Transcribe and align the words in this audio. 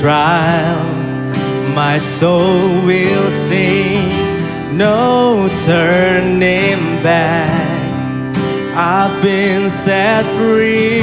Trial, 0.00 0.84
my 1.74 1.98
soul 1.98 2.86
will 2.86 3.30
sing, 3.32 4.08
no 4.76 5.48
turning 5.64 7.02
back. 7.02 8.36
I've 8.76 9.20
been 9.24 9.70
set 9.70 10.24
free, 10.36 11.00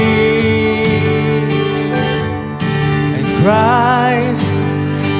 and 3.17 3.25
Christ 3.43 4.47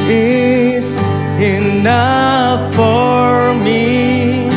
is 0.09 0.97
enough 1.38 2.73
for 2.73 3.53
me. 3.61 4.49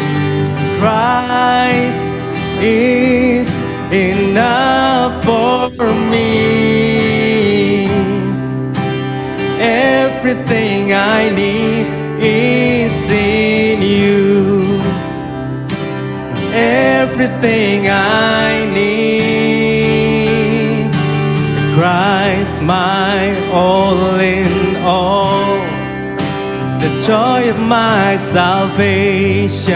Christ 0.79 2.15
is 2.63 3.59
enough 3.93 4.78
Everything 10.21 10.93
I 10.93 11.31
need 11.31 11.87
is 12.21 13.09
in 13.09 13.81
you. 13.81 14.83
Everything 16.53 17.87
I 17.89 18.67
need. 18.75 18.99
Christ, 21.77 22.61
my 22.63 23.33
all 23.53 24.19
in 24.19 24.77
all. 24.83 25.57
The 26.81 26.91
joy 27.07 27.51
of 27.51 27.61
my 27.61 28.17
salvation. 28.17 29.69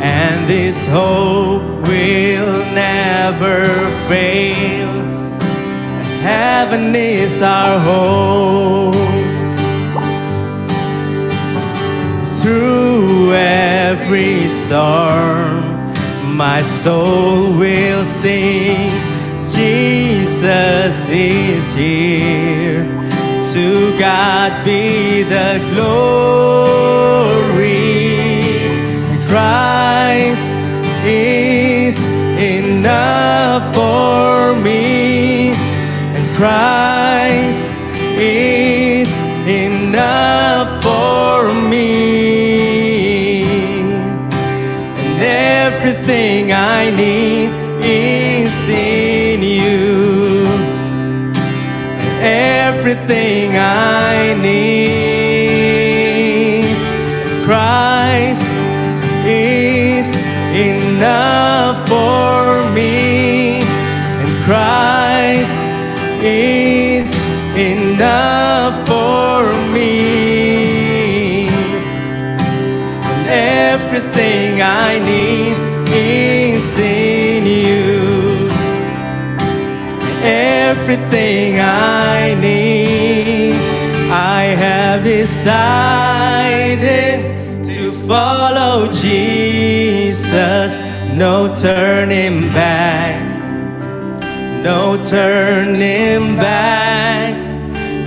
and 0.00 0.48
this 0.48 0.86
hope 0.86 1.62
will 1.88 2.58
never 2.74 3.64
fail. 4.08 5.03
Heaven 6.24 6.94
is 6.94 7.42
our 7.42 7.78
home. 7.78 8.94
Through 12.40 13.34
every 13.34 14.48
storm, 14.48 15.92
my 16.34 16.62
soul 16.62 17.52
will 17.58 18.04
sing. 18.04 18.90
Jesus 19.46 21.08
is 21.10 21.74
here. 21.74 22.84
To 23.52 23.98
God 23.98 24.64
be 24.64 25.24
the 25.24 25.60
glory. 25.74 26.54
Christ 29.28 30.56
is 31.04 31.96
enough 32.58 33.74
for 33.74 34.54
me, 34.62 34.93
Christ 36.34 37.72
is 38.18 39.16
enough 39.46 40.82
for 40.82 41.54
me, 41.70 43.44
and 44.98 45.22
everything 45.22 46.52
I 46.52 46.90
need 46.90 47.50
is 47.84 48.68
in 48.68 49.42
you, 49.42 50.48
And 52.02 52.18
everything 52.24 53.56
I 53.56 54.23
I 74.64 74.98
need 74.98 75.56
is 75.92 76.78
in 76.78 77.44
you, 77.46 78.48
everything 80.22 81.60
I 81.60 82.34
need, 82.40 83.54
I 84.10 84.44
have 84.64 85.04
decided 85.04 86.44
to 87.64 87.92
follow 88.08 88.90
Jesus, 88.92 90.72
no 91.12 91.52
turning 91.54 92.48
back, 92.54 93.20
no 94.62 94.96
turning 95.04 96.36
back. 96.36 97.34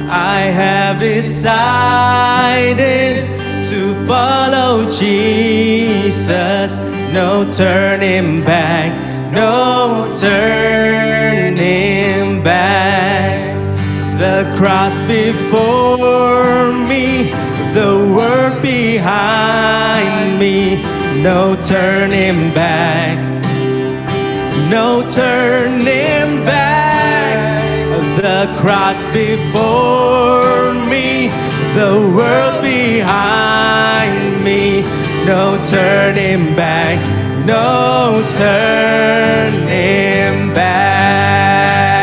I 0.09 0.39
have 0.39 0.99
decided 0.99 1.37
follow 4.07 4.89
Jesus, 4.89 6.77
no 7.11 7.45
turning 7.49 8.41
back, 8.41 8.93
no 9.33 10.07
turning 10.19 12.41
back. 12.41 13.55
The 14.17 14.51
cross 14.57 15.01
before 15.01 16.71
me, 16.87 17.31
the 17.73 18.13
world 18.15 18.61
behind 18.61 20.39
me, 20.39 20.81
no 21.21 21.57
turning 21.59 22.53
back, 22.53 23.17
no 24.71 25.01
turning 25.09 26.45
back. 26.45 27.57
The 28.17 28.51
cross 28.59 29.03
before 29.13 30.73
me, 30.89 31.29
the 31.77 31.99
world 32.17 32.63
behind 32.63 34.43
me, 34.43 34.81
no 35.27 35.61
turning 35.61 36.55
back, 36.55 36.97
no 37.45 38.25
turning 38.35 39.61
back. 40.55 41.96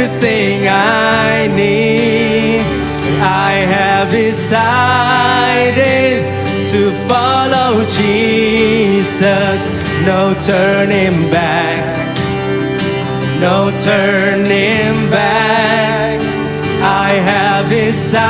Everything 0.00 0.68
I 0.68 1.48
need, 1.56 2.60
I 3.20 3.66
have 3.66 4.08
decided 4.12 4.62
to 6.70 6.92
follow 7.08 7.84
Jesus. 7.86 9.66
No 10.06 10.34
turning 10.38 11.28
back, 11.32 11.82
no 13.40 13.72
turning 13.82 15.10
back. 15.10 16.20
I 16.80 17.14
have 17.32 17.68
decided 17.68 18.20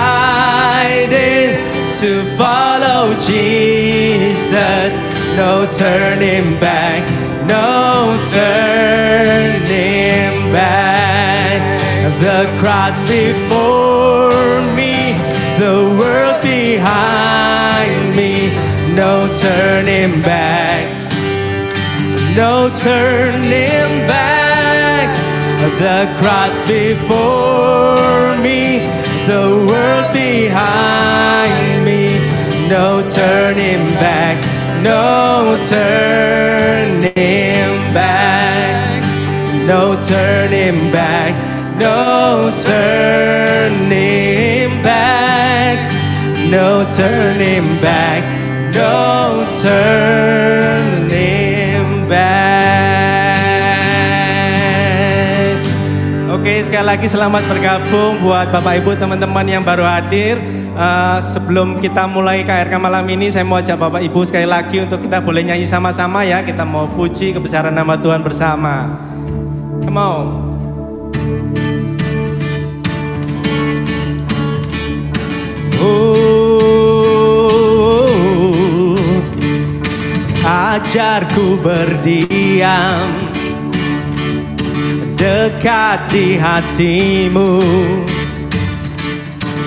to 2.00 2.24
follow 2.38 3.12
Jesus. 3.20 4.96
No 5.36 5.66
turning 5.70 6.58
back, 6.60 7.04
no 7.46 8.16
turning 8.32 9.28
back. 10.50 10.97
The 12.20 12.46
cross 12.58 13.00
before 13.02 14.60
me, 14.74 15.14
the 15.58 15.86
world 15.98 16.42
behind 16.42 18.16
me. 18.16 18.50
No 18.94 19.32
turning 19.40 20.20
back, 20.22 20.84
no 22.36 22.70
turning 22.76 24.08
back. 24.08 25.08
the 25.78 26.12
cross 26.20 26.60
before 26.62 28.36
me, 28.42 28.78
the 29.28 29.64
world 29.68 30.12
behind 30.12 31.84
me. 31.84 32.18
No 32.68 33.06
turning 33.08 33.84
back, 34.02 34.42
no 34.82 35.56
turning 35.68 36.98
back, 37.94 39.04
no 39.66 39.94
turning 40.02 40.90
back, 40.90 41.47
no 41.78 42.50
turning 42.58 43.62
back, 44.82 45.78
no 46.50 46.82
turning 46.90 47.78
back, 47.78 48.26
no 48.74 49.46
turning 49.62 50.26
back. 52.10 53.38
Oke, 56.28 56.66
sekali 56.66 56.86
lagi 56.86 57.06
selamat 57.06 57.46
bergabung 57.46 58.18
buat 58.26 58.50
Bapak 58.50 58.82
Ibu 58.82 58.98
teman-teman 58.98 59.46
yang 59.46 59.62
baru 59.62 59.86
hadir. 59.86 60.38
Uh, 60.78 61.18
sebelum 61.18 61.82
kita 61.82 62.06
mulai 62.06 62.46
KRK 62.46 62.78
malam 62.78 63.02
ini, 63.10 63.34
saya 63.34 63.42
mau 63.42 63.58
ajak 63.58 63.74
Bapak 63.78 63.98
Ibu 64.02 64.22
sekali 64.22 64.46
lagi 64.46 64.78
untuk 64.78 65.02
kita 65.02 65.18
boleh 65.18 65.42
nyanyi 65.46 65.66
sama-sama 65.66 66.22
ya. 66.22 66.42
Kita 66.46 66.62
mau 66.62 66.86
puji 66.86 67.34
kebesaran 67.34 67.74
nama 67.74 67.98
Tuhan 67.98 68.22
bersama. 68.22 68.86
Come 69.82 69.98
on. 69.98 70.47
Oh, 75.78 77.38
ajarku 80.42 81.58
berdiam 81.62 83.10
dekat 85.14 86.10
di 86.10 86.38
hatimu. 86.38 87.62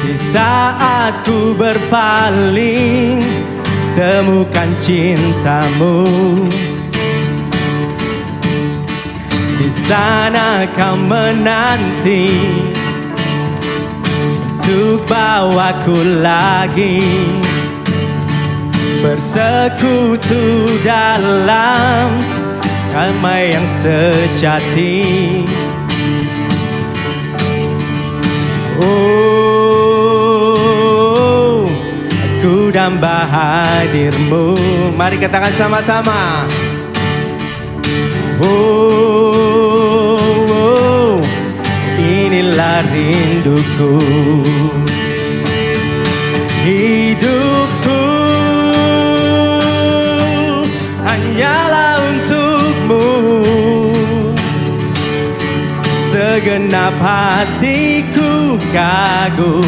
Di 0.01 0.17
saat 0.17 1.23
ku 1.23 1.55
berpaling 1.55 3.21
Temukan 3.91 4.71
cintamu. 4.79 6.07
Di 9.59 9.67
sana 9.67 10.63
kau 10.71 10.95
menanti 10.95 12.31
Untuk 14.71 15.03
bawaku 15.03 16.23
lagi. 16.23 17.03
Bersekutu 19.03 20.63
dalam 20.79 22.15
damai 22.95 23.51
yang 23.51 23.67
sejati. 23.67 25.03
Oh, 28.79 28.87
aku 32.07 32.71
damba 32.71 33.27
hadirmu 33.27 34.55
Mari 34.95 35.19
katakan 35.19 35.51
sama-sama. 35.51 36.47
Oh, 38.39 39.10
inilah 42.31 42.79
rinduku. 42.87 43.99
Hidupku 46.63 48.03
hanyalah 51.03 51.99
untukmu. 52.07 53.07
Segenap 56.07 56.95
hatiku 57.03 58.55
kagum 58.71 59.67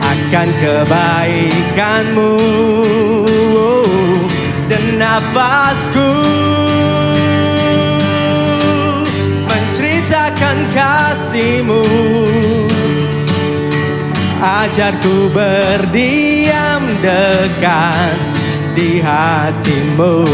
akan 0.00 0.48
kebaikanmu. 0.64 2.32
Dan 4.72 4.84
nafasku 4.96 6.08
menceritakan 10.54 10.58
kasihmu. 10.70 11.82
Ajarku 14.44 15.32
berdiam 15.32 16.82
dekat 17.00 18.16
di 18.76 19.00
hatimu. 19.00 20.26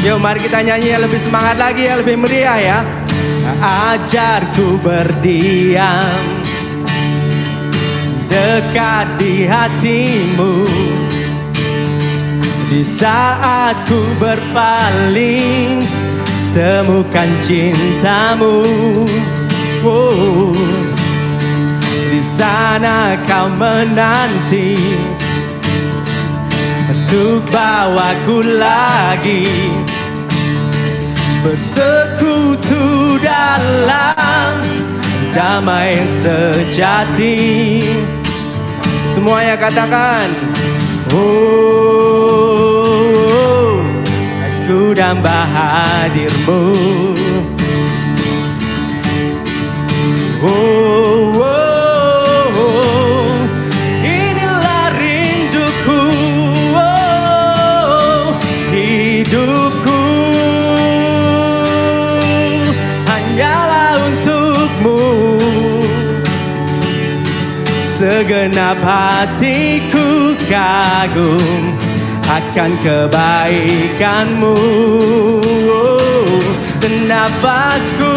Yuk 0.00 0.18
mari 0.18 0.40
kita 0.42 0.64
nyanyi 0.64 0.96
yang 0.96 1.02
lebih 1.04 1.20
semangat 1.20 1.56
lagi, 1.60 1.86
yang 1.86 2.02
lebih 2.02 2.16
meriah 2.18 2.58
ya. 2.58 2.78
Ajarku 3.60 4.80
berdiam 4.82 6.24
dekat 8.26 9.06
di 9.20 9.46
hatimu. 9.46 10.66
Di 12.70 12.86
saat 12.86 13.82
ku 13.90 13.98
berpaling 14.22 15.99
Temukan 16.50 17.30
cintamu. 17.38 18.66
Oh. 19.86 20.50
Di 22.10 22.20
sana 22.20 23.14
kau 23.22 23.46
menanti. 23.46 24.74
Untuk 26.90 27.46
bawaku 27.54 28.42
lagi. 28.58 29.46
Bersekutu 31.46 33.16
dalam 33.22 34.58
damai 35.32 35.96
sejati. 36.18 37.38
Semuanya 39.10 39.58
katakan 39.58 40.30
Oh, 41.10 42.19
aku 44.70 44.94
damba 44.94 45.50
hadirmu. 45.50 46.62
Oh, 50.46 51.34
oh, 51.42 52.54
oh, 52.54 53.34
inilah 54.06 54.94
rinduku. 54.94 56.02
Oh, 56.78 58.30
Hidupku. 58.70 60.02
Hanyalah 63.10 63.98
untukmu. 64.06 65.02
Segenap 67.82 68.78
hatiku 68.78 70.38
kagum 70.46 71.69
akan 72.30 72.70
kebaikanmu. 72.86 74.58
Dan 76.78 76.94
nafasku 77.10 78.14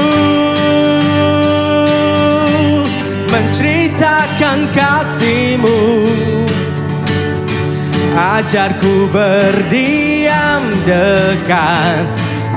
menceritakan 3.34 4.70
kasihmu. 4.70 5.80
Ajarku 8.14 9.10
berdiam 9.10 10.62
dekat 10.86 12.06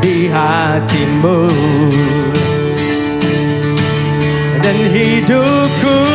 di 0.04 0.28
hatimu. 0.28 1.48
Dan 4.60 4.78
hidupku 4.92 6.05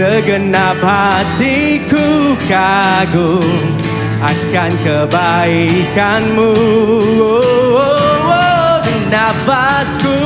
Segenap 0.00 0.80
hatiku 0.80 2.32
kagum 2.48 3.44
akan 4.24 4.72
kebaikanmu. 4.80 6.56
Oh, 7.20 7.44
oh, 7.76 8.32
oh, 8.32 8.80
Nafasku 9.12 10.16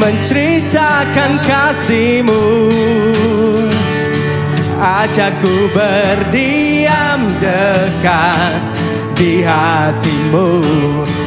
menceritakan 0.00 1.44
kasihmu. 1.44 2.44
Ajarku 4.80 5.68
berdiam 5.76 7.20
dekat 7.36 8.64
di 9.12 9.44
hatimu. 9.44 10.64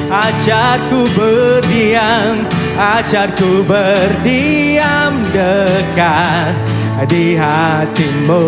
Ajarku 0.09 1.05
berdiam 1.13 2.49
Ajarku 2.79 3.67
berdiam 3.67 5.08
dekat 5.33 6.53
di 7.07 7.37
hatimu. 7.37 8.45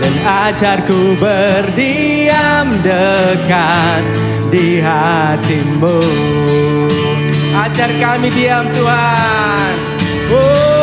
Dan 0.00 0.14
ajarku 0.24 1.16
berdiam 1.16 2.68
dekat 2.84 4.04
di 4.52 4.78
hatimu. 4.78 6.00
Ajar 7.54 7.90
kami 8.02 8.28
diam 8.34 8.66
Tuhan. 8.74 9.74
Oh. 10.28 10.74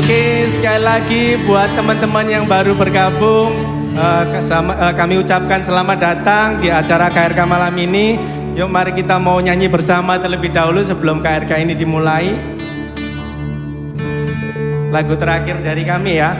Oke, 0.00 0.50
sekali 0.50 0.82
lagi 0.82 1.38
buat 1.46 1.70
teman-teman 1.78 2.26
yang 2.26 2.48
baru 2.50 2.74
bergabung, 2.74 3.54
uh, 3.96 4.94
kami 4.94 5.18
ucapkan 5.18 5.64
selamat 5.64 5.98
datang 5.98 6.62
di 6.62 6.70
acara 6.70 7.10
KRK 7.10 7.40
malam 7.48 7.74
ini. 7.74 8.18
Yuk 8.54 8.68
mari 8.70 8.92
kita 8.92 9.18
mau 9.18 9.38
nyanyi 9.40 9.70
bersama 9.70 10.18
terlebih 10.18 10.50
dahulu 10.52 10.82
sebelum 10.82 11.22
KRK 11.22 11.62
ini 11.64 11.74
dimulai. 11.74 12.30
Lagu 14.90 15.14
terakhir 15.14 15.62
dari 15.62 15.86
kami 15.86 16.18
ya. 16.18 16.34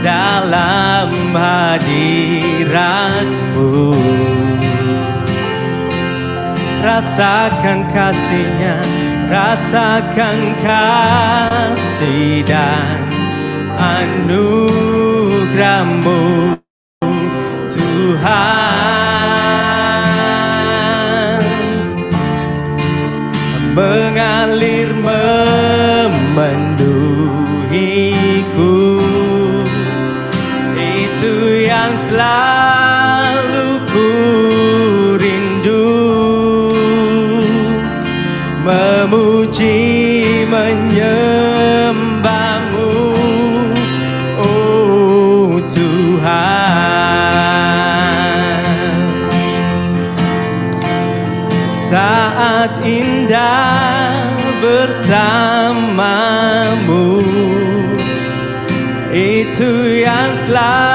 dalam 0.00 0.83
hadiratmu 1.34 2.94
Rasakan 6.84 7.88
kasihnya, 7.88 8.76
rasakan 9.32 10.52
kasih 10.60 12.44
dan 12.44 13.00
anugerahmu 13.80 14.92
Tuhan. 17.72 18.44
Mengalir 23.72 24.92
memenuhiku 24.92 26.73
selalu 32.14 33.82
ku 33.90 34.06
rindu. 35.18 35.90
Memuji 38.62 40.46
menyembahmu. 40.46 41.58
Oh 44.38 45.58
Tuhan. 45.74 46.22
Saat 51.74 52.78
indah 52.82 54.34
bersamamu 54.58 55.62
Itu 59.14 59.70
yang 60.02 60.34
selalu 60.42 60.93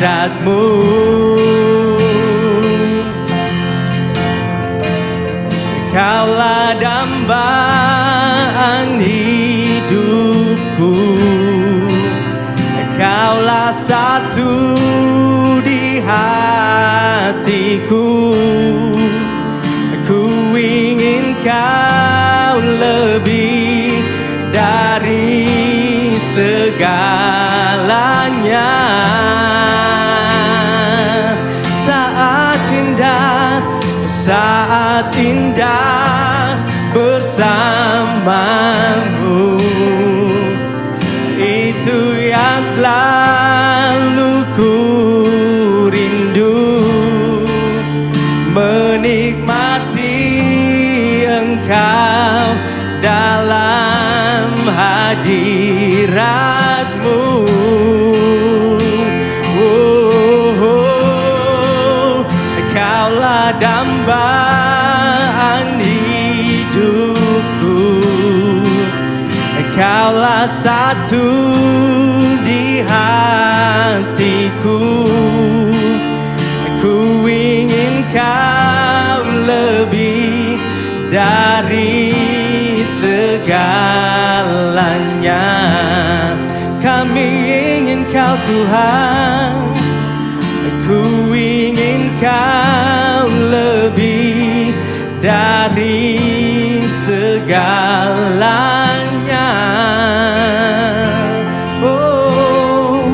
hadiratmu 0.00 0.64
Kaulah 5.90 6.78
dambaan 6.78 7.42
hidupku. 9.02 10.94
Kaulah 12.94 13.74
satu 13.74 14.78
di 15.66 15.98
hatiku. 15.98 17.18
Ku 20.06 20.54
ingin 20.54 21.34
kau 21.42 22.62
lebih 22.62 23.29
Tuhan 88.50 89.70
Ku 90.82 91.30
ingin 91.30 92.10
kau 92.18 93.30
lebih 93.30 94.74
dari 95.22 96.18
segalanya. 96.90 98.50
Oh 101.86 103.06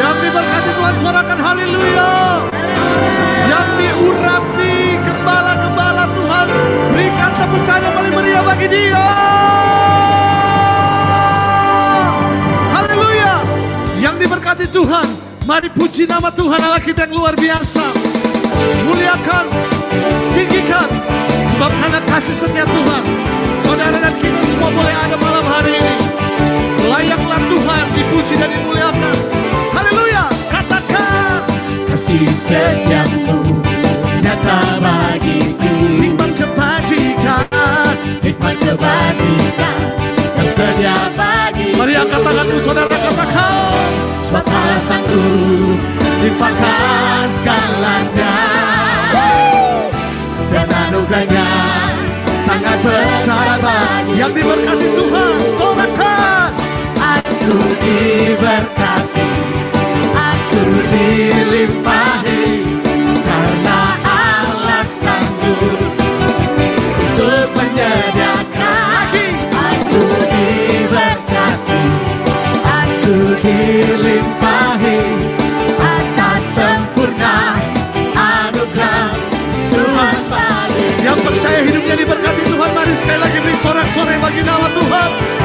Yang 0.00 0.16
diberkati 0.24 0.70
Tuhan 0.72 0.94
sorakan 0.96 1.36
haleluya. 1.36 2.12
Yang 3.44 3.68
diurapi 3.76 4.74
gembala-gembala 5.04 6.04
Tuhan 6.16 6.46
berikan 6.96 7.30
tepuk 7.36 7.62
tangan 7.68 7.82
yang 7.84 7.92
paling 7.92 8.14
meriah 8.16 8.40
bagi 8.40 8.66
dia. 8.72 9.08
Haleluya. 12.72 13.34
Tuhan. 14.72 15.06
Mari 15.44 15.68
puji 15.76 16.08
nama 16.08 16.32
Tuhan 16.32 16.56
Allah 16.56 16.80
kita 16.80 17.04
yang 17.04 17.20
luar 17.20 17.36
biasa. 17.36 17.84
Muliakan, 18.88 19.44
tinggikan. 20.32 20.88
Sebab 21.52 21.68
karena 21.68 22.00
kasih 22.08 22.32
setia 22.32 22.64
Tuhan, 22.64 23.02
saudara 23.60 23.98
dan 24.00 24.14
kita 24.16 24.40
semua 24.48 24.72
boleh 24.72 24.94
ada 24.96 25.16
malam 25.20 25.44
hari 25.44 25.76
ini. 25.76 26.12
Layaklah 26.92 27.40
Tuhan 27.48 27.84
dipuji 27.96 28.34
dan 28.36 28.52
dimuliakan. 28.52 29.16
Haleluya, 29.72 30.28
katakan. 30.52 31.40
kasih 31.88 32.28
setiamu 32.28 33.64
nyata 34.20 34.76
bagiku 34.76 35.72
Hikmat 36.04 36.30
kebajikan. 36.36 37.96
hikmat 38.20 38.56
kebajikan 38.60 39.76
tersedia 40.36 40.96
bagi 41.16 41.72
Mari 41.80 41.96
angkat 41.96 42.20
tanganmu 42.20 42.60
saudara 42.60 42.92
katakan. 42.92 43.88
sebab 44.20 44.44
Allah 44.44 44.76
sanggup 44.76 45.80
limpahkan 46.20 47.24
segalanya 47.40 48.36
dan 50.52 50.68
anugerahnya 50.68 51.48
sangat 52.44 52.76
besar 52.84 53.56
bagi 53.64 54.12
Yang 54.20 54.32
diberkati 54.36 54.88
Tuhan, 54.92 55.36
sorakan. 55.56 56.41
Aku 57.42 57.58
diberkati 57.82 59.30
aku 60.14 60.62
dilimpahi 60.94 62.46
karena 63.26 63.80
Allah 64.06 64.86
sanggup 64.86 65.58
untuk 67.02 67.46
menyediakan 67.58 68.82
Lagi. 68.94 69.28
aku 69.50 70.02
diberkati 70.30 71.82
aku 72.62 73.16
dilimpahi 73.42 74.98
atas 75.82 76.42
sempurna 76.46 77.58
anugerah 78.14 79.18
Tuhan 79.74 80.16
Yang 81.02 81.18
percaya 81.26 81.60
hidupnya 81.66 81.94
diberkati 82.06 82.42
Tuhan, 82.46 82.70
mari 82.70 82.94
sekali 82.94 83.18
lagi 83.18 83.38
beri 83.42 83.56
sorak-sorai 83.58 84.22
bagi 84.22 84.46
nama 84.46 84.70
Tuhan. 84.70 85.41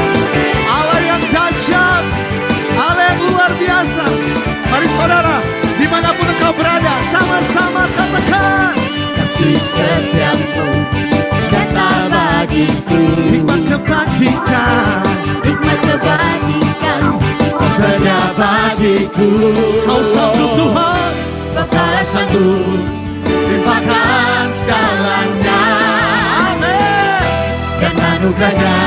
Mari 4.78 4.94
saudara, 4.94 5.42
di 5.74 5.90
mana 5.90 6.14
pun 6.14 6.30
engkau 6.30 6.54
berada, 6.54 7.02
sama-sama 7.02 7.90
katakan. 7.98 8.78
kasih 9.18 9.58
setiamu 9.58 10.70
nyata 11.50 11.90
bagiku 12.14 13.02
Hikmat 13.26 13.62
kebajikan, 13.66 15.02
hikmat 15.42 15.80
kebajikan 15.82 17.02
tersedia 17.58 18.22
bagiku 18.38 19.30
kau 19.82 20.02
sanggup 20.06 20.52
Tuhan. 20.62 21.12
Allah 21.58 22.06
sanggup 22.06 22.78
limpahkan 23.26 24.46
segalanya 24.62 25.64
Amin. 26.54 27.26
dan 27.82 27.96
anugerahnya 27.98 28.78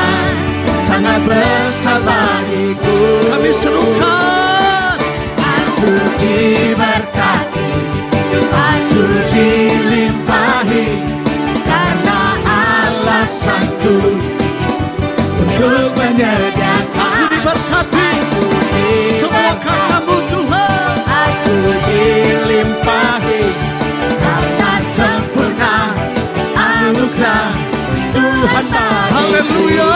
sangat 0.87 1.19
besar 1.27 1.99
bagiku 2.07 2.95
Kami 3.35 3.50
serukan. 3.50 4.60
Aku 6.21 6.28
diberkati 6.76 7.69
aku 8.52 9.04
dilimpahi 9.33 10.87
karena 11.65 12.21
Allah 12.45 13.25
sanggup 13.25 14.21
untuk 15.41 15.97
Aku 15.97 15.97
menyediakan 15.97 17.33
diberkati. 17.33 18.13
Semua 19.17 19.56
karenamu 19.65 20.17
Tuhan. 20.28 20.93
aku 21.09 21.56
dilimpahi 21.89 23.43
karena 24.21 24.73
sempurna 24.85 25.97
anugerah 26.52 27.49
Tuhan 28.13 28.67
Haleluya. 29.09 29.93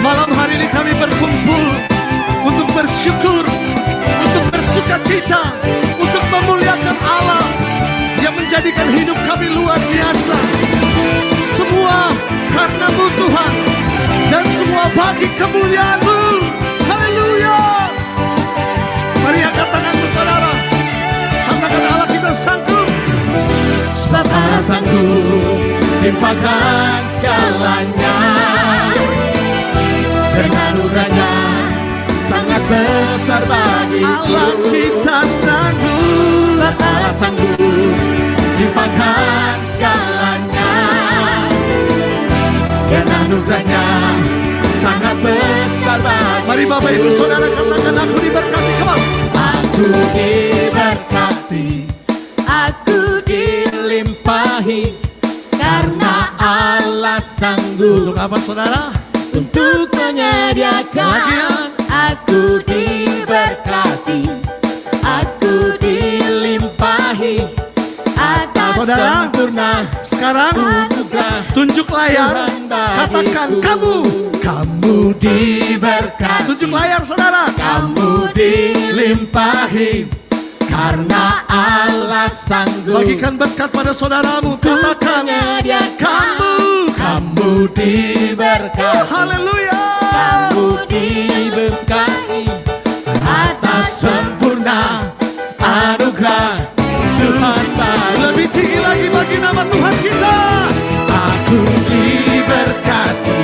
Malam 0.00 0.30
hari 0.32 0.56
ini 0.60 0.68
kami 0.72 0.92
berkumpul 0.96 1.64
untuk 2.48 2.68
bersyukur, 2.72 3.44
untuk 4.88 5.04
bersuka 5.04 5.04
cita, 5.04 5.42
untuk 6.00 6.24
memuliakan 6.32 6.96
Allah 7.04 7.44
yang 8.24 8.32
menjadikan 8.32 8.88
hidup 8.88 9.18
kami 9.28 9.52
luar 9.52 9.76
biasa. 9.76 10.36
Semua 11.44 12.08
karenamu 12.56 13.06
Tuhan 13.20 13.52
dan 14.32 14.44
semua 14.48 14.88
bagi 14.96 15.28
kemuliaanmu. 15.36 16.20
Haleluya. 16.88 17.60
Mari 19.28 19.40
angkat 19.44 19.68
tanganmu 19.68 20.06
saudara. 20.16 20.52
Katakan 21.52 21.84
Allah 21.84 22.08
kita 22.08 22.32
sanggup. 22.32 22.88
sebab 23.92 24.24
Allah 24.24 24.62
sanggup 24.62 25.58
limpahkan 26.00 27.00
segalanya 27.18 28.16
dan 30.32 30.50
anugerahnya 30.72 31.32
sangat 32.30 32.62
besar 32.70 33.42
bagiku 33.44 33.77
Allah 34.02 34.50
kita 34.70 35.18
sanggup. 35.26 36.58
Allah 36.58 37.12
sanggup 37.14 37.58
limpahkan 38.58 39.56
segalanya 39.72 40.72
dan 42.90 43.06
anugerahnya 43.06 43.84
sangat 44.78 45.14
besar 45.22 45.98
bagiku 46.02 46.42
Mari 46.48 46.64
Bapak 46.66 46.90
Ibu 46.90 47.08
Saudara 47.14 47.46
katakan 47.46 47.94
aku 48.02 48.16
diberkati. 48.18 48.72
On. 48.82 49.00
Aku 49.38 49.86
diberkati, 50.10 51.66
aku 52.42 53.22
dilimpahi, 53.22 54.90
karena 55.54 56.34
Allah 56.36 57.22
sanggup 57.22 58.10
Untuk 58.10 58.18
apa 58.18 58.36
saudara? 58.42 58.82
untuk 59.30 59.86
menyediakan. 59.94 61.06
Lagi 61.14 61.34
ya. 61.38 61.48
Aku 62.10 62.58
diberkati, 62.66 63.07
aku 65.04 65.76
dilimpahi, 65.76 67.44
atas 68.16 68.72
Saudara. 68.72 69.28
sempurna 69.28 69.70
Sekarang 70.00 70.54
tunjuk 71.52 71.88
layar. 71.92 72.48
Katakan 72.72 73.60
kamu. 73.60 73.96
Kamu 74.40 75.12
diberkati. 75.20 76.48
Tunjuk 76.48 76.72
layar 76.72 77.04
saudara. 77.04 77.52
Kamu 77.52 78.32
dilimpahi 78.32 80.08
karena 80.72 81.44
Allah 81.52 82.32
sanggup 82.32 82.96
Bagikan 82.96 83.36
berkat 83.36 83.68
pada 83.68 83.92
saudaramu. 83.92 84.56
Katakan 84.56 85.28
kamu. 86.00 86.54
Kamu 86.96 87.68
diberkati, 87.76 89.06
Haleluya. 89.06 89.80
kamu 90.08 90.66
diberkati 90.90 92.57
sempurna 93.82 95.06
anugerah 95.62 96.66
Tuhan 97.18 97.64
Lebih 98.18 98.46
tinggi 98.50 98.78
lagi 98.82 99.06
bagi 99.10 99.36
nama 99.38 99.62
Tuhan 99.66 99.94
kita. 100.02 100.36
aku 101.08 101.60
diberkati, 101.88 103.40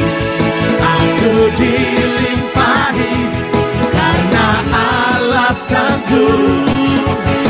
aku 0.79 1.33
dilimpahi 1.59 3.15
karena 3.91 4.47
Allah 4.75 5.53
sanggup 5.55 7.44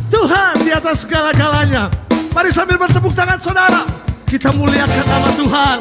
Tuhan 0.08 0.54
di 0.64 0.70
atas 0.72 1.04
segala-galanya. 1.04 1.92
Mari 2.32 2.50
sambil 2.52 2.76
bertepuk 2.76 3.12
tangan 3.16 3.40
saudara. 3.40 3.82
Kita 4.28 4.52
muliakan 4.52 5.04
nama 5.08 5.30
Tuhan. 5.34 5.78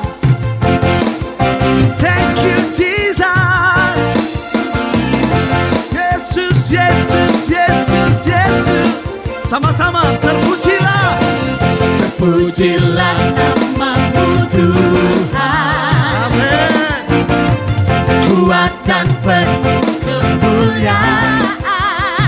Thank 2.00 2.40
you 2.44 2.58
Jesus. 2.72 4.00
Yesus, 5.92 6.60
Yesus, 6.72 7.36
Yesus, 7.52 8.14
Yesus. 8.24 8.92
Sama-sama 9.48 10.16
terpujilah. 10.24 11.20
Terpujilah 12.18 13.20
namamu 13.36 14.48
Tuhan 14.52 15.67
kekuatan 18.68 19.08
penuh 19.24 19.86
kemuliaan. 20.04 21.40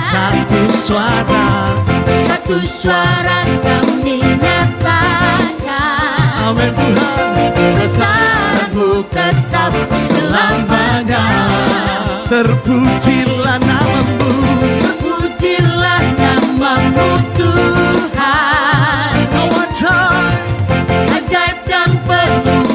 Satu 0.10 0.62
suara. 0.73 1.75
Satu 2.25 2.58
suara 2.65 3.45
kami 3.62 4.23
nyatakan 4.23 5.43
Amin 6.39 6.71
Tuhan. 6.73 7.54
Kuasamu 7.54 9.04
tetap 9.13 9.73
selamanya 9.93 11.25
Terpujilah 12.25 13.60
namamu. 13.62 14.34
Terpujilah 14.82 16.04
namamu 16.17 17.10
Tuhan. 17.38 19.12
Kau 19.30 19.49
ajaib. 19.54 20.38
Ajaib 21.13 21.58
dan 21.69 21.91
penuh 22.10 22.68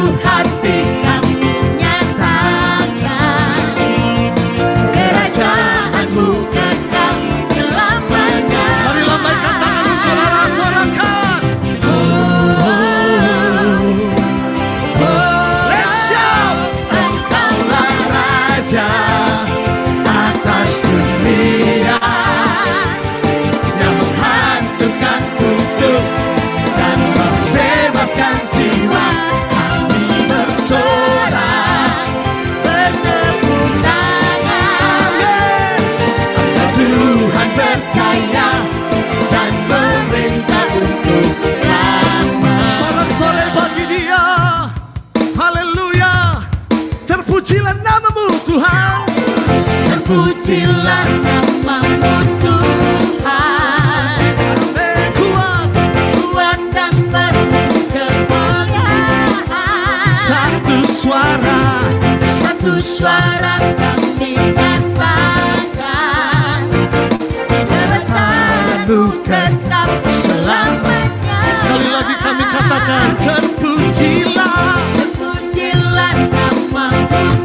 hati 0.00 0.50
Perhatikan 0.60 1.29
suara 62.78 63.58
kami 63.74 64.38
nyatakan 64.50 66.62
sekali 71.42 71.88
lagi 71.90 72.14
kami 72.22 72.44
katakan 72.46 73.06
terpujilah. 73.18 74.78
Terpujilah 74.96 76.14
namamu. 76.30 77.39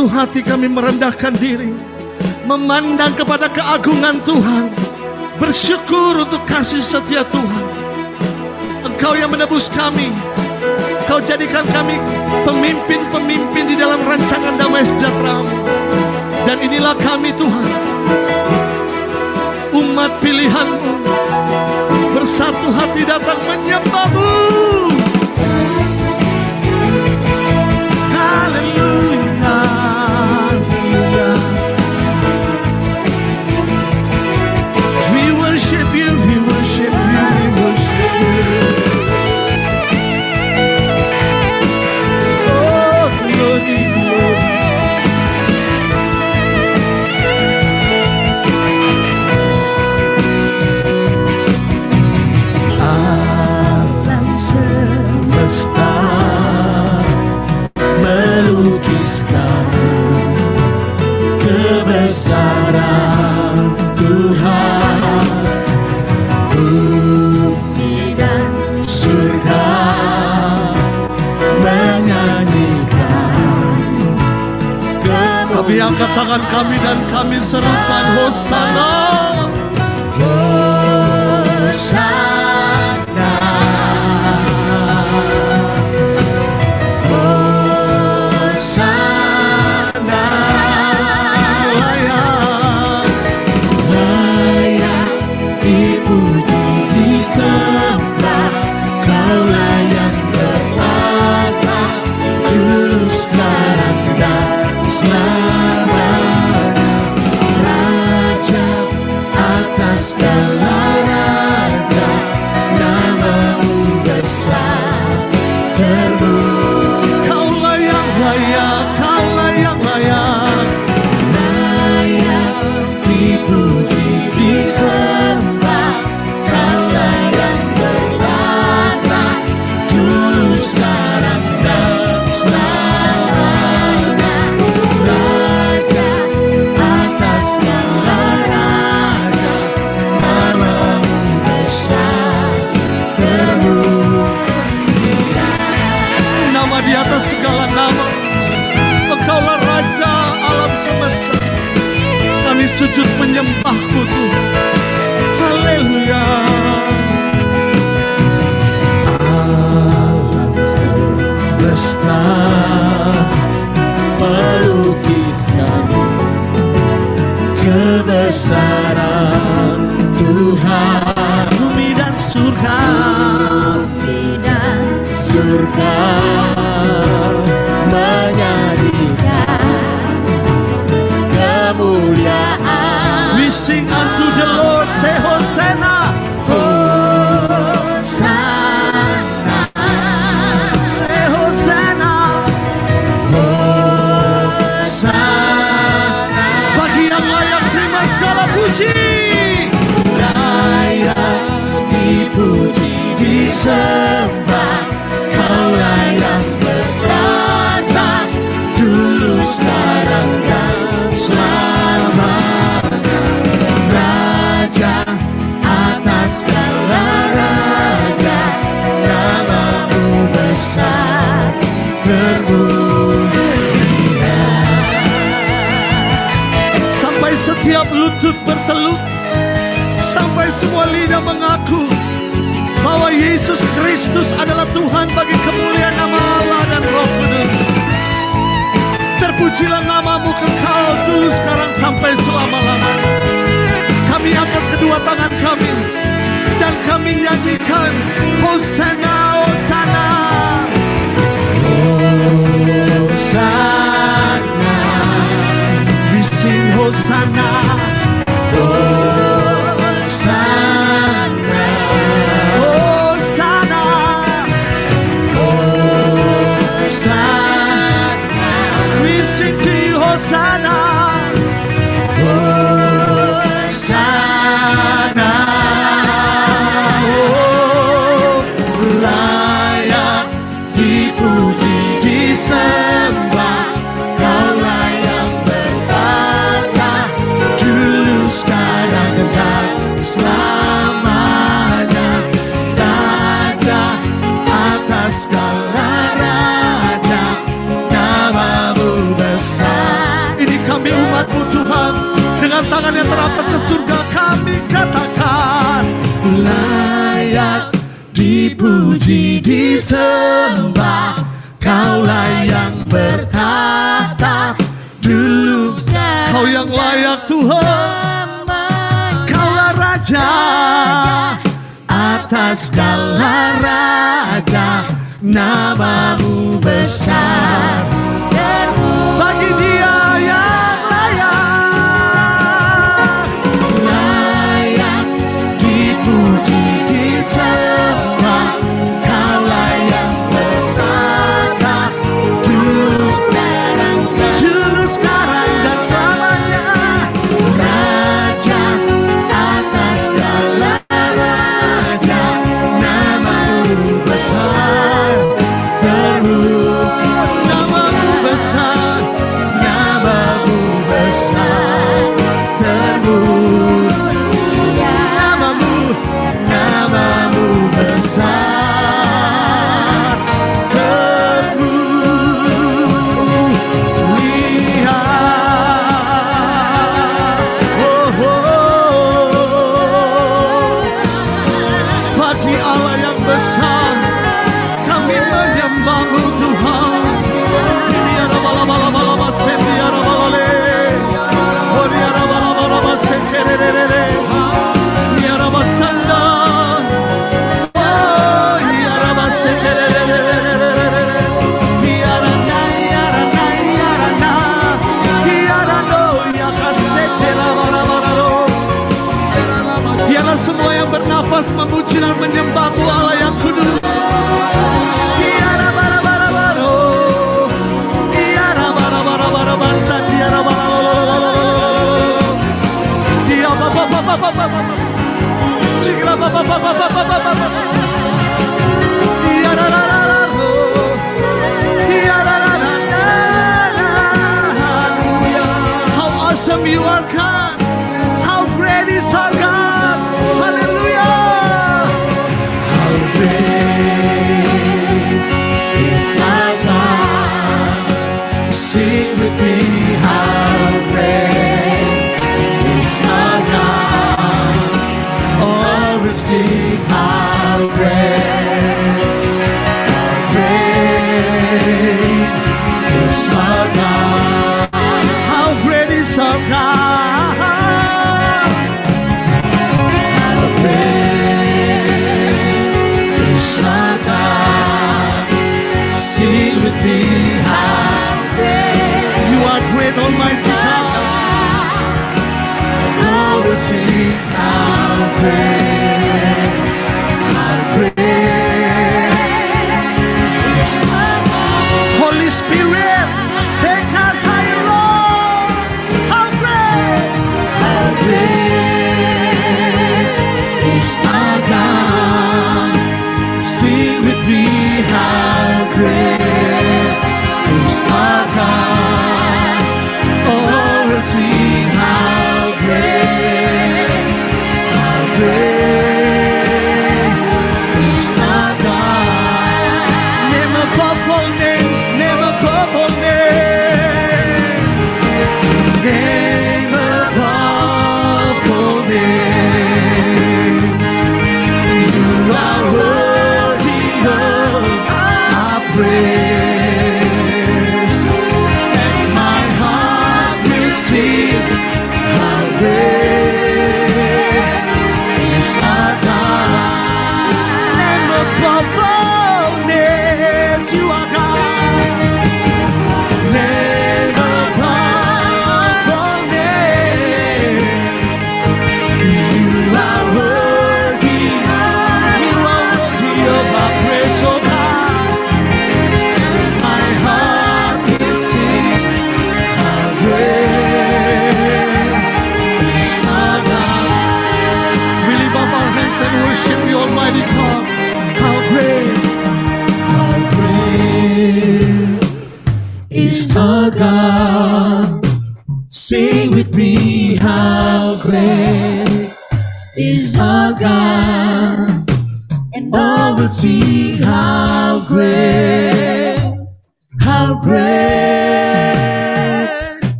satu 0.00 0.16
hati 0.16 0.40
kami 0.40 0.64
merendahkan 0.64 1.36
diri 1.36 1.76
Memandang 2.48 3.12
kepada 3.20 3.52
keagungan 3.52 4.16
Tuhan. 4.24 4.72
Bersyukur 5.36 6.24
untuk 6.24 6.40
kasih 6.48 6.80
setia 6.80 7.20
Tuhan. 7.28 7.64
Engkau 8.80 9.12
yang 9.12 9.28
menebus 9.28 9.68
kami. 9.68 10.08
Kau 11.04 11.20
jadikan 11.20 11.68
kami 11.68 12.00
pemimpin-pemimpin 12.48 13.64
di 13.68 13.76
dalam 13.76 14.00
rancangan 14.00 14.56
damai 14.56 14.88
sejahtera. 14.88 15.44
Dan 16.48 16.64
inilah 16.64 16.96
kami 16.96 17.36
Tuhan. 17.36 17.68
Umat 19.76 20.16
pilihanmu 20.24 20.92
Bersatu 22.16 22.72
hati 22.72 23.04
datang 23.04 23.38
menyembahmu 23.44 24.69
Angkat 76.10 76.26
tangan 76.26 76.42
kami 76.50 76.74
dan 76.82 76.98
kami 77.06 77.38
serukan 77.38 78.06
Hosana 78.18 78.90
Hosana 81.70 82.29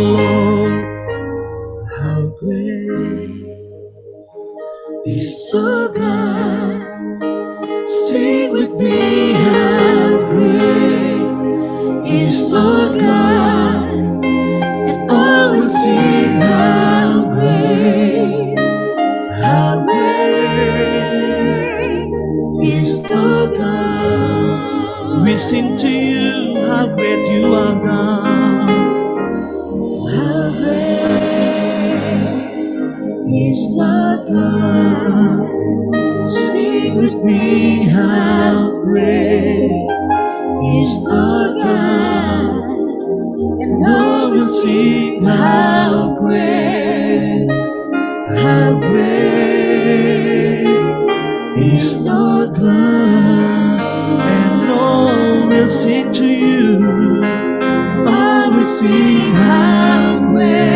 Lord. 0.00 0.72
How 1.98 2.22
great 2.40 3.64
is 5.06 5.54
our 5.54 5.88
God. 5.88 7.04
Sing 7.88 8.52
with 8.52 8.72
me, 8.72 9.32
how 9.32 10.08
great 10.32 11.22
is 12.06 12.54
our 12.54 12.88
God. 12.98 13.82
And 14.90 15.10
all 15.10 15.52
will 15.52 15.62
sing, 15.62 16.40
how 16.40 17.24
great, 17.34 18.58
how 19.44 19.84
great 19.86 21.10
is 22.74 22.92
our 23.10 23.48
God. 23.48 25.24
We 25.24 25.36
sing 25.36 25.76
to 25.76 25.88
you, 25.88 26.66
how 26.68 26.86
great 26.88 27.26
you 27.26 27.54
are, 27.54 27.76
God. 27.76 27.99
How 38.08 38.70
great 38.82 39.70
is 40.78 41.06
our 41.08 41.52
God. 41.52 42.70
And 43.62 43.86
all 43.86 44.30
will 44.30 44.40
sing, 44.40 45.22
how 45.22 46.16
great, 46.18 47.46
how 48.36 48.78
great 48.78 50.00
is 51.56 52.06
our 52.06 52.46
God. 52.46 53.80
And 54.38 54.70
all 54.70 55.46
will 55.48 55.68
sing 55.68 56.12
to 56.12 56.26
you, 56.26 57.24
all 58.06 58.50
will 58.52 58.66
sing, 58.66 59.34
how 59.34 60.20
great, 60.32 60.69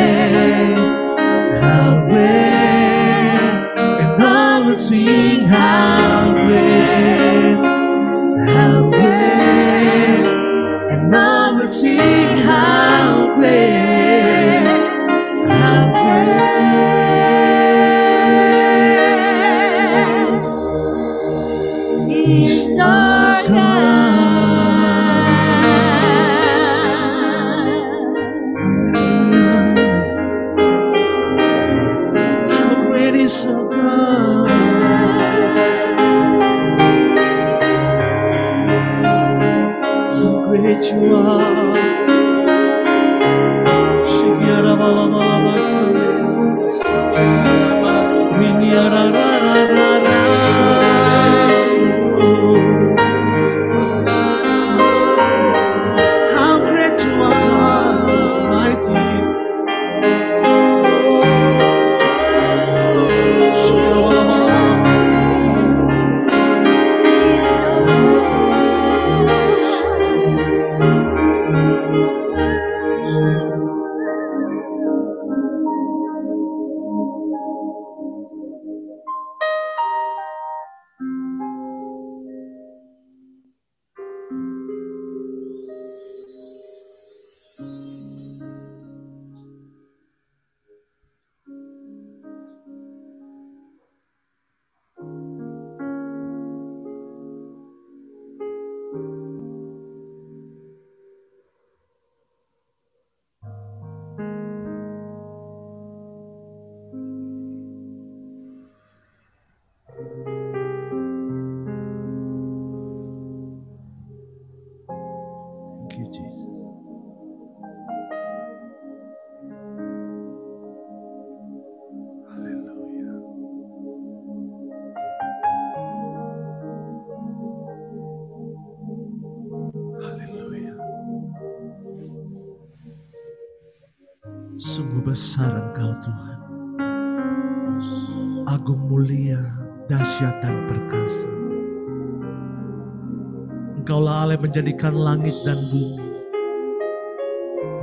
Menjadikan 144.94 145.10
langit 145.10 145.36
dan 145.42 145.58
bumi. 145.74 146.06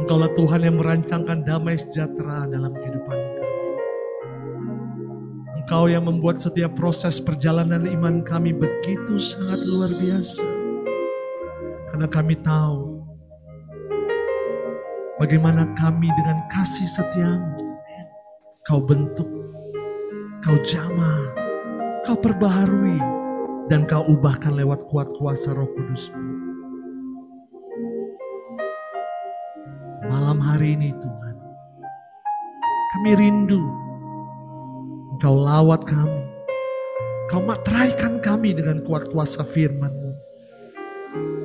Engkaulah 0.02 0.32
Tuhan 0.32 0.62
yang 0.64 0.76
merancangkan 0.80 1.40
damai 1.44 1.76
sejahtera 1.76 2.48
dalam 2.48 2.72
kehidupan 2.72 3.20
kami. 3.20 3.58
Engkau 5.60 5.84
yang 5.92 6.08
membuat 6.08 6.40
setiap 6.40 6.72
proses 6.80 7.20
perjalanan 7.20 7.84
iman 7.84 8.24
kami 8.24 8.56
begitu 8.56 9.20
sangat 9.20 9.60
luar 9.68 9.92
biasa. 9.92 10.48
Karena 11.92 12.08
kami 12.08 12.36
tahu 12.40 13.04
bagaimana 15.20 15.68
kami 15.76 16.08
dengan 16.16 16.48
kasih 16.48 16.88
setiamu. 16.88 17.76
Kau 18.64 18.80
bentuk, 18.80 19.28
kau 20.40 20.56
jamah, 20.64 21.28
kau 22.08 22.16
perbaharui, 22.16 23.04
dan 23.68 23.84
kau 23.84 24.08
ubahkan 24.08 24.56
lewat 24.56 24.88
kuat 24.88 25.12
kuasa 25.20 25.52
roh 25.52 25.68
kudusmu. 25.76 26.41
Malam 30.22 30.38
hari 30.38 30.78
ini 30.78 30.94
Tuhan, 31.02 31.36
kami 32.94 33.12
rindu 33.18 33.58
Engkau 35.18 35.34
lawat 35.34 35.82
kami, 35.82 36.22
Kau 37.26 37.42
materaikan 37.42 38.22
kami 38.22 38.54
dengan 38.54 38.86
kuat 38.86 39.10
kuasa 39.10 39.42
firman-Mu 39.42 40.14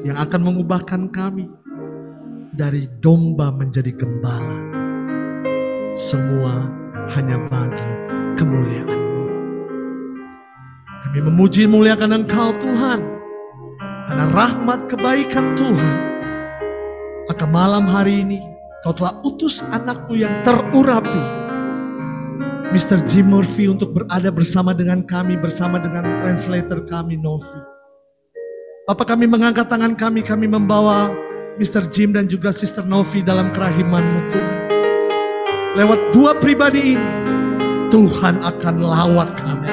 yang 0.05 0.21
akan 0.21 0.41
mengubahkan 0.45 1.09
kami 1.09 1.49
dari 2.53 2.85
domba 3.01 3.49
menjadi 3.49 3.97
gembala. 3.97 4.61
Semua 5.97 6.69
hanya 7.17 7.49
bagi 7.49 7.89
kemuliaan-Mu. 8.37 9.25
Kami 10.85 11.19
memuji 11.25 11.65
muliakan 11.65 12.13
Engkau 12.13 12.53
Tuhan. 12.61 13.01
Karena 14.05 14.25
rahmat 14.37 14.85
kebaikan 14.93 15.57
Tuhan. 15.57 15.97
Maka 17.25 17.45
malam 17.49 17.89
hari 17.89 18.21
ini 18.21 18.56
Kau 18.87 18.95
telah 18.95 19.19
utus 19.27 19.67
anakmu 19.75 20.15
yang 20.15 20.47
terurapi. 20.47 21.23
Mr. 22.71 23.03
Jim 23.03 23.35
Murphy 23.35 23.67
untuk 23.67 23.91
berada 23.91 24.31
bersama 24.31 24.71
dengan 24.71 25.03
kami, 25.03 25.35
bersama 25.35 25.83
dengan 25.83 26.15
translator 26.23 26.87
kami, 26.87 27.19
Novi. 27.19 27.59
Bapak 28.87 29.11
kami 29.11 29.27
mengangkat 29.27 29.67
tangan 29.67 29.99
kami, 29.99 30.23
kami 30.23 30.47
membawa 30.47 31.11
Mr. 31.59 31.91
Jim 31.91 32.15
dan 32.15 32.31
juga 32.31 32.55
Sister 32.55 32.87
Novi 32.87 33.27
dalam 33.27 33.51
kerahimanmu 33.51 34.21
Tuhan. 34.31 34.57
Lewat 35.83 36.01
dua 36.15 36.39
pribadi 36.39 36.95
ini, 36.95 37.11
Tuhan 37.91 38.39
akan 38.39 38.75
lawat 38.87 39.35
kami. 39.35 39.67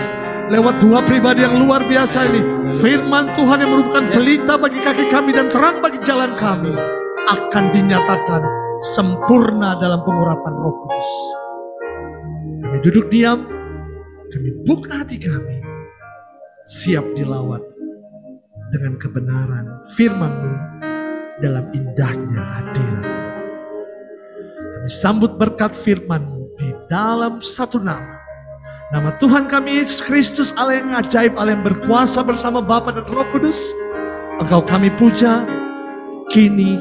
Lewat 0.49 0.81
dua 0.81 1.05
pribadi 1.05 1.45
yang 1.45 1.61
luar 1.61 1.85
biasa 1.85 2.33
ini, 2.33 2.41
firman 2.81 3.29
Tuhan 3.37 3.61
yang 3.61 3.77
merupakan 3.77 4.09
pelita 4.09 4.57
bagi 4.57 4.81
kaki 4.81 5.05
kami 5.13 5.37
dan 5.37 5.53
terang 5.53 5.85
bagi 5.85 6.01
jalan 6.01 6.33
kami, 6.33 6.73
akan 7.29 7.69
dinyatakan 7.69 8.62
sempurna 8.83 9.79
dalam 9.79 10.03
pengurapan 10.03 10.53
roh 10.59 10.75
kudus. 10.83 11.09
Kami 12.59 12.77
duduk 12.83 13.07
diam, 13.07 13.47
kami 14.27 14.49
buka 14.67 15.07
hati 15.07 15.15
kami, 15.15 15.63
siap 16.67 17.07
dilawat 17.15 17.63
dengan 18.75 18.99
kebenaran 18.99 19.65
firman-Mu 19.95 20.53
dalam 21.39 21.65
indahnya 21.71 22.43
hadirat. 22.59 23.07
Kami 24.51 24.89
sambut 24.91 25.31
berkat 25.39 25.71
firman-Mu 25.71 26.51
di 26.59 26.75
dalam 26.91 27.39
satu 27.39 27.79
nama. 27.79 28.19
Nama 28.91 29.15
Tuhan 29.17 29.49
kami 29.49 29.79
Yesus 29.81 30.03
Kristus 30.03 30.51
Allah 30.59 30.83
yang 30.83 30.91
ajaib, 30.93 31.33
Allah 31.39 31.55
yang 31.55 31.65
berkuasa 31.65 32.21
bersama 32.21 32.61
Bapa 32.61 32.93
dan 32.93 33.07
Roh 33.09 33.25
Kudus. 33.31 33.57
Engkau 34.37 34.61
kami 34.61 34.93
puja 34.99 35.47
kini 36.29 36.77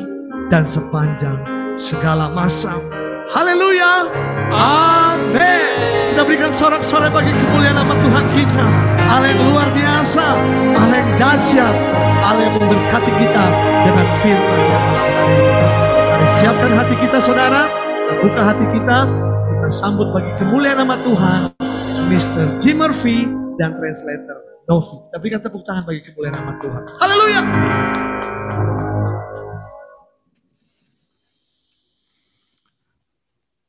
dan 0.53 0.67
sepanjang 0.69 1.52
segala 1.77 2.29
masa. 2.29 2.77
Haleluya. 3.33 4.09
Amin. 4.53 5.73
Kita 6.13 6.29
berikan 6.29 6.53
sorak-sorai 6.53 7.09
bagi 7.09 7.33
kemuliaan 7.33 7.81
nama 7.81 7.95
Tuhan 7.97 8.25
kita. 8.37 8.67
Allah 9.09 9.29
yang 9.33 9.43
luar 9.49 9.69
biasa, 9.73 10.25
Allah 10.77 10.97
yang 11.01 11.11
dahsyat, 11.17 11.75
Allah 12.21 12.43
yang 12.53 12.55
memberkati 12.61 13.13
kita 13.17 13.45
dengan 13.89 14.07
firman 14.21 14.59
yang 14.61 14.85
malam 14.93 15.13
hari 15.17 15.35
ini. 15.41 15.61
Mari 16.13 16.27
siapkan 16.29 16.73
hati 16.77 16.95
kita 17.01 17.19
saudara, 17.19 17.63
buka 18.21 18.43
hati 18.45 18.67
kita, 18.77 18.99
kita 19.57 19.69
sambut 19.73 20.13
bagi 20.13 20.33
kemuliaan 20.37 20.85
nama 20.85 21.01
Tuhan, 21.01 21.41
Mr. 22.13 22.61
Jim 22.61 22.77
Murphy 22.85 23.25
dan 23.57 23.73
translator 23.81 24.37
Novi. 24.69 24.97
Kita 25.09 25.17
berikan 25.17 25.41
tepuk 25.41 25.65
tangan 25.65 25.89
bagi 25.89 26.05
kemuliaan 26.05 26.37
nama 26.37 26.53
Tuhan. 26.61 26.83
Haleluya. 27.01 27.41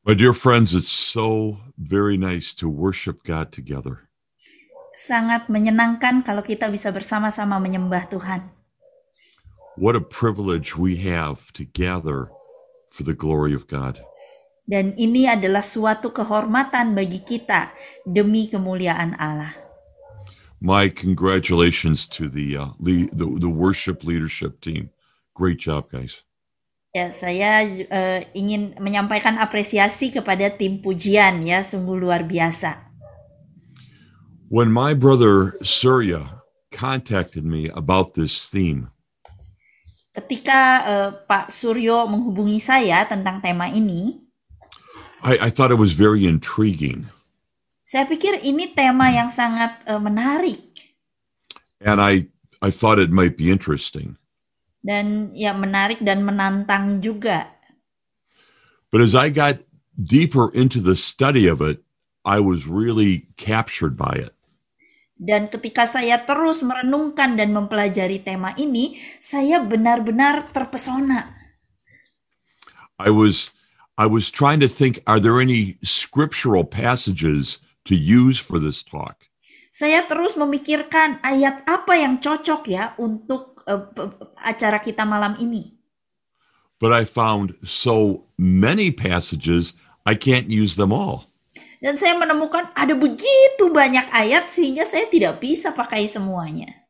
My 0.03 0.13
dear 0.13 0.33
friends, 0.35 0.75
it's 0.75 0.91
so 0.91 1.63
very 1.79 2.19
nice 2.19 2.53
to 2.59 2.67
worship 2.67 3.23
God 3.23 3.55
together. 3.55 4.11
Sangat 4.99 5.47
menyenangkan 5.47 6.27
kalau 6.27 6.43
kita 6.43 6.67
bisa 6.67 6.91
bersama-sama 6.91 7.55
menyembah 7.55 8.11
Tuhan. 8.11 8.51
What 9.79 9.95
a 9.95 10.03
privilege 10.03 10.75
we 10.75 10.99
have 11.07 11.55
to 11.55 11.63
gather 11.63 12.27
for 12.91 13.07
the 13.07 13.15
glory 13.15 13.55
of 13.55 13.71
God. 13.71 14.03
Dan 14.67 14.91
ini 14.99 15.23
adalah 15.23 15.63
suatu 15.63 16.11
kehormatan 16.11 16.99
bagi 16.99 17.23
kita 17.23 17.71
demi 18.03 18.51
kemuliaan 18.51 19.15
Allah. 19.15 19.55
My 20.59 20.91
congratulations 20.91 22.11
to 22.11 22.27
the, 22.27 22.59
uh, 22.59 22.75
le- 22.75 23.07
the 23.15 23.39
the 23.39 23.51
worship 23.51 24.03
leadership 24.03 24.59
team. 24.59 24.91
Great 25.31 25.63
job, 25.63 25.87
guys. 25.87 26.27
Ya, 26.93 27.09
saya 27.09 27.65
eh, 27.65 28.21
ingin 28.37 28.77
menyampaikan 28.77 29.41
apresiasi 29.41 30.13
kepada 30.13 30.53
tim 30.53 30.77
pujian 30.77 31.41
ya, 31.41 31.65
sungguh 31.65 31.97
luar 31.97 32.21
biasa. 32.21 32.85
When 34.53 34.69
my 34.69 34.93
brother 34.93 35.57
Surya 35.65 36.45
contacted 36.69 37.41
me 37.41 37.73
about 37.73 38.13
this 38.13 38.45
theme, 38.45 38.93
Ketika 40.13 40.59
eh, 40.85 41.09
Pak 41.25 41.49
Suryo 41.49 42.05
menghubungi 42.05 42.61
saya 42.61 43.09
tentang 43.09 43.41
tema 43.41 43.73
ini, 43.73 44.21
I, 45.25 45.41
I 45.41 45.49
thought 45.49 45.73
it 45.73 45.81
was 45.81 45.97
very 45.97 46.29
intriguing, 46.29 47.09
saya 47.81 48.05
pikir 48.05 48.45
ini 48.45 48.69
tema 48.77 49.09
yang 49.09 49.33
sangat 49.33 49.81
eh, 49.89 49.97
menarik 49.97 50.93
and 51.81 51.97
I 51.97 52.29
I 52.61 52.71
thought 52.71 53.01
it 53.01 53.11
might 53.11 53.35
be 53.35 53.51
interesting. 53.51 54.15
Dan 54.83 55.31
ya 55.31 55.55
menarik 55.55 56.03
dan 56.03 56.21
menantang 56.21 56.99
juga. 56.99 57.47
But 58.91 59.01
as 59.01 59.15
I 59.15 59.33
got 59.33 59.63
deeper 59.97 60.53
into 60.53 60.77
the 60.83 60.99
study 60.99 61.49
of 61.49 61.63
it, 61.63 61.81
I 62.21 62.37
was 62.43 62.67
really 62.67 63.31
captured 63.39 63.97
by 63.97 64.21
it. 64.21 64.35
Dan 65.17 65.47
ketika 65.47 65.87
saya 65.87 66.19
terus 66.27 66.59
merenungkan 66.61 67.39
dan 67.39 67.55
mempelajari 67.55 68.21
tema 68.21 68.51
ini, 68.59 68.99
saya 69.23 69.63
benar-benar 69.63 70.51
terpesona. 70.51 71.31
I 72.99 73.09
was 73.09 73.55
I 73.95 74.09
was 74.09 74.27
trying 74.33 74.59
to 74.59 74.69
think 74.69 74.99
are 75.05 75.21
there 75.21 75.39
any 75.39 75.79
scriptural 75.85 76.65
passages 76.65 77.63
to 77.85 77.95
use 77.95 78.41
for 78.41 78.59
this 78.59 78.83
talk? 78.83 79.29
Saya 79.73 80.05
terus 80.05 80.37
memikirkan 80.37 81.17
ayat 81.25 81.65
apa 81.65 81.97
yang 81.97 82.21
cocok 82.21 82.69
ya 82.69 82.93
untuk 83.01 83.52
Eh, 83.63 83.79
p- 83.95 84.11
acara 84.43 84.79
kita 84.83 85.07
malam 85.07 85.39
ini. 85.39 85.71
But 86.83 86.91
I 86.91 87.07
found 87.07 87.55
so 87.63 88.27
many 88.35 88.91
passages 88.91 89.71
I 90.03 90.19
can't 90.19 90.51
use 90.51 90.75
them 90.75 90.91
all. 90.91 91.31
Dan 91.79 91.95
saya 91.95 92.15
menemukan 92.19 92.75
ada 92.75 92.95
begitu 92.95 93.71
banyak 93.71 94.07
ayat 94.11 94.51
sehingga 94.51 94.83
saya 94.83 95.07
tidak 95.07 95.39
bisa 95.39 95.71
pakai 95.71 96.07
semuanya. 96.07 96.83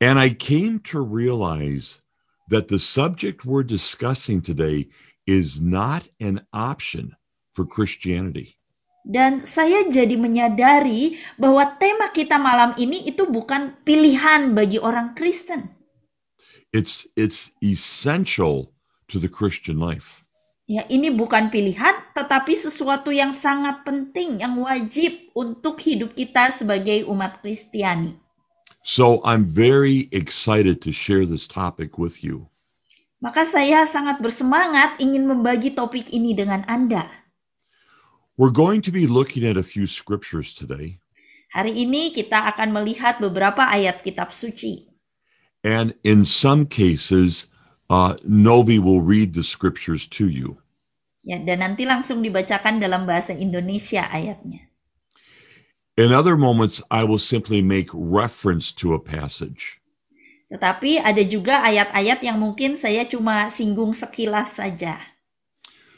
And 0.00 0.20
I 0.20 0.32
came 0.32 0.80
to 0.92 1.00
realize 1.00 2.00
that 2.48 2.68
the 2.68 2.80
subject 2.80 3.44
we're 3.44 3.64
discussing 3.64 4.40
today 4.44 4.88
is 5.24 5.60
not 5.60 6.08
an 6.20 6.44
option 6.52 7.16
for 7.52 7.64
Christianity. 7.64 8.59
Dan 9.10 9.42
saya 9.42 9.90
jadi 9.90 10.14
menyadari 10.14 11.18
bahwa 11.34 11.66
tema 11.82 12.14
kita 12.14 12.38
malam 12.38 12.78
ini 12.78 13.10
itu 13.10 13.26
bukan 13.26 13.74
pilihan 13.82 14.54
bagi 14.54 14.78
orang 14.78 15.18
Kristen. 15.18 15.66
It's 16.70 17.10
it's 17.18 17.50
essential 17.58 18.70
to 19.10 19.18
the 19.18 19.26
Christian 19.26 19.82
life. 19.82 20.22
Ya, 20.70 20.86
ini 20.86 21.10
bukan 21.10 21.50
pilihan 21.50 22.14
tetapi 22.14 22.54
sesuatu 22.54 23.10
yang 23.10 23.34
sangat 23.34 23.82
penting 23.82 24.38
yang 24.38 24.54
wajib 24.54 25.18
untuk 25.34 25.82
hidup 25.82 26.14
kita 26.14 26.54
sebagai 26.54 27.02
umat 27.10 27.42
Kristiani. 27.42 28.14
So 28.86 29.18
I'm 29.26 29.42
very 29.42 30.06
excited 30.14 30.78
to 30.86 30.94
share 30.94 31.26
this 31.26 31.50
topic 31.50 31.98
with 31.98 32.22
you. 32.22 32.46
Maka 33.18 33.42
saya 33.42 33.82
sangat 33.82 34.22
bersemangat 34.22 35.02
ingin 35.02 35.26
membagi 35.26 35.74
topik 35.74 36.08
ini 36.14 36.32
dengan 36.32 36.62
Anda. 36.70 37.10
We're 38.40 38.56
going 38.56 38.80
to 38.88 38.92
be 38.92 39.04
looking 39.04 39.44
at 39.44 39.60
a 39.60 39.66
few 39.66 39.84
scriptures 39.84 40.56
today, 40.56 40.96
Hari 41.50 41.82
ini 41.82 42.14
kita 42.14 42.46
akan 42.54 42.72
melihat 42.72 43.18
beberapa 43.18 43.66
ayat 43.68 44.00
kitab 44.00 44.32
suci. 44.32 44.86
and 45.60 45.92
in 46.04 46.24
some 46.24 46.64
cases, 46.64 47.52
uh, 47.90 48.16
Novi 48.24 48.78
will 48.78 49.02
read 49.02 49.34
the 49.34 49.44
scriptures 49.44 50.06
to 50.16 50.24
you. 50.30 50.56
Ya, 51.20 51.36
dan 51.36 51.60
nanti 51.60 51.84
langsung 51.84 52.24
dibacakan 52.24 52.80
dalam 52.80 53.04
bahasa 53.04 53.36
Indonesia 53.36 54.08
ayatnya. 54.08 54.72
In 56.00 56.16
other 56.16 56.38
moments, 56.38 56.80
I 56.88 57.04
will 57.04 57.20
simply 57.20 57.60
make 57.60 57.92
reference 57.92 58.72
to 58.80 58.96
a 58.96 59.02
passage. 59.02 59.84
Tetapi 60.48 60.96
ada 61.04 61.20
juga 61.20 61.60
ayat-ayat 61.60 62.24
yang 62.24 62.40
mungkin 62.40 62.72
saya 62.72 63.04
cuma 63.04 63.52
singgung 63.52 63.92
sekilas 63.92 64.56
saja. 64.56 65.09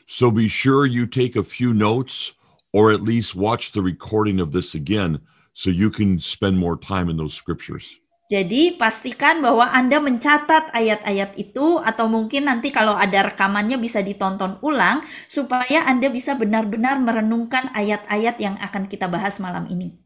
So 0.06 0.30
be 0.30 0.48
sure 0.48 0.86
you 0.86 1.06
take 1.06 1.36
a 1.36 1.46
few 1.46 1.72
notes 1.72 2.32
or 2.72 2.92
at 2.92 3.04
least 3.04 3.36
watch 3.36 3.72
the 3.72 3.84
recording 3.84 4.40
of 4.40 4.52
this 4.52 4.74
again 4.74 5.20
so 5.52 5.68
you 5.68 5.90
can 5.90 6.18
spend 6.18 6.58
more 6.58 6.76
time 6.76 7.08
in 7.08 7.16
those 7.16 7.34
scriptures. 7.34 7.98
Jadi 8.32 8.80
pastikan 8.80 9.44
bahwa 9.44 9.68
Anda 9.68 10.00
mencatat 10.00 10.72
ayat-ayat 10.72 11.36
itu 11.36 11.76
atau 11.84 12.08
mungkin 12.08 12.48
nanti 12.48 12.72
kalau 12.72 12.96
ada 12.96 13.28
rekamannya 13.28 13.76
bisa 13.76 14.00
ditonton 14.00 14.56
ulang 14.64 15.04
supaya 15.28 15.84
Anda 15.84 16.08
bisa 16.08 16.32
benar-benar 16.32 16.96
merenungkan 16.96 17.76
ayat-ayat 17.76 18.40
yang 18.40 18.56
akan 18.56 18.88
kita 18.88 19.04
bahas 19.04 19.36
malam 19.36 19.68
ini. 19.68 20.00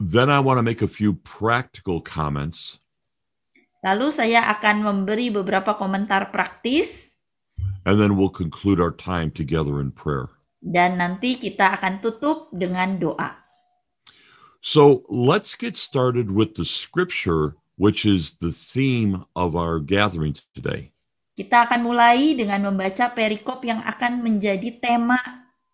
Then 0.00 0.32
I 0.32 0.40
want 0.40 0.56
to 0.56 0.64
make 0.64 0.80
a 0.80 0.88
few 0.88 1.20
practical 1.20 2.00
comments 2.00 2.80
Lalu 3.78 4.10
saya 4.10 4.50
akan 4.50 4.82
memberi 4.82 5.30
beberapa 5.30 5.78
komentar 5.78 6.34
praktis 6.34 7.17
and 7.86 8.00
then 8.00 8.16
we'll 8.16 8.32
conclude 8.32 8.80
our 8.80 8.92
time 8.92 9.30
together 9.30 9.80
in 9.80 9.90
prayer. 9.92 10.28
dan 10.58 10.98
nanti 10.98 11.38
kita 11.38 11.78
akan 11.78 12.02
tutup 12.02 12.50
dengan 12.50 12.98
doa. 12.98 13.38
So 14.58 15.06
let's 15.06 15.54
get 15.54 15.78
started 15.78 16.34
with 16.34 16.58
the 16.58 16.66
scripture, 16.66 17.54
which 17.78 18.02
is 18.02 18.42
the 18.42 18.50
theme 18.50 19.22
of 19.38 19.54
our 19.54 19.78
gathering 19.78 20.34
today. 20.50 20.90
Kita 21.38 21.70
akan 21.70 21.86
mulai 21.86 22.34
dengan 22.34 22.66
membaca 22.66 23.06
perikop 23.14 23.62
yang 23.62 23.78
akan 23.86 24.26
menjadi 24.26 24.82
tema 24.82 25.22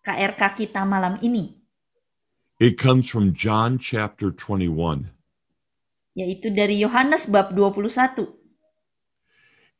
KRK 0.05 0.69
kita 0.69 0.85
malam 0.85 1.17
ini, 1.25 1.57
It 2.61 2.77
comes 2.77 3.09
from 3.09 3.33
John 3.33 3.81
chapter 3.81 4.29
21. 4.29 5.09
yaitu 6.15 6.47
dari 6.53 6.77
Yohanes 6.79 7.25
bab 7.27 7.51
21. 7.57 8.31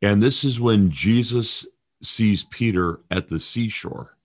And 0.04 0.20
this 0.20 0.44
is 0.44 0.60
when 0.60 0.90
Jesus 0.92 1.64
sees 2.06 2.46
Peter 2.46 3.02
at 3.10 3.28
the 3.28 3.42
seashore. 3.42 4.16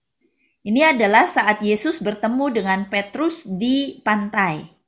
Ini 0.61 0.93
adalah 0.93 1.25
saat 1.25 1.65
Yesus 1.65 2.05
bertemu 2.05 2.53
dengan 2.53 2.81
Petrus 2.93 3.49
di 3.49 4.05
pantai. 4.05 4.81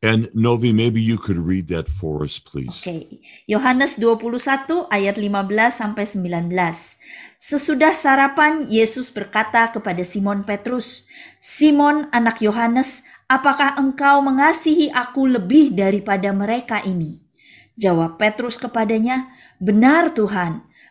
And 0.00 0.32
Novi, 0.32 0.72
maybe 0.72 0.96
you 0.96 1.20
could 1.20 1.36
read 1.36 1.68
that 1.68 1.84
for 1.84 2.24
us, 2.24 2.40
please. 2.40 2.72
Oke, 2.72 3.20
Yohanes 3.44 4.00
21 4.00 4.88
ayat 4.88 5.20
15 5.20 5.76
sampai 5.76 6.08
19. 6.08 6.96
Sesudah 7.36 7.92
sarapan, 7.92 8.64
Yesus 8.64 9.12
berkata 9.12 9.68
kepada 9.68 10.00
Simon 10.00 10.48
Petrus, 10.48 11.04
"Simon, 11.36 12.08
anak 12.16 12.40
Yohanes, 12.40 13.04
apakah 13.28 13.76
engkau 13.76 14.24
mengasihi 14.24 14.88
aku 14.88 15.28
lebih 15.28 15.76
daripada 15.76 16.32
mereka 16.32 16.80
ini?" 16.80 17.20
Jawab 17.76 18.16
Petrus 18.16 18.56
kepadanya, 18.56 19.28
"Benar, 19.60 20.16
Tuhan. 20.16 20.64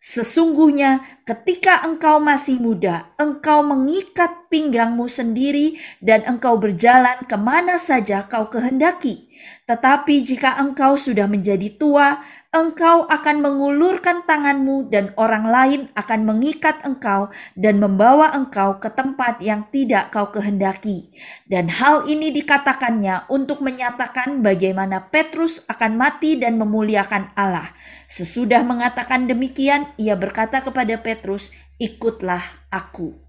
Sesungguhnya, 0.00 1.20
ketika 1.28 1.84
engkau 1.84 2.24
masih 2.24 2.56
muda, 2.56 3.12
engkau 3.20 3.60
mengikat 3.60 4.32
pinggangmu 4.50 5.06
sendiri, 5.06 5.78
dan 6.02 6.26
engkau 6.26 6.58
berjalan 6.58 7.22
ke 7.24 7.38
mana 7.38 7.78
saja 7.78 8.26
kau 8.26 8.50
kehendaki. 8.50 9.30
Tetapi 9.64 10.26
jika 10.26 10.58
engkau 10.58 10.98
sudah 10.98 11.30
menjadi 11.30 11.70
tua, 11.78 12.20
engkau 12.50 13.06
akan 13.06 13.40
mengulurkan 13.40 14.26
tanganmu, 14.26 14.90
dan 14.90 15.14
orang 15.14 15.46
lain 15.46 15.80
akan 15.94 16.26
mengikat 16.26 16.82
engkau 16.82 17.30
dan 17.54 17.78
membawa 17.78 18.34
engkau 18.34 18.82
ke 18.82 18.90
tempat 18.90 19.38
yang 19.38 19.70
tidak 19.70 20.10
kau 20.10 20.28
kehendaki. 20.34 21.14
Dan 21.46 21.70
hal 21.70 22.10
ini 22.10 22.34
dikatakannya 22.34 23.30
untuk 23.30 23.62
menyatakan 23.62 24.42
bagaimana 24.42 25.08
Petrus 25.08 25.62
akan 25.70 25.94
mati 25.94 26.34
dan 26.34 26.58
memuliakan 26.58 27.30
Allah. 27.38 27.70
Sesudah 28.10 28.66
mengatakan 28.66 29.30
demikian, 29.30 29.94
ia 29.94 30.18
berkata 30.18 30.60
kepada 30.66 30.98
Petrus, 30.98 31.54
"Ikutlah 31.78 32.42
aku." 32.74 33.19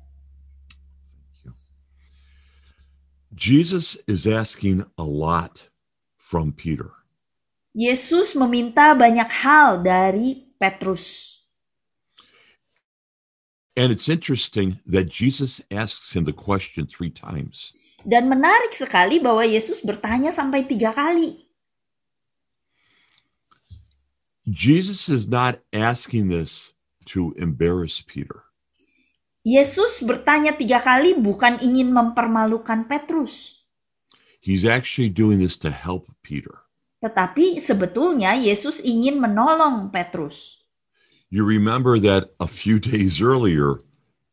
Jesus 3.42 3.98
is 4.06 4.30
asking 4.30 4.86
a 5.00 5.04
lot 5.04 5.74
from 6.22 6.54
Peter. 6.54 6.94
Yesus 7.74 8.38
meminta 8.38 8.94
banyak 8.94 9.26
hal 9.42 9.82
dari 9.82 10.46
Petrus. 10.62 11.42
And 13.74 13.90
it's 13.90 14.06
interesting 14.06 14.78
that 14.86 15.10
Jesus 15.10 15.58
asks 15.74 16.14
him 16.14 16.30
the 16.30 16.38
question 16.38 16.86
three 16.86 17.10
times. 17.10 17.74
Dan 18.06 18.30
menarik 18.30 18.78
sekali 18.78 19.18
bahwa 19.18 19.42
Yesus 19.42 19.82
bertanya 19.82 20.30
sampai 20.30 20.70
tiga 20.70 20.94
kali. 20.94 21.50
Jesus 24.46 25.10
is 25.10 25.26
not 25.26 25.66
asking 25.74 26.30
this 26.30 26.78
to 27.10 27.34
embarrass 27.42 28.06
Peter. 28.06 28.51
Yesus 29.42 30.06
bertanya 30.06 30.54
tiga 30.54 30.78
kali 30.78 31.18
bukan 31.18 31.58
ingin 31.66 31.90
mempermalukan 31.90 32.86
Petrus. 32.86 33.66
He's 34.38 34.66
actually 34.66 35.10
doing 35.10 35.42
this 35.42 35.58
to 35.66 35.74
help 35.74 36.14
Peter. 36.22 36.62
Tetapi 37.02 37.58
sebetulnya 37.58 38.38
Yesus 38.38 38.78
ingin 38.86 39.18
menolong 39.18 39.90
Petrus. 39.90 40.62
You 41.34 41.42
remember 41.42 41.98
that 41.98 42.38
a 42.38 42.46
few 42.46 42.78
days 42.94 43.18
earlier, 43.18 43.82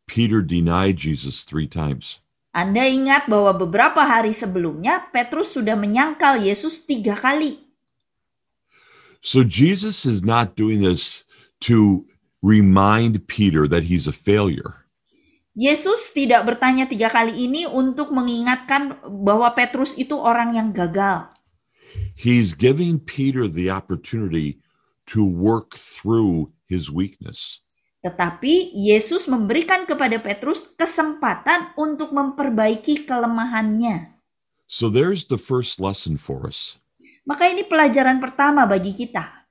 Peter 0.05 0.45
denied 0.45 1.01
Jesus 1.01 1.41
three 1.45 1.69
times. 1.69 2.21
Anda 2.53 2.85
ingat 2.85 3.33
bahwa 3.33 3.57
beberapa 3.57 4.05
hari 4.05 4.37
sebelumnya 4.37 5.09
Petrus 5.09 5.57
sudah 5.57 5.77
menyangkal 5.77 6.45
Yesus 6.45 6.85
tiga 6.85 7.17
kali. 7.17 7.57
So 9.25 9.41
Jesus 9.41 10.05
is 10.05 10.21
not 10.21 10.53
doing 10.53 10.85
this 10.85 11.25
to 11.65 12.05
remind 12.45 13.25
Peter 13.25 13.65
that 13.69 13.89
he's 13.89 14.05
a 14.05 14.13
failure. 14.13 14.78
Yesus 15.59 16.15
tidak 16.15 16.47
bertanya 16.47 16.87
tiga 16.87 17.11
kali 17.11 17.35
ini 17.35 17.67
untuk 17.67 18.15
mengingatkan 18.15 19.03
bahwa 19.03 19.51
Petrus 19.59 19.99
itu 19.99 20.15
orang 20.15 20.55
yang 20.55 20.71
gagal. 20.71 21.35
He's 22.15 22.55
giving 22.55 23.03
Peter 23.03 23.51
the 23.51 23.67
opportunity 23.67 24.63
to 25.11 25.27
work 25.27 25.75
through 25.75 26.55
his 26.71 26.95
weakness. 26.95 27.59
Tetapi 28.07 28.71
Yesus 28.71 29.27
memberikan 29.27 29.83
kepada 29.83 30.23
Petrus 30.23 30.63
kesempatan 30.79 31.75
untuk 31.75 32.15
memperbaiki 32.15 33.03
kelemahannya. 33.03 34.15
So 34.71 34.87
there's 34.87 35.27
the 35.27 35.43
first 35.43 35.83
lesson 35.83 36.15
for 36.23 36.47
us. 36.47 36.79
Maka 37.27 37.51
ini 37.51 37.67
pelajaran 37.67 38.23
pertama 38.23 38.63
bagi 38.63 38.95
kita. 38.95 39.51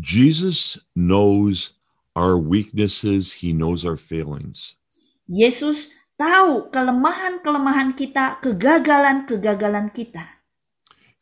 Jesus 0.00 0.80
knows 0.96 1.76
our 2.16 2.40
weaknesses, 2.40 3.44
he 3.44 3.52
knows 3.52 3.84
our 3.84 4.00
failings. 4.00 4.80
Yesus 5.26 5.90
tahu 6.14 6.70
kelemahan-kelemahan 6.70 7.98
kita, 7.98 8.38
kegagalan-kegagalan 8.46 9.90
kita. 9.90 10.38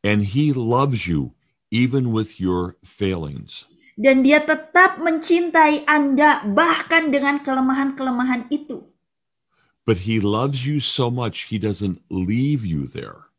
And 0.05 0.21
he 0.37 0.53
loves 0.53 1.09
you 1.09 1.33
even 1.73 2.13
with 2.13 2.37
your 2.37 2.77
failings. 2.85 3.65
Dan 3.97 4.21
dia 4.21 4.45
tetap 4.45 5.01
mencintai 5.01 5.89
Anda 5.89 6.45
bahkan 6.45 7.09
dengan 7.09 7.41
kelemahan-kelemahan 7.41 8.53
itu. 8.53 8.85
But 9.89 10.05
he 10.05 10.21
loves 10.21 10.69
you 10.69 10.85
so 10.85 11.09
much, 11.09 11.49
he 11.49 11.57
doesn't 11.57 12.05
leave 12.13 12.65
you 12.65 12.85
there. 12.85 13.33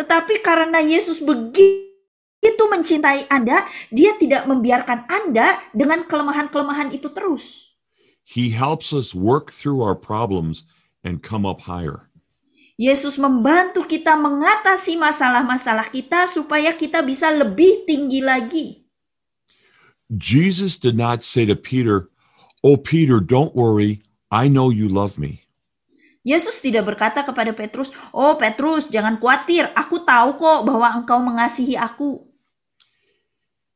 Tetapi 0.00 0.40
karena 0.40 0.80
Yesus 0.80 1.20
begitu 1.20 2.64
mencintai 2.72 3.28
Anda, 3.28 3.68
dia 3.92 4.16
tidak 4.16 4.48
membiarkan 4.48 5.04
Anda 5.08 5.60
dengan 5.76 6.08
kelemahan-kelemahan 6.08 6.96
itu 6.96 7.12
terus. 7.12 7.69
He 8.30 8.54
helps 8.54 8.94
us 8.94 9.10
work 9.10 9.50
through 9.50 9.82
our 9.82 9.98
problems 9.98 10.62
and 11.02 11.18
come 11.18 11.42
up 11.42 11.66
higher. 11.66 12.06
Yesus 12.78 13.18
membantu 13.18 13.82
kita 13.90 14.14
mengatasi 14.14 14.94
masalah-masalah 14.94 15.90
kita 15.90 16.30
supaya 16.30 16.70
kita 16.78 17.02
bisa 17.02 17.26
lebih 17.34 17.82
tinggi 17.90 18.22
lagi. 18.22 18.86
Jesus 20.14 20.78
did 20.78 20.94
not 20.94 21.26
say 21.26 21.42
to 21.42 21.58
Peter, 21.58 22.06
Oh, 22.62 22.78
Peter, 22.78 23.18
don't 23.18 23.50
worry. 23.58 23.98
I 24.30 24.46
know 24.46 24.70
you 24.70 24.86
love 24.86 25.18
me. 25.18 25.42
Yesus 26.22 26.62
tidak 26.62 26.86
berkata 26.86 27.24
kepada 27.24 27.50
Petrus, 27.56 27.90
"Oh 28.12 28.36
Petrus, 28.36 28.92
jangan 28.92 29.16
khawatir, 29.16 29.72
aku 29.72 30.04
tahu 30.04 30.36
kok 30.36 30.68
bahwa 30.68 30.92
engkau 30.92 31.18
mengasihi 31.24 31.74
aku." 31.74 32.20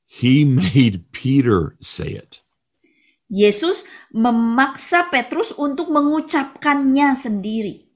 He 0.04 0.44
made 0.44 1.10
Peter 1.10 1.74
say 1.80 2.12
it. 2.12 2.43
Yesus 3.32 3.88
memaksa 4.12 5.08
Petrus 5.08 5.50
untuk 5.56 5.88
mengucapkannya 5.88 7.16
sendiri. 7.16 7.88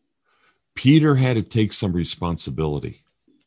Peter 0.72 1.18
had 1.18 1.35
to 1.35 1.45
take 1.45 1.74
some 1.74 1.93
responsibility. 1.93 3.03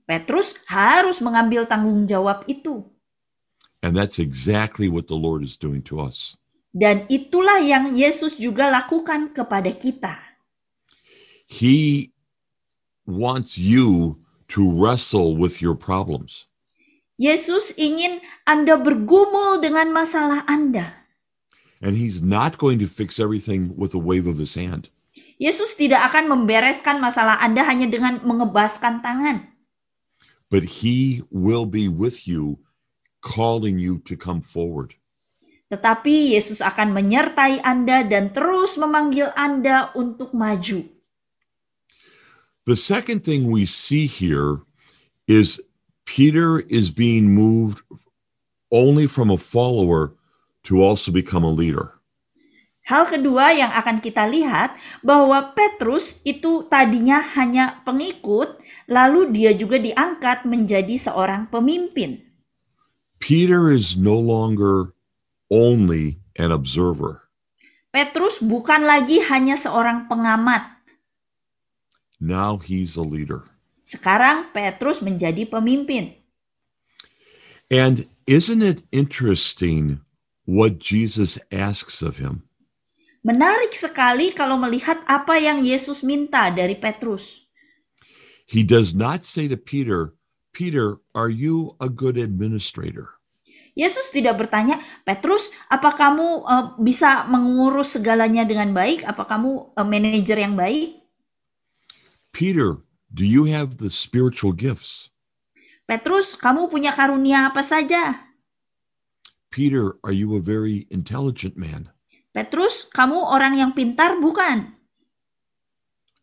Petrus 0.06 0.60
harus 0.68 1.24
mengambil 1.24 1.64
tanggung 1.64 2.04
jawab 2.04 2.44
itu. 2.46 2.84
And 3.82 3.98
that's 3.98 4.20
exactly 4.22 4.92
what 4.92 5.08
the 5.08 5.18
Lord 5.18 5.42
is 5.42 5.58
doing 5.58 5.82
to 5.90 6.04
us. 6.04 6.38
Dan 6.72 7.08
itulah 7.08 7.60
yang 7.60 7.98
Yesus 7.98 8.38
juga 8.38 8.70
lakukan 8.70 9.34
kepada 9.34 9.74
kita. 9.74 10.16
He 11.48 12.12
wants 13.04 13.58
you 13.60 14.20
to 14.56 14.64
wrestle 14.64 15.36
with 15.36 15.60
your 15.60 15.76
problems. 15.76 16.48
Yesus 17.20 17.76
ingin 17.76 18.24
Anda 18.48 18.80
bergumul 18.80 19.60
dengan 19.60 19.92
masalah 19.92 20.48
Anda. 20.48 21.01
And 21.82 21.98
he's 21.98 22.22
not 22.22 22.62
going 22.62 22.78
to 22.80 22.88
fix 22.88 23.18
everything 23.18 23.74
with 23.74 23.98
a 23.98 24.02
wave 24.02 24.30
of 24.30 24.38
his 24.38 24.54
hand. 24.54 24.94
Yesus 25.42 25.74
tidak 25.74 26.14
akan 26.14 26.30
membereskan 26.30 27.02
masalah 27.02 27.42
Anda 27.42 27.66
hanya 27.66 27.90
dengan 27.90 28.22
mengebaskan 28.22 29.02
tangan. 29.02 29.50
But 30.54 30.86
he 30.86 31.26
will 31.34 31.66
be 31.66 31.90
with 31.90 32.30
you, 32.30 32.62
calling 33.26 33.82
you 33.82 33.98
to 34.06 34.14
come 34.14 34.46
forward. 34.46 34.94
Tetapi 35.74 36.38
Yesus 36.38 36.62
akan 36.62 36.94
menyertai 36.94 37.64
Anda 37.66 38.06
dan 38.06 38.30
terus 38.36 38.78
memanggil 38.78 39.34
Anda 39.34 39.90
untuk 39.98 40.36
maju. 40.38 40.86
The 42.70 42.78
second 42.78 43.26
thing 43.26 43.50
we 43.50 43.66
see 43.66 44.06
here 44.06 44.62
is 45.26 45.58
Peter 46.06 46.62
is 46.70 46.94
being 46.94 47.34
moved 47.34 47.82
only 48.70 49.08
from 49.08 49.34
a 49.34 49.40
follower 49.40 50.14
to 50.66 50.82
also 50.82 51.10
become 51.10 51.46
a 51.46 51.52
leader. 51.52 52.02
Hal 52.82 53.06
kedua 53.06 53.54
yang 53.54 53.70
akan 53.70 54.02
kita 54.02 54.26
lihat 54.26 54.74
bahwa 55.06 55.54
Petrus 55.54 56.18
itu 56.26 56.66
tadinya 56.66 57.22
hanya 57.38 57.86
pengikut, 57.86 58.58
lalu 58.90 59.30
dia 59.30 59.54
juga 59.54 59.78
diangkat 59.78 60.50
menjadi 60.50 60.98
seorang 60.98 61.46
pemimpin. 61.54 62.26
Peter 63.22 63.70
is 63.70 63.94
no 63.94 64.18
longer 64.18 64.98
only 65.54 66.18
an 66.42 66.50
observer. 66.50 67.30
Petrus 67.94 68.42
bukan 68.42 68.82
lagi 68.82 69.22
hanya 69.30 69.54
seorang 69.54 70.10
pengamat. 70.10 70.82
Now 72.18 72.58
he's 72.58 72.98
a 72.98 73.06
leader. 73.06 73.46
Sekarang 73.86 74.50
Petrus 74.56 75.06
menjadi 75.06 75.46
pemimpin. 75.46 76.18
And 77.70 78.10
isn't 78.26 78.66
it 78.66 78.82
interesting 78.90 80.02
what 80.46 80.82
Jesus 80.82 81.38
asks 81.52 82.02
of 82.02 82.18
him? 82.18 82.46
Menarik 83.22 83.78
sekali 83.78 84.34
kalau 84.34 84.58
melihat 84.58 84.98
apa 85.06 85.38
yang 85.38 85.62
Yesus 85.62 86.02
minta 86.02 86.50
dari 86.50 86.74
Petrus. 86.74 87.46
He 88.50 88.66
does 88.66 88.98
not 88.98 89.22
say 89.22 89.46
to 89.48 89.56
Peter, 89.56 90.18
Peter, 90.52 91.00
are 91.14 91.30
you 91.30 91.78
a 91.78 91.88
good 91.88 92.18
administrator? 92.18 93.22
Yesus 93.72 94.12
tidak 94.12 94.42
bertanya, 94.42 94.84
Petrus, 95.08 95.56
apa 95.72 95.96
kamu 95.96 96.44
uh, 96.44 96.66
bisa 96.76 97.24
mengurus 97.32 97.96
segalanya 97.96 98.44
dengan 98.44 98.76
baik? 98.76 99.08
Apa 99.08 99.24
kamu 99.24 99.72
uh, 99.78 99.88
manajer 99.88 100.44
yang 100.44 100.60
baik? 100.60 101.00
Peter, 102.36 102.84
do 103.08 103.24
you 103.24 103.48
have 103.48 103.80
the 103.80 103.88
spiritual 103.88 104.52
gifts? 104.52 105.12
Petrus, 105.88 106.36
kamu 106.36 106.68
punya 106.68 106.92
karunia 106.92 107.48
apa 107.48 107.64
saja? 107.64 108.31
Peter, 109.52 110.00
are 110.08 110.16
you 110.16 110.34
a 110.34 110.42
very 110.42 110.88
intelligent 110.88 111.60
man? 111.60 111.92
Petrus, 112.32 112.88
kamu 112.88 113.20
orang 113.20 113.60
yang 113.60 113.76
pintar 113.76 114.16
bukan? 114.16 114.80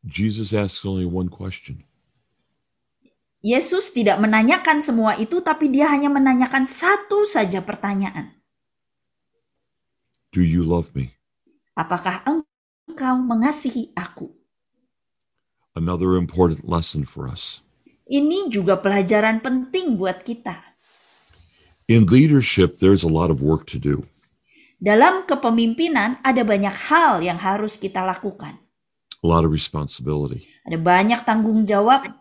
Jesus 0.01 0.57
asks 0.57 0.81
only 0.89 1.05
one 1.05 1.29
question 1.29 1.85
Yesus 3.39 3.95
tidak 3.95 4.19
menanyakan 4.19 4.83
semua 4.83 5.15
itu, 5.15 5.39
tapi 5.39 5.71
dia 5.71 5.87
hanya 5.87 6.11
menanyakan 6.11 6.67
satu 6.67 7.23
saja 7.23 7.63
pertanyaan. 7.63 8.35
Do 10.35 10.43
you 10.43 10.67
love 10.67 10.91
me? 10.99 11.15
Apakah 11.79 12.27
engkau 12.27 13.15
mengasihi 13.23 13.95
aku? 13.95 14.35
Another 15.79 16.19
important 16.19 16.67
lesson 16.67 17.07
for 17.07 17.31
us. 17.31 17.63
Ini 18.11 18.51
juga 18.51 18.75
pelajaran 18.83 19.39
penting 19.39 19.95
buat 19.95 20.27
kita. 20.27 20.68
In 21.89 22.05
leadership, 22.05 22.85
there's 22.85 23.01
a 23.01 23.09
lot 23.09 23.33
of 23.33 23.41
work 23.41 23.65
to 23.73 23.81
do. 23.81 24.05
Dalam 24.79 25.25
kepemimpinan 25.25 26.21
ada 26.21 26.45
banyak 26.45 26.93
hal 26.93 27.25
yang 27.25 27.41
harus 27.41 27.81
kita 27.81 28.05
lakukan. 28.05 28.61
a 29.19 29.27
lot 29.27 29.43
of 29.43 29.51
responsibility. 29.51 30.47
Ada 30.63 30.79
banyak 30.79 31.21
tanggung 31.27 31.67
jawab, 31.67 32.15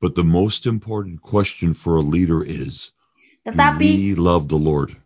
But 0.00 0.16
the 0.16 0.24
most 0.24 0.64
important 0.64 1.20
question 1.20 1.76
for 1.76 2.00
a 2.00 2.00
leader 2.00 2.40
is 2.40 2.96
Do 3.44 3.52
tetapi 3.52 3.88
we 4.00 4.16
love 4.16 4.48
the 4.48 4.56
Lord? 4.56 4.96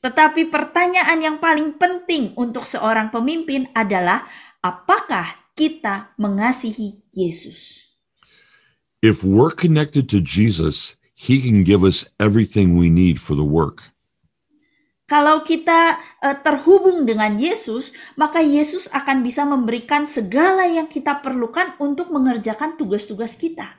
tetapi 0.00 0.48
pertanyaan 0.50 1.20
yang 1.22 1.36
paling 1.38 1.76
penting 1.76 2.32
untuk 2.34 2.64
seorang 2.66 3.12
pemimpin 3.14 3.68
adalah 3.76 4.26
apakah 4.58 5.52
kita 5.54 6.16
mengasihi 6.18 7.04
Yesus? 7.14 7.92
If 9.04 9.22
we're 9.22 9.52
connected 9.54 10.08
to 10.10 10.18
Jesus, 10.18 10.98
He 11.20 11.44
can 11.44 11.68
give 11.68 11.84
us 11.84 12.08
everything 12.16 12.80
we 12.80 12.88
need 12.88 13.20
for 13.20 13.36
the 13.36 13.44
work. 13.44 13.92
Kalau 15.04 15.44
kita 15.44 16.00
eh, 16.22 16.38
terhubung 16.40 17.04
dengan 17.04 17.36
Yesus, 17.36 17.92
maka 18.16 18.40
Yesus 18.40 18.88
akan 18.88 19.20
bisa 19.20 19.44
memberikan 19.44 20.08
segala 20.08 20.64
yang 20.64 20.88
kita 20.88 21.20
perlukan 21.20 21.76
untuk 21.76 22.08
mengerjakan 22.08 22.78
tugas-tugas 22.80 23.36
kita. 23.36 23.76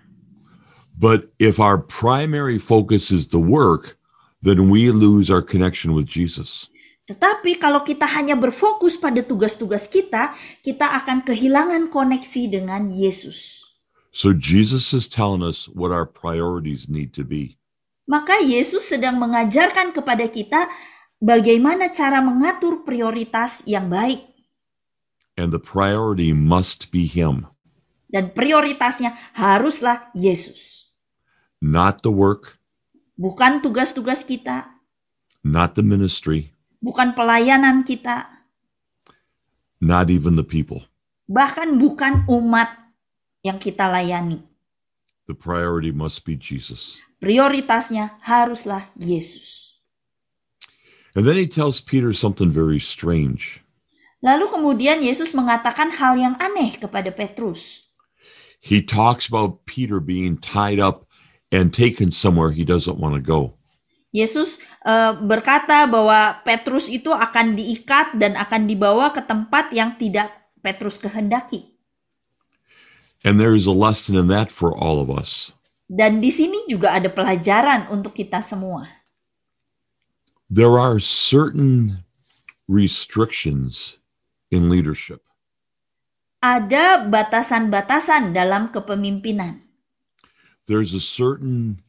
But 0.94 1.34
if 1.42 1.58
our 1.58 1.82
primary 1.82 2.62
focus 2.62 3.10
is 3.10 3.34
the 3.34 3.42
work, 3.42 3.98
then 4.46 4.70
we 4.70 4.94
lose 4.94 5.34
our 5.34 5.42
connection 5.42 5.98
with 5.98 6.06
Jesus. 6.06 6.70
Tetapi 7.10 7.58
kalau 7.58 7.82
kita 7.82 8.06
hanya 8.06 8.38
berfokus 8.38 9.02
pada 9.02 9.26
tugas-tugas 9.26 9.89
kita, 9.89 10.38
kita 10.62 10.94
akan 11.02 11.26
kehilangan 11.26 11.89
koneksi 11.89 12.60
dengan 12.60 12.94
Yesus. 12.94 13.70
So 14.12 14.36
Jesus 14.36 14.91
is 14.91 15.07
telling 15.07 15.39
us 15.39 15.72
what 15.72 15.95
our 15.95 16.03
priorities 16.03 16.91
need 16.91 17.16
to 17.16 17.24
be. 17.24 17.55
Maka 18.03 18.43
Yesus 18.43 18.91
sedang 18.91 19.16
mengajarkan 19.16 19.95
kepada 19.95 20.28
kita 20.28 20.68
bagaimana 21.16 21.88
cara 21.95 22.20
mengatur 22.20 22.84
prioritas 22.84 23.64
yang 23.64 23.88
baik. 23.88 24.28
And 25.39 25.55
the 25.55 25.64
priority 25.64 26.36
must 26.36 26.91
be 26.91 27.07
Him, 27.07 27.47
Dan 28.12 28.36
prioritasnya 28.36 29.16
haruslah 29.32 30.12
Yesus. 30.12 30.91
not 31.64 32.03
the 32.03 32.12
work, 32.12 32.59
Bukan 33.16 33.62
tugas-tugas 33.64 34.26
kita, 34.28 34.76
not 35.39 35.78
the 35.80 35.86
ministry, 35.86 36.51
bukan 36.84 37.14
pelayanan 37.16 37.86
kita, 37.88 38.28
not 39.80 40.09
even 40.12 40.36
the 40.36 40.43
people. 40.43 40.84
bahkan 41.32 41.78
bukan 41.80 42.26
umat 42.28 42.81
yang 43.42 43.58
kita 43.58 43.89
layani. 43.89 44.42
The 45.30 45.38
priority 45.38 45.94
must 45.94 46.26
be 46.26 46.38
Jesus. 46.38 46.98
Prioritasnya 47.22 48.18
haruslah 48.26 48.89
Yesus. 48.98 49.78
And 51.14 51.28
then 51.28 51.38
he 51.38 51.46
tells 51.46 51.84
Peter 51.84 52.16
something 52.16 52.50
very 52.50 52.80
strange. 52.80 53.62
Lalu 54.22 54.48
kemudian 54.54 55.02
Yesus 55.02 55.34
mengatakan 55.34 55.92
hal 55.98 56.16
yang 56.16 56.38
aneh 56.38 56.78
kepada 56.78 57.10
Petrus. 57.10 57.89
He 58.62 58.86
talks 58.86 59.26
about 59.26 59.66
Peter 59.66 59.98
being 59.98 60.38
tied 60.38 60.78
up 60.78 61.10
and 61.50 61.74
taken 61.74 62.14
somewhere 62.14 62.54
he 62.54 62.62
doesn't 62.62 63.02
want 63.02 63.18
to 63.18 63.24
go. 63.24 63.58
Yesus 64.12 64.60
eh, 64.84 65.14
berkata 65.18 65.88
bahwa 65.88 66.44
Petrus 66.44 66.92
itu 66.92 67.10
akan 67.10 67.56
diikat 67.56 68.20
dan 68.20 68.36
akan 68.36 68.68
dibawa 68.68 69.16
ke 69.16 69.24
tempat 69.24 69.72
yang 69.72 69.96
tidak 69.96 70.30
Petrus 70.60 71.00
kehendaki. 71.00 71.70
And 73.22 73.38
there 73.38 73.53
is 73.53 73.69
a 73.69 73.76
lesson 73.76 74.17
in 74.17 74.28
that 74.34 74.49
for 74.49 74.74
all 74.74 74.97
of 74.97 75.13
us. 75.13 75.53
Dan 75.86 76.24
di 76.24 76.32
sini 76.32 76.65
juga 76.65 76.95
ada 76.95 77.11
pelajaran 77.11 77.91
untuk 77.91 78.17
kita 78.17 78.41
semua. 78.41 78.88
There 80.49 80.80
are 80.80 80.97
certain 80.99 82.03
restrictions 82.65 83.99
in 84.49 84.72
leadership. 84.72 85.22
Ada 86.41 87.05
batasan-batasan 87.05 88.34
dalam 88.34 88.74
kepemimpinan. 88.74 89.61
There's 90.65 90.97
a 90.97 91.03
certain 91.03 91.86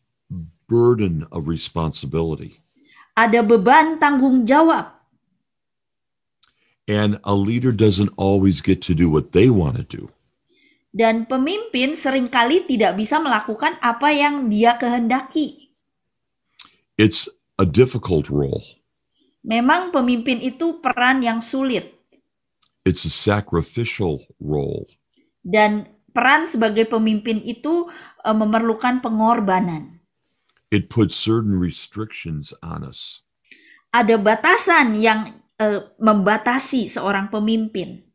burden 0.68 1.24
of 1.32 1.48
responsibility. 1.48 2.60
Ada 3.16 3.40
beban 3.40 3.96
tanggung 3.96 4.44
jawab. 4.44 4.92
And 6.84 7.22
a 7.24 7.32
leader 7.32 7.72
doesn't 7.72 8.12
always 8.18 8.60
get 8.60 8.82
to 8.90 8.92
do 8.92 9.08
what 9.08 9.32
they 9.32 9.48
want 9.48 9.78
to 9.78 9.86
do. 9.86 10.10
Dan 10.92 11.24
pemimpin 11.24 11.96
sering 11.96 12.28
kali 12.28 12.68
tidak 12.68 13.00
bisa 13.00 13.16
melakukan 13.16 13.80
apa 13.80 14.12
yang 14.12 14.52
dia 14.52 14.76
kehendaki. 14.76 15.72
It's 17.00 17.32
a 17.56 17.64
difficult 17.64 18.28
role. 18.28 18.60
Memang 19.40 19.88
pemimpin 19.88 20.38
itu 20.44 20.84
peran 20.84 21.24
yang 21.24 21.40
sulit. 21.40 21.96
It's 22.84 23.08
a 23.08 23.10
sacrificial 23.10 24.22
role. 24.36 24.86
Dan 25.40 25.88
peran 26.12 26.44
sebagai 26.44 26.86
pemimpin 26.86 27.40
itu 27.40 27.88
eh, 28.22 28.36
memerlukan 28.36 29.00
pengorbanan. 29.00 29.98
It 30.68 30.92
puts 30.92 31.16
certain 31.16 31.56
restrictions 31.56 32.52
on 32.60 32.84
us. 32.84 33.24
Ada 33.96 34.20
batasan 34.20 34.92
yang 35.00 35.32
eh, 35.56 35.80
membatasi 35.96 36.92
seorang 36.92 37.32
pemimpin. 37.32 38.11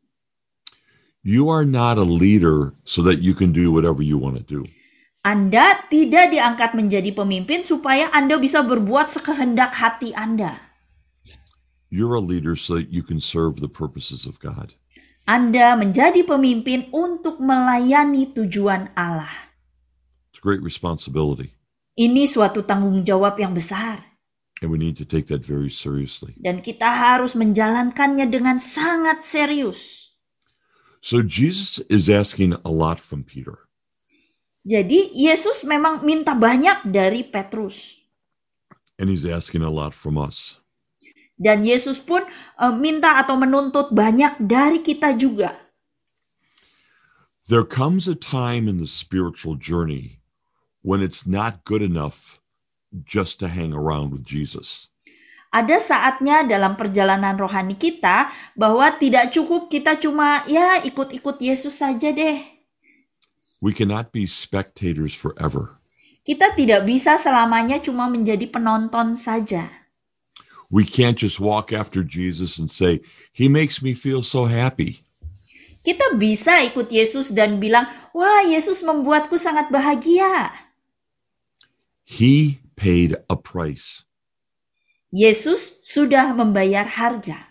You 1.28 1.52
are 1.52 1.68
not 1.68 2.00
a 2.00 2.08
leader 2.08 2.72
so 2.88 3.04
that 3.04 3.20
you 3.20 3.36
can 3.36 3.52
do 3.52 3.68
whatever 3.68 4.00
you 4.00 4.16
want 4.16 4.40
to 4.40 4.44
do. 4.48 4.64
Anda 5.20 5.84
tidak 5.92 6.32
diangkat 6.32 6.72
menjadi 6.72 7.12
pemimpin 7.12 7.60
supaya 7.68 8.08
Anda 8.16 8.40
bisa 8.40 8.64
berbuat 8.64 9.12
sekehendak 9.12 9.76
hati 9.76 10.16
Anda. 10.16 10.56
You're 11.92 12.16
a 12.16 12.24
leader 12.24 12.56
so 12.56 12.80
that 12.80 12.88
you 12.88 13.04
can 13.04 13.20
serve 13.20 13.60
the 13.60 13.68
purposes 13.68 14.24
of 14.24 14.40
God. 14.40 14.72
Anda 15.28 15.76
menjadi 15.76 16.24
pemimpin 16.24 16.88
untuk 16.96 17.44
melayani 17.44 18.32
tujuan 18.32 18.96
Allah. 18.96 19.52
It's 20.32 20.40
a 20.40 20.44
great 20.48 20.64
responsibility, 20.64 21.52
Ini 22.00 22.24
suatu 22.24 22.64
tanggung 22.64 23.04
jawab 23.04 23.36
yang 23.36 23.52
besar 23.52 24.00
and 24.64 24.72
we 24.72 24.80
need 24.80 24.96
to 24.96 25.04
take 25.04 25.28
that 25.28 25.44
very 25.44 25.68
seriously. 25.68 26.32
dan 26.40 26.64
kita 26.64 26.88
harus 26.88 27.36
menjalankannya 27.36 28.32
dengan 28.32 28.56
sangat 28.56 29.20
serius. 29.20 30.07
So 31.00 31.22
Jesus 31.22 31.78
is 31.88 32.10
asking 32.10 32.58
a 32.64 32.72
lot 32.72 32.98
from 32.98 33.22
Peter. 33.22 33.66
Jadi 34.68 35.14
Yesus 35.14 35.64
memang 35.64 36.04
minta 36.04 36.36
banyak 36.36 36.90
dari 36.90 37.24
Petrus 37.24 38.04
And 38.98 39.06
he's 39.06 39.24
asking 39.24 39.62
a 39.62 39.70
lot 39.70 39.94
from 39.94 40.18
us. 40.18 40.58
dan 41.38 41.62
Yesus 41.62 42.02
pun 42.02 42.26
eh, 42.58 42.74
minta 42.74 43.22
atau 43.22 43.38
menuntut 43.38 43.94
banyak 43.94 44.42
dari 44.42 44.82
kita 44.82 45.14
juga. 45.14 45.54
There 47.48 47.64
comes 47.64 48.04
a 48.04 48.18
time 48.18 48.68
in 48.68 48.76
the 48.76 48.90
spiritual 48.90 49.56
journey 49.56 50.20
when 50.84 51.00
it's 51.00 51.24
not 51.24 51.64
good 51.64 51.80
enough 51.80 52.42
just 52.92 53.40
to 53.40 53.48
hang 53.48 53.72
around 53.72 54.12
with 54.12 54.20
Jesus. 54.20 54.92
Ada 55.48 55.80
saatnya 55.80 56.44
dalam 56.44 56.76
perjalanan 56.76 57.32
rohani 57.40 57.72
kita 57.72 58.28
bahwa 58.52 58.92
tidak 59.00 59.32
cukup 59.32 59.72
kita 59.72 59.96
cuma 59.96 60.44
ya 60.44 60.84
ikut-ikut 60.84 61.40
Yesus 61.40 61.80
saja 61.80 62.12
deh. 62.12 62.36
We 63.58 63.72
cannot 63.72 64.12
be 64.12 64.28
spectators 64.28 65.16
forever. 65.16 65.80
Kita 66.22 66.52
tidak 66.52 66.84
bisa 66.84 67.16
selamanya 67.16 67.80
cuma 67.80 68.06
menjadi 68.12 68.44
penonton 68.44 69.16
saja. 69.16 69.72
We 70.68 70.84
can't 70.84 71.16
just 71.16 71.40
walk 71.40 71.72
after 71.72 72.04
Jesus 72.04 72.60
and 72.60 72.68
say, 72.68 73.00
He 73.32 73.48
makes 73.48 73.80
me 73.80 73.96
feel 73.96 74.20
so 74.20 74.44
happy. 74.44 75.00
Kita 75.80 76.12
bisa 76.20 76.60
ikut 76.68 76.92
Yesus 76.92 77.32
dan 77.32 77.56
bilang, 77.56 77.88
"Wah, 78.12 78.44
Yesus 78.44 78.84
membuatku 78.84 79.40
sangat 79.40 79.72
bahagia." 79.72 80.52
He 82.04 82.60
paid 82.76 83.16
a 83.32 83.36
price. 83.40 84.07
Yesus 85.08 85.80
sudah 85.80 86.36
membayar 86.36 86.84
harga. 86.84 87.48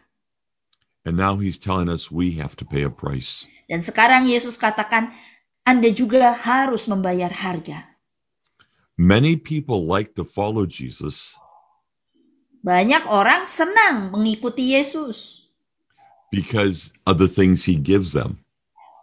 And 1.07 1.17
now 1.17 1.39
He's 1.39 1.57
telling 1.57 1.87
us 1.87 2.11
we 2.11 2.37
have 2.37 2.53
to 2.59 2.65
pay 2.67 2.83
a 2.83 2.91
price. 2.91 3.47
Dan 3.65 3.81
sekarang 3.81 4.27
Yesus 4.27 4.59
katakan, 4.59 5.11
Anda 5.67 5.91
juga 5.91 6.31
harus 6.31 6.87
membayar 6.87 7.31
harga. 7.31 7.97
Many 8.97 9.37
people 9.37 9.85
like 9.85 10.17
to 10.17 10.25
follow 10.25 10.65
Jesus 10.65 11.37
Banyak 12.65 13.05
orang 13.05 13.45
senang 13.45 14.09
mengikuti 14.09 14.73
Yesus 14.75 15.47
because 16.33 16.91
of 17.07 17.15
the 17.21 17.29
things 17.29 17.63
He 17.63 17.77
gives 17.79 18.11
them. 18.11 18.41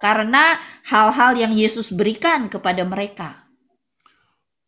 karena 0.05 0.61
hal-hal 0.85 1.33
yang 1.33 1.57
Yesus 1.57 1.89
berikan 1.89 2.53
kepada 2.53 2.85
mereka. 2.85 3.49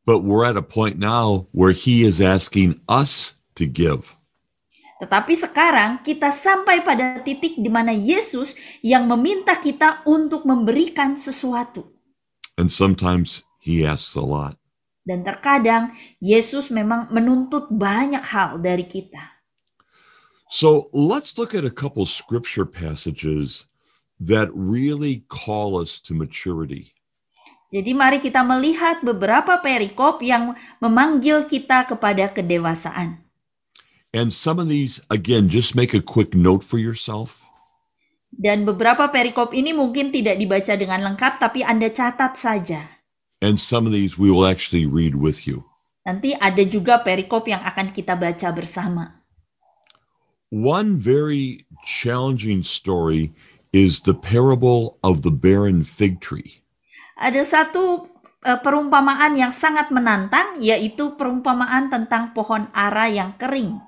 But 0.09 0.24
we're 0.24 0.49
at 0.49 0.57
a 0.57 0.64
point 0.64 0.97
now 0.97 1.45
where 1.53 1.76
He 1.76 2.09
is 2.09 2.24
asking 2.24 2.80
us 2.89 3.36
to 3.57 3.65
give. 3.65 4.15
Tetapi 4.97 5.35
sekarang 5.37 6.01
kita 6.01 6.33
sampai 6.33 6.81
pada 6.81 7.21
titik 7.21 7.61
di 7.61 7.69
mana 7.69 7.93
Yesus 7.93 8.57
yang 8.81 9.05
meminta 9.05 9.61
kita 9.61 10.01
untuk 10.09 10.49
memberikan 10.49 11.21
sesuatu. 11.21 11.85
And 12.57 12.73
sometimes 12.73 13.45
He 13.61 13.85
asks 13.85 14.17
a 14.17 14.25
lot. 14.25 14.57
Dan 15.05 15.23
terkadang 15.23 15.93
Yesus 16.19 16.73
memang 16.73 17.13
menuntut 17.13 17.69
banyak 17.69 18.25
hal 18.25 18.59
dari 18.59 18.89
kita. 18.89 19.37
So 20.49 20.89
let's 20.95 21.37
look 21.37 21.53
at 21.53 21.67
a 21.67 21.75
couple 21.75 22.07
scripture 22.07 22.65
passages 22.65 23.67
that 24.23 24.49
really 24.55 25.29
call 25.29 25.77
us 25.77 26.01
to 26.09 26.15
maturity. 26.15 26.97
Jadi 27.69 27.93
mari 27.93 28.23
kita 28.23 28.47
melihat 28.47 29.03
beberapa 29.03 29.59
perikop 29.59 30.23
yang 30.23 30.55
memanggil 30.79 31.51
kita 31.51 31.85
kepada 31.91 32.31
kedewasaan. 32.31 33.26
And 34.15 34.33
some 34.33 34.59
of 34.59 34.69
these, 34.69 35.03
again, 35.11 35.49
just 35.49 35.75
make 35.75 35.93
a 35.95 36.03
quick 36.03 36.35
note 36.35 36.63
for 36.63 36.79
yourself. 36.79 37.47
Dan 38.37 38.69
beberapa 38.69 39.09
perikop 39.09 39.57
ini 39.57 39.73
mungkin 39.73 40.13
tidak 40.13 40.37
dibaca 40.37 40.77
dengan 40.77 41.01
lengkap 41.13 41.41
tapi 41.41 41.65
Anda 41.65 41.89
catat 41.89 42.37
saja. 42.37 42.85
And 43.41 43.57
some 43.57 43.89
of 43.89 43.93
these 43.97 44.21
we 44.21 44.29
will 44.29 44.45
actually 44.45 44.85
read 44.85 45.17
with 45.17 45.49
you. 45.49 45.65
Nanti 46.05 46.37
ada 46.37 46.63
juga 46.63 47.01
perikop 47.01 47.49
yang 47.49 47.65
akan 47.65 47.91
kita 47.91 48.15
baca 48.15 48.49
bersama. 48.53 49.25
One 50.53 50.95
very 50.95 51.67
challenging 51.83 52.63
story 52.63 53.35
is 53.75 54.07
the 54.07 54.15
parable 54.15 55.03
of 55.03 55.27
the 55.27 55.35
barren 55.35 55.83
fig 55.83 56.23
tree. 56.23 56.63
Ada 57.19 57.43
satu 57.43 58.07
eh, 58.47 58.61
perumpamaan 58.61 59.35
yang 59.35 59.51
sangat 59.51 59.91
menantang 59.91 60.61
yaitu 60.63 61.19
perumpamaan 61.19 61.91
tentang 61.91 62.37
pohon 62.37 62.71
ara 62.77 63.11
yang 63.11 63.35
kering. 63.41 63.86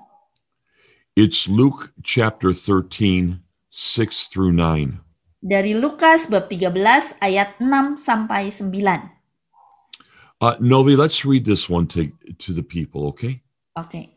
It's 1.19 1.51
Luke 1.51 1.91
chapter 1.99 2.55
13, 2.55 3.43
6 3.67 4.31
through 4.31 4.55
9. 4.55 5.03
Dari 5.43 5.75
Lukas 5.75 6.31
bab 6.31 6.47
13 6.47 7.19
ayat 7.19 7.59
6 7.59 7.99
sampai 7.99 8.47
9. 8.47 10.39
Uh, 10.39 10.55
Novi, 10.63 10.95
let's 10.95 11.27
read 11.27 11.43
this 11.43 11.67
one 11.67 11.91
to, 11.91 12.07
to 12.39 12.55
the 12.55 12.63
people, 12.63 13.11
okay? 13.11 13.43
Oke. 13.75 14.15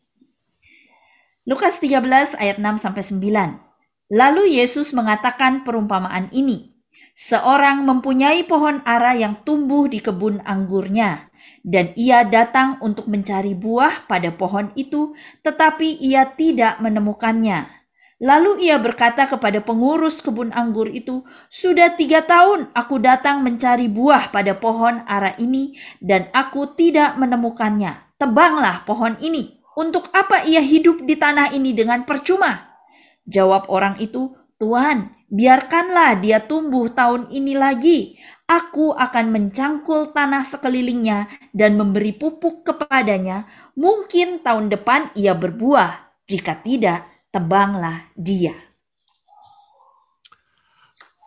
Lukas 1.43 1.83
13 1.83 2.39
ayat 2.39 2.63
6 2.63 2.87
sampai 2.87 3.03
9. 3.03 4.15
Lalu 4.15 4.63
Yesus 4.63 4.95
mengatakan 4.95 5.67
perumpamaan 5.67 6.31
ini. 6.31 6.72
Seorang 7.13 7.85
mempunyai 7.85 8.45
pohon 8.49 8.81
ara 8.89 9.13
yang 9.13 9.45
tumbuh 9.45 9.85
di 9.85 10.01
kebun 10.01 10.41
anggurnya, 10.49 11.29
dan 11.61 11.93
ia 11.95 12.25
datang 12.25 12.81
untuk 12.81 13.07
mencari 13.07 13.53
buah 13.53 14.09
pada 14.09 14.33
pohon 14.33 14.73
itu, 14.75 15.13
tetapi 15.45 16.01
ia 16.01 16.25
tidak 16.25 16.81
menemukannya. 16.81 17.83
Lalu 18.23 18.71
ia 18.71 18.79
berkata 18.79 19.27
kepada 19.27 19.59
pengurus 19.59 20.23
kebun 20.23 20.55
anggur 20.55 20.87
itu, 20.87 21.27
"Sudah 21.51 21.99
tiga 21.99 22.23
tahun 22.23 22.71
aku 22.71 23.03
datang 23.03 23.43
mencari 23.43 23.91
buah 23.91 24.31
pada 24.31 24.55
pohon 24.55 25.03
ara 25.11 25.35
ini, 25.43 25.75
dan 25.99 26.31
aku 26.31 26.71
tidak 26.79 27.19
menemukannya. 27.19 28.15
Tebanglah 28.23 28.87
pohon 28.87 29.19
ini. 29.19 29.59
Untuk 29.75 30.07
apa 30.15 30.47
ia 30.47 30.63
hidup 30.63 31.03
di 31.03 31.19
tanah 31.19 31.51
ini 31.51 31.75
dengan 31.75 32.07
percuma?" 32.07 32.79
Jawab 33.27 33.67
orang 33.67 33.99
itu, 33.99 34.39
"Tuan, 34.55 35.19
biarkanlah 35.33 36.21
dia 36.21 36.45
tumbuh 36.45 36.93
tahun 36.93 37.33
ini 37.33 37.57
lagi. 37.57 38.21
Aku 38.45 38.93
akan 38.93 39.33
mencangkul 39.33 40.13
tanah 40.13 40.45
sekelilingnya 40.45 41.33
dan 41.57 41.81
memberi 41.81 42.13
pupuk 42.13 42.69
kepadanya. 42.69 43.49
Mungkin 43.73 44.45
tahun 44.45 44.69
depan 44.69 45.17
ia 45.17 45.33
berbuah. 45.33 46.13
Jika 46.29 46.61
tidak, 46.61 47.09
tebanglah 47.33 48.13
dia." 48.13 48.53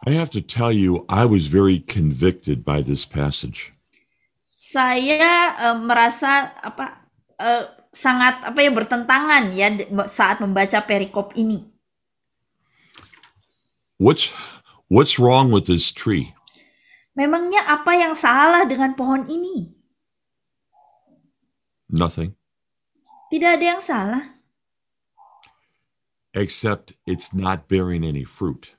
I 0.06 0.14
have 0.14 0.30
to 0.38 0.42
tell 0.42 0.70
you, 0.70 1.02
I 1.10 1.26
was 1.26 1.50
very 1.50 1.82
convicted 1.82 2.62
by 2.62 2.86
this 2.86 3.10
passage. 3.10 3.74
Saya 4.54 5.58
eh, 5.58 5.78
merasa 5.82 6.54
apa 6.62 7.10
eh, 7.42 7.66
sangat 7.90 8.46
apa 8.46 8.60
ya 8.62 8.70
bertentangan 8.70 9.44
ya 9.58 9.74
saat 10.06 10.46
membaca 10.46 10.78
perikop 10.86 11.34
ini. 11.34 11.75
What's 13.98 14.28
what's 14.92 15.16
wrong 15.20 15.52
with 15.52 15.66
this 15.68 15.92
tree? 15.92 16.36
Memangnya 17.16 17.64
apa 17.64 17.96
yang 17.96 18.12
salah 18.12 18.68
dengan 18.68 18.92
pohon 18.92 19.24
ini? 19.32 19.72
Nothing, 21.88 22.36
Tidak 23.32 23.56
ada 23.56 23.66
yang 23.78 23.80
salah, 23.80 24.42
except 26.36 26.98
it's 27.08 27.32
not 27.32 27.70
bearing 27.72 28.04
any 28.04 28.26
fruit. 28.28 28.76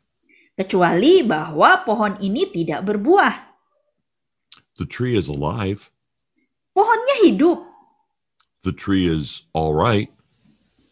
kecuali 0.57 1.21
bahwa 1.25 1.81
pohon 1.87 2.17
ini 2.21 2.49
tidak 2.53 2.85
berbuah. 2.85 3.57
The 4.77 4.85
tree 4.85 5.17
is 5.17 5.29
alive. 5.33 5.89
Pohonnya 6.77 7.17
hidup, 7.25 7.65
The 8.67 8.75
tree 8.75 9.09
is 9.09 9.47
all 9.57 9.73
right. 9.73 10.13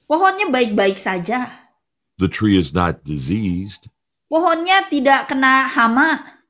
pohonnya 0.09 0.49
baik-baik 0.49 0.97
saja. 0.97 1.51
The 2.16 2.31
tree 2.31 2.57
is 2.57 2.72
not 2.72 3.03
diseased. 3.05 3.91
Pohonnya 4.35 4.91
tidak 4.91 5.30
kena 5.30 5.70
hama. 5.70 6.43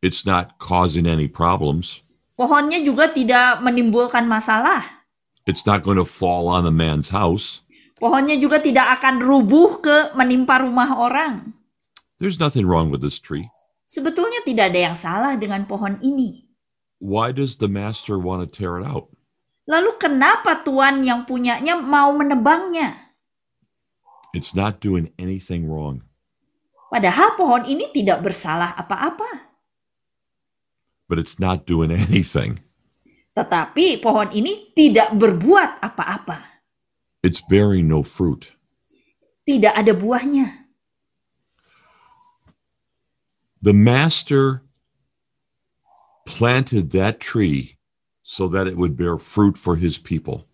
It's 0.00 0.24
not 0.24 0.56
causing 0.56 1.04
any 1.04 1.28
problems. 1.28 2.00
Pohonnya 2.32 2.80
juga 2.80 3.12
tidak 3.12 3.60
menimbulkan 3.60 4.24
masalah. 4.24 5.04
It's 5.44 5.68
not 5.68 5.84
going 5.84 6.00
to 6.00 6.08
fall 6.08 6.48
on 6.48 6.64
the 6.64 6.72
man's 6.72 7.12
house. 7.12 7.60
Pohonnya 8.00 8.40
juga 8.40 8.56
tidak 8.56 8.96
akan 8.96 9.20
rubuh 9.20 9.84
ke 9.84 10.16
menimpa 10.16 10.64
rumah 10.64 10.96
orang. 10.96 11.52
There's 12.16 12.40
nothing 12.40 12.64
wrong 12.64 12.88
with 12.88 13.04
this 13.04 13.20
tree. 13.20 13.52
Sebetulnya 13.84 14.40
tidak 14.40 14.72
ada 14.72 14.80
yang 14.88 14.96
salah 14.96 15.36
dengan 15.36 15.68
pohon 15.68 16.00
ini. 16.00 16.48
Why 17.04 17.36
does 17.36 17.60
the 17.60 17.68
master 17.68 18.16
want 18.16 18.40
to 18.40 18.48
tear 18.48 18.80
it 18.80 18.88
out? 18.88 19.12
Lalu 19.68 20.00
kenapa 20.00 20.64
tuan 20.64 21.04
yang 21.04 21.28
punyanya 21.28 21.76
mau 21.76 22.16
menebangnya? 22.16 23.12
It's 24.32 24.56
not 24.56 24.80
doing 24.80 25.12
anything 25.20 25.68
wrong. 25.68 26.00
Padahal 26.94 27.34
pohon 27.34 27.66
ini 27.66 27.90
tidak 27.90 28.22
bersalah 28.22 28.70
apa-apa. 28.78 29.54
but 31.08 31.18
it's 31.18 31.38
not 31.38 31.66
doing 31.66 31.90
anything. 31.90 32.60
Tetapi 33.34 33.98
pohon 33.98 34.30
ini 34.30 34.70
tidak 34.78 35.10
berbuat 35.14 35.82
apa-apa. 35.82 36.62
It's 37.24 37.42
bearing 37.42 37.90
no 37.90 38.02
fruit. 38.06 38.52
Tidak 39.44 39.74
ada 39.74 39.92
buahnya. 39.92 40.66
The 43.64 43.72
master 43.72 44.62
planted 46.28 46.92
that 46.92 47.18
tree 47.18 47.80
so 48.22 48.46
that 48.48 48.68
it 48.68 48.76
would 48.76 48.96
bear 48.96 49.16
fruit 49.16 49.56
for 49.56 49.76
his 49.76 49.96
people. 49.96 50.44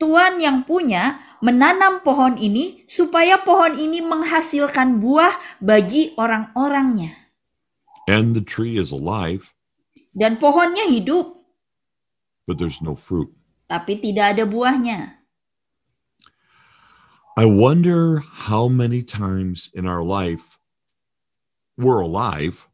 Tuan 0.00 0.40
yang 0.40 0.64
punya 0.64 1.18
menanam 1.40 2.04
pohon 2.04 2.36
ini 2.36 2.84
supaya 2.84 3.40
pohon 3.40 3.76
ini 3.76 4.00
menghasilkan 4.04 5.00
buah 5.00 5.32
bagi 5.60 6.12
orang-orangnya. 6.16 7.16
And 8.08 8.32
the 8.36 8.44
tree 8.44 8.76
is 8.80 8.92
alive, 8.92 9.52
Dan 10.16 10.36
pohonnya 10.40 10.88
hidup, 10.90 11.40
but 12.44 12.58
there's 12.58 12.82
no 12.84 12.96
fruit. 12.98 13.30
tapi 13.70 14.02
tidak 14.02 14.34
ada 14.36 14.44
buahnya. 14.48 15.22
I 17.38 17.46
wonder 17.46 18.20
how 18.50 18.66
many 18.66 19.00
times 19.06 19.70
in 19.72 19.86
our 19.86 20.02
life 20.02 20.58
we're 21.78 22.02
alive, 22.02 22.66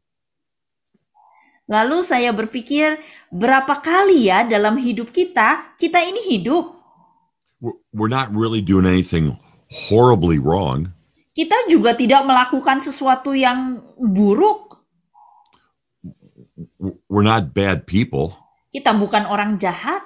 Lalu 1.67 1.99
saya 1.99 2.31
berpikir, 2.31 2.95
berapa 3.27 3.83
kali 3.83 4.31
ya 4.31 4.47
dalam 4.47 4.79
hidup 4.79 5.11
kita, 5.11 5.75
kita 5.75 5.99
ini 5.99 6.23
hidup. 6.31 6.76
We're, 7.61 7.77
we're 7.93 8.11
not 8.11 8.29
really 8.33 8.61
doing 8.61 8.85
anything 8.85 9.37
horribly 9.89 10.37
wrong, 10.39 10.93
Kita 11.37 11.69
juga 11.69 11.93
tidak 11.93 12.25
melakukan 12.25 12.81
sesuatu 12.81 13.29
yang 13.37 13.77
buruk. 13.93 14.81
We're 17.09 17.25
not 17.25 17.53
bad 17.53 17.85
people, 17.85 18.33
Kita 18.73 18.93
bukan 18.97 19.29
orang 19.29 19.61
jahat. 19.61 20.01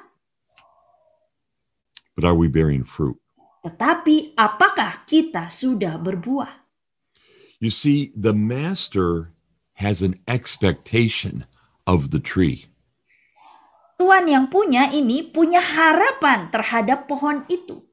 but 2.16 2.28
are 2.28 2.36
we 2.36 2.52
bearing 2.52 2.84
fruit? 2.84 3.16
Tetapi 3.64 4.36
apakah 4.36 5.08
kita 5.08 5.47
sudah 5.47 5.95
berbuah? 6.02 6.66
You 7.62 7.70
see, 7.70 8.12
the 8.18 8.34
master 8.34 9.32
has 9.80 10.02
an 10.02 10.18
expectation 10.28 11.45
of 11.86 12.10
the 12.10 12.20
tree. 12.20 12.68
Tuan 14.02 14.26
yang 14.26 14.49
punya 14.49 14.89
ini 14.89 15.22
punya 15.22 15.62
harapan 15.62 16.49
terhadap 16.49 17.06
pohon 17.06 17.45
itu. 17.54 17.86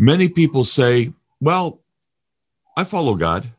Many 0.00 0.32
people 0.32 0.64
say, 0.64 1.12
Well, 1.44 1.84
I 2.72 2.88
follow 2.88 3.20
God. 3.20 3.52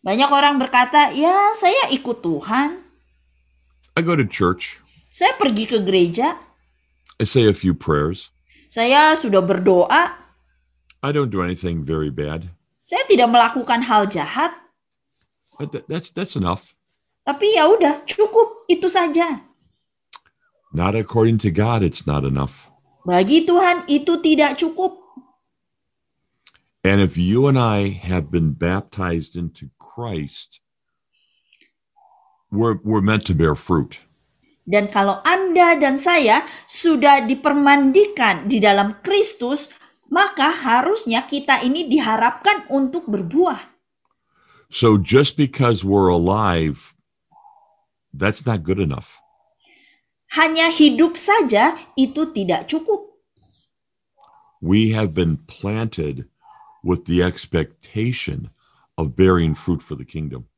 Banyak 0.00 0.32
orang 0.32 0.56
berkata, 0.56 1.12
"Ya, 1.12 1.52
saya 1.52 1.92
ikut 1.92 2.24
Tuhan. 2.24 2.88
I 3.92 4.00
go 4.00 4.16
to 4.16 4.24
church. 4.24 4.80
Saya 5.12 5.36
pergi 5.36 5.68
ke 5.68 5.76
gereja. 5.84 6.40
I 7.20 7.28
say 7.28 7.44
a 7.44 7.52
few 7.52 7.76
prayers. 7.76 8.32
Saya 8.72 9.12
sudah 9.12 9.44
berdoa. 9.44 10.16
I 11.04 11.10
don't 11.12 11.28
do 11.28 11.44
anything 11.44 11.84
very 11.84 12.08
bad. 12.08 12.48
Saya 12.80 13.04
tidak 13.04 13.28
melakukan 13.28 13.84
hal 13.84 14.08
jahat." 14.08 14.56
But 15.60 15.76
th- 15.76 15.84
that's 15.84 16.08
that's 16.16 16.32
enough. 16.32 16.72
Tapi 17.28 17.60
ya 17.60 17.68
udah, 17.68 18.08
cukup 18.08 18.64
itu 18.72 18.88
saja. 18.88 19.44
Not 20.74 20.94
according 20.98 21.38
to 21.46 21.50
God, 21.50 21.82
it's 21.82 22.06
not 22.06 22.26
enough. 22.26 22.70
Bagi 23.06 23.46
Tuhan 23.46 23.86
itu 23.86 24.18
tidak 24.18 24.58
cukup. 24.58 24.98
And 26.86 27.02
if 27.02 27.18
you 27.18 27.50
and 27.50 27.58
I 27.58 27.90
have 27.90 28.30
been 28.30 28.54
baptized 28.54 29.34
into 29.34 29.74
Christ, 29.78 30.62
we're 32.50 32.78
we're 32.86 33.02
meant 33.02 33.26
to 33.26 33.34
bear 33.34 33.58
fruit. 33.58 34.06
Dan 34.66 34.90
kalau 34.90 35.22
Anda 35.22 35.78
dan 35.78 35.98
saya 35.98 36.42
sudah 36.66 37.22
dipermandikan 37.22 38.50
di 38.50 38.58
dalam 38.58 38.98
Kristus, 39.02 39.70
maka 40.10 40.50
harusnya 40.50 41.26
kita 41.26 41.62
ini 41.62 41.86
diharapkan 41.86 42.66
untuk 42.70 43.06
berbuah. 43.06 43.74
So 44.70 44.98
just 44.98 45.38
because 45.38 45.86
we're 45.86 46.10
alive, 46.10 46.94
that's 48.10 48.42
not 48.42 48.66
good 48.66 48.82
enough. 48.82 49.22
Hanya 50.34 50.74
hidup 50.74 51.14
saja 51.14 51.78
itu 51.94 52.34
tidak 52.34 52.66
cukup. 52.66 53.06
We 54.58 54.90
have 54.96 55.14
been 55.14 55.38
planted 55.46 56.26
with 56.82 57.06
the 57.06 57.22
expectation 57.22 58.50
of 58.98 59.14
bearing 59.14 59.54
fruit 59.54 59.84
for 59.84 59.94
the 59.94 60.04
kingdom. 60.04 60.50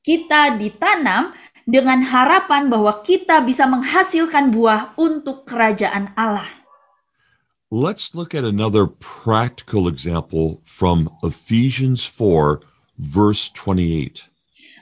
Kita 0.00 0.56
ditanam 0.56 1.34
dengan 1.68 2.06
harapan 2.06 2.72
bahwa 2.72 3.04
kita 3.04 3.44
bisa 3.44 3.68
menghasilkan 3.68 4.54
buah 4.54 4.96
untuk 4.96 5.44
kerajaan 5.44 6.14
Allah. 6.16 6.48
Let's 7.70 8.16
look 8.18 8.34
at 8.34 8.42
another 8.42 8.86
practical 8.88 9.86
example 9.86 10.58
from 10.66 11.06
Ephesians 11.22 12.02
4, 12.02 12.58
verse 12.98 13.46
28. 13.54 14.29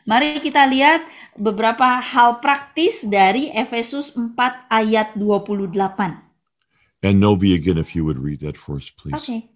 Mari 0.08 0.40
kita 0.40 0.64
lihat 0.64 1.04
beberapa 1.36 2.00
hal 2.00 2.40
praktis 2.40 3.04
dari 3.04 3.52
Efesus 3.52 4.16
4 4.16 4.32
ayat 4.72 5.12
28. 5.12 7.04
And 7.04 7.20
Novi, 7.20 7.52
again, 7.52 7.76
if 7.76 7.92
you 7.92 8.08
would 8.08 8.16
read 8.16 8.40
that 8.40 8.56
for 8.56 8.80
us, 8.80 8.88
please. 8.88 9.12
Oke. 9.12 9.52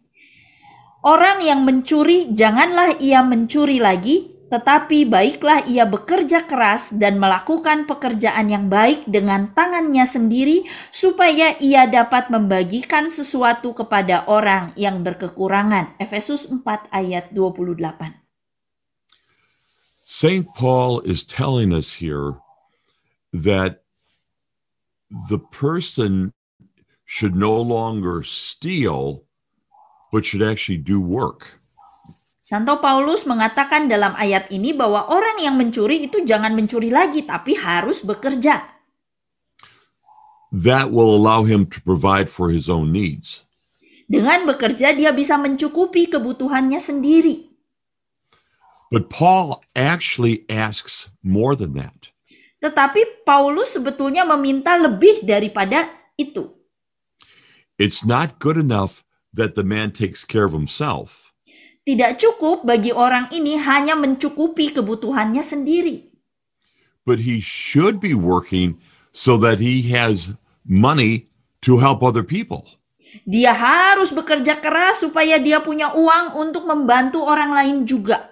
Orang 1.02 1.40
yang 1.40 1.64
mencuri, 1.64 2.36
janganlah 2.36 3.00
ia 3.00 3.24
mencuri 3.24 3.80
lagi, 3.80 4.30
tetapi 4.52 5.08
baiklah 5.08 5.64
ia 5.64 5.88
bekerja 5.88 6.44
keras 6.44 6.92
dan 6.94 7.16
melakukan 7.16 7.88
pekerjaan 7.88 8.52
yang 8.52 8.68
baik 8.68 9.08
dengan 9.08 9.56
tangannya 9.56 10.04
sendiri, 10.04 10.68
supaya 10.92 11.56
ia 11.64 11.88
dapat 11.88 12.28
membagikan 12.28 13.08
sesuatu 13.08 13.72
kepada 13.72 14.28
orang 14.28 14.76
yang 14.76 15.00
berkekurangan. 15.00 15.96
Efesus 15.96 16.44
4 16.46 16.92
ayat 16.92 17.32
28. 17.32 18.21
St. 20.12 20.44
Paul 20.52 21.00
is 21.08 21.24
telling 21.24 21.72
us 21.72 22.04
here 22.04 22.36
that 23.32 23.80
the 25.08 25.40
person 25.40 26.36
should 27.08 27.32
no 27.32 27.56
longer 27.56 28.20
steal, 28.20 29.24
but 30.12 30.28
should 30.28 30.44
actually 30.44 30.76
do 30.76 31.00
work. 31.00 31.64
Santo 32.44 32.76
Paulus 32.76 33.24
mengatakan 33.24 33.88
dalam 33.88 34.12
ayat 34.20 34.52
ini 34.52 34.76
bahwa 34.76 35.08
orang 35.08 35.40
yang 35.40 35.56
mencuri 35.56 36.04
itu 36.04 36.28
jangan 36.28 36.52
mencuri 36.52 36.92
lagi, 36.92 37.24
tapi 37.24 37.56
harus 37.56 38.04
bekerja. 38.04 38.68
That 40.52 40.92
will 40.92 41.08
allow 41.08 41.48
him 41.48 41.64
to 41.72 41.80
provide 41.80 42.28
for 42.28 42.52
his 42.52 42.68
own 42.68 42.92
needs. 42.92 43.48
Dengan 44.04 44.44
bekerja, 44.44 44.92
dia 44.92 45.16
bisa 45.16 45.40
mencukupi 45.40 46.12
kebutuhannya 46.12 46.76
sendiri. 46.76 47.51
But 48.92 49.08
Paul 49.08 49.64
actually 49.72 50.44
asks 50.52 51.08
more 51.24 51.56
than 51.56 51.72
that. 51.80 52.12
Tetapi 52.60 53.24
Paulus 53.24 53.72
sebetulnya 53.72 54.28
meminta 54.28 54.76
lebih 54.76 55.24
daripada 55.24 55.88
itu. 56.20 56.52
It's 57.80 58.04
not 58.04 58.36
good 58.36 58.60
enough 58.60 59.00
that 59.32 59.56
the 59.56 59.64
man 59.64 59.96
takes 59.96 60.28
care 60.28 60.44
of 60.44 60.52
himself. 60.52 61.32
Tidak 61.88 62.20
cukup 62.20 62.68
bagi 62.68 62.92
orang 62.92 63.32
ini 63.32 63.58
hanya 63.58 63.96
mencukupi 63.96 64.70
kebutuhannya 64.76 65.40
sendiri. 65.42 66.12
but 67.04 67.20
he 67.20 67.40
should 67.40 68.00
be 68.00 68.14
working 68.14 68.78
so 69.12 69.36
that 69.36 69.58
he 69.58 69.90
has 69.90 70.34
money 70.64 71.28
to 71.62 71.78
help 71.78 72.02
other 72.02 72.22
people. 72.22 72.66
Dia 73.28 73.52
harus 73.52 74.08
bekerja 74.08 74.56
keras 74.56 75.04
supaya 75.04 75.36
dia 75.36 75.60
punya 75.60 75.92
uang 75.92 76.32
untuk 76.32 76.64
membantu 76.64 77.20
orang 77.20 77.52
lain 77.52 77.76
juga. 77.84 78.31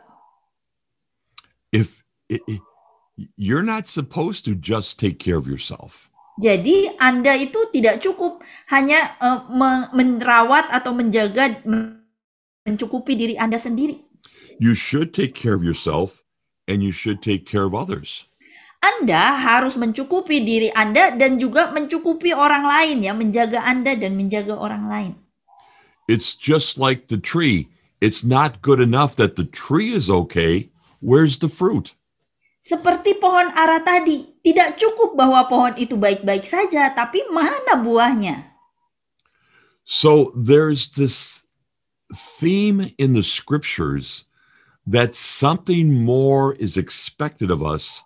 If 1.71 2.03
i- 2.27 2.43
i- 2.51 2.63
you're 3.39 3.67
not 3.67 3.87
supposed 3.87 4.43
to 4.47 4.59
just 4.59 4.99
take 4.99 5.23
care 5.23 5.39
of 5.39 5.47
yourself, 5.47 6.11
Jadi 6.41 6.89
Anda 6.97 7.37
itu 7.37 7.69
tidak 7.69 8.01
cukup 8.01 8.41
hanya 8.73 9.13
me- 9.53 9.93
merawat 9.93 10.73
atau 10.73 10.97
menjaga 10.97 11.61
men- 11.69 12.01
mencukupi 12.65 13.13
diri 13.13 13.35
Anda 13.37 13.61
sendiri. 13.61 14.01
you 14.61 14.73
should 14.73 15.13
take 15.13 15.37
care 15.37 15.53
of 15.53 15.61
yourself 15.65 16.25
and 16.65 16.81
you 16.81 16.93
should 16.93 17.21
take 17.21 17.45
care 17.45 17.65
of 17.69 17.77
others. 17.77 18.25
Anda 18.81 19.37
harus 19.37 19.77
mencukupi 19.77 20.41
diri 20.41 20.73
Anda 20.73 21.13
dan 21.13 21.37
juga 21.37 21.69
mencukupi 21.77 22.33
orang 22.33 22.65
lain 22.65 23.05
ya, 23.05 23.13
menjaga 23.13 23.61
Anda 23.61 23.93
dan 23.93 24.17
menjaga 24.17 24.57
orang 24.57 24.89
lain. 24.89 25.13
It's 26.09 26.33
just 26.33 26.81
like 26.81 27.13
the 27.13 27.21
tree. 27.21 27.69
It's 28.01 28.25
not 28.25 28.65
good 28.65 28.81
enough 28.81 29.21
that 29.21 29.37
the 29.37 29.45
tree 29.45 29.93
is 29.93 30.09
okay 30.09 30.73
where's 31.01 31.43
the 31.43 31.51
fruit? 31.51 31.99
Seperti 32.61 33.17
pohon 33.19 33.51
ara 33.57 33.81
tadi, 33.83 34.37
tidak 34.47 34.79
cukup 34.79 35.17
bahwa 35.17 35.49
pohon 35.51 35.75
itu 35.81 35.97
baik-baik 35.97 36.45
saja, 36.47 36.93
tapi 36.95 37.25
mana 37.33 37.81
buahnya? 37.81 38.53
So 39.83 40.31
there's 40.39 40.95
this 40.95 41.43
theme 42.15 42.95
in 42.95 43.19
the 43.19 43.27
scriptures 43.27 44.25
that 44.87 45.19
something 45.19 45.91
more 45.91 46.55
is 46.63 46.77
expected 46.77 47.51
of 47.51 47.65
us 47.65 48.05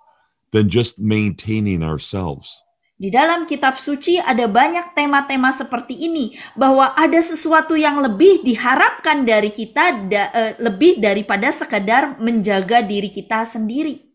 than 0.57 0.73
just 0.73 0.97
maintaining 0.97 1.83
ourselves. 1.85 2.64
Di 3.05 3.13
dalam 3.13 3.45
kitab 3.45 3.77
suci 3.77 4.17
ada 4.17 4.49
banyak 4.49 4.97
tema-tema 4.97 5.53
seperti 5.53 6.09
ini 6.09 6.33
bahwa 6.57 6.97
ada 6.97 7.21
sesuatu 7.21 7.77
yang 7.77 8.01
lebih 8.01 8.41
diharapkan 8.41 9.29
dari 9.29 9.53
kita 9.53 10.09
da, 10.09 10.33
eh, 10.33 10.53
lebih 10.57 11.05
daripada 11.05 11.53
sekedar 11.53 12.17
menjaga 12.17 12.81
diri 12.81 13.13
kita 13.13 13.45
sendiri. 13.45 14.09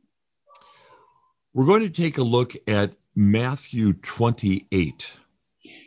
We're 1.54 1.70
going 1.70 1.86
to 1.86 1.94
take 1.94 2.18
a 2.18 2.26
look 2.26 2.58
at 2.66 2.98
Matthew 3.14 4.02
28. 4.02 5.22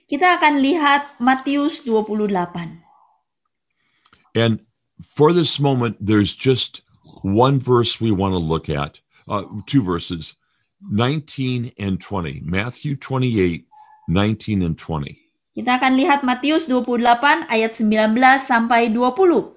Kita 0.07 0.39
akan 0.39 0.63
lihat 0.63 1.19
Matius 1.19 1.83
28. 1.83 2.87
And 4.39 4.63
for 5.03 5.35
this 5.35 5.59
moment, 5.59 5.99
there's 5.99 6.39
just 6.39 6.87
one 7.27 7.59
verse 7.59 7.99
we 7.99 8.15
want 8.15 8.39
to 8.39 8.39
look 8.39 8.71
at, 8.71 9.03
uh, 9.27 9.43
two 9.67 9.83
verses, 9.83 10.39
19 10.91 11.76
and 11.78 12.01
20. 12.01 12.43
Matthew 12.43 12.99
28, 12.99 13.66
19 14.09 14.66
and 14.66 14.74
20. 14.74 15.22
Kita 15.53 15.76
akan 15.76 15.93
lihat 16.01 16.24
Matius 16.24 16.64
28 16.64 17.47
ayat 17.53 17.72
19 17.76 18.16
sampai 18.41 18.89
20. 18.89 19.53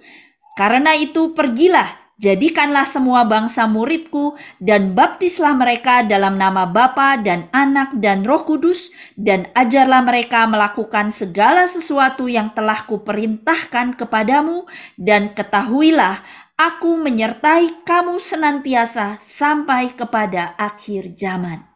Karena 0.60 0.92
itu 0.94 1.32
pergilah 1.32 2.06
Jadikanlah 2.16 2.88
semua 2.88 3.28
bangsa 3.28 3.68
muridku 3.68 4.40
dan 4.64 4.96
baptislah 4.96 5.52
mereka 5.52 6.00
dalam 6.00 6.40
nama 6.40 6.64
Bapa 6.64 7.20
dan 7.20 7.52
Anak 7.52 7.92
dan 8.00 8.24
Roh 8.24 8.48
Kudus 8.48 8.88
dan 9.20 9.52
ajarlah 9.52 10.00
mereka 10.00 10.48
melakukan 10.48 11.12
segala 11.12 11.68
sesuatu 11.68 12.32
yang 12.32 12.56
telah 12.56 12.88
kuperintahkan 12.88 14.00
kepadamu 14.00 14.64
dan 14.96 15.36
ketahuilah 15.36 16.24
aku 16.56 17.00
menyertai 17.00 17.84
kamu 17.84 18.20
senantiasa 18.20 19.20
sampai 19.20 19.92
kepada 19.96 20.56
akhir 20.56 21.16
zaman. 21.16 21.68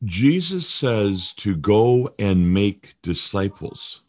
Jesus 0.00 0.64
says 0.64 1.34
to 1.34 1.58
go 1.58 2.08
and 2.16 2.54
make 2.54 2.94
disciples. 3.04 4.06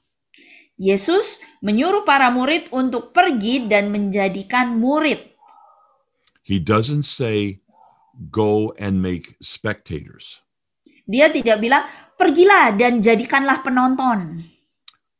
Yesus 0.80 1.44
menyuruh 1.60 2.08
para 2.08 2.32
murid 2.32 2.72
untuk 2.72 3.12
pergi 3.12 3.68
dan 3.68 3.92
menjadikan 3.92 4.80
murid. 4.80 5.20
He 6.46 6.62
doesn't 6.62 7.04
say 7.04 7.60
go 8.32 8.72
and 8.80 9.04
make 9.04 9.36
spectators. 9.44 10.40
Dia 11.10 11.34
tidak 11.34 11.58
bilang, 11.58 11.84
pergilah 12.16 12.78
dan 12.78 13.02
jadikanlah 13.02 13.66
penonton. 13.66 14.46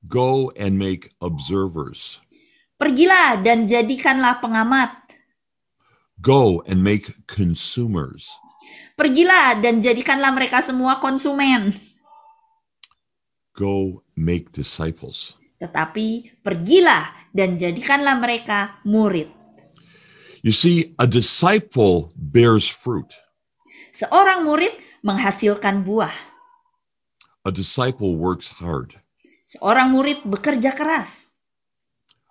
Go 0.06 0.54
and 0.54 0.78
make 0.78 1.12
observers. 1.18 2.22
Pergilah 2.80 3.44
dan 3.44 3.68
jadikanlah 3.68 4.40
pengamat. 4.40 5.12
Go 6.24 6.64
and 6.64 6.80
make 6.80 7.12
consumers. 7.28 8.32
Pergilah 8.96 9.60
dan 9.60 9.84
jadikanlah 9.84 10.32
mereka 10.32 10.64
semua 10.64 11.04
konsumen. 11.04 11.76
Go 13.52 14.08
make 14.16 14.56
disciples. 14.56 15.36
Tetapi 15.60 16.40
pergilah 16.40 17.12
dan 17.36 17.60
jadikanlah 17.60 18.16
mereka 18.16 18.80
murid. 18.88 19.28
You 20.40 20.56
see, 20.56 20.96
a 20.96 21.08
disciple 21.08 22.16
bears 22.16 22.64
fruit. 22.64 23.12
Seorang 23.92 24.48
murid 24.48 24.72
menghasilkan 25.04 25.84
buah. 25.84 26.16
A 27.44 27.52
disciple 27.52 28.16
works 28.16 28.64
hard. 28.64 28.96
Seorang 29.44 29.92
murid 29.92 30.24
bekerja 30.24 30.72
keras. 30.72 31.29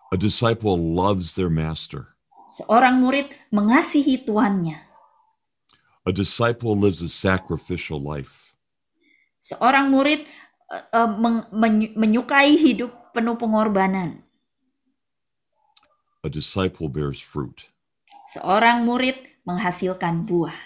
A 0.09 0.17
disciple 0.17 0.81
loves 0.81 1.37
their 1.37 1.53
master. 1.53 2.17
Seorang 2.49 3.05
murid 3.05 3.37
mengasihi 3.53 4.25
tuannya. 4.25 4.81
A 6.09 6.13
disciple 6.17 6.73
lives 6.73 7.05
a 7.05 7.13
sacrificial 7.13 8.01
life. 8.01 8.57
Seorang 9.45 9.93
murid 9.93 10.25
uh, 10.73 11.05
uh, 11.05 11.11
men 11.53 11.93
menyukai 11.93 12.57
hidup 12.57 13.13
penuh 13.13 13.37
pengorbanan. 13.37 14.25
A 16.25 16.33
disciple 16.33 16.89
bears 16.89 17.21
fruit. 17.21 17.69
Seorang 18.33 18.89
murid 18.89 19.29
menghasilkan 19.45 20.25
buah. 20.25 20.57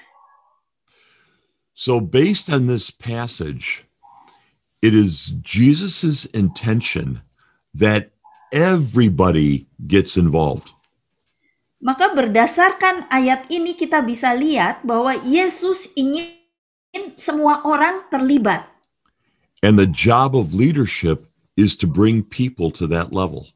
So, 1.74 1.98
based 1.98 2.46
on 2.46 2.70
this 2.70 2.94
passage, 2.94 3.82
it 4.78 4.94
is 4.94 5.34
Jesus' 5.42 6.30
intention 6.30 7.26
that 7.74 8.14
everybody 8.52 9.66
gets 9.80 10.20
involved. 10.20 10.76
Maka 11.82 12.14
berdasarkan 12.14 13.10
ayat 13.10 13.50
ini 13.50 13.74
kita 13.74 14.04
bisa 14.06 14.30
lihat 14.36 14.86
bahwa 14.86 15.18
Yesus 15.26 15.90
ingin 15.98 16.30
semua 17.18 17.64
orang 17.66 18.06
terlibat. 18.06 18.70
And 19.66 19.74
the 19.74 19.90
job 19.90 20.38
of 20.38 20.54
leadership 20.54 21.26
is 21.58 21.74
to 21.82 21.90
bring 21.90 22.22
people 22.22 22.70
to 22.78 22.86
that 22.86 23.10
level. 23.10 23.50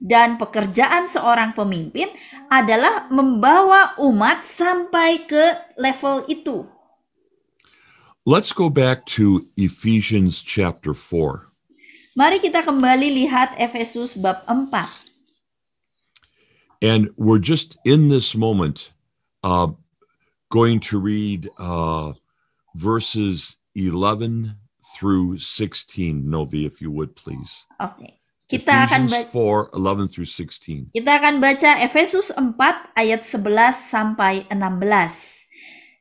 Dan 0.00 0.38
pekerjaan 0.38 1.10
seorang 1.10 1.52
pemimpin 1.52 2.08
adalah 2.48 3.10
membawa 3.10 3.98
umat 4.00 4.46
sampai 4.46 5.26
ke 5.26 5.74
level 5.76 6.24
itu. 6.30 6.64
Let's 8.24 8.54
go 8.54 8.70
back 8.70 9.10
to 9.18 9.50
Ephesians 9.58 10.40
chapter 10.40 10.94
4. 10.94 11.49
Mari 12.18 12.42
kita 12.42 12.66
kembali 12.66 13.22
lihat 13.22 13.54
Efesus 13.54 14.18
bab 14.18 14.42
4. 14.50 14.66
And 16.82 17.14
we're 17.14 17.38
just 17.38 17.78
in 17.86 18.10
this 18.10 18.34
moment 18.34 18.90
uh, 19.46 19.70
going 20.50 20.82
to 20.90 20.98
read 20.98 21.46
uh, 21.60 22.18
verses 22.74 23.62
11 23.78 24.58
through 24.98 25.38
16. 25.38 26.26
Novi, 26.26 26.66
if 26.66 26.82
you 26.82 26.90
would 26.90 27.14
please. 27.14 27.70
Oke. 27.78 28.18
Kita 28.50 28.90
akan 28.90 29.06
Ephesians 29.06 29.30
baca 29.30 29.70
4, 29.70 29.78
11 29.78 30.10
through 30.10 30.26
16. 30.26 30.90
Kita 30.90 31.12
akan 31.22 31.34
baca 31.38 31.70
Efesus 31.78 32.34
4 32.34 32.58
ayat 32.98 33.22
11 33.22 33.78
sampai 33.78 34.42
16. 34.50 35.46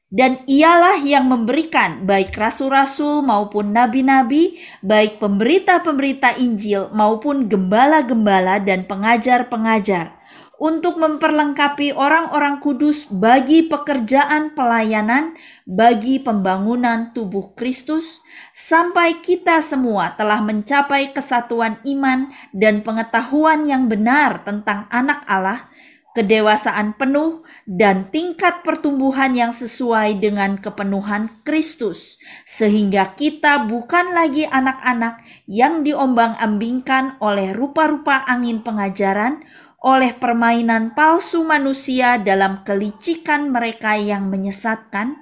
Dan 0.09 0.41
ialah 0.49 1.05
yang 1.05 1.29
memberikan 1.29 2.09
baik 2.09 2.33
rasul-rasul 2.33 3.21
maupun 3.21 3.77
nabi-nabi, 3.77 4.57
baik 4.81 5.21
pemberita-pemberita 5.21 6.33
Injil 6.41 6.89
maupun 6.97 7.45
gembala-gembala 7.45 8.57
dan 8.57 8.89
pengajar-pengajar 8.89 10.17
untuk 10.59 10.99
memperlengkapi 10.99 11.95
orang-orang 11.95 12.59
kudus 12.59 13.07
bagi 13.07 13.69
pekerjaan 13.69 14.51
pelayanan 14.57 15.37
bagi 15.63 16.19
pembangunan 16.19 17.15
tubuh 17.15 17.55
Kristus 17.55 18.19
sampai 18.51 19.23
kita 19.23 19.63
semua 19.63 20.19
telah 20.19 20.43
mencapai 20.43 21.15
kesatuan 21.15 21.79
iman 21.87 22.33
dan 22.51 22.83
pengetahuan 22.83 23.63
yang 23.63 23.87
benar 23.87 24.43
tentang 24.43 24.83
anak 24.91 25.23
Allah 25.31 25.71
kedewasaan 26.19 26.99
penuh, 26.99 27.47
dan 27.69 28.09
tingkat 28.09 28.65
pertumbuhan 28.65 29.37
yang 29.37 29.53
sesuai 29.53 30.17
dengan 30.17 30.57
kepenuhan 30.57 31.29
Kristus, 31.45 32.17
sehingga 32.49 33.13
kita 33.13 33.69
bukan 33.69 34.17
lagi 34.17 34.49
anak-anak 34.49 35.21
yang 35.45 35.85
diombang-ambingkan 35.85 37.21
oleh 37.21 37.53
rupa-rupa 37.53 38.25
angin 38.25 38.65
pengajaran, 38.65 39.45
oleh 39.85 40.17
permainan 40.17 40.97
palsu 40.97 41.45
manusia 41.45 42.17
dalam 42.17 42.65
kelicikan 42.65 43.53
mereka 43.53 43.93
yang 44.01 44.33
menyesatkan, 44.33 45.13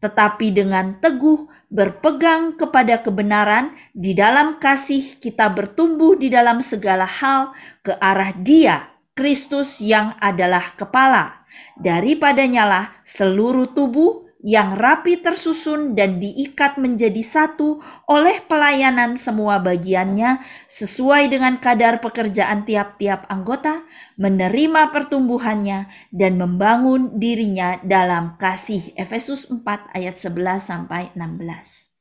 tetapi 0.00 0.56
dengan 0.56 0.96
teguh 1.04 1.44
berpegang 1.68 2.56
kepada 2.56 3.04
kebenaran 3.04 3.76
di 3.92 4.16
dalam 4.16 4.56
kasih 4.56 5.20
kita 5.20 5.52
bertumbuh 5.52 6.16
di 6.16 6.32
dalam 6.32 6.64
segala 6.64 7.04
hal 7.04 7.52
ke 7.84 7.92
arah 8.00 8.32
Dia 8.32 8.88
Kristus 9.12 9.84
yang 9.84 10.16
adalah 10.16 10.72
kepala. 10.80 11.39
Daripadanya 11.80 12.64
lah 12.68 12.86
seluruh 13.02 13.72
tubuh 13.72 14.30
yang 14.40 14.76
rapi 14.80 15.20
tersusun 15.20 15.92
dan 15.92 16.16
diikat 16.16 16.80
menjadi 16.80 17.20
satu 17.20 17.84
oleh 18.08 18.40
pelayanan 18.48 19.20
semua 19.20 19.60
bagiannya 19.60 20.40
sesuai 20.64 21.28
dengan 21.28 21.60
kadar 21.60 22.00
pekerjaan 22.00 22.64
tiap-tiap 22.64 23.28
anggota, 23.28 23.84
menerima 24.16 24.88
pertumbuhannya 24.96 25.92
dan 26.08 26.40
membangun 26.40 27.20
dirinya 27.20 27.76
dalam 27.84 28.40
kasih. 28.40 28.96
Efesus 28.96 29.44
4 29.52 29.92
ayat 29.92 30.16
11 30.16 30.64
sampai 30.64 31.12
16. 31.12 31.92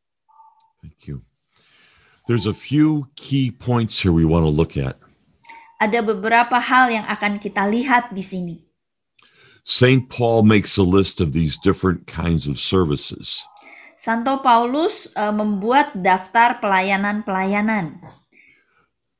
Thank 0.79 1.11
you. 1.11 1.27
There's 2.31 2.47
a 2.47 2.55
few 2.55 3.11
key 3.19 3.51
points 3.51 3.99
here 3.99 4.15
we 4.15 4.23
want 4.23 4.47
to 4.47 4.53
look 4.53 4.79
at. 4.79 4.95
Ada 5.79 6.03
beberapa 6.03 6.59
hal 6.59 6.91
yang 6.91 7.07
akan 7.07 7.39
kita 7.39 7.67
lihat 7.67 8.15
di 8.15 8.23
sini. 8.23 8.68
St. 9.65 10.09
Paul 10.09 10.43
makes 10.43 10.77
a 10.77 10.83
list 10.83 11.21
of 11.21 11.33
these 11.33 11.57
different 11.57 12.07
kinds 12.07 12.47
of 12.47 12.59
services. 12.59 13.43
Santo 13.99 14.39
Paulus 14.39 15.11
eh, 15.19 15.27
membuat 15.35 15.91
daftar 15.99 16.63
pelayanan-pelayanan. 16.63 17.99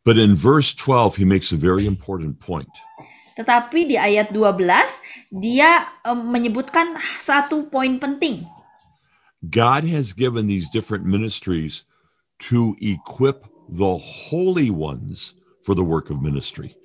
But 0.08 0.16
in 0.16 0.40
verse 0.40 0.72
12, 0.74 1.20
he 1.20 1.26
makes 1.28 1.52
a 1.52 1.60
very 1.60 1.84
important 1.84 2.40
point. 2.40 2.72
Tetapi 3.36 3.92
di 3.92 4.00
ayat 4.00 4.32
12 4.32 4.64
dia 5.36 5.84
eh, 5.84 6.16
menyebutkan 6.16 6.96
satu 7.20 7.68
poin 7.68 8.00
penting. 8.00 8.48
God 9.52 9.84
has 9.88 10.16
given 10.16 10.48
these 10.48 10.72
different 10.72 11.04
ministries 11.04 11.84
to 12.52 12.76
equip 12.80 13.48
the 13.68 14.00
holy 14.00 14.72
ones 14.72 15.36
for 15.64 15.76
the 15.76 15.84
work 15.84 16.10
of 16.10 16.24
ministry. 16.24 16.79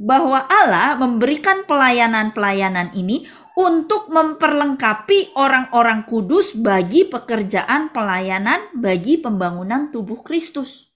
Bahwa 0.00 0.48
Allah 0.48 0.96
memberikan 0.96 1.68
pelayanan-pelayanan 1.68 2.96
ini 2.96 3.28
untuk 3.52 4.08
memperlengkapi 4.08 5.36
orang-orang 5.36 6.08
kudus 6.08 6.56
bagi 6.56 7.04
pekerjaan 7.04 7.92
pelayanan 7.92 8.72
bagi 8.72 9.20
pembangunan 9.20 9.92
tubuh 9.92 10.24
Kristus. 10.24 10.88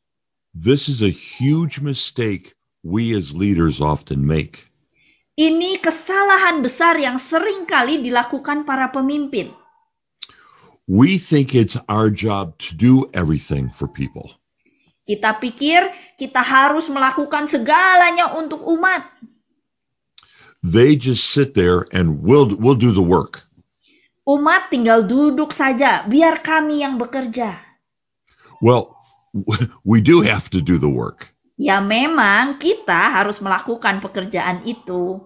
This 0.56 0.88
is 0.88 1.04
a 1.04 1.12
huge 1.12 1.84
mistake 1.84 2.56
we 2.80 3.12
as 3.12 3.36
leaders 3.36 3.84
often 3.84 4.24
make. 4.24 4.72
Ini 5.34 5.82
kesalahan 5.82 6.62
besar 6.64 6.96
yang 6.96 7.20
sering 7.20 7.66
kali 7.68 8.00
dilakukan 8.00 8.64
para 8.64 8.88
pemimpin. 8.88 9.52
We 10.86 11.18
think 11.18 11.52
it's 11.52 11.74
our 11.90 12.08
job 12.08 12.56
to 12.70 12.76
do 12.76 13.10
everything 13.10 13.68
for 13.68 13.90
people. 13.90 14.38
Kita 15.04 15.36
pikir 15.36 15.92
kita 16.16 16.40
harus 16.40 16.88
melakukan 16.88 17.44
segalanya 17.44 18.32
untuk 18.34 18.64
umat. 18.64 19.04
They 20.64 20.96
just 20.96 21.28
sit 21.28 21.52
there 21.52 21.84
and 21.92 22.24
we'll, 22.24 22.56
we'll 22.56 22.80
do 22.80 22.88
the 22.88 23.04
work. 23.04 23.44
Umat 24.24 24.72
tinggal 24.72 25.04
duduk 25.04 25.52
saja, 25.52 26.08
biar 26.08 26.40
kami 26.40 26.80
yang 26.80 26.96
bekerja. 26.96 27.60
Well, 28.64 28.96
we 29.84 30.00
do 30.00 30.24
have 30.24 30.48
to 30.56 30.64
do 30.64 30.80
the 30.80 30.88
work. 30.88 31.36
Ya 31.60 31.84
memang 31.84 32.56
kita 32.56 33.12
harus 33.12 33.44
melakukan 33.44 34.00
pekerjaan 34.00 34.64
itu. 34.64 35.20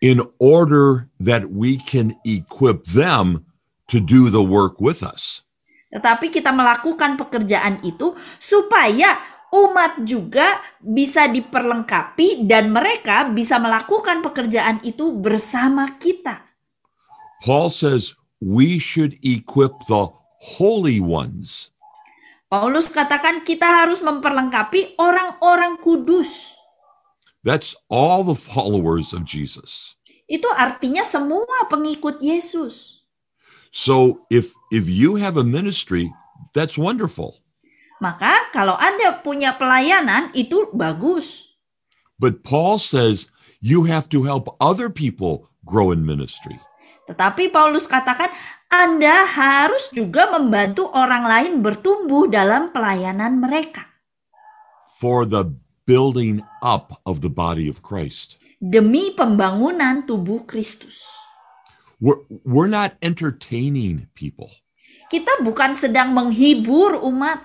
in 0.00 0.22
order 0.38 1.08
that 1.20 1.50
we 1.50 1.76
can 1.76 2.16
equip 2.24 2.84
them 2.84 3.44
to 3.88 4.00
do 4.00 4.30
the 4.30 4.42
work 4.42 4.80
with 4.80 5.02
us. 5.02 5.42
Tetapi 5.90 6.30
kita 6.30 6.54
melakukan 6.54 7.18
pekerjaan 7.18 7.82
itu 7.82 8.14
supaya 8.38 9.18
umat 9.50 10.06
juga 10.06 10.62
bisa 10.78 11.26
diperlengkapi 11.26 12.46
dan 12.46 12.70
mereka 12.70 13.26
bisa 13.26 13.58
melakukan 13.58 14.22
pekerjaan 14.22 14.78
itu 14.86 15.10
bersama 15.10 15.98
kita. 15.98 16.46
Paul 17.42 17.74
says 17.74 18.14
we 18.38 18.78
should 18.78 19.18
equip 19.26 19.74
the 19.90 20.14
holy 20.58 21.02
ones. 21.02 21.74
Paulus 22.50 22.90
katakan 22.90 23.46
kita 23.46 23.66
harus 23.66 24.02
memperlengkapi 24.02 24.98
orang-orang 24.98 25.78
kudus. 25.78 26.58
That's 27.46 27.78
all 27.86 28.26
the 28.26 28.36
followers 28.36 29.14
of 29.14 29.22
Jesus. 29.22 29.94
Itu 30.26 30.50
artinya 30.50 31.06
semua 31.06 31.66
pengikut 31.70 32.20
Yesus. 32.20 32.99
So 33.70 34.26
if 34.30 34.50
if 34.74 34.90
you 34.90 35.16
have 35.16 35.38
a 35.38 35.46
ministry, 35.46 36.10
that's 36.54 36.74
wonderful. 36.74 37.38
Maka 38.02 38.50
kalau 38.50 38.74
Anda 38.76 39.22
punya 39.22 39.54
pelayanan 39.54 40.34
itu 40.34 40.70
bagus. 40.74 41.54
But 42.18 42.42
Paul 42.42 42.82
says 42.82 43.30
you 43.62 43.86
have 43.86 44.10
to 44.10 44.26
help 44.26 44.50
other 44.58 44.90
people 44.90 45.48
grow 45.62 45.94
in 45.94 46.02
ministry. 46.02 46.58
Tetapi 47.06 47.50
Paulus 47.54 47.86
katakan 47.86 48.30
Anda 48.70 49.26
harus 49.26 49.90
juga 49.94 50.30
membantu 50.30 50.90
orang 50.94 51.26
lain 51.26 51.52
bertumbuh 51.62 52.30
dalam 52.30 52.70
pelayanan 52.74 53.38
mereka. 53.38 53.90
for 55.00 55.24
the 55.24 55.48
building 55.88 56.44
up 56.60 57.00
of 57.08 57.24
the 57.24 57.32
body 57.32 57.72
of 57.72 57.80
Christ. 57.80 58.44
Demi 58.60 59.16
pembangunan 59.16 60.04
tubuh 60.04 60.44
Kristus. 60.44 61.08
We're, 62.00 62.24
we're 62.48 62.72
not 62.72 62.96
entertaining 63.04 64.08
people. 64.16 64.48
Kita 65.12 65.44
bukan 65.44 65.76
sedang 65.76 66.16
menghibur 66.16 66.96
umat. 67.04 67.44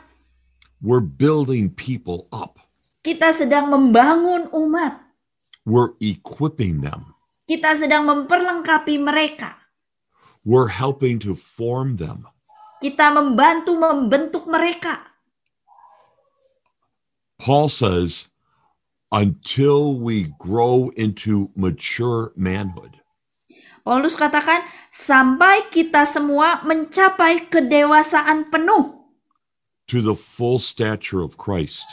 We're 0.80 1.04
building 1.04 1.76
people 1.76 2.32
up. 2.32 2.64
Kita 3.04 3.36
sedang 3.36 3.68
membangun 3.68 4.48
umat. 4.56 5.04
We're 5.68 6.00
equipping 6.00 6.80
them. 6.80 7.18
Kita 7.46 7.76
sedang 7.76 8.08
memperlengkapi 8.08 8.96
mereka. 8.98 9.60
We're 10.48 10.72
helping 10.72 11.20
to 11.26 11.36
form 11.36 11.98
them. 12.00 12.30
Kita 12.80 13.12
membantu 13.12 13.76
membentuk 13.76 14.48
mereka. 14.48 15.10
Paul 17.42 17.68
says, 17.68 18.32
until 19.12 20.00
we 20.00 20.32
grow 20.38 20.94
into 20.96 21.52
mature 21.58 22.32
manhood, 22.38 22.95
Paulus 23.86 24.18
katakan, 24.18 24.66
sampai 24.90 25.70
kita 25.70 26.10
semua 26.10 26.66
mencapai 26.66 27.46
kedewasaan 27.46 28.50
penuh. 28.50 29.06
To 29.94 30.02
the 30.02 30.18
full 30.18 30.58
stature 30.58 31.22
of 31.22 31.38
Christ, 31.38 31.86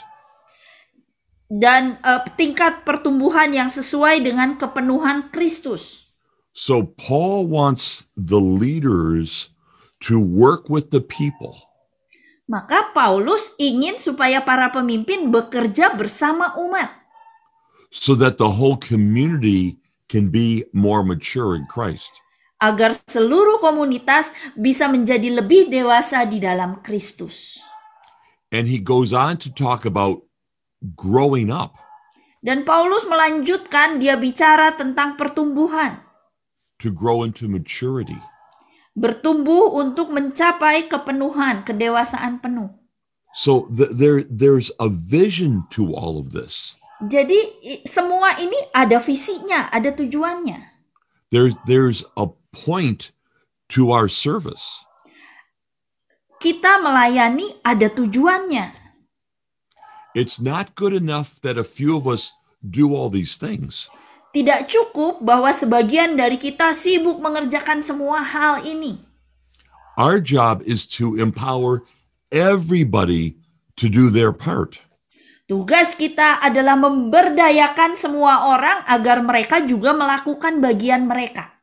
dan 1.53 2.01
eh, 2.01 2.21
tingkat 2.33 2.81
pertumbuhan 2.81 3.53
yang 3.53 3.69
sesuai 3.69 4.25
dengan 4.25 4.57
kepenuhan 4.57 5.29
Kristus. 5.29 6.09
So 6.57 6.97
Paul 6.97 7.45
wants 7.45 8.09
the 8.17 8.41
leaders 8.41 9.53
to 10.09 10.17
work 10.17 10.73
with 10.73 10.89
the 10.89 11.01
people. 11.01 11.69
Maka 12.49 12.89
Paulus 12.97 13.53
ingin 13.61 14.01
supaya 14.01 14.41
para 14.41 14.73
pemimpin 14.73 15.29
bekerja 15.29 15.93
bersama 15.93 16.57
umat, 16.57 16.89
so 17.93 18.17
that 18.17 18.41
the 18.41 18.57
whole 18.57 18.75
community 18.81 19.82
can 20.13 20.29
be 20.29 20.69
more 20.69 21.01
mature 21.01 21.57
in 21.57 21.65
Christ. 21.65 22.13
agar 22.63 22.95
seluruh 22.95 23.59
komunitas 23.59 24.31
bisa 24.55 24.87
menjadi 24.87 25.35
lebih 25.35 25.67
dewasa 25.67 26.23
di 26.23 26.39
dalam 26.39 26.79
Kristus. 26.79 27.59
And 28.55 28.71
he 28.71 28.79
goes 28.79 29.11
on 29.11 29.41
to 29.43 29.51
talk 29.51 29.83
about 29.83 30.23
growing 30.95 31.51
up. 31.51 31.75
Dan 32.39 32.63
Paulus 32.63 33.03
melanjutkan 33.03 33.99
dia 33.99 34.15
bicara 34.15 34.75
tentang 34.79 35.19
pertumbuhan, 35.19 35.99
to 36.79 36.91
grow 36.91 37.23
into 37.27 37.51
maturity. 37.51 38.19
bertumbuh 38.93 39.73
untuk 39.73 40.13
mencapai 40.13 40.87
kepenuhan, 40.87 41.65
kedewasaan 41.65 42.39
penuh. 42.39 42.69
So 43.33 43.65
th- 43.73 43.95
there, 43.97 44.21
there's 44.21 44.69
a 44.77 44.85
vision 44.91 45.65
to 45.73 45.95
all 45.97 46.21
of 46.21 46.31
this. 46.35 46.77
Jadi 47.03 47.39
semua 47.83 48.39
ini 48.39 48.55
ada 48.71 48.99
visinya, 49.03 49.67
ada 49.67 49.91
tujuannya. 49.91 50.71
There's, 51.33 51.57
there's 51.67 52.05
a 52.15 52.29
point 52.53 53.11
to 53.75 53.91
our 53.91 54.07
service. 54.07 54.85
Kita 56.39 56.79
melayani 56.79 57.59
ada 57.65 57.89
tujuannya. 57.91 58.71
It's 60.13 60.37
not 60.37 60.77
good 60.77 60.93
enough 60.93 61.41
that 61.41 61.57
a 61.57 61.65
few 61.65 61.97
of 61.97 62.05
us 62.05 62.31
do 62.61 62.93
all 62.93 63.09
these 63.09 63.35
things. 63.35 63.89
Tidak 64.33 64.69
cukup 64.69 65.21
bahwa 65.25 65.49
sebagian 65.49 66.13
dari 66.13 66.37
kita 66.37 66.73
sibuk 66.73 67.17
mengerjakan 67.17 67.81
semua 67.81 68.21
hal 68.21 68.61
ini. 68.61 69.01
Our 69.97 70.21
job 70.21 70.61
is 70.65 70.89
to 70.97 71.17
empower 71.17 71.85
everybody 72.33 73.37
to 73.77 73.89
do 73.89 74.09
their 74.09 74.33
part. 74.33 74.81
Tugas 75.53 75.93
kita 75.93 76.41
adalah 76.41 76.73
memberdayakan 76.73 77.93
semua 77.93 78.49
orang 78.49 78.89
agar 78.89 79.21
mereka 79.21 79.61
juga 79.61 79.93
melakukan 79.93 80.57
bagian 80.57 81.05
mereka. 81.05 81.61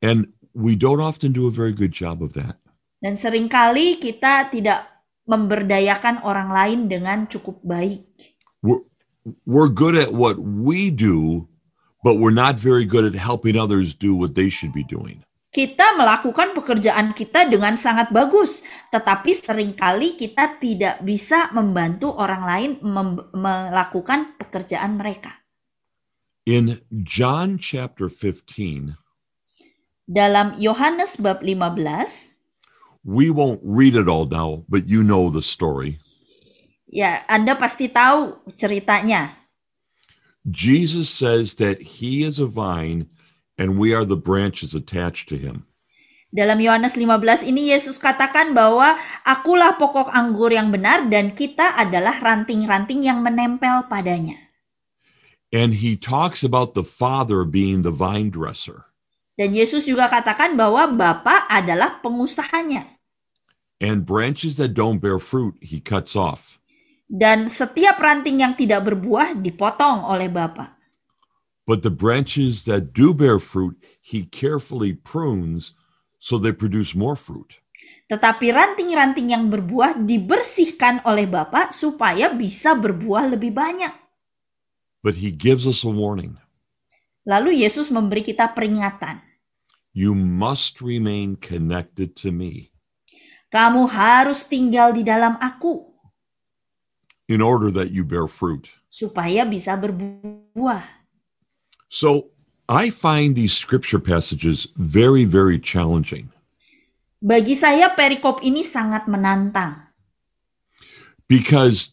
And 0.00 0.32
we 0.56 0.72
don't 0.72 1.04
often 1.04 1.36
do 1.36 1.44
a 1.44 1.52
very 1.52 1.76
good 1.76 1.92
job 1.92 2.24
of 2.24 2.32
that. 2.40 2.56
Dan 3.04 3.20
sering 3.20 3.52
kali 3.52 4.00
kita 4.00 4.48
tidak 4.48 5.04
memberdayakan 5.28 6.24
orang 6.24 6.48
lain 6.48 6.78
dengan 6.88 7.28
cukup 7.28 7.60
baik. 7.60 8.08
We're, 8.64 8.88
we're 9.44 9.68
good 9.68 9.92
at 9.92 10.16
what 10.16 10.40
we 10.40 10.88
do, 10.88 11.52
but 12.00 12.16
we're 12.16 12.32
not 12.32 12.56
very 12.56 12.88
good 12.88 13.04
at 13.04 13.12
helping 13.12 13.60
others 13.60 13.92
do 13.92 14.16
what 14.16 14.40
they 14.40 14.48
should 14.48 14.72
be 14.72 14.88
doing. 14.88 15.20
Kita 15.58 15.98
melakukan 15.98 16.54
pekerjaan 16.54 17.10
kita 17.18 17.50
dengan 17.50 17.74
sangat 17.74 18.14
bagus, 18.14 18.62
tetapi 18.94 19.34
sering 19.34 19.74
kali 19.74 20.14
kita 20.14 20.54
tidak 20.62 21.02
bisa 21.02 21.50
membantu 21.50 22.14
orang 22.14 22.46
lain 22.46 22.70
mem- 22.78 23.26
melakukan 23.34 24.38
pekerjaan 24.38 24.94
mereka. 24.94 25.42
In 26.46 26.78
John 26.94 27.58
chapter 27.58 28.06
15, 28.06 28.94
Dalam 30.06 30.54
Yohanes 30.62 31.18
bab 31.18 31.42
15, 31.42 32.38
we 33.02 33.26
won't 33.26 33.58
read 33.66 33.98
it 33.98 34.06
all 34.06 34.30
now, 34.30 34.62
but 34.70 34.86
you 34.86 35.02
know 35.02 35.26
the 35.26 35.42
story. 35.42 35.98
ya 36.86 37.26
Anda 37.26 37.58
pasti 37.58 37.90
tahu 37.90 38.46
ceritanya. 38.54 39.42
Jesus 40.46 41.10
says 41.10 41.58
that 41.58 41.98
he 41.98 42.22
is 42.22 42.38
a 42.38 42.46
vine 42.46 43.10
and 43.58 43.76
we 43.76 43.90
are 43.92 44.06
the 44.06 44.16
branches 44.16 44.72
attached 44.72 45.28
to 45.28 45.36
him. 45.36 45.66
Dalam 46.28 46.60
Yohanes 46.60 46.94
15 46.94 47.42
ini 47.42 47.72
Yesus 47.72 47.98
katakan 47.98 48.52
bahwa 48.52 49.00
akulah 49.24 49.74
pokok 49.80 50.12
anggur 50.12 50.52
yang 50.54 50.70
benar 50.70 51.08
dan 51.08 51.32
kita 51.32 51.74
adalah 51.74 52.20
ranting-ranting 52.20 53.02
yang 53.02 53.24
menempel 53.24 53.88
padanya. 53.90 54.36
And 55.48 55.80
he 55.80 55.96
talks 55.96 56.44
about 56.44 56.76
the 56.76 56.84
Father 56.84 57.48
being 57.48 57.80
the 57.80 57.92
vine 57.92 58.28
dresser. 58.28 58.92
Dan 59.40 59.56
Yesus 59.56 59.88
juga 59.88 60.12
katakan 60.12 60.52
bahwa 60.52 60.84
Bapa 60.92 61.48
adalah 61.48 62.04
pengusahanya. 62.04 63.00
And 63.80 64.04
branches 64.04 64.60
that 64.60 64.76
don't 64.76 65.00
bear 65.00 65.16
fruit, 65.16 65.56
he 65.64 65.80
cuts 65.80 66.12
off. 66.12 66.60
Dan 67.08 67.48
setiap 67.48 67.96
ranting 67.96 68.44
yang 68.44 68.52
tidak 68.52 68.84
berbuah 68.84 69.32
dipotong 69.40 70.04
oleh 70.04 70.28
Bapa. 70.28 70.77
But 71.68 71.84
the 71.84 71.92
branches 71.92 72.64
that 72.64 72.96
do 72.96 73.12
bear 73.12 73.36
fruit, 73.36 73.76
he 74.00 74.24
carefully 74.24 74.96
prunes 74.96 75.76
so 76.16 76.40
they 76.40 76.56
produce 76.56 76.96
more 76.96 77.12
fruit. 77.12 77.60
Tetapi 78.08 78.56
ranting-ranting 78.56 79.36
yang 79.36 79.52
berbuah 79.52 80.00
dibersihkan 80.00 81.04
oleh 81.04 81.28
Bapa 81.28 81.68
supaya 81.76 82.32
bisa 82.32 82.72
berbuah 82.72 83.28
lebih 83.36 83.52
banyak. 83.52 83.92
But 85.04 85.20
he 85.20 85.28
gives 85.28 85.68
us 85.68 85.84
a 85.84 85.92
warning. 85.92 86.40
Lalu 87.28 87.60
Yesus 87.68 87.92
memberi 87.92 88.24
kita 88.24 88.56
peringatan. 88.56 89.20
You 89.92 90.16
must 90.16 90.80
remain 90.80 91.36
connected 91.36 92.16
to 92.24 92.32
me 92.32 92.72
Kamu 93.48 93.88
harus 93.88 94.44
tinggal 94.44 94.92
di 94.92 95.00
dalam 95.00 95.40
aku 95.40 95.80
in 97.32 97.40
order 97.40 97.72
that 97.72 97.88
you 97.88 98.04
bear 98.04 98.28
fruit. 98.28 98.68
supaya 98.88 99.48
bisa 99.48 99.72
berbuah. 99.72 100.97
So 101.88 102.30
I 102.68 102.92
find 102.92 103.34
these 103.34 103.56
scripture 103.56 103.98
passages 103.98 104.68
very, 104.76 105.24
very 105.24 105.58
challenging 105.58 106.28
Bagi 107.18 107.58
saya 107.58 107.90
perikop 107.98 108.46
ini 108.46 108.62
sangat 108.62 109.10
menantang. 109.10 109.88
because, 111.28 111.92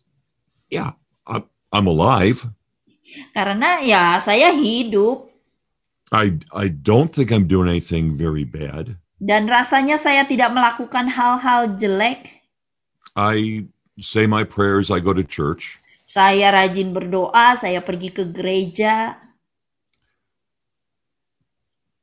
yeah, 0.70 0.96
I'm, 1.28 1.90
alive. 1.92 2.48
Karena 3.36 3.84
ya 3.84 4.16
saya 4.24 4.56
hidup 4.56 5.28
I, 6.16 6.40
I 6.56 6.72
don't 6.72 7.12
think 7.12 7.36
I'm 7.36 7.44
doing 7.44 7.68
anything 7.68 8.16
very 8.16 8.48
bad. 8.48 8.96
dan 9.20 9.50
rasanya 9.50 10.00
saya 10.00 10.24
tidak 10.24 10.56
melakukan 10.56 11.12
hal-hal 11.12 11.76
jelek. 11.76 12.46
I 13.16 13.68
say 14.00 14.24
my 14.24 14.48
prayers, 14.48 14.88
I 14.88 15.04
go 15.04 15.12
to 15.12 15.24
church. 15.24 15.80
Saya 16.08 16.52
rajin 16.54 16.96
berdoa, 16.96 17.60
saya 17.60 17.84
pergi 17.84 18.14
ke 18.14 18.24
gereja. 18.24 19.20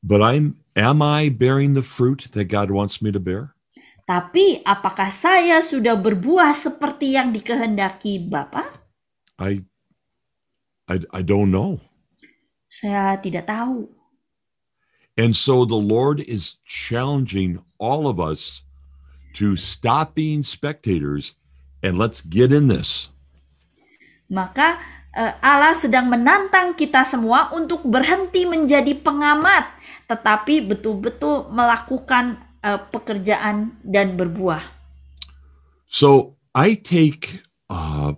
But 0.02 0.20
I'm 0.20 0.58
am 0.74 1.00
I 1.00 1.30
bearing 1.30 1.78
the 1.78 1.86
fruit 1.86 2.34
that 2.34 2.50
God 2.50 2.74
wants 2.74 3.00
me 3.00 3.14
to 3.14 3.22
bear? 3.22 3.54
Tapi 4.02 4.60
apakah 4.66 5.14
saya 5.14 5.62
sudah 5.62 5.94
berbuah 5.94 6.52
seperti 6.58 7.14
yang 7.14 7.30
dikehendaki 7.30 8.18
Bapa? 8.18 8.66
I 9.38 9.62
I, 10.90 11.06
I 11.14 11.22
don't 11.22 11.54
know. 11.54 11.78
Saya 12.66 13.14
tidak 13.22 13.46
tahu. 13.46 13.86
And 15.14 15.36
so 15.36 15.68
the 15.68 15.78
Lord 15.78 16.24
is 16.24 16.58
challenging 16.64 17.60
all 17.78 18.08
of 18.08 18.18
us 18.18 18.64
to 19.36 19.56
stop 19.56 20.16
being 20.16 20.42
spectators 20.42 21.36
and 21.84 22.00
let's 22.00 22.24
get 22.24 22.50
in 22.50 22.66
this. 22.66 23.12
Maka 24.32 24.80
Allah 25.12 25.76
sedang 25.76 26.08
menantang 26.08 26.72
kita 26.72 27.04
semua 27.04 27.52
untuk 27.52 27.84
berhenti 27.84 28.48
menjadi 28.48 28.96
pengamat, 28.96 29.68
tetapi 30.08 30.64
betul-betul 30.64 31.52
melakukan 31.52 32.40
eh, 32.64 32.80
pekerjaan 32.80 33.76
dan 33.84 34.16
berbuah. 34.16 34.64
So 35.92 36.40
I 36.56 36.80
take 36.80 37.44
uh, 37.68 38.16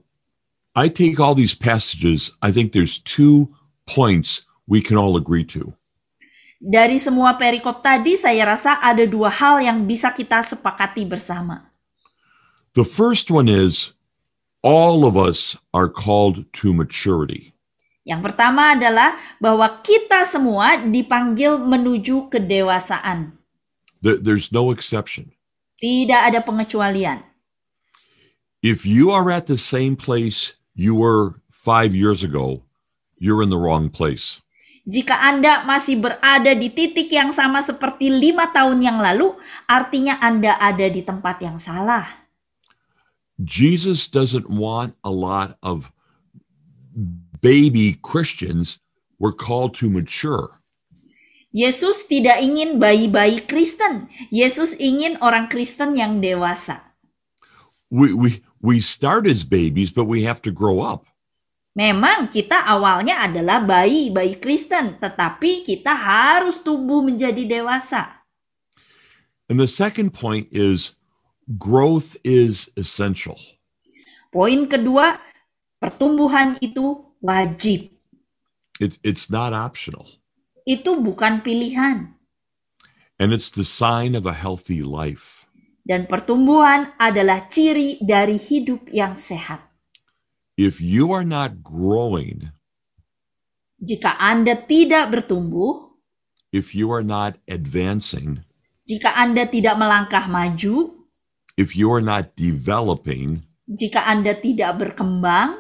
I 0.78 0.86
take 0.86 1.18
all 1.18 1.34
these 1.34 1.54
passages. 1.54 2.30
I 2.42 2.54
think 2.54 2.70
there's 2.70 3.02
two 3.02 3.50
points 3.86 4.46
we 4.66 4.82
can 4.82 4.94
all 4.94 5.18
agree 5.18 5.46
to. 5.54 5.74
Dari 6.58 6.98
semua 6.98 7.34
perikop 7.34 7.82
tadi, 7.82 8.18
saya 8.18 8.54
rasa 8.54 8.78
ada 8.78 9.02
dua 9.06 9.30
hal 9.30 9.62
yang 9.62 9.82
bisa 9.86 10.10
kita 10.14 10.42
sepakati 10.42 11.02
bersama. 11.06 11.70
The 12.74 12.82
first 12.82 13.30
one 13.30 13.46
is 13.46 13.93
all 14.64 15.04
of 15.04 15.14
us 15.14 15.60
are 15.76 15.92
called 15.92 16.48
to 16.64 16.72
maturity. 16.72 17.52
Yang 18.08 18.32
pertama 18.32 18.72
adalah 18.72 19.20
bahwa 19.36 19.84
kita 19.84 20.24
semua 20.24 20.80
dipanggil 20.80 21.60
menuju 21.60 22.32
kedewasaan. 22.32 23.36
There, 24.00 24.16
there's 24.16 24.52
no 24.52 24.72
exception. 24.72 25.36
Tidak 25.80 26.32
ada 26.32 26.40
pengecualian. 26.40 27.20
If 28.64 28.88
you 28.88 29.12
are 29.12 29.28
at 29.28 29.44
the 29.44 29.60
same 29.60 29.96
place 29.96 30.56
you 30.72 30.96
were 30.96 31.44
five 31.52 31.92
years 31.92 32.24
ago, 32.24 32.64
you're 33.20 33.44
in 33.44 33.52
the 33.52 33.60
wrong 33.60 33.92
place. 33.92 34.40
Jika 34.84 35.16
Anda 35.16 35.64
masih 35.64 35.96
berada 35.96 36.52
di 36.52 36.68
titik 36.68 37.08
yang 37.08 37.32
sama 37.32 37.64
seperti 37.64 38.12
lima 38.12 38.52
tahun 38.52 38.84
yang 38.84 39.00
lalu, 39.00 39.32
artinya 39.64 40.20
Anda 40.20 40.60
ada 40.60 40.84
di 40.92 41.00
tempat 41.00 41.40
yang 41.40 41.56
salah. 41.56 42.23
Jesus 43.42 44.06
doesn't 44.06 44.46
want 44.46 44.94
a 45.02 45.10
lot 45.10 45.58
of 45.62 45.90
baby 47.40 47.98
Christians. 48.02 48.78
We're 49.18 49.34
called 49.34 49.74
to 49.82 49.90
mature. 49.90 50.60
Yesus 51.54 52.06
tidak 52.10 52.42
ingin 52.42 52.82
bayi-bayi 52.82 53.46
Kristen. 53.46 54.10
Yesus 54.34 54.74
ingin 54.74 55.14
orang 55.22 55.46
Kristen 55.46 55.94
yang 55.94 56.18
dewasa. 56.18 56.82
We, 57.94 58.10
we, 58.10 58.42
we 58.58 58.82
start 58.82 59.30
as 59.30 59.46
babies, 59.46 59.94
but 59.94 60.10
we 60.10 60.26
have 60.26 60.42
to 60.42 60.50
grow 60.50 60.82
up. 60.82 61.06
Memang 61.78 62.30
kita 62.30 62.58
awalnya 62.66 63.22
adalah 63.22 63.62
bayi-bayi 63.62 64.38
Kristen, 64.38 64.98
tetapi 64.98 65.62
kita 65.62 65.94
harus 65.94 66.58
tumbuh 66.62 67.02
menjadi 67.02 67.46
dewasa. 67.46 68.22
And 69.46 69.58
the 69.58 69.70
second 69.70 70.10
point 70.10 70.50
is 70.50 70.98
growth 71.58 72.16
is 72.24 72.70
essential. 72.76 73.36
Poin 74.32 74.66
kedua, 74.66 75.20
pertumbuhan 75.78 76.58
itu 76.58 77.04
wajib. 77.22 77.92
It, 78.82 78.98
it's 79.06 79.30
not 79.30 79.54
optional. 79.54 80.18
Itu 80.66 80.98
bukan 80.98 81.44
pilihan. 81.44 82.18
And 83.20 83.30
it's 83.30 83.54
the 83.54 83.62
sign 83.62 84.18
of 84.18 84.26
a 84.26 84.34
healthy 84.34 84.82
life. 84.82 85.46
Dan 85.84 86.08
pertumbuhan 86.10 86.96
adalah 86.96 87.46
ciri 87.46 88.00
dari 88.02 88.40
hidup 88.40 88.88
yang 88.90 89.14
sehat. 89.14 89.62
If 90.58 90.80
you 90.80 91.12
are 91.12 91.26
not 91.26 91.62
growing, 91.62 92.54
Jika 93.84 94.16
Anda 94.16 94.56
tidak 94.56 95.12
bertumbuh, 95.12 95.92
if 96.56 96.72
you 96.72 96.88
are 96.88 97.04
not 97.04 97.36
advancing, 97.44 98.40
jika 98.88 99.12
Anda 99.12 99.44
tidak 99.44 99.76
melangkah 99.76 100.24
maju, 100.24 101.03
if 101.56 101.74
you 101.76 101.90
are 101.92 102.02
not 102.02 102.34
developing, 102.36 103.42
jika 103.64 104.04
Anda 104.04 104.34
tidak 104.36 104.76
berkembang, 104.78 105.56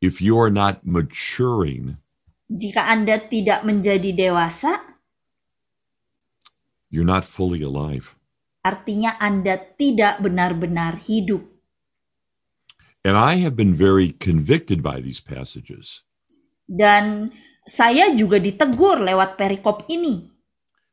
if 0.00 0.20
you 0.22 0.38
are 0.38 0.52
not 0.52 0.86
maturing, 0.86 1.98
jika 2.48 2.86
Anda 2.86 3.18
tidak 3.18 3.66
menjadi 3.66 4.14
dewasa, 4.14 4.80
you're 6.90 7.06
not 7.06 7.24
fully 7.26 7.62
alive. 7.62 8.14
artinya 8.66 9.14
Anda 9.22 9.62
tidak 9.78 10.18
benar-benar 10.18 10.98
hidup. 10.98 11.46
And 13.06 13.14
I 13.14 13.38
have 13.38 13.54
been 13.54 13.70
very 13.70 14.10
convicted 14.18 14.82
by 14.82 14.98
these 14.98 15.22
passages 15.22 16.02
Dan 16.66 17.30
saya 17.62 18.10
juga 18.18 18.42
ditegur 18.42 18.98
lewat 18.98 19.38
perikop 19.38 19.86
ini. 19.86 20.34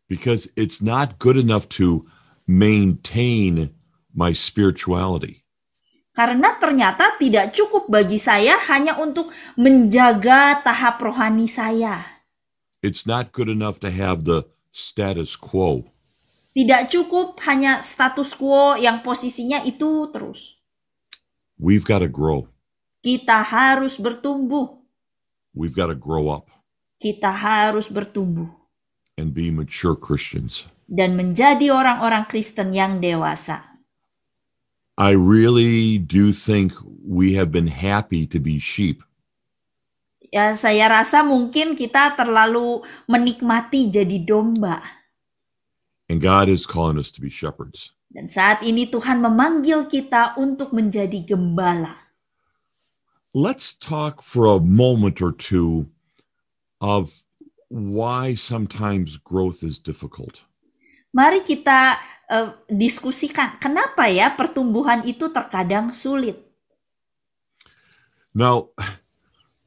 because 0.06 0.46
it's 0.54 0.78
not 0.78 1.18
good 1.18 1.34
enough 1.34 1.66
to 1.66 2.06
maintain 2.46 3.74
my 4.14 4.32
spirituality. 4.32 5.42
Karena 6.14 6.54
ternyata 6.62 7.18
tidak 7.18 7.58
cukup 7.58 7.90
bagi 7.90 8.22
saya 8.22 8.62
hanya 8.70 9.02
untuk 9.02 9.34
menjaga 9.58 10.62
tahap 10.62 11.02
rohani 11.02 11.50
saya. 11.50 12.06
It's 12.86 13.10
not 13.10 13.34
good 13.34 13.50
enough 13.50 13.82
to 13.82 13.90
have 13.90 14.30
the 14.30 14.46
status 14.70 15.34
quo. 15.34 15.90
Tidak 16.54 16.94
cukup 16.94 17.42
hanya 17.50 17.82
status 17.82 18.38
quo 18.38 18.78
yang 18.78 19.02
posisinya 19.02 19.66
itu 19.66 20.14
terus. 20.14 20.62
We've 21.58 21.82
got 21.82 22.06
to 22.06 22.12
grow. 22.12 22.46
Kita 23.02 23.42
harus 23.42 23.98
bertumbuh. 23.98 24.78
We've 25.58 25.74
got 25.74 25.90
to 25.90 25.98
grow 25.98 26.30
up 26.30 26.54
Kita 27.02 27.30
harus 27.34 27.90
bertumbuh 27.90 28.48
and 29.18 29.34
be 29.34 29.50
mature 29.50 29.98
Christians. 29.98 30.70
dan 30.88 31.18
menjadi 31.18 31.74
orang-orang 31.74 32.30
Kristen 32.30 32.72
yang 32.72 33.02
dewasa. 33.02 33.73
I 34.98 35.18
really 35.18 35.98
do 35.98 36.32
think 36.32 36.74
we 37.02 37.34
have 37.34 37.50
been 37.50 37.68
happy 37.68 38.28
to 38.30 38.40
be 38.40 38.60
sheep. 38.62 39.02
Ya, 40.34 40.54
saya 40.58 40.90
rasa 40.90 41.22
mungkin 41.22 41.78
kita 41.78 42.18
terlalu 42.18 42.82
menikmati 43.06 43.90
jadi 43.90 44.22
domba. 44.22 44.82
And 46.10 46.22
God 46.22 46.50
is 46.50 46.66
calling 46.66 46.98
us 46.98 47.10
to 47.14 47.22
be 47.22 47.30
shepherds. 47.30 47.94
Dan 48.14 48.30
saat 48.30 48.62
ini 48.62 48.86
Tuhan 48.86 49.22
memanggil 49.22 49.90
kita 49.90 50.38
untuk 50.38 50.70
menjadi 50.74 51.26
gembala. 51.26 51.98
Let's 53.34 53.74
talk 53.74 54.22
for 54.22 54.46
a 54.46 54.62
moment 54.62 55.18
or 55.18 55.34
two 55.34 55.90
of 56.78 57.26
why 57.74 58.38
sometimes 58.38 59.18
growth 59.18 59.66
is 59.66 59.82
difficult. 59.82 60.46
Mari 61.14 61.42
kita 61.42 61.98
eh, 62.34 62.50
diskusikan 62.66 63.62
kenapa 63.62 64.10
ya 64.10 64.34
pertumbuhan 64.34 65.06
itu 65.06 65.30
terkadang 65.30 65.94
sulit. 65.94 66.42
Now, 68.34 68.74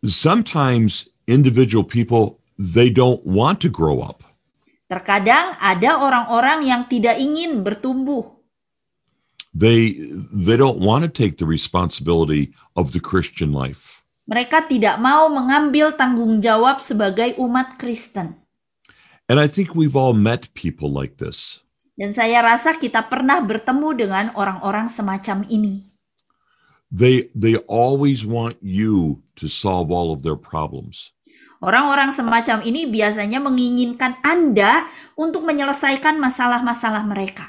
sometimes 0.03 1.07
individual 1.31 1.87
people 1.87 2.43
they 2.59 2.91
don't 2.91 3.23
want 3.23 3.63
to 3.63 3.71
grow 3.71 4.03
up. 4.03 4.27
Terkadang 4.87 5.59
ada 5.59 5.99
orang-orang 5.99 6.67
yang 6.67 6.87
tidak 6.91 7.19
ingin 7.19 7.63
bertumbuh. 7.63 8.35
They 9.57 9.97
they 10.31 10.59
don't 10.59 10.83
want 10.83 11.03
to 11.07 11.11
take 11.11 11.41
the 11.41 11.49
responsibility 11.49 12.53
of 12.77 12.93
the 12.93 13.01
Christian 13.01 13.57
life. 13.57 14.05
Mereka 14.27 14.67
tidak 14.67 14.99
mau 14.99 15.31
mengambil 15.31 15.95
tanggung 15.95 16.43
jawab 16.43 16.83
sebagai 16.83 17.39
umat 17.39 17.79
Kristen. 17.79 18.37
And 19.27 19.43
I 19.43 19.51
think 19.51 19.75
we've 19.75 19.99
all 19.99 20.15
met 20.15 20.51
people 20.55 20.91
like 20.91 21.19
this. 21.19 21.66
Dan 21.97 22.13
saya 22.13 22.45
rasa 22.45 22.77
kita 22.77 23.09
pernah 23.09 23.41
bertemu 23.41 23.89
dengan 23.97 24.25
orang-orang 24.37 24.93
semacam 24.93 25.49
ini. 25.49 25.89
They 26.93 27.33
they 27.33 27.57
always 27.67 28.23
want 28.23 28.61
you 28.61 29.25
to 29.41 29.49
solve 29.49 29.89
all 29.89 30.13
of 30.13 30.21
their 30.21 30.39
problems. 30.39 31.17
Orang-orang 31.65 32.13
semacam 32.13 32.61
ini 32.63 32.85
biasanya 32.85 33.41
menginginkan 33.41 34.21
Anda 34.21 34.87
untuk 35.17 35.43
menyelesaikan 35.49 36.21
masalah-masalah 36.21 37.03
mereka. 37.09 37.49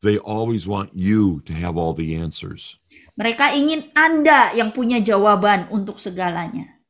They 0.00 0.16
always 0.16 0.64
want 0.64 0.96
you 0.96 1.44
to 1.44 1.52
have 1.52 1.76
all 1.76 1.92
the 1.92 2.16
answers. 2.16 2.80
Mereka 3.16 3.52
ingin 3.56 3.92
Anda 3.92 4.56
yang 4.56 4.72
punya 4.72 5.04
jawaban 5.04 5.68
untuk 5.68 6.00
segalanya. 6.00 6.80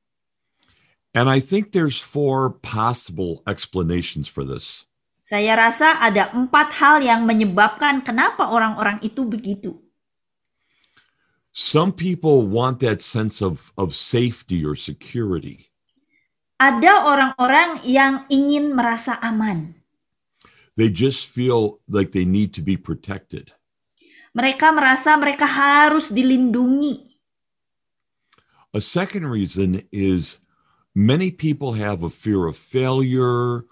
And 1.16 1.26
I 1.26 1.42
think 1.42 1.74
there's 1.74 1.98
four 1.98 2.56
possible 2.62 3.42
explanations 3.48 4.30
for 4.30 4.46
this. 4.46 4.86
Saya 5.26 5.58
rasa 5.58 5.98
ada 5.98 6.30
empat 6.30 6.70
hal 6.78 7.02
yang 7.02 7.26
menyebabkan 7.26 7.98
kenapa 8.06 8.46
orang-orang 8.46 9.02
itu 9.02 9.26
begitu. 9.26 9.74
Some 11.50 11.90
people 11.90 12.46
want 12.46 12.78
that 12.86 13.02
sense 13.02 13.42
of, 13.42 13.74
of 13.74 13.98
safety 13.98 14.62
or 14.62 14.78
security. 14.78 15.74
Ada 16.62 17.10
orang-orang 17.10 17.82
yang 17.82 18.22
ingin 18.30 18.70
merasa 18.70 19.18
aman. 19.18 19.74
They 20.78 20.94
just 20.94 21.26
feel 21.26 21.82
like 21.90 22.14
they 22.14 22.22
need 22.22 22.54
to 22.54 22.62
be 22.62 22.78
protected. 22.78 23.50
Mereka 24.30 24.70
merasa 24.70 25.18
mereka 25.18 25.50
harus 25.50 26.14
dilindungi. 26.14 27.02
A 28.70 28.78
second 28.78 29.26
reason 29.26 29.82
is 29.90 30.38
many 30.94 31.34
people 31.34 31.74
have 31.74 32.06
a 32.06 32.12
fear 32.14 32.46
of 32.46 32.54
failure 32.54 33.66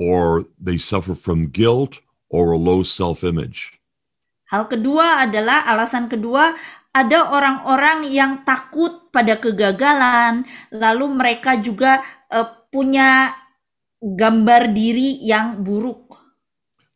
or 0.00 0.48
they 0.56 0.80
suffer 0.80 1.12
from 1.12 1.52
guilt 1.52 2.00
or 2.32 2.56
a 2.56 2.58
low 2.58 2.80
self 2.80 3.20
image. 3.20 3.76
Hal 4.48 4.66
kedua 4.66 5.28
adalah 5.28 5.68
alasan 5.68 6.08
kedua, 6.08 6.56
ada 6.90 7.30
orang-orang 7.30 8.08
yang 8.08 8.42
takut 8.42 9.12
pada 9.14 9.38
kegagalan, 9.38 10.42
lalu 10.74 11.06
mereka 11.06 11.60
juga 11.60 12.02
eh, 12.32 12.48
punya 12.72 13.36
gambar 14.00 14.72
diri 14.72 15.20
yang 15.22 15.60
buruk. 15.60 16.16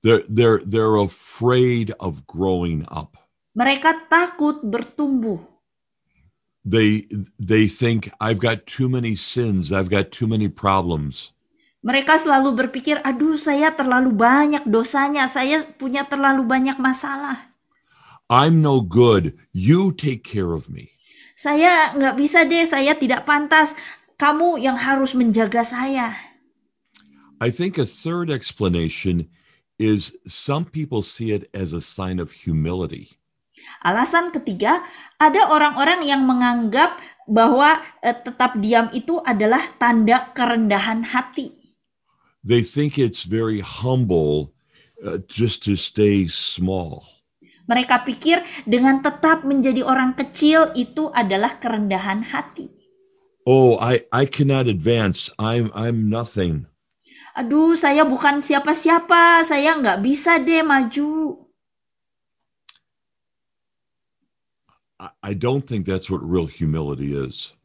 They're, 0.02 0.24
they're, 0.26 0.60
they're 0.64 0.98
afraid 0.98 1.92
of 2.00 2.26
growing 2.26 2.84
up. 2.90 3.16
Mereka 3.54 4.10
takut 4.10 4.60
bertumbuh. 4.66 5.40
They, 6.64 7.06
they 7.38 7.68
think, 7.68 8.10
I've 8.20 8.40
got 8.40 8.66
too 8.66 8.88
many 8.88 9.14
sins, 9.14 9.70
I've 9.70 9.92
got 9.92 10.10
too 10.10 10.26
many 10.26 10.48
problems. 10.48 11.32
Mereka 11.84 12.16
selalu 12.16 12.64
berpikir, 12.64 12.96
aduh 13.04 13.36
saya 13.36 13.68
terlalu 13.76 14.08
banyak 14.08 14.64
dosanya, 14.64 15.28
saya 15.28 15.68
punya 15.76 16.08
terlalu 16.08 16.40
banyak 16.48 16.80
masalah. 16.80 17.52
I'm 18.32 18.64
no 18.64 18.80
good. 18.80 19.36
You 19.52 19.92
take 19.92 20.24
care 20.24 20.56
of 20.56 20.72
me. 20.72 20.96
Saya 21.36 21.92
nggak 21.92 22.16
bisa 22.16 22.48
deh, 22.48 22.64
saya 22.64 22.96
tidak 22.96 23.28
pantas. 23.28 23.76
Kamu 24.16 24.56
yang 24.56 24.80
harus 24.80 25.12
menjaga 25.12 25.60
saya. 25.60 26.16
I 27.36 27.52
think 27.52 27.76
a 27.76 27.84
third 27.84 28.32
explanation 28.32 29.28
is 29.76 30.16
some 30.24 30.64
people 30.64 31.04
see 31.04 31.36
it 31.36 31.52
as 31.52 31.76
a 31.76 31.84
sign 31.84 32.16
of 32.16 32.32
humility. 32.32 33.20
Alasan 33.84 34.32
ketiga, 34.32 34.80
ada 35.20 35.52
orang-orang 35.52 36.00
yang 36.08 36.24
menganggap 36.24 36.96
bahwa 37.28 37.84
eh, 38.00 38.16
tetap 38.16 38.56
diam 38.56 38.88
itu 38.96 39.20
adalah 39.20 39.68
tanda 39.76 40.32
kerendahan 40.32 41.04
hati. 41.04 41.63
They 42.44 42.60
think 42.60 43.00
it's 43.00 43.24
very 43.24 43.64
humble 43.64 44.52
uh, 45.00 45.24
just 45.24 45.64
to 45.64 45.80
stay 45.80 46.28
small. 46.28 47.08
Mereka 47.64 48.04
pikir 48.04 48.44
dengan 48.68 49.00
tetap 49.00 49.48
menjadi 49.48 49.80
orang 49.80 50.12
kecil 50.12 50.68
itu 50.76 51.08
adalah 51.16 51.56
kerendahan 51.56 52.20
hati. 52.20 52.68
Oh, 53.48 53.80
I, 53.80 54.04
I 54.12 54.28
cannot 54.28 54.68
advance. 54.68 55.32
I'm 55.40 55.72
I'm 55.72 56.12
nothing. 56.12 56.68
Aduh, 57.32 57.72
saya 57.80 58.04
bukan 58.04 58.44
siapa-siapa, 58.44 59.40
saya 59.48 59.80
nggak 59.80 60.04
bisa 60.04 60.36
deh 60.36 60.60
maju. 60.60 61.40
I, 65.00 65.08
I 65.20 65.32
don't 65.32 65.64
think 65.64 65.88
that's 65.88 66.12
what 66.12 66.20
real 66.20 66.46
humility 66.46 67.16
is. 67.16 67.56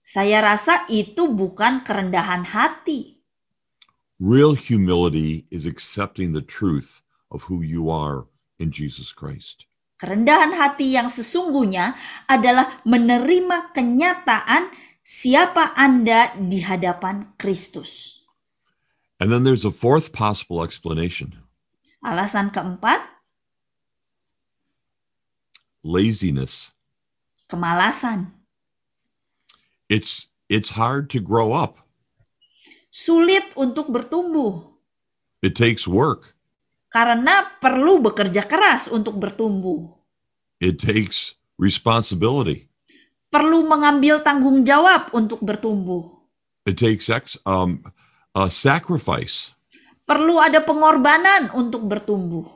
Saya 0.00 0.40
rasa 0.40 0.86
itu 0.86 1.26
bukan 1.26 1.82
kerendahan 1.82 2.46
hati. 2.46 3.17
Real 4.18 4.58
humility 4.58 5.46
is 5.50 5.62
accepting 5.62 6.34
the 6.34 6.42
truth 6.42 7.02
of 7.30 7.46
who 7.46 7.62
you 7.62 7.86
are 7.86 8.26
in 8.58 8.74
Jesus 8.74 9.14
Christ. 9.14 9.70
Kerendahan 9.98 10.58
hati 10.58 10.94
yang 10.94 11.06
sesungguhnya 11.06 11.94
adalah 12.26 12.82
menerima 12.82 13.70
kenyataan 13.74 14.74
siapa 15.02 15.74
Anda 15.78 16.34
di 16.34 16.62
hadapan 16.62 17.34
Kristus. 17.38 18.22
And 19.22 19.30
then 19.30 19.42
there's 19.42 19.66
a 19.66 19.74
fourth 19.74 20.10
possible 20.14 20.62
explanation 20.62 21.38
Alasan 22.02 22.54
keempat, 22.54 23.02
laziness. 25.82 26.74
kemalasan. 27.50 28.34
It's 29.90 30.30
it's 30.46 30.74
hard 30.78 31.10
to 31.14 31.18
grow 31.18 31.50
up. 31.54 31.82
Sulit 32.98 33.54
untuk 33.54 33.94
bertumbuh 33.94 34.58
It 35.38 35.54
takes 35.54 35.86
work. 35.86 36.34
karena 36.90 37.46
perlu 37.62 38.02
bekerja 38.02 38.42
keras 38.42 38.90
untuk 38.90 39.14
bertumbuh. 39.22 39.86
It 40.58 40.82
takes 40.82 41.38
responsibility. 41.60 42.66
Perlu 43.30 43.62
mengambil 43.68 44.24
tanggung 44.24 44.66
jawab 44.66 45.12
untuk 45.14 45.38
bertumbuh. 45.44 46.10
It 46.66 46.80
takes 46.80 47.06
ex, 47.06 47.38
um, 47.46 47.86
a 48.34 48.50
sacrifice. 48.50 49.54
Perlu 50.08 50.40
ada 50.40 50.64
pengorbanan 50.64 51.52
untuk 51.54 51.84
bertumbuh. 51.86 52.48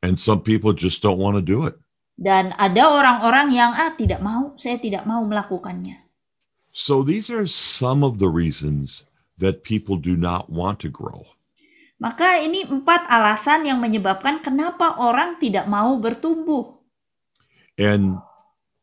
And 0.00 0.16
some 0.16 0.40
people 0.40 0.72
just 0.72 1.02
don't 1.02 1.18
want 1.18 1.36
to 1.36 1.44
do 1.44 1.66
it. 1.66 1.76
Dan 2.16 2.54
ada 2.56 2.86
orang-orang 2.86 3.52
yang 3.52 3.74
ah 3.76 3.92
tidak 3.92 4.22
mau, 4.24 4.54
saya 4.56 4.80
tidak 4.80 5.04
mau 5.04 5.20
melakukannya. 5.26 6.06
So 6.72 7.02
these 7.02 7.28
are 7.28 7.44
some 7.50 8.06
of 8.06 8.22
the 8.22 8.30
reasons 8.30 9.04
that 9.38 9.64
people 9.64 9.96
do 10.00 10.16
not 10.16 10.48
want 10.48 10.80
to 10.84 10.88
grow. 10.88 11.28
Maka 11.96 12.44
ini 12.44 12.68
empat 12.68 13.08
alasan 13.08 13.64
yang 13.64 13.80
menyebabkan 13.80 14.44
kenapa 14.44 15.00
orang 15.00 15.40
tidak 15.40 15.64
mau 15.64 15.96
bertumbuh. 15.96 16.76
And 17.80 18.20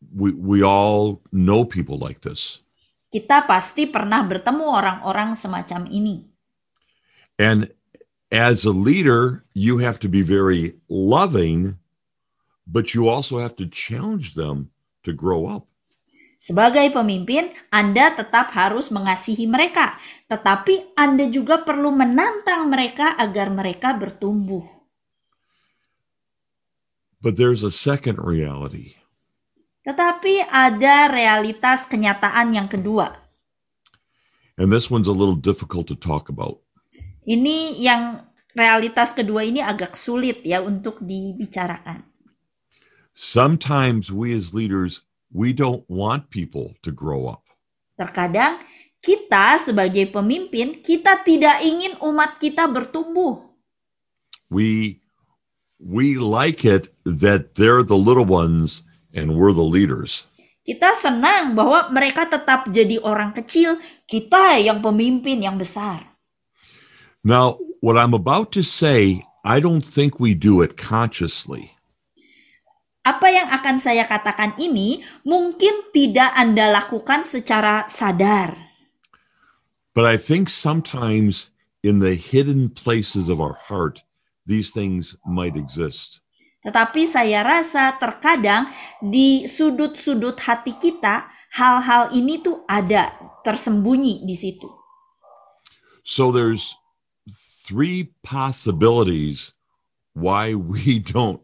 we 0.01 0.33
we 0.33 0.65
all 0.65 1.21
know 1.29 1.65
people 1.65 2.01
like 2.01 2.25
this. 2.25 2.61
Kita 3.13 3.45
pasti 3.45 3.85
pernah 3.85 4.25
bertemu 4.25 4.65
orang-orang 4.65 5.37
semacam 5.37 5.85
ini. 5.85 6.25
And 7.37 7.69
as 8.33 8.65
a 8.65 8.73
leader, 8.73 9.45
you 9.53 9.77
have 9.77 10.01
to 10.01 10.09
be 10.09 10.25
very 10.25 10.81
loving, 10.89 11.77
but 12.65 12.97
you 12.97 13.05
also 13.05 13.37
have 13.37 13.53
to 13.61 13.69
challenge 13.69 14.33
them 14.33 14.73
to 15.05 15.13
grow 15.13 15.45
up. 15.45 15.69
Sebagai 16.43 16.91
pemimpin, 16.91 17.55
Anda 17.71 18.11
tetap 18.11 18.51
harus 18.51 18.91
mengasihi 18.91 19.47
mereka, 19.47 19.95
tetapi 20.27 20.91
Anda 20.91 21.31
juga 21.31 21.63
perlu 21.63 21.95
menantang 21.95 22.67
mereka 22.67 23.15
agar 23.15 23.47
mereka 23.47 23.95
bertumbuh. 23.95 24.67
But 27.23 27.39
there's 27.39 27.63
a 27.63 27.71
second 27.71 28.19
reality. 28.19 28.99
Tetapi 29.87 30.43
ada 30.51 31.07
realitas 31.07 31.87
kenyataan 31.87 32.51
yang 32.51 32.67
kedua. 32.67 33.23
And 34.59 34.67
this 34.67 34.91
one's 34.91 35.07
a 35.07 35.15
little 35.15 35.39
difficult 35.39 35.87
to 35.87 35.95
talk 35.95 36.27
about. 36.27 36.59
Ini 37.23 37.79
yang 37.79 38.19
realitas 38.51 39.15
kedua 39.15 39.47
ini 39.47 39.63
agak 39.63 39.95
sulit 39.95 40.43
ya 40.43 40.59
untuk 40.59 40.99
dibicarakan. 40.99 42.03
Sometimes 43.15 44.11
we 44.11 44.35
as 44.35 44.51
leaders, 44.51 45.07
we 45.33 45.51
don't 45.51 45.83
want 45.89 46.29
people 46.29 46.77
to 46.85 46.93
grow 46.93 47.27
up. 47.27 47.41
Terkadang 47.97 48.61
kita 49.03 49.59
sebagai 49.59 50.07
pemimpin, 50.13 50.79
kita 50.79 51.25
tidak 51.25 51.59
ingin 51.65 51.97
umat 51.99 52.39
kita 52.39 52.69
bertumbuh. 52.69 53.41
We 54.47 55.01
we 55.81 56.15
like 56.15 56.63
it 56.63 56.93
that 57.03 57.57
they're 57.57 57.83
the 57.83 57.97
little 57.99 58.23
ones 58.23 58.85
and 59.11 59.35
we're 59.35 59.51
the 59.51 59.65
leaders. 59.65 60.29
Kita 60.63 60.95
senang 60.95 61.59
bahwa 61.59 61.91
mereka 61.91 62.23
tetap 62.23 62.71
jadi 62.71 62.95
orang 63.03 63.35
kecil, 63.35 63.83
kita 64.07 64.63
yang 64.63 64.79
pemimpin 64.79 65.43
yang 65.43 65.59
besar. 65.59 66.15
Now, 67.19 67.59
what 67.83 67.99
I'm 67.99 68.15
about 68.15 68.55
to 68.55 68.63
say, 68.63 69.27
I 69.43 69.59
don't 69.59 69.83
think 69.83 70.23
we 70.23 70.31
do 70.31 70.63
it 70.63 70.79
consciously. 70.79 71.75
Apa 73.03 73.27
yang 73.27 73.51
akan 73.51 73.83
saya 73.83 74.07
katakan 74.07 74.55
ini 74.55 75.03
mungkin 75.27 75.91
tidak 75.91 76.31
Anda 76.39 76.71
lakukan 76.71 77.27
secara 77.27 77.83
sadar. 77.91 78.55
But 79.91 80.07
I 80.07 80.15
think 80.15 80.47
sometimes 80.47 81.51
in 81.83 81.99
the 81.99 82.15
hidden 82.15 82.71
places 82.71 83.27
of 83.27 83.43
our 83.43 83.59
heart, 83.59 84.07
these 84.47 84.71
things 84.71 85.19
might 85.27 85.59
exist. 85.59 86.23
Tetapi 86.63 87.03
saya 87.03 87.43
rasa 87.43 87.99
terkadang 87.99 88.71
di 89.03 89.51
sudut-sudut 89.51 90.39
hati 90.39 90.79
kita 90.79 91.27
hal-hal 91.59 92.07
ini 92.15 92.39
tuh 92.39 92.63
ada 92.71 93.11
tersembunyi 93.43 94.23
di 94.23 94.31
situ. 94.31 94.71
So 96.07 96.31
there's 96.31 96.79
three 97.67 98.15
possibilities 98.23 99.51
why 100.15 100.55
we 100.55 101.03
don't 101.13 101.43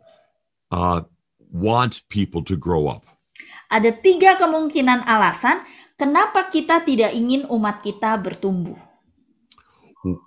uh, 0.72 1.03
want 1.50 2.06
people 2.10 2.46
to 2.46 2.56
grow 2.56 2.88
up. 2.88 3.06
Ada 3.70 3.94
tiga 3.94 4.38
kemungkinan 4.38 5.06
alasan 5.06 5.62
kenapa 5.94 6.50
kita 6.50 6.82
tidak 6.82 7.14
ingin 7.14 7.46
umat 7.50 7.86
kita 7.86 8.18
bertumbuh. 8.18 8.78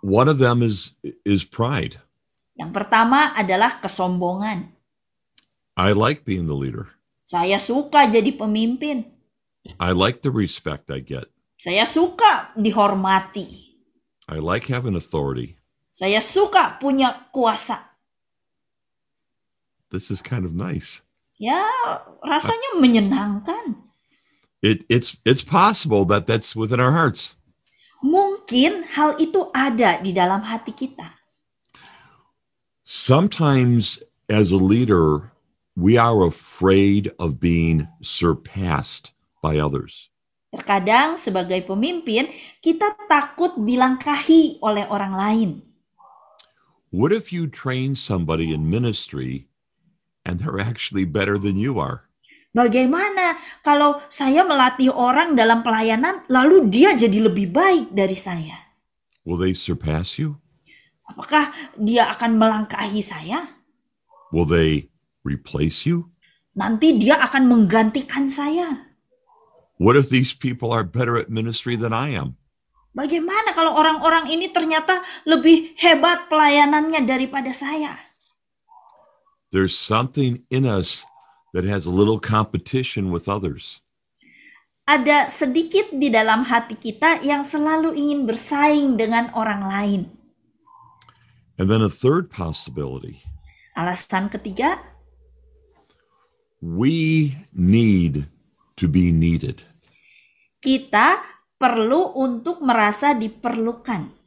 One 0.04 0.28
of 0.28 0.36
them 0.36 0.60
is 0.60 0.94
is 1.24 1.42
pride. 1.48 1.98
Yang 2.54 2.70
pertama 2.76 3.32
adalah 3.32 3.80
kesombongan. 3.80 4.68
I 5.72 5.96
like 5.96 6.28
being 6.28 6.44
the 6.44 6.54
leader. 6.54 6.92
Saya 7.24 7.56
suka 7.56 8.04
jadi 8.04 8.28
pemimpin. 8.36 9.08
I 9.80 9.96
like 9.96 10.20
the 10.20 10.28
respect 10.28 10.92
I 10.92 11.00
get. 11.00 11.32
Saya 11.56 11.88
suka 11.88 12.52
dihormati. 12.58 13.72
I 14.28 14.42
like 14.42 14.68
having 14.68 14.98
authority. 14.98 15.56
Saya 15.94 16.20
suka 16.20 16.76
punya 16.76 17.30
kuasa. 17.32 17.96
This 19.88 20.10
is 20.10 20.20
kind 20.20 20.44
of 20.44 20.52
nice. 20.52 21.04
Ya, 21.40 21.64
rasanya 22.20 22.76
menyenangkan. 22.76 23.80
It 24.62 24.86
it's 24.86 25.18
it's 25.26 25.42
possible 25.42 26.06
that 26.06 26.30
that's 26.30 26.54
within 26.54 26.78
our 26.78 26.94
hearts. 26.94 27.34
Mungkin 28.02 28.86
hal 28.94 29.18
itu 29.18 29.50
ada 29.54 29.98
di 30.02 30.14
dalam 30.14 30.42
hati 30.42 30.74
kita. 30.74 31.18
Sometimes 32.82 34.02
as 34.26 34.50
a 34.50 34.58
leader, 34.58 35.30
we 35.78 35.94
are 35.94 36.26
afraid 36.26 37.14
of 37.18 37.38
being 37.38 37.86
surpassed 38.02 39.14
by 39.38 39.58
others. 39.58 40.10
Terkadang 40.52 41.16
sebagai 41.16 41.64
pemimpin, 41.64 42.28
kita 42.60 42.92
takut 43.08 43.56
dilangkahi 43.56 44.60
oleh 44.60 44.84
orang 44.90 45.14
lain. 45.16 45.50
What 46.92 47.08
if 47.08 47.32
you 47.32 47.48
train 47.48 47.96
somebody 47.96 48.52
in 48.52 48.68
ministry 48.68 49.48
and 50.26 50.42
they're 50.42 50.62
actually 50.62 51.06
better 51.06 51.38
than 51.38 51.58
you 51.58 51.78
are? 51.78 52.06
Bagaimana 52.52 53.40
kalau 53.64 53.96
saya 54.12 54.44
melatih 54.44 54.92
orang 54.92 55.32
dalam 55.32 55.64
pelayanan, 55.64 56.20
lalu 56.28 56.68
dia 56.68 56.92
jadi 56.92 57.24
lebih 57.32 57.48
baik 57.48 57.96
dari 57.96 58.12
saya? 58.12 58.76
Will 59.24 59.40
they 59.40 59.56
surpass 59.56 60.20
you? 60.20 60.36
Apakah 61.08 61.48
dia 61.80 62.12
akan 62.12 62.36
melangkahi 62.36 63.00
saya? 63.00 63.56
Will 64.28 64.44
they 64.44 64.92
replace 65.24 65.88
you? 65.88 66.12
Nanti 66.52 66.92
dia 67.00 67.16
akan 67.24 67.48
menggantikan 67.48 68.28
saya. 68.28 68.92
What 69.80 69.96
if 69.96 70.12
these 70.12 70.36
people 70.36 70.74
are 70.76 70.84
better 70.84 71.16
at 71.16 71.32
ministry 71.32 71.80
than 71.80 71.96
I 71.96 72.12
am? 72.12 72.36
Bagaimana 72.92 73.56
kalau 73.56 73.72
orang-orang 73.72 74.28
ini 74.28 74.52
ternyata 74.52 75.00
lebih 75.24 75.72
hebat 75.80 76.28
pelayanannya 76.28 77.08
daripada 77.08 77.56
saya? 77.56 77.96
There's 79.52 79.76
something 79.76 80.42
in 80.48 80.64
us 80.64 81.04
that 81.52 81.68
has 81.68 81.84
a 81.84 81.92
little 81.92 82.16
competition 82.16 83.12
with 83.12 83.28
others. 83.28 83.84
Ada 84.88 85.30
sedikit 85.30 85.92
di 85.94 86.10
dalam 86.10 86.48
hati 86.48 86.74
kita 86.74 87.22
yang 87.22 87.46
selalu 87.46 87.94
ingin 87.94 88.26
bersaing 88.26 88.98
dengan 88.98 89.30
orang 89.36 89.62
lain. 89.68 90.02
And 91.60 91.68
then 91.68 91.84
a 91.84 91.92
third 91.92 92.32
possibility 92.32 93.22
Alasan 93.76 94.32
ketiga, 94.32 94.80
we 96.58 97.36
need 97.52 98.26
to 98.80 98.88
be 98.88 99.12
needed. 99.12 99.62
kita 100.62 101.18
perlu 101.58 102.14
untuk 102.14 102.62
merasa 102.62 103.18
diperlukan. 103.18 104.21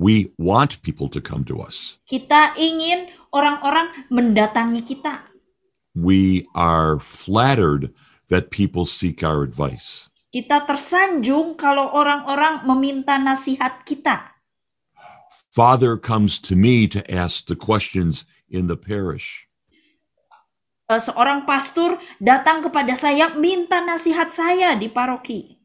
We 0.00 0.32
want 0.40 0.80
people 0.80 1.12
to 1.12 1.20
come 1.20 1.44
to 1.52 1.60
us. 1.60 2.00
Kita 2.08 2.56
ingin 2.56 3.12
orang-orang 3.36 4.08
mendatangi 4.08 4.80
kita. 4.80 5.28
We 5.92 6.48
are 6.56 6.96
flattered 6.96 7.92
that 8.32 8.48
people 8.48 8.88
seek 8.88 9.20
our 9.20 9.44
advice. 9.44 10.08
Kita 10.32 10.64
tersanjung 10.64 11.60
kalau 11.60 11.92
orang-orang 11.92 12.64
meminta 12.64 13.20
nasihat 13.20 13.84
kita. 13.84 14.32
Father 15.52 16.00
comes 16.00 16.40
to 16.48 16.56
me 16.56 16.88
to 16.88 17.04
ask 17.12 17.44
the 17.44 17.58
questions 17.58 18.24
in 18.48 18.72
the 18.72 18.80
parish. 18.80 19.44
Eh, 20.88 20.96
Seorang 20.96 21.44
pastor 21.44 22.00
datang 22.16 22.64
kepada 22.64 22.96
saya 22.96 23.36
minta 23.36 23.84
nasihat 23.84 24.32
saya 24.32 24.72
di 24.80 24.88
paroki. 24.88 25.60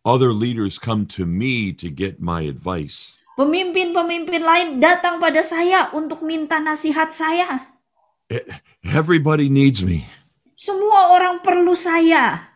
Other 0.00 0.32
leaders 0.32 0.80
come 0.80 1.04
to 1.12 1.28
me 1.28 1.76
to 1.76 1.92
get 1.92 2.24
my 2.24 2.48
advice. 2.48 3.19
Pemimpin-pemimpin 3.40 4.44
lain 4.44 4.68
datang 4.84 5.16
pada 5.16 5.40
saya 5.40 5.88
untuk 5.96 6.20
minta 6.20 6.60
nasihat 6.60 7.08
saya. 7.08 7.72
E- 8.28 8.44
Everybody 8.84 9.48
needs 9.48 9.80
me. 9.80 10.04
Semua 10.52 11.16
orang 11.16 11.40
perlu 11.40 11.72
saya. 11.72 12.52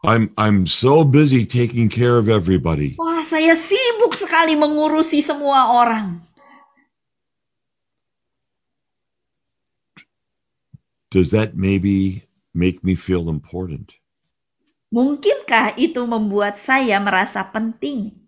I'm 0.00 0.32
I'm 0.40 0.64
so 0.64 1.04
busy 1.04 1.44
taking 1.44 1.92
care 1.92 2.16
of 2.16 2.32
everybody. 2.32 2.96
Wah, 2.96 3.20
saya 3.20 3.52
sibuk 3.52 4.16
sekali 4.16 4.56
mengurusi 4.56 5.20
semua 5.20 5.76
orang. 5.76 6.24
Does 11.12 11.36
that 11.36 11.52
maybe 11.52 12.24
make 12.56 12.80
me 12.80 12.96
feel 12.96 13.28
important? 13.28 13.92
Mungkinkah 14.88 15.76
itu 15.76 16.00
membuat 16.08 16.56
saya 16.56 16.96
merasa 16.96 17.44
penting? 17.44 18.21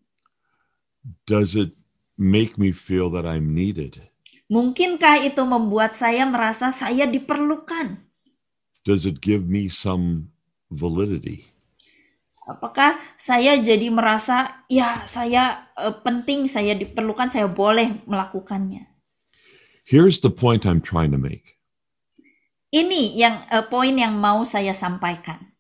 Does 1.29 1.53
it 1.53 1.77
make 2.17 2.57
me 2.57 2.73
feel 2.73 3.13
that 3.13 3.29
I'm 3.29 3.53
needed? 3.53 4.09
Mungkinkah 4.49 5.25
itu 5.25 5.41
membuat 5.45 5.97
saya 5.97 6.25
merasa 6.25 6.73
saya 6.73 7.05
diperlukan? 7.09 8.01
Does 8.85 9.09
it 9.09 9.25
give 9.25 9.49
me 9.49 9.73
some 9.73 10.29
validity? 10.69 11.49
Apakah 12.45 13.01
saya 13.17 13.57
jadi 13.57 13.89
merasa 13.89 14.65
ya 14.69 15.09
saya 15.09 15.73
eh, 15.81 15.97
penting, 16.05 16.45
saya 16.45 16.77
diperlukan, 16.77 17.33
saya 17.33 17.49
boleh 17.49 18.05
melakukannya? 18.05 18.85
Here's 19.85 20.21
the 20.21 20.33
point 20.33 20.69
I'm 20.69 20.85
trying 20.85 21.13
to 21.13 21.21
make. 21.21 21.57
Ini 22.69 23.17
yang 23.17 23.49
eh, 23.49 23.65
poin 23.65 23.97
yang 23.97 24.21
mau 24.21 24.45
saya 24.45 24.77
sampaikan. 24.77 25.57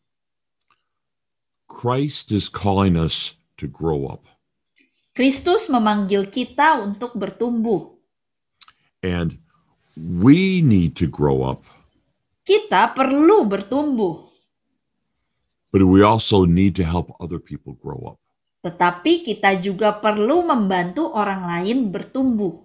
Christ 1.65 2.29
is 2.29 2.53
calling 2.53 3.01
us 3.01 3.41
to 3.57 3.65
grow 3.65 4.05
up. 4.05 4.29
Kristus 5.15 5.71
memanggil 5.71 6.27
kita 6.27 6.83
untuk 6.83 7.15
bertumbuh. 7.15 7.95
And 8.99 9.39
we 9.95 10.59
need 10.59 10.99
to 10.99 11.07
grow 11.07 11.47
up, 11.47 11.63
Kita 12.43 12.93
perlu 12.93 13.47
bertumbuh, 13.47 14.27
but 15.71 15.81
we 15.87 16.03
also 16.05 16.45
need 16.45 16.75
to 16.77 16.85
help 16.85 17.15
other 17.23 17.39
people 17.39 17.79
grow 17.79 18.03
up. 18.05 18.19
tetapi 18.65 19.21
kita 19.21 19.61
juga 19.61 19.93
perlu 19.93 20.41
membantu 20.41 21.13
orang 21.13 21.45
lain 21.45 21.93
bertumbuh. 21.93 22.65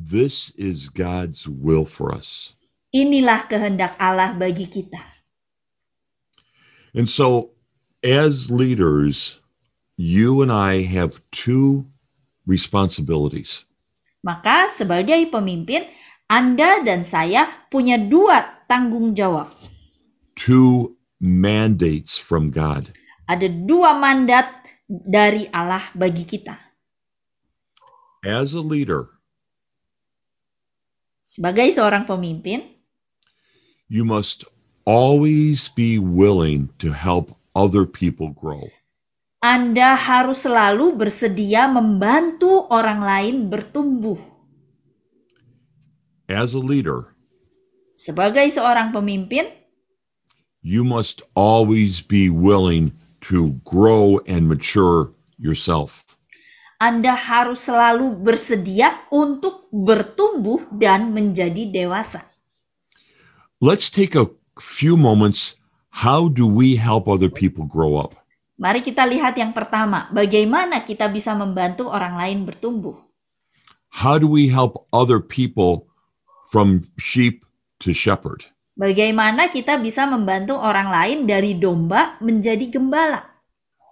This 0.00 0.48
is 0.56 0.88
God's 0.88 1.44
will 1.44 1.84
for 1.84 2.08
us. 2.08 2.56
Inilah 2.88 3.44
kehendak 3.44 4.00
Allah 4.00 4.32
bagi 4.32 4.64
kita. 4.64 5.04
And 6.96 7.04
so, 7.04 7.52
as 8.00 8.48
leaders, 8.48 9.44
you 9.98 10.40
and 10.40 10.54
I 10.54 10.86
have 10.86 11.18
two 11.34 11.90
responsibilities. 12.46 13.66
Maka 14.22 14.70
sebagai 14.70 15.26
pemimpin, 15.28 15.90
Anda 16.30 16.86
dan 16.86 17.02
saya 17.02 17.50
punya 17.66 17.98
dua 17.98 18.62
tanggung 18.70 19.12
jawab. 19.12 19.50
two 20.38 20.94
mandates 21.18 22.14
from 22.14 22.54
God. 22.54 22.94
Ada 23.26 23.50
dua 23.50 23.98
mandat 23.98 24.46
dari 24.86 25.50
Allah 25.50 25.90
bagi 25.92 26.22
kita. 26.22 26.54
As 28.22 28.54
a 28.54 28.62
leader, 28.62 29.10
Sebagai 31.28 31.70
seorang 31.70 32.02
pemimpin, 32.02 32.66
you 33.86 34.02
must 34.02 34.42
always 34.82 35.70
be 35.70 35.94
willing 36.00 36.72
to 36.82 36.90
help 36.90 37.36
other 37.54 37.86
people 37.86 38.32
grow. 38.34 38.72
Anda 39.38 39.94
harus 39.94 40.42
selalu 40.42 40.98
bersedia 40.98 41.70
membantu 41.70 42.66
orang 42.74 43.00
lain 43.06 43.36
bertumbuh. 43.46 44.18
As 46.26 46.58
a 46.58 46.60
leader, 46.60 47.14
Sebagai 47.98 48.46
seorang 48.50 48.94
pemimpin, 48.94 49.50
you 50.62 50.86
must 50.86 51.18
always 51.34 51.98
be 51.98 52.30
willing 52.30 52.94
to 53.26 53.58
grow 53.66 54.18
and 54.26 54.46
mature 54.46 55.14
yourself. 55.34 56.18
Anda 56.78 57.14
harus 57.14 57.66
selalu 57.66 58.18
bersedia 58.22 59.06
untuk 59.10 59.66
bertumbuh 59.70 60.66
dan 60.74 61.14
menjadi 61.14 61.66
dewasa. 61.66 62.26
Let's 63.58 63.90
take 63.90 64.18
a 64.18 64.30
few 64.58 64.98
moments. 64.98 65.58
How 66.06 66.26
do 66.26 66.46
we 66.46 66.78
help 66.78 67.06
other 67.06 67.30
people 67.30 67.66
grow 67.66 67.98
up? 67.98 68.17
Mari 68.58 68.82
kita 68.82 69.06
lihat 69.06 69.38
yang 69.38 69.54
pertama, 69.54 70.10
bagaimana 70.10 70.82
kita 70.82 71.06
bisa 71.06 71.30
membantu 71.30 71.86
orang 71.94 72.18
lain 72.18 72.42
bertumbuh. 72.42 72.98
How 74.02 74.18
do 74.18 74.26
we 74.26 74.50
help 74.50 74.90
other 74.90 75.22
people 75.22 75.86
from 76.50 76.82
sheep 76.98 77.46
to 77.78 77.94
shepherd? 77.94 78.50
Bagaimana 78.74 79.46
kita 79.46 79.78
bisa 79.78 80.10
membantu 80.10 80.58
orang 80.58 80.90
lain 80.90 81.18
dari 81.30 81.54
domba 81.54 82.18
menjadi 82.18 82.66
gembala? 82.66 83.30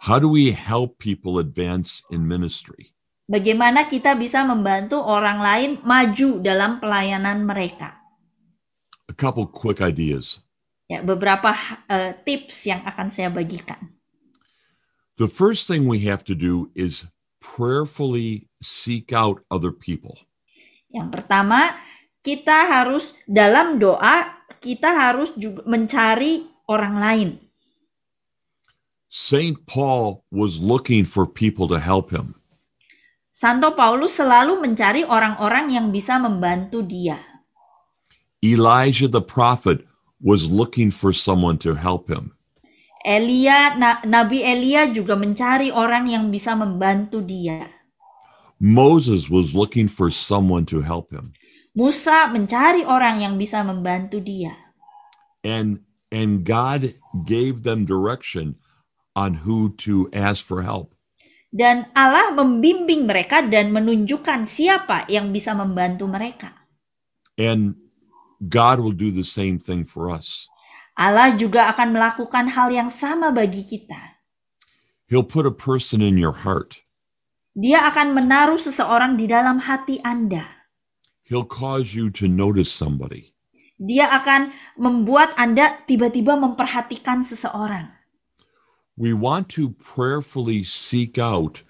How 0.03 0.19
do 0.19 0.27
we 0.27 0.51
help 0.51 0.99
people 0.99 1.39
advance 1.39 2.03
in 2.11 2.27
ministry? 2.27 2.91
Bagaimana 3.31 3.87
kita 3.87 4.19
bisa 4.19 4.43
membantu 4.43 4.99
orang 4.99 5.39
lain 5.43 5.71
maju 5.87 6.43
dalam 6.43 6.83
pelayanan 6.83 7.47
mereka? 7.47 8.03
A 9.07 9.15
couple 9.15 9.47
quick 9.47 9.79
ideas. 9.79 10.43
Ya, 10.91 11.07
beberapa 11.07 11.55
eh, 11.87 12.19
tips 12.23 12.67
yang 12.67 12.83
akan 12.83 13.11
saya 13.15 13.31
bagikan. 13.31 13.96
The 15.17 15.33
first 15.33 15.65
thing 15.65 15.89
we 15.89 16.05
have 16.05 16.29
to 16.29 16.37
do 16.37 16.69
is 16.77 17.09
prayerfully 17.41 18.53
seek 18.61 19.17
out 19.17 19.41
other 19.49 19.73
people. 19.73 20.21
Yang 20.93 21.09
pertama, 21.09 21.73
kita 22.21 22.69
harus 22.69 23.17
dalam 23.25 23.81
doa 23.81 24.45
kita 24.61 24.93
harus 24.93 25.33
juga 25.41 25.65
mencari 25.65 26.45
orang 26.69 26.95
lain. 27.01 27.31
St. 29.09 29.57
Paul 29.65 30.21
was 30.29 30.61
looking 30.61 31.09
for 31.09 31.25
people 31.25 31.65
to 31.73 31.81
help 31.81 32.13
him. 32.13 32.37
Santo 33.33 33.73
Paulus 33.73 34.21
selalu 34.21 34.61
mencari 34.61 35.01
orang-orang 35.01 35.73
yang 35.73 35.89
bisa 35.89 36.21
membantu 36.21 36.85
dia. 36.85 37.17
Elijah 38.45 39.09
the 39.09 39.25
prophet 39.25 39.81
was 40.21 40.53
looking 40.53 40.93
for 40.93 41.17
someone 41.17 41.57
to 41.57 41.73
help 41.73 42.13
him. 42.13 42.36
Elia, 43.07 43.79
Na- 43.79 44.03
Nabi 44.03 44.43
Elia 44.43 44.91
juga 44.91 45.15
mencari 45.15 45.71
orang 45.71 46.11
yang 46.11 46.27
bisa 46.27 46.59
membantu 46.59 47.23
dia. 47.23 47.71
Moses 48.59 49.31
was 49.31 49.55
looking 49.55 49.87
for 49.87 50.11
someone 50.11 50.67
to 50.67 50.83
help 50.83 51.15
him. 51.15 51.31
Musa 51.77 52.27
mencari 52.27 52.83
orang 52.83 53.23
yang 53.23 53.39
bisa 53.39 53.63
membantu 53.63 54.19
dia. 54.19 54.59
And 55.47 55.87
and 56.11 56.43
God 56.43 56.99
gave 57.23 57.63
them 57.63 57.87
direction 57.87 58.59
on 59.15 59.47
who 59.47 59.77
to 59.87 60.11
ask 60.11 60.43
for 60.43 60.67
help. 60.67 60.97
Dan 61.53 61.87
Allah 61.95 62.35
membimbing 62.35 63.07
mereka 63.07 63.45
dan 63.47 63.71
menunjukkan 63.71 64.49
siapa 64.49 65.07
yang 65.07 65.31
bisa 65.31 65.55
membantu 65.55 66.11
mereka. 66.11 66.53
And 67.39 67.79
God 68.43 68.83
will 68.83 68.97
do 68.97 69.13
the 69.13 69.25
same 69.25 69.61
thing 69.61 69.87
for 69.87 70.11
us. 70.11 70.49
Allah 70.97 71.37
juga 71.37 71.69
akan 71.69 71.93
melakukan 71.93 72.49
hal 72.57 72.73
yang 72.73 72.89
sama 72.89 73.29
bagi 73.29 73.69
kita. 73.69 74.17
He'll 75.13 75.29
put 75.29 75.45
a 75.45 75.53
person 75.53 76.01
in 76.01 76.17
your 76.17 76.33
heart. 76.33 76.81
Dia 77.53 77.85
akan 77.93 78.17
menaruh 78.17 78.57
seseorang 78.57 79.21
di 79.21 79.29
dalam 79.29 79.61
hati 79.69 80.01
Anda. 80.01 80.49
He'll 81.29 81.45
cause 81.45 81.93
you 81.93 82.09
to 82.17 82.25
notice 82.25 82.73
somebody. 82.73 83.37
Dia 83.77 84.09
akan 84.09 84.57
membuat 84.81 85.37
Anda 85.37 85.85
tiba-tiba 85.85 86.33
memperhatikan 86.33 87.21
seseorang. 87.21 87.93
We 88.97 89.13
want 89.13 89.53
to 89.61 89.77
prayerfully 89.77 90.65
seek 90.65 91.21
out 91.21 91.61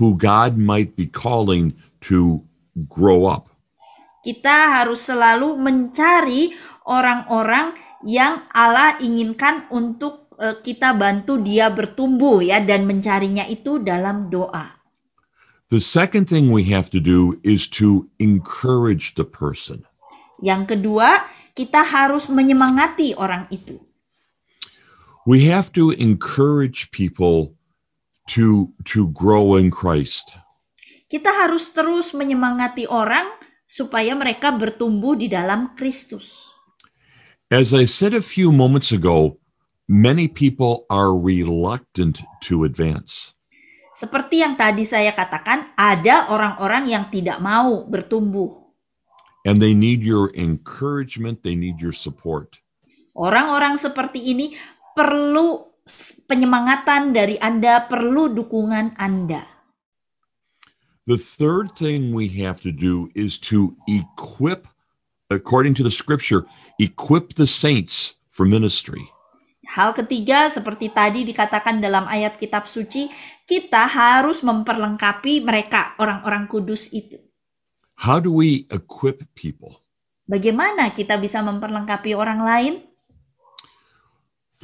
who 0.00 0.16
God 0.16 0.56
might 0.56 0.96
be 0.96 1.04
calling 1.04 1.76
to 2.08 2.48
grow 2.88 3.28
up. 3.28 3.52
Kita 4.24 4.80
harus 4.80 5.04
selalu 5.04 5.60
mencari 5.60 6.56
orang-orang 6.88 7.76
yang 8.06 8.48
Allah 8.52 8.96
inginkan 9.00 9.68
untuk 9.68 10.32
eh, 10.40 10.56
kita 10.60 10.96
bantu 10.96 11.40
dia 11.40 11.68
bertumbuh 11.68 12.40
ya 12.40 12.60
dan 12.60 12.88
mencarinya 12.88 13.44
itu 13.48 13.80
dalam 13.80 14.32
doa. 14.32 14.80
The 15.70 15.78
second 15.78 16.26
thing 16.26 16.50
we 16.50 16.66
have 16.74 16.90
to 16.90 16.98
do 16.98 17.38
is 17.46 17.70
to 17.78 18.10
encourage 18.18 19.14
the 19.14 19.22
person. 19.22 19.86
Yang 20.42 20.74
kedua, 20.74 21.30
kita 21.54 21.86
harus 21.86 22.26
menyemangati 22.26 23.14
orang 23.14 23.46
itu. 23.54 23.78
We 25.28 25.46
have 25.46 25.70
to 25.78 25.94
encourage 25.94 26.90
people 26.90 27.54
to 28.34 28.74
to 28.88 29.12
grow 29.14 29.54
in 29.54 29.70
Christ. 29.70 30.34
Kita 31.06 31.28
harus 31.28 31.70
terus 31.70 32.16
menyemangati 32.16 32.88
orang 32.90 33.30
supaya 33.68 34.16
mereka 34.18 34.50
bertumbuh 34.50 35.14
di 35.14 35.30
dalam 35.30 35.78
Kristus. 35.78 36.50
As 37.50 37.74
I 37.74 37.82
said 37.82 38.14
a 38.14 38.22
few 38.22 38.54
moments 38.54 38.94
ago, 38.94 39.42
many 39.90 40.30
people 40.30 40.86
are 40.86 41.10
reluctant 41.10 42.22
to 42.46 42.62
advance. 42.62 43.34
Seperti 43.90 44.38
yang 44.38 44.54
tadi 44.54 44.86
saya 44.86 45.10
katakan, 45.10 45.74
ada 45.74 46.30
orang-orang 46.30 46.86
yang 46.86 47.10
tidak 47.10 47.42
mau 47.42 47.82
bertumbuh. 47.90 48.54
And 49.42 49.58
they 49.58 49.74
need 49.74 50.06
your 50.06 50.30
encouragement, 50.38 51.42
they 51.42 51.58
need 51.58 51.82
your 51.82 51.90
support. 51.90 52.62
Orang-orang 53.18 53.82
seperti 53.82 54.30
ini 54.30 54.54
perlu 54.94 55.74
penyemangatan 56.30 57.10
dari 57.10 57.34
Anda, 57.42 57.82
perlu 57.90 58.30
dukungan 58.30 58.94
Anda. 58.94 59.42
The 61.10 61.18
third 61.18 61.74
thing 61.74 62.14
we 62.14 62.30
have 62.46 62.62
to 62.62 62.70
do 62.70 63.10
is 63.18 63.42
to 63.50 63.74
equip, 63.90 64.70
according 65.34 65.74
to 65.74 65.82
the 65.82 65.90
scripture, 65.90 66.46
equip 66.80 67.36
the 67.36 67.44
saints 67.44 68.16
for 68.32 68.48
ministry. 68.48 69.04
Hal 69.70 69.92
ketiga, 69.92 70.48
seperti 70.48 70.90
tadi 70.90 71.22
dikatakan 71.22 71.78
dalam 71.78 72.08
ayat 72.08 72.40
kitab 72.40 72.66
suci, 72.66 73.06
kita 73.44 73.86
harus 73.86 74.42
memperlengkapi 74.42 75.44
mereka, 75.44 75.94
orang-orang 76.00 76.48
kudus 76.48 76.90
itu. 76.90 77.20
How 78.00 78.18
do 78.18 78.32
we 78.32 78.64
equip 78.72 79.28
people? 79.36 79.84
Bagaimana 80.24 80.90
kita 80.90 81.20
bisa 81.20 81.44
memperlengkapi 81.44 82.16
orang 82.16 82.40
lain? 82.42 82.74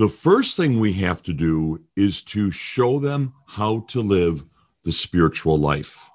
The 0.01 0.09
first 0.09 0.57
thing 0.57 0.81
we 0.81 0.97
have 1.05 1.21
to 1.29 1.33
do 1.37 1.85
is 1.95 2.25
to 2.33 2.49
show 2.51 2.99
them 2.99 3.37
how 3.45 3.85
to 3.93 4.01
live 4.01 4.43
the 4.83 4.93
spiritual 4.93 5.61
life. 5.61 6.09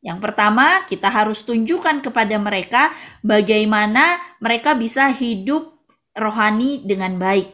Yang 0.00 0.18
pertama, 0.24 0.88
kita 0.88 1.12
harus 1.12 1.44
tunjukkan 1.44 2.00
kepada 2.00 2.36
mereka 2.40 2.88
bagaimana 3.20 4.16
mereka 4.40 4.72
bisa 4.72 5.12
hidup 5.12 5.76
rohani 6.16 6.80
dengan 6.88 7.20
baik. 7.20 7.52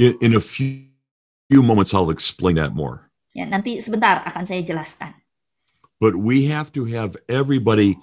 In, 0.00 0.16
in 0.24 0.32
a 0.32 0.40
few, 0.40 0.88
few 1.52 1.60
moments, 1.60 1.92
I'll 1.92 2.08
explain 2.08 2.56
that 2.56 2.72
more. 2.72 3.12
Ya, 3.36 3.44
nanti 3.44 3.78
sebentar 3.84 4.24
akan 4.24 4.48
saya 4.48 4.64
jelaskan. 4.64 5.20
But 6.00 6.16
we 6.16 6.48
have 6.48 6.72
to 6.72 6.88
have 6.88 7.12
everybody 7.28 8.00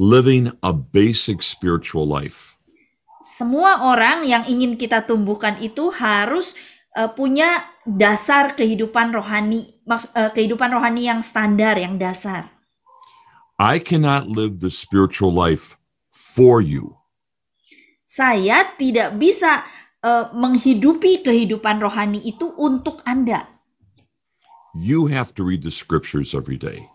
living 0.00 0.56
a 0.64 0.72
basic 0.72 1.44
spiritual 1.44 2.08
life. 2.08 2.56
Semua 3.20 3.84
orang 3.84 4.24
yang 4.24 4.48
ingin 4.48 4.80
kita 4.80 5.04
tumbuhkan 5.04 5.60
itu 5.60 5.92
harus 5.92 6.56
eh, 6.94 7.10
punya 7.12 7.66
dasar 7.84 8.54
kehidupan 8.54 9.12
rohani, 9.12 9.82
eh, 10.14 10.30
kehidupan 10.32 10.70
rohani 10.72 11.10
yang 11.10 11.20
standar, 11.20 11.76
yang 11.76 11.98
dasar. 11.98 12.48
I 13.58 13.78
cannot 13.78 14.26
live 14.26 14.58
the 14.58 14.70
spiritual 14.70 15.30
life 15.30 15.78
for 16.10 16.58
you. 16.58 16.98
Saya 18.06 18.74
tidak 18.78 19.18
bisa 19.18 19.66
eh, 20.02 20.26
menghidupi 20.32 21.22
kehidupan 21.26 21.82
rohani 21.82 22.22
itu 22.22 22.50
untuk 22.54 23.02
Anda. 23.02 23.50
You 24.74 25.06
have 25.06 25.30
to 25.38 25.46
read 25.46 25.62
the 25.62 25.70
scriptures 25.70 26.34
every 26.34 26.58
day. 26.58 26.90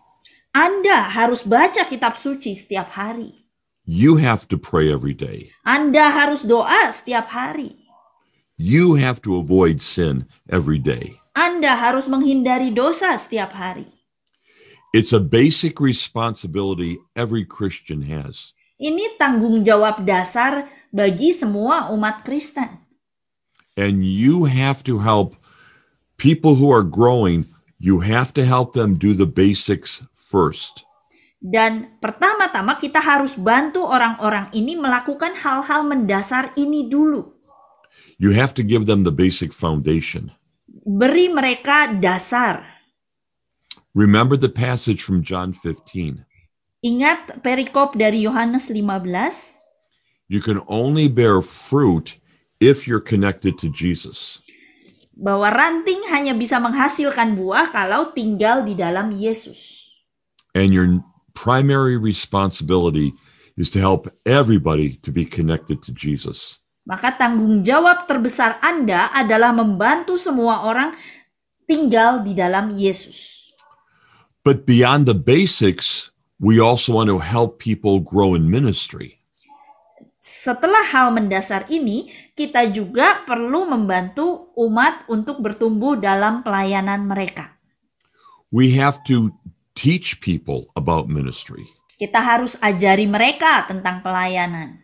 Anda 0.52 1.08
harus 1.08 1.48
baca 1.48 1.88
kitab 1.88 2.20
suci 2.20 2.52
setiap 2.52 2.92
hari. 2.92 3.48
You 3.88 4.20
have 4.20 4.44
to 4.52 4.60
pray 4.60 4.92
every 4.92 5.16
day. 5.16 5.48
Anda 5.64 6.12
harus 6.12 6.44
doa 6.44 6.92
setiap 6.92 7.32
hari. 7.32 7.79
You 8.60 9.00
have 9.00 9.24
to 9.24 9.40
avoid 9.40 9.80
sin 9.80 10.28
every 10.52 10.76
day. 10.76 11.16
Anda 11.32 11.72
harus 11.80 12.04
menghindari 12.04 12.68
dosa 12.68 13.16
setiap 13.16 13.56
hari. 13.56 13.88
It's 14.92 15.16
a 15.16 15.22
basic 15.22 15.80
responsibility 15.80 17.00
every 17.16 17.48
Christian 17.48 18.04
has. 18.12 18.52
Ini 18.76 19.16
tanggung 19.16 19.64
jawab 19.64 20.04
dasar 20.04 20.68
bagi 20.92 21.32
semua 21.32 21.88
umat 21.88 22.20
Kristen. 22.20 22.84
And 23.80 24.04
you 24.04 24.44
have 24.44 24.84
to 24.84 25.00
help 25.00 25.40
people 26.20 26.52
who 26.52 26.68
are 26.68 26.84
growing, 26.84 27.48
you 27.80 28.04
have 28.04 28.36
to 28.36 28.44
help 28.44 28.76
them 28.76 29.00
do 29.00 29.16
the 29.16 29.24
basics 29.24 30.04
first. 30.12 30.84
Dan 31.40 31.96
pertama-tama 31.96 32.76
kita 32.76 33.00
harus 33.00 33.40
bantu 33.40 33.88
orang-orang 33.88 34.52
ini 34.52 34.76
melakukan 34.76 35.32
hal-hal 35.32 35.80
mendasar 35.80 36.52
ini 36.60 36.92
dulu. 36.92 37.39
You 38.20 38.36
have 38.36 38.52
to 38.60 38.62
give 38.62 38.84
them 38.84 39.00
the 39.00 39.16
basic 39.16 39.48
foundation. 39.48 40.28
Beri 40.68 41.32
mereka 41.32 41.96
dasar. 41.96 42.68
Remember 43.96 44.36
the 44.36 44.52
passage 44.52 45.00
from 45.00 45.24
John 45.24 45.56
15. 45.56 46.28
Ingat 46.84 47.40
perikop 47.40 47.96
dari 47.96 48.28
Yohanes 48.28 48.68
15? 48.68 49.08
You 50.28 50.44
can 50.44 50.60
only 50.68 51.08
bear 51.08 51.40
fruit 51.40 52.20
if 52.60 52.84
you're 52.84 53.00
connected 53.00 53.56
to 53.64 53.72
Jesus. 53.72 54.44
Bahwa 55.16 55.48
ranting 55.48 56.04
hanya 56.12 56.36
bisa 56.36 56.60
menghasilkan 56.60 57.40
buah 57.40 57.72
kalau 57.72 58.12
tinggal 58.12 58.68
di 58.68 58.76
dalam 58.76 59.16
Yesus. 59.16 59.88
And 60.52 60.76
your 60.76 61.00
primary 61.32 61.96
responsibility 61.96 63.16
is 63.56 63.72
to 63.72 63.80
help 63.80 64.12
everybody 64.28 65.00
to 65.00 65.08
be 65.08 65.24
connected 65.24 65.80
to 65.88 65.96
Jesus. 65.96 66.59
Maka 66.88 67.12
tanggung 67.14 67.60
jawab 67.60 68.08
terbesar 68.08 68.56
Anda 68.64 69.12
adalah 69.12 69.52
membantu 69.52 70.16
semua 70.16 70.64
orang 70.64 70.96
tinggal 71.68 72.24
di 72.24 72.32
dalam 72.32 72.74
Yesus. 72.74 73.52
But 74.40 74.64
beyond 74.64 75.04
the 75.04 75.14
basics, 75.14 76.08
we 76.40 76.56
also 76.56 76.96
want 76.96 77.12
to 77.12 77.20
help 77.20 77.60
people 77.60 78.00
grow 78.00 78.32
in 78.32 78.48
ministry. 78.48 79.20
Setelah 80.20 80.84
hal 80.88 81.12
mendasar 81.12 81.68
ini, 81.72 82.08
kita 82.36 82.68
juga 82.72 83.24
perlu 83.24 83.68
membantu 83.68 84.52
umat 84.56 85.04
untuk 85.08 85.40
bertumbuh 85.40 85.96
dalam 85.96 86.44
pelayanan 86.44 87.04
mereka. 87.04 87.56
We 88.52 88.76
have 88.80 89.00
to 89.08 89.32
teach 89.76 90.20
people 90.20 90.68
about 90.76 91.08
ministry. 91.08 91.64
Kita 92.00 92.20
harus 92.20 92.56
ajari 92.60 93.04
mereka 93.04 93.64
tentang 93.68 94.00
pelayanan. 94.00 94.80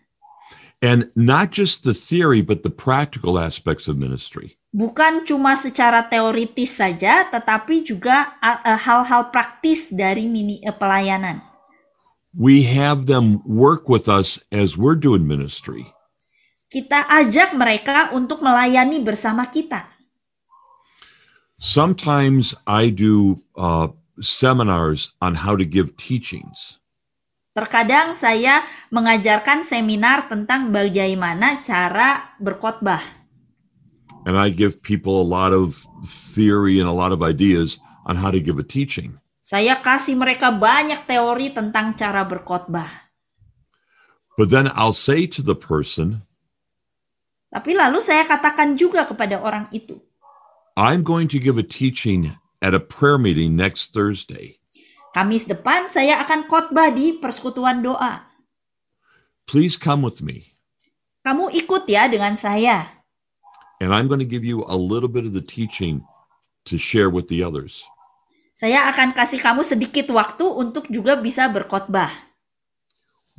And 0.85 1.09
not 1.16 1.57
just 1.57 1.85
the 1.85 1.97
theory, 1.97 2.44
but 2.44 2.62
the 2.62 2.70
practical 2.70 3.40
aspects 3.40 3.89
of 3.89 3.97
ministry. 3.97 4.61
Bukan 4.77 5.24
cuma 5.24 5.57
secara 5.57 6.05
teoritis 6.05 6.77
saja, 6.77 7.24
tetapi 7.32 7.81
juga 7.81 8.36
hal-hal 8.61 9.32
praktis 9.32 9.89
dari 9.89 10.28
mini 10.28 10.61
uh, 10.69 10.77
pelayanan. 10.77 11.40
We 12.36 12.69
have 12.69 13.09
them 13.09 13.40
work 13.48 13.89
with 13.89 14.05
us 14.05 14.36
as 14.53 14.77
we're 14.77 15.01
doing 15.01 15.24
ministry. 15.24 15.89
Kita 16.69 17.09
ajak 17.09 17.57
mereka 17.57 18.12
untuk 18.12 18.44
melayani 18.44 19.01
bersama 19.01 19.48
kita. 19.48 19.89
Sometimes 21.57 22.53
I 22.69 22.93
do 22.93 23.40
uh, 23.57 23.89
seminars 24.20 25.16
on 25.24 25.40
how 25.40 25.57
to 25.57 25.65
give 25.65 25.97
teachings. 25.97 26.77
Terkadang 27.57 28.12
saya 28.12 28.69
mengajarkan 28.93 29.65
seminar 29.65 30.28
tentang 30.28 30.69
bagaimana 30.69 31.65
cara 31.65 32.37
berkhotbah. 32.37 33.01
And 34.28 34.37
I 34.37 34.53
give 34.53 34.85
people 34.85 35.16
a 35.16 35.24
lot 35.24 35.57
of 35.57 35.81
theory 36.05 36.77
and 36.77 36.85
a 36.85 36.93
lot 36.93 37.16
of 37.16 37.24
ideas 37.24 37.81
on 38.05 38.20
how 38.20 38.28
to 38.28 38.45
give 38.45 38.61
a 38.61 38.66
teaching. 38.66 39.16
Saya 39.41 39.81
kasih 39.81 40.20
mereka 40.20 40.53
banyak 40.53 41.09
teori 41.09 41.57
tentang 41.57 41.97
cara 41.97 42.28
berkhotbah. 42.28 43.09
But 44.37 44.53
then 44.53 44.69
I'll 44.77 44.93
say 44.93 45.24
to 45.24 45.41
the 45.41 45.57
person, 45.57 46.28
Tapi 47.49 47.73
lalu 47.73 48.05
saya 48.05 48.28
katakan 48.28 48.77
juga 48.77 49.09
kepada 49.09 49.41
orang 49.41 49.73
itu, 49.73 49.97
I'm 50.77 51.01
going 51.01 51.24
to 51.33 51.41
give 51.41 51.57
a 51.57 51.65
teaching 51.65 52.37
at 52.61 52.77
a 52.77 52.83
prayer 52.85 53.16
meeting 53.16 53.57
next 53.57 53.97
Thursday. 53.97 54.61
Kamis 55.17 55.49
depan 55.49 55.89
saya 55.89 56.21
akan 56.21 56.45
khotbah 56.45 56.93
di 56.93 57.17
persekutuan 57.17 57.81
doa. 57.81 58.29
Please 59.49 59.81
come 59.81 60.05
with 60.05 60.21
me. 60.21 60.53
Kamu 61.25 61.49
ikut 61.57 61.89
ya 61.89 62.05
dengan 62.05 62.37
saya. 62.37 63.01
And 63.81 63.97
I'm 63.97 64.13
going 64.13 64.21
to 64.21 64.29
give 64.29 64.45
you 64.45 64.69
a 64.69 64.77
little 64.77 65.09
bit 65.09 65.25
of 65.25 65.33
the 65.33 65.41
teaching 65.41 66.05
to 66.69 66.77
share 66.77 67.09
with 67.09 67.33
the 67.33 67.41
others. 67.41 67.89
Saya 68.53 68.93
akan 68.93 69.17
kasih 69.17 69.41
kamu 69.41 69.65
sedikit 69.65 70.13
waktu 70.13 70.45
untuk 70.45 70.93
juga 70.93 71.17
bisa 71.17 71.49
berkhotbah. 71.49 72.13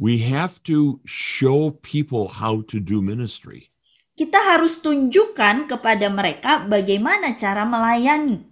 We 0.02 0.26
have 0.26 0.58
to 0.66 0.98
show 1.06 1.78
people 1.86 2.42
how 2.42 2.66
to 2.74 2.82
do 2.82 3.06
ministry. 3.06 3.70
Kita 4.18 4.42
harus 4.42 4.82
tunjukkan 4.82 5.70
kepada 5.70 6.10
mereka 6.10 6.66
bagaimana 6.66 7.38
cara 7.38 7.70
melayani. 7.70 8.50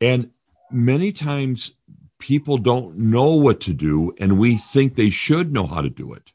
And 0.00 0.32
many 0.72 1.12
times 1.12 1.76
people 2.18 2.58
don't 2.58 2.98
know 2.98 3.32
what 3.34 3.62
to 3.64 3.72
do, 3.72 4.12
and 4.18 4.38
we 4.38 4.58
think 4.58 4.94
they 4.94 5.10
should 5.10 5.54
know 5.54 5.66
how 5.66 5.80
to 5.80 5.90
do 5.90 6.12
it. 6.12 6.34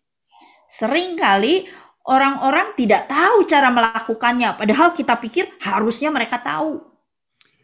Seringkali 0.74 1.70
orang-orang 2.10 2.74
tidak 2.80 3.08
tahu 3.12 3.46
cara 3.46 3.70
melakukannya, 3.70 4.58
padahal 4.58 4.96
kita 4.98 5.20
pikir 5.22 5.46
harusnya 5.62 6.10
mereka 6.10 6.42
tahu. 6.42 6.82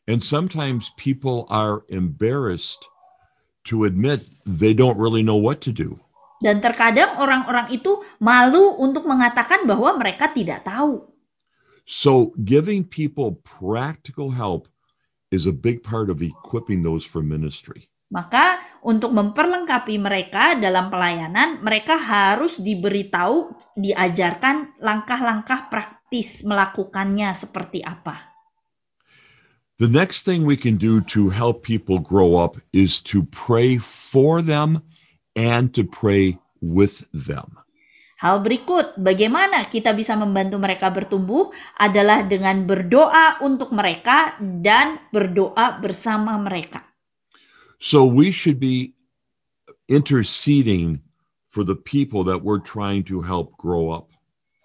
And 0.06 0.22
sometimes 0.22 0.94
people 0.98 1.46
are 1.50 1.86
embarrassed 1.90 2.86
to 3.70 3.86
admit 3.86 4.26
they 4.46 4.74
don't 4.74 4.98
really 4.98 5.22
know 5.22 5.38
what 5.38 5.62
to 5.66 5.72
do. 5.74 6.02
Dan 6.40 6.64
terkadang 6.64 7.20
orang-orang 7.20 7.68
itu 7.76 8.00
malu 8.24 8.80
untuk 8.80 9.04
mengatakan 9.04 9.68
bahwa 9.68 10.00
mereka 10.00 10.32
tidak 10.32 10.64
tahu. 10.64 11.04
So, 11.90 12.38
giving 12.46 12.86
people 12.86 13.42
practical 13.44 14.32
help 14.32 14.70
is 15.34 15.50
a 15.50 15.54
big 15.54 15.82
part 15.82 16.08
of 16.10 16.22
equipping 16.22 16.86
those 16.86 17.04
for 17.04 17.26
ministry. 17.26 17.90
Maka 18.10 18.58
untuk 18.82 19.14
memperlengkapi 19.14 20.02
mereka 20.02 20.58
dalam 20.58 20.90
pelayanan, 20.90 21.62
mereka 21.62 21.94
harus 21.94 22.58
diberitahu, 22.58 23.54
diajarkan 23.78 24.82
langkah-langkah 24.82 25.70
praktis 25.70 26.42
melakukannya 26.42 27.30
seperti 27.38 27.86
apa. 27.86 28.34
The 29.78 29.88
next 29.88 30.26
thing 30.26 30.44
we 30.44 30.58
can 30.58 30.76
do 30.76 31.00
to 31.14 31.30
help 31.30 31.62
people 31.62 32.02
grow 32.02 32.36
up 32.36 32.58
is 32.74 33.00
to 33.14 33.24
pray 33.30 33.78
for 33.80 34.42
them 34.42 34.84
and 35.38 35.72
to 35.78 35.86
pray 35.86 36.42
with 36.60 37.08
them. 37.14 37.62
Hal 38.20 38.44
berikut, 38.44 39.00
bagaimana 39.00 39.64
kita 39.72 39.96
bisa 39.96 40.20
membantu 40.20 40.60
mereka 40.60 40.92
bertumbuh 40.92 41.56
adalah 41.80 42.28
dengan 42.28 42.68
berdoa 42.68 43.40
untuk 43.40 43.72
mereka 43.72 44.36
dan 44.42 45.00
berdoa 45.16 45.80
bersama 45.80 46.36
mereka. 46.36 46.89
So 47.80 48.04
we 48.04 48.32
should 48.36 48.60
be 48.60 48.94
interceding 49.88 51.00
for 51.48 51.64
the 51.64 51.76
people 51.76 52.24
that 52.28 52.44
we're 52.44 52.62
trying 52.62 53.04
to 53.10 53.24
help 53.24 53.58
grow 53.58 53.90
up. 53.90 54.12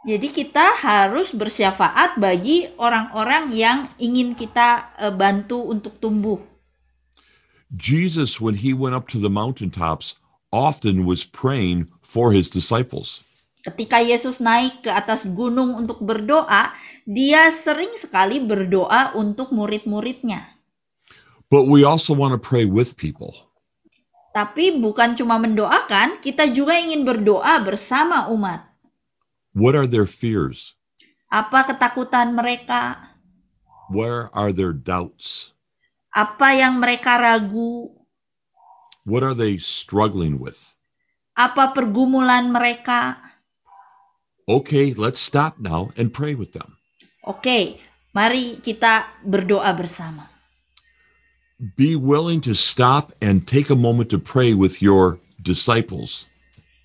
Jadi 0.05 0.29
kita 0.29 0.77
harus 0.85 1.33
bersyafaat 1.33 2.21
bagi 2.21 2.69
orang-orang 2.77 3.57
yang 3.57 3.89
ingin 3.97 4.37
kita 4.37 4.93
eh, 5.01 5.09
bantu 5.09 5.65
untuk 5.65 5.97
tumbuh. 5.97 6.37
Jesus, 7.73 8.37
when 8.37 8.55
he 8.55 8.77
went 8.77 8.93
up 8.93 9.09
to 9.09 9.17
the 9.17 9.33
mountaintops, 9.33 10.21
often 10.53 11.09
was 11.09 11.25
praying 11.25 11.89
for 12.05 12.31
his 12.31 12.53
disciples. 12.53 13.25
Ketika 13.65 14.05
Yesus 14.05 14.45
naik 14.45 14.85
ke 14.85 14.93
atas 14.93 15.25
gunung 15.25 15.73
untuk 15.73 16.05
berdoa, 16.05 16.77
dia 17.09 17.49
sering 17.49 17.97
sekali 17.97 18.39
berdoa 18.45 19.17
untuk 19.17 19.51
murid-muridnya. 19.57 20.54
But 21.53 21.69
we 21.71 21.85
also 21.85 22.17
want 22.17 22.33
to 22.35 22.41
pray 22.41 22.65
with 22.65 22.97
people. 22.97 23.53
Tapi 24.35 24.75
bukan 24.75 25.15
cuma 25.15 25.39
mendoakan, 25.39 26.19
kita 26.19 26.51
juga 26.51 26.75
ingin 26.75 27.07
berdoa 27.07 27.55
bersama 27.63 28.27
umat. 28.35 28.67
What 29.55 29.79
are 29.79 29.87
their 29.87 30.11
fears? 30.11 30.75
Apa 31.31 31.71
ketakutan 31.71 32.35
mereka? 32.35 33.15
Where 33.87 34.35
are 34.35 34.51
their 34.51 34.75
doubts? 34.75 35.55
Apa 36.11 36.59
yang 36.59 36.83
mereka 36.83 37.15
ragu? 37.15 37.95
What 39.07 39.23
are 39.23 39.39
they 39.39 39.63
struggling 39.63 40.43
with? 40.43 40.75
Apa 41.39 41.71
pergumulan 41.71 42.51
mereka? 42.51 43.23
Okay, 44.51 44.91
let's 44.99 45.23
stop 45.23 45.63
now 45.63 45.95
and 45.95 46.11
pray 46.11 46.35
with 46.35 46.51
them. 46.51 46.83
Oke, 47.23 47.79
mari 48.11 48.59
kita 48.59 49.23
berdoa 49.23 49.71
bersama. 49.79 50.34
Be 51.73 51.97
willing 51.97 52.45
to 52.45 52.53
stop 52.53 53.17
and 53.25 53.49
take 53.49 53.73
a 53.73 53.79
moment 53.79 54.13
to 54.13 54.21
pray 54.21 54.53
with 54.53 54.85
your 54.85 55.17
disciples. 55.41 56.29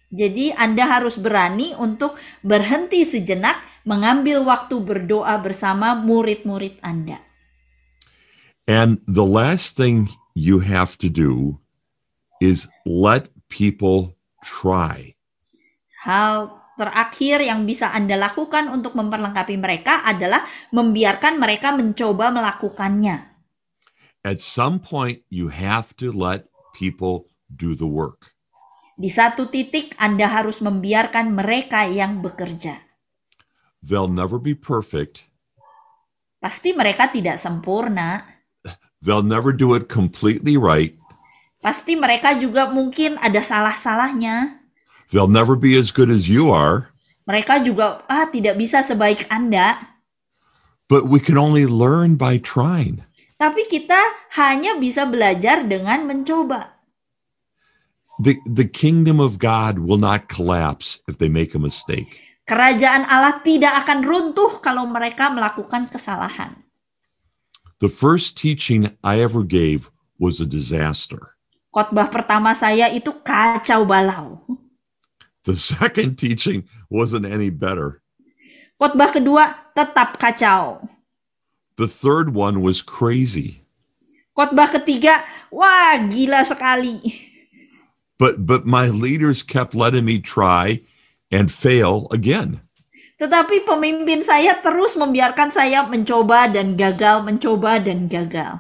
Jadi 0.10 0.50
Anda 0.58 0.90
harus 0.90 1.22
berani 1.22 1.78
untuk 1.78 2.18
berhenti 2.42 3.06
sejenak, 3.06 3.62
mengambil 3.86 4.42
waktu 4.42 4.82
berdoa 4.82 5.38
bersama 5.38 5.94
murid-murid 5.94 6.82
Anda. 6.82 7.22
And 8.66 9.02
the 9.06 9.26
last 9.26 9.78
thing 9.78 10.10
you 10.34 10.62
have 10.66 10.98
to 11.02 11.10
do 11.10 11.62
is 12.42 12.66
let 12.90 13.30
people 13.54 14.18
try. 14.42 15.14
Hal 16.02 16.58
terakhir 16.74 17.46
yang 17.46 17.70
bisa 17.70 17.94
Anda 17.94 18.18
lakukan 18.18 18.72
untuk 18.74 18.98
memperlengkapi 18.98 19.62
mereka 19.62 20.02
adalah 20.06 20.42
membiarkan 20.74 21.38
mereka 21.38 21.70
mencoba 21.76 22.34
melakukannya. 22.34 23.29
At 24.30 24.46
some 24.46 24.78
point, 24.78 25.26
you 25.34 25.50
have 25.50 25.98
to 25.98 26.14
let 26.14 26.54
people 26.78 27.26
do 27.50 27.74
the 27.74 27.90
work. 27.90 28.38
Di 28.94 29.10
satu 29.10 29.50
titik 29.50 29.98
Anda 29.98 30.30
harus 30.30 30.62
membiarkan 30.62 31.34
mereka 31.34 31.90
yang 31.90 32.22
bekerja. 32.22 32.78
They'll 33.82 34.12
never 34.12 34.38
be 34.38 34.54
perfect, 34.54 35.26
Pasti 36.38 36.78
mereka 36.78 37.10
tidak 37.10 37.42
sempurna. 37.42 38.22
they'll 39.02 39.26
never 39.26 39.50
do 39.50 39.74
it 39.74 39.90
completely 39.90 40.60
right, 40.62 40.94
Pasti 41.64 41.98
mereka 41.98 42.38
juga 42.38 42.70
mungkin 42.70 43.18
ada 43.18 43.42
salah-salahnya. 43.42 44.62
they'll 45.10 45.32
never 45.32 45.58
be 45.58 45.74
as 45.74 45.90
good 45.90 46.14
as 46.14 46.30
you 46.30 46.54
are, 46.54 46.94
Mereka 47.26 47.66
juga 47.66 48.04
ah 48.06 48.28
tidak 48.30 48.62
bisa 48.62 48.84
sebaik 48.86 49.26
Anda. 49.34 49.80
but 50.92 51.08
we 51.08 51.18
can 51.24 51.40
only 51.40 51.64
learn 51.66 52.14
by 52.20 52.36
trying. 52.38 53.02
Tapi 53.40 53.72
kita 53.72 53.96
hanya 54.36 54.76
bisa 54.76 55.08
belajar 55.08 55.64
dengan 55.64 56.04
mencoba. 56.04 56.76
The, 58.20 58.36
the 58.44 58.68
kingdom 58.68 59.24
of 59.24 59.40
God 59.40 59.80
will 59.80 59.96
not 59.96 60.28
collapse 60.28 61.00
if 61.08 61.24
they 61.24 61.32
make 61.32 61.56
a 61.56 61.62
mistake. 61.64 62.20
Kerajaan 62.44 63.08
Allah 63.08 63.40
tidak 63.40 63.88
akan 63.88 64.04
runtuh 64.04 64.60
kalau 64.60 64.84
mereka 64.92 65.32
melakukan 65.32 65.88
kesalahan. 65.88 66.60
The 67.80 67.88
first 67.88 68.36
teaching 68.36 68.92
I 69.00 69.24
ever 69.24 69.48
gave 69.48 69.88
was 70.20 70.44
a 70.44 70.48
disaster. 70.50 71.40
Khotbah 71.72 72.12
pertama 72.12 72.52
saya 72.52 72.92
itu 72.92 73.16
kacau 73.24 73.88
balau. 73.88 74.44
The 75.48 75.56
second 75.56 76.18
teaching 76.24 76.68
wasn't 76.92 77.24
any 77.24 77.48
better. 77.48 78.04
Khotbah 78.76 79.16
kedua 79.16 79.72
tetap 79.72 80.20
kacau. 80.20 80.84
The 81.80 81.88
third 81.88 82.36
one 82.36 82.60
was 82.60 82.84
crazy. 82.84 83.64
Khotbah 84.36 84.68
ketiga, 84.68 85.24
wah 85.48 85.96
gila 86.12 86.44
sekali. 86.44 87.00
But 88.20 88.44
but 88.44 88.68
my 88.68 88.92
leaders 88.92 89.48
kept 89.48 89.72
letting 89.72 90.04
me 90.04 90.20
try 90.20 90.84
and 91.32 91.48
fail 91.48 92.12
again. 92.12 92.60
Tetapi 93.16 93.64
pemimpin 93.64 94.20
saya 94.20 94.60
terus 94.60 95.00
membiarkan 95.00 95.56
saya 95.56 95.88
mencoba 95.88 96.52
dan 96.52 96.76
gagal, 96.76 97.24
mencoba 97.24 97.80
dan 97.80 98.12
gagal. 98.12 98.60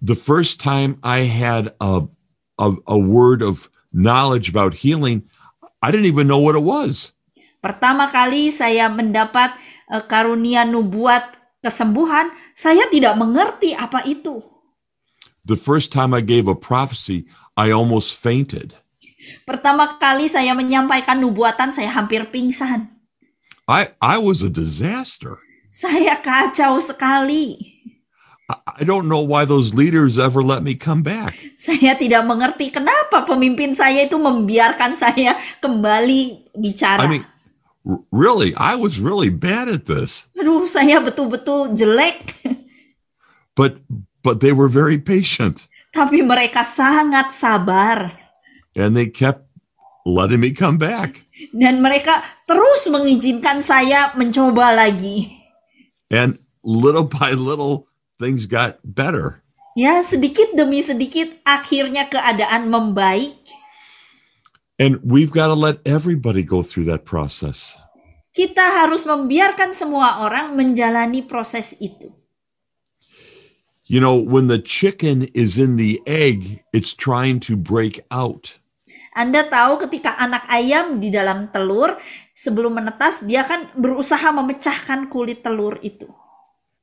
The 0.00 0.16
first 0.16 0.64
time 0.64 0.96
I 1.04 1.28
had 1.28 1.76
a 1.76 2.08
a, 2.56 2.72
a 2.88 2.96
word 2.96 3.44
of 3.44 3.68
knowledge 3.92 4.48
about 4.48 4.80
healing, 4.80 5.28
I 5.84 5.92
didn't 5.92 6.08
even 6.08 6.24
know 6.24 6.40
what 6.40 6.56
it 6.56 6.64
was. 6.64 7.12
Pertama 7.60 8.08
kali 8.08 8.48
saya 8.48 8.88
mendapat 8.88 9.60
eh, 9.92 10.00
karunia 10.08 10.64
nubuat 10.64 11.37
kesembuhan, 11.62 12.30
saya 12.54 12.86
tidak 12.90 13.18
mengerti 13.18 13.74
apa 13.74 14.04
itu. 14.06 14.42
The 15.44 15.56
first 15.56 15.90
time 15.90 16.12
I 16.12 16.20
gave 16.20 16.44
a 16.46 16.58
prophecy, 16.58 17.24
I 17.56 17.72
almost 17.72 18.14
fainted. 18.14 18.76
Pertama 19.48 19.96
kali 19.96 20.28
saya 20.28 20.52
menyampaikan 20.54 21.18
nubuatan, 21.18 21.72
saya 21.72 21.88
hampir 21.90 22.28
pingsan. 22.28 22.88
I 23.68 23.92
I 24.00 24.16
was 24.16 24.40
a 24.40 24.52
disaster. 24.52 25.40
Saya 25.68 26.16
kacau 26.20 26.80
sekali. 26.80 27.76
I, 28.48 28.80
don't 28.88 29.12
know 29.12 29.20
why 29.20 29.44
those 29.44 29.76
leaders 29.76 30.16
ever 30.16 30.40
let 30.40 30.64
me 30.64 30.72
come 30.72 31.04
back. 31.04 31.36
Saya 31.60 31.92
tidak 32.00 32.24
mengerti 32.24 32.72
kenapa 32.72 33.20
pemimpin 33.28 33.76
saya 33.76 34.08
itu 34.08 34.16
membiarkan 34.16 34.96
saya 34.96 35.36
kembali 35.60 36.48
bicara. 36.56 37.04
I 37.04 37.20
mean, 37.20 37.24
really, 38.12 38.52
I 38.54 38.76
was 38.76 39.00
really 39.00 39.32
bad 39.32 39.66
at 39.66 39.88
this. 39.88 40.28
Aduh, 40.36 40.68
saya 40.68 41.00
betul-betul 41.00 41.72
jelek. 41.72 42.36
But 43.56 43.82
but 44.22 44.38
they 44.38 44.54
were 44.54 44.70
very 44.70 45.02
patient 45.02 45.66
Tapi 45.90 46.22
mereka 46.22 46.62
sangat 46.62 47.34
sabar. 47.34 48.12
and 48.78 48.94
they 48.94 49.10
kept 49.10 49.48
letting 50.06 50.38
me 50.38 50.54
come 50.54 50.78
back. 50.78 51.26
Dan 51.50 51.82
mereka 51.82 52.22
terus 52.46 52.86
mengizinkan 52.86 53.58
saya 53.58 54.14
mencoba 54.14 54.70
lagi. 54.78 55.34
And 56.08 56.38
little 56.62 57.02
by 57.02 57.34
little, 57.34 57.90
things 58.22 58.46
got 58.46 58.78
better. 58.86 59.42
Ya, 59.74 60.02
sedikit 60.02 60.54
demi 60.54 60.78
sedikit 60.82 61.34
akhirnya 61.42 62.06
keadaan 62.06 62.70
membaik. 62.70 63.37
And 64.78 65.02
we've 65.02 65.34
got 65.34 65.50
to 65.50 65.58
let 65.58 65.82
everybody 65.82 66.46
go 66.46 66.62
through 66.62 66.86
that 66.86 67.02
process. 67.02 67.74
Kita 68.30 68.62
harus 68.62 69.02
membiarkan 69.02 69.74
semua 69.74 70.22
orang 70.22 70.54
menjalani 70.54 71.26
proses 71.26 71.74
itu. 71.82 72.14
You 73.90 73.98
know, 73.98 74.14
when 74.14 74.46
the 74.46 74.62
chicken 74.62 75.26
is 75.34 75.58
in 75.58 75.74
the 75.74 75.98
egg, 76.06 76.62
it's 76.70 76.94
trying 76.94 77.42
to 77.50 77.58
break 77.58 78.06
out. 78.14 78.54
Anda 79.18 79.50
tahu 79.50 79.82
ketika 79.82 80.14
anak 80.14 80.46
ayam 80.46 81.02
di 81.02 81.10
dalam 81.10 81.50
telur, 81.50 81.98
sebelum 82.30 82.78
menetas, 82.78 83.26
dia 83.26 83.42
kan 83.42 83.74
berusaha 83.74 84.30
memecahkan 84.30 85.10
kulit 85.10 85.42
telur 85.42 85.74
itu. 85.82 86.06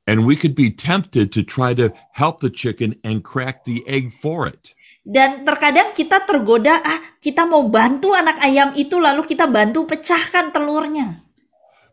And 0.04 0.28
we 0.28 0.36
could 0.36 0.52
be 0.52 0.68
tempted 0.68 1.32
to 1.32 1.40
try 1.40 1.72
to 1.80 1.90
help 2.12 2.44
the 2.44 2.52
chicken 2.52 3.00
and 3.00 3.24
crack 3.24 3.64
the 3.64 3.80
egg 3.88 4.12
for 4.12 4.44
it. 4.44 4.76
Dan 5.06 5.46
terkadang 5.46 5.94
kita 5.94 6.26
tergoda, 6.26 6.82
ah 6.82 6.98
kita 7.22 7.46
mau 7.46 7.62
bantu 7.70 8.10
anak 8.10 8.42
ayam 8.42 8.74
itu 8.74 8.98
lalu 8.98 9.22
kita 9.22 9.46
bantu 9.46 9.86
pecahkan 9.86 10.50
telurnya. 10.50 11.22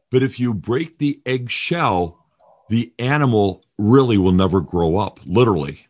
But 0.10 0.26
if 0.26 0.42
you 0.42 0.58
break 0.58 0.98
the 0.98 1.22
egg 1.22 1.54
shell, 1.54 2.18
the 2.74 2.90
animal 2.98 3.62
really 3.78 4.18
will 4.18 4.34
never 4.34 4.66
grow 4.66 4.98
up, 4.98 5.22
literally. 5.30 5.86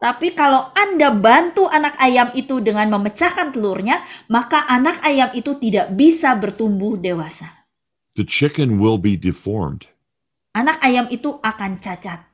Tapi 0.00 0.32
kalau 0.32 0.72
Anda 0.72 1.12
bantu 1.12 1.68
anak 1.68 1.94
ayam 2.00 2.32
itu 2.32 2.64
dengan 2.64 2.88
memecahkan 2.88 3.52
telurnya, 3.52 4.00
maka 4.32 4.64
anak 4.64 5.04
ayam 5.04 5.28
itu 5.36 5.60
tidak 5.60 5.92
bisa 5.92 6.32
bertumbuh 6.40 6.96
dewasa. 6.96 7.68
The 8.16 8.24
chicken 8.24 8.80
will 8.80 8.96
be 8.96 9.20
deformed 9.20 9.92
Anak 10.56 10.80
ayam 10.84 11.08
itu 11.12 11.36
akan 11.40 11.80
cacat. 11.80 12.32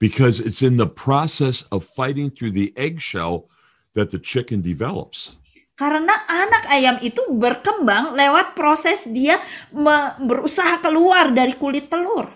because 0.00 0.40
it's 0.40 0.62
in 0.62 0.80
the 0.80 0.88
process 0.88 1.62
of 1.70 1.84
fighting 1.84 2.32
through 2.32 2.50
the 2.50 2.72
eggshell 2.74 3.46
that 3.94 4.10
the 4.14 4.20
chicken 4.20 4.62
develops. 4.62 5.40
Karena 5.74 6.12
anak 6.28 6.68
ayam 6.68 7.00
itu 7.00 7.24
berkembang 7.32 8.12
lewat 8.12 8.52
proses 8.52 9.08
dia 9.08 9.40
berusaha 10.20 10.76
keluar 10.84 11.32
dari 11.32 11.56
kulit 11.56 11.88
telur. 11.88 12.28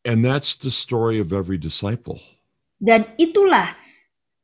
And 0.00 0.24
that's 0.24 0.56
the 0.56 0.72
story 0.72 1.20
of 1.20 1.36
every 1.36 1.60
disciple. 1.60 2.16
Dan 2.80 3.04
itulah 3.20 3.76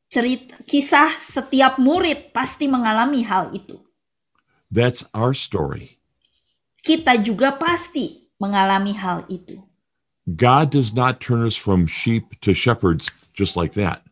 cerita 0.05 0.61
kisah 0.69 1.17
setiap 1.17 1.81
murid 1.81 2.29
pasti 2.29 2.69
mengalami 2.69 3.25
hal 3.25 3.49
itu. 3.49 3.81
That's 4.69 5.01
our 5.17 5.33
story. 5.33 5.97
Kita 6.85 7.17
juga 7.17 7.57
pasti 7.57 8.29
mengalami 8.37 8.93
hal 8.93 9.25
itu. 9.27 9.59
God 10.29 10.69
does 10.69 10.93
not 10.93 11.17
turn 11.17 11.41
us 11.41 11.57
from 11.57 11.89
sheep 11.89 12.37
to 12.45 12.53
shepherds 12.53 13.09
just 13.33 13.57
like 13.57 13.73
that. 13.73 14.06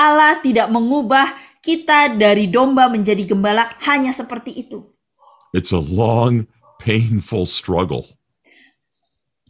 Allah 0.00 0.40
tidak 0.40 0.72
mengubah 0.72 1.36
kita 1.60 2.16
dari 2.16 2.48
domba 2.48 2.88
menjadi 2.88 3.28
gembala 3.28 3.68
hanya 3.84 4.16
seperti 4.16 4.64
itu. 4.64 4.80
It's 5.52 5.76
a 5.76 5.82
long, 5.82 6.48
painful 6.80 7.44
struggle. 7.44 8.08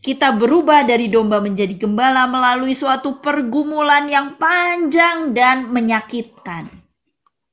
Kita 0.00 0.34
berubah 0.34 0.82
dari 0.88 1.06
domba 1.06 1.38
menjadi 1.38 1.76
gembala 1.76 2.26
melalui 2.26 2.74
suatu 2.74 3.22
pergumulan 3.22 4.10
yang 4.10 4.34
panjang 4.40 5.30
dan 5.36 5.70
menyakitkan. 5.70 6.66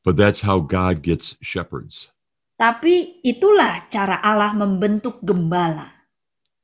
But 0.01 0.15
that's 0.15 0.41
how 0.47 0.63
God 0.63 1.03
gets 1.03 1.35
shepherds. 1.43 2.09
Tapi 2.57 3.21
itulah 3.21 3.85
cara 3.91 4.17
Allah 4.23 4.55
membentuk 4.55 5.21
gembala. 5.21 5.93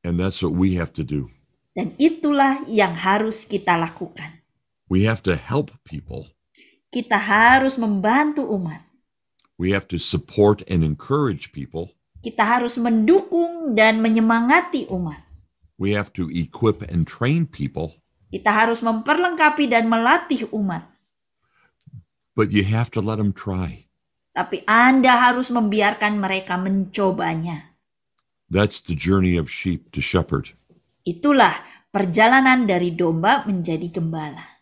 And 0.01 0.18
that's 0.18 0.41
what 0.41 0.55
we 0.55 0.80
have 0.80 0.95
to 0.97 1.03
do. 1.05 1.30
Dan 1.76 1.93
itulah 1.99 2.64
yang 2.65 2.95
harus 2.95 3.43
kita 3.43 3.76
lakukan. 3.76 4.43
We 4.94 5.10
have 5.10 5.26
to 5.26 5.34
help 5.34 5.74
people. 5.82 6.30
Kita 6.94 7.18
harus 7.18 7.82
membantu 7.82 8.45
umat. 8.45 8.86
We 9.57 9.74
have 9.74 9.90
to 9.90 9.98
support 9.98 10.61
and 10.70 10.86
encourage 10.86 11.49
people. 11.49 11.98
Kita 12.22 12.45
harus 12.45 12.78
mendukung 12.78 13.74
dan 13.74 14.06
menyemangati 14.06 14.86
umat. 14.94 15.26
We 15.82 15.98
have 15.98 16.14
to 16.14 16.30
equip 16.30 16.86
and 16.86 17.10
train 17.10 17.49
people. 17.49 17.98
Kita 18.30 18.53
harus 18.53 18.86
memperlengkapi 18.86 19.65
dan 19.65 19.90
melatih 19.90 20.45
umat. 20.53 20.94
but 22.36 22.52
you 22.52 22.64
have 22.65 22.90
to 22.94 23.02
let 23.02 23.18
them 23.18 23.34
try. 23.34 23.86
Tapi 24.34 24.65
Anda 24.65 25.30
harus 25.30 25.53
membiarkan 25.53 26.18
mereka 26.18 26.57
mencobanya. 26.57 27.78
That's 28.49 28.82
the 28.82 28.98
journey 28.98 29.38
of 29.38 29.49
sheep 29.49 29.94
to 29.94 30.02
shepherd. 30.02 30.53
Itulah 31.06 31.53
perjalanan 31.94 32.65
dari 32.65 32.94
domba 32.94 33.45
menjadi 33.45 33.90
gembala. 33.94 34.52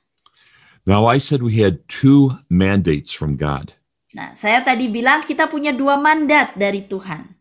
Now, 0.86 1.06
I 1.06 1.22
said 1.22 1.46
we 1.46 1.62
had 1.62 1.86
two 1.86 2.42
mandates 2.50 3.14
from 3.14 3.38
God. 3.38 3.78
Nah, 4.12 4.34
saya 4.34 4.60
tadi 4.66 4.90
bilang 4.92 5.24
kita 5.24 5.48
punya 5.48 5.72
dua 5.72 5.96
mandat 5.96 6.58
dari 6.58 6.84
Tuhan. 6.84 7.38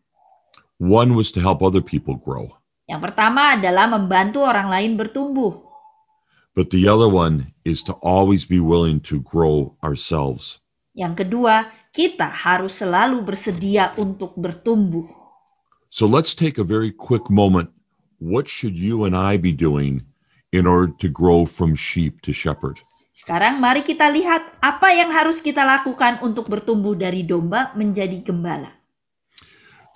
One 0.77 1.17
was 1.17 1.33
to 1.35 1.41
help 1.43 1.61
other 1.61 1.81
people 1.83 2.17
grow, 2.17 2.57
Yang 2.89 3.01
pertama 3.11 3.53
adalah 3.59 3.85
membantu 3.85 4.41
orang 4.41 4.69
lain 4.69 4.91
bertumbuh. 4.97 5.61
but 6.51 6.67
the 6.75 6.83
other 6.83 7.07
one 7.07 7.55
is 7.63 7.79
to 7.79 7.95
always 8.03 8.43
be 8.43 8.59
willing 8.59 8.99
to 8.99 9.23
grow 9.23 9.77
ourselves. 9.79 10.59
Yang 10.91 11.23
kedua, 11.23 11.71
kita 11.95 12.27
harus 12.27 12.83
selalu 12.83 13.23
bersedia 13.23 13.95
untuk 13.95 14.35
bertumbuh. 14.35 15.07
So 15.87 16.03
let's 16.07 16.35
take 16.35 16.59
a 16.59 16.67
very 16.67 16.91
quick 16.91 17.31
moment. 17.31 17.71
What 18.19 18.51
should 18.51 18.75
you 18.75 19.07
and 19.07 19.15
I 19.15 19.39
be 19.39 19.55
doing 19.55 20.03
in 20.51 20.67
order 20.67 20.91
to 20.99 21.07
grow 21.07 21.47
from 21.47 21.75
sheep 21.75 22.19
to 22.27 22.35
shepherd? 22.35 22.83
Sekarang 23.11 23.59
mari 23.59 23.83
kita 23.83 24.07
lihat 24.07 24.55
apa 24.63 24.95
yang 24.95 25.11
harus 25.11 25.43
kita 25.43 25.67
lakukan 25.67 26.23
untuk 26.23 26.47
bertumbuh 26.47 26.95
dari 26.95 27.27
domba 27.27 27.75
menjadi 27.75 28.23
gembala. 28.23 28.71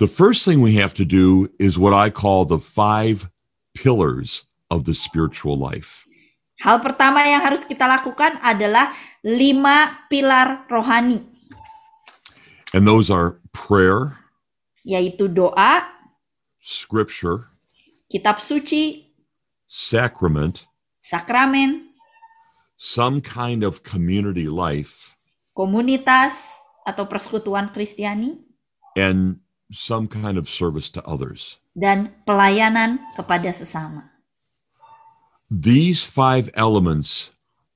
The 0.04 0.12
first 0.12 0.44
thing 0.44 0.60
we 0.60 0.76
have 0.76 0.92
to 1.00 1.08
do 1.08 1.48
is 1.56 1.80
what 1.80 1.96
I 1.96 2.12
call 2.12 2.44
the 2.44 2.60
five 2.60 3.32
pillars 3.72 4.44
of 4.68 4.84
the 4.84 4.92
spiritual 4.92 5.56
life. 5.56 6.04
Hal 6.60 6.84
pertama 6.84 7.24
yang 7.24 7.40
harus 7.40 7.64
kita 7.64 7.88
lakukan 7.88 8.36
adalah 8.44 8.92
lima 9.24 10.04
pilar 10.12 10.68
rohani, 10.68 11.24
And 12.76 12.84
those 12.84 13.08
are 13.08 13.40
prayer, 13.56 14.20
yaitu 14.84 15.32
doa, 15.32 15.88
scripture, 16.60 17.48
kitab 18.12 18.44
suci, 18.44 19.16
sacrament, 19.64 20.68
sakramen, 21.00 21.95
some 22.86 23.18
kind 23.18 23.66
of 23.66 23.82
community 23.82 24.45
life, 24.45 25.18
komunitas 25.57 26.62
atau 26.86 27.10
persekutuan 27.10 27.74
Kristiani, 27.74 28.38
and 28.94 29.41
some 29.74 30.06
kind 30.06 30.38
of 30.38 30.45
service 30.45 30.94
to 30.94 31.02
others. 31.02 31.57
dan 31.76 32.16
pelayanan 32.24 33.03
kepada 33.20 33.52
sesama. 33.52 34.16
These 35.52 36.07
five 36.07 36.49
elements 36.56 37.36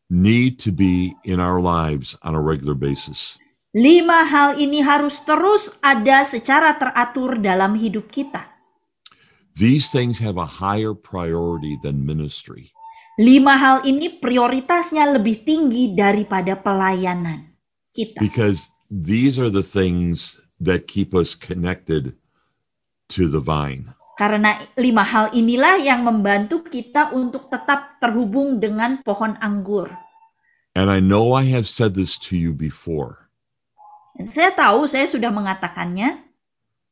need 0.09 0.57
to 0.63 0.71
be 0.71 1.13
in 1.27 1.37
our 1.37 1.61
lives 1.61 2.17
on 2.23 2.33
a 2.33 2.41
regular 2.41 2.73
basis. 2.73 3.37
Lima 3.75 4.25
hal 4.25 4.57
ini 4.57 4.81
harus 4.81 5.21
terus 5.21 5.69
ada 5.85 6.25
secara 6.25 6.73
teratur 6.73 7.37
dalam 7.37 7.77
hidup 7.77 8.09
kita. 8.09 8.49
These 9.53 9.93
things 9.93 10.17
have 10.23 10.39
a 10.39 10.63
higher 10.63 10.97
priority 10.97 11.77
than 11.77 12.07
ministry. 12.07 12.73
Lima 13.19 13.59
hal 13.59 13.83
ini 13.83 14.07
prioritasnya 14.07 15.03
lebih 15.11 15.43
tinggi 15.43 15.91
daripada 15.91 16.55
pelayanan 16.55 17.51
kita. 17.91 18.23
because 18.23 18.71
these 18.87 19.35
are 19.35 19.51
the 19.51 19.65
things 19.65 20.39
that 20.63 20.87
keep 20.87 21.11
us 21.11 21.35
connected 21.35 22.15
to 23.11 23.27
the 23.27 23.43
vine. 23.43 23.91
Karena 24.15 24.55
lima 24.75 25.03
hal 25.03 25.31
inilah 25.31 25.79
yang 25.79 26.03
membantu 26.03 26.63
kita 26.63 27.11
untuk 27.11 27.47
tetap 27.47 27.99
terhubung 27.99 28.59
dengan 28.59 28.99
pohon 29.03 29.35
anggur. 29.39 29.91
And 30.75 30.87
I 30.87 30.99
know 31.03 31.35
I 31.35 31.43
have 31.55 31.67
said 31.67 31.95
this 31.99 32.15
to 32.27 32.39
you 32.39 32.55
before, 32.55 33.31
Dan 34.15 34.27
saya 34.27 34.51
tahu 34.55 34.87
saya 34.87 35.07
sudah 35.07 35.31
mengatakannya, 35.31 36.23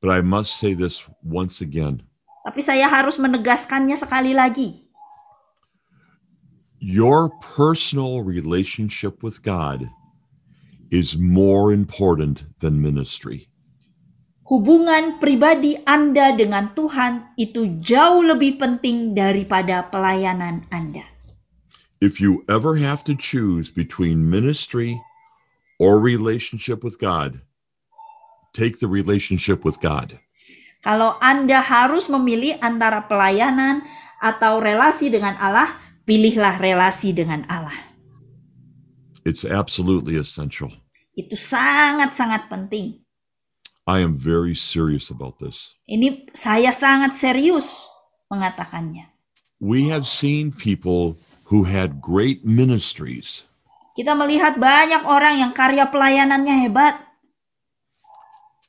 but 0.04 0.12
I 0.12 0.20
must 0.24 0.60
say 0.60 0.76
this 0.76 1.04
once 1.24 1.60
again. 1.64 2.04
tapi 2.48 2.64
saya 2.64 2.88
harus 2.88 3.20
menegaskannya 3.20 3.96
sekali 4.00 4.32
lagi. 4.32 4.87
Your 6.78 7.34
personal 7.42 8.22
relationship 8.22 9.26
with 9.26 9.42
God 9.42 9.90
is 10.94 11.18
more 11.18 11.74
important 11.74 12.46
than 12.62 12.78
ministry. 12.78 13.50
Hubungan 14.48 15.20
pribadi 15.20 15.76
Anda 15.84 16.38
dengan 16.38 16.72
Tuhan 16.72 17.36
itu 17.36 17.84
jauh 17.84 18.24
lebih 18.24 18.62
penting 18.62 19.12
daripada 19.12 19.90
pelayanan 19.92 20.64
Anda. 20.72 21.04
If 22.00 22.22
you 22.22 22.46
ever 22.46 22.78
have 22.78 23.02
to 23.10 23.18
choose 23.18 23.74
between 23.74 24.30
ministry 24.30 25.02
or 25.82 25.98
relationship 25.98 26.86
with 26.86 27.02
God, 27.02 27.42
take 28.54 28.80
the 28.80 28.88
relationship 28.88 29.66
with 29.66 29.82
God. 29.82 30.22
Kalau 30.86 31.18
Anda 31.20 31.60
harus 31.60 32.06
memilih 32.08 32.62
antara 32.62 33.04
pelayanan 33.10 33.82
atau 34.22 34.62
relasi 34.62 35.12
dengan 35.12 35.36
Allah, 35.42 35.76
pilihlah 36.08 36.56
relasi 36.58 37.12
dengan 37.12 37.44
Allah. 37.52 37.76
It's 39.28 39.44
absolutely 39.44 40.16
essential. 40.16 40.72
Itu 41.12 41.36
sangat-sangat 41.36 42.48
penting. 42.48 43.04
I 43.84 44.00
am 44.00 44.16
very 44.16 44.56
serious 44.56 45.12
about 45.12 45.40
this. 45.44 45.76
Ini 45.84 46.32
saya 46.32 46.72
sangat 46.72 47.20
serius 47.20 47.88
mengatakannya. 48.32 49.12
We 49.60 49.92
have 49.92 50.08
seen 50.08 50.56
people 50.56 51.20
who 51.52 51.68
had 51.68 52.00
great 52.00 52.48
ministries, 52.48 53.44
Kita 53.98 54.14
melihat 54.14 54.62
banyak 54.62 55.10
orang 55.10 55.42
yang 55.42 55.52
karya 55.58 55.90
pelayanannya 55.90 56.70
hebat, 56.70 57.02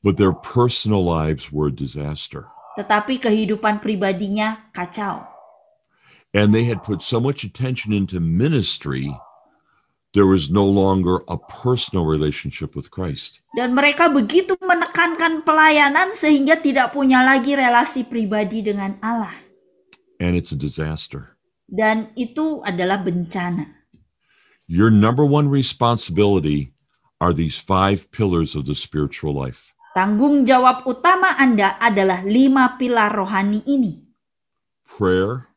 but 0.01 0.17
their 0.17 0.33
personal 0.33 1.05
lives 1.05 1.53
were 1.53 1.69
a 1.69 1.75
disaster. 1.75 2.49
tetapi 2.79 3.19
kehidupan 3.19 3.83
pribadinya 3.83 4.71
kacau. 4.71 5.27
And 6.39 6.55
they 6.55 6.71
had 6.71 6.87
put 6.87 7.03
so 7.03 7.19
much 7.19 7.43
attention 7.43 7.91
into 7.91 8.23
ministry, 8.23 9.11
there 10.15 10.31
was 10.31 10.55
no 10.55 10.63
longer 10.63 11.27
a 11.27 11.35
personal 11.35 12.07
relationship 12.07 12.79
with 12.79 12.95
Christ. 12.95 13.43
Dan 13.59 13.75
mereka 13.75 14.07
begitu 14.07 14.55
menekankan 14.63 15.43
pelayanan 15.43 16.15
sehingga 16.15 16.63
tidak 16.63 16.95
punya 16.95 17.27
lagi 17.27 17.59
relasi 17.59 18.07
pribadi 18.07 18.63
dengan 18.63 18.95
Allah. 19.03 19.35
And 20.23 20.39
it's 20.39 20.55
a 20.55 20.59
disaster. 20.59 21.35
Dan 21.67 22.15
itu 22.15 22.63
adalah 22.63 23.03
bencana. 23.03 23.75
Your 24.71 24.95
number 24.95 25.27
one 25.27 25.51
responsibility 25.51 26.71
are 27.19 27.35
these 27.35 27.59
five 27.59 28.15
pillars 28.15 28.55
of 28.55 28.63
the 28.71 28.79
spiritual 28.79 29.35
life 29.35 29.75
Tanggung 29.99 30.47
jawab 30.47 30.87
utama 30.87 31.35
Anda 31.35 31.75
adalah 31.83 32.23
lima 32.23 32.79
pilar 32.79 33.11
rohani 33.11 33.67
ini. 33.67 34.07
prayer, 34.89 35.48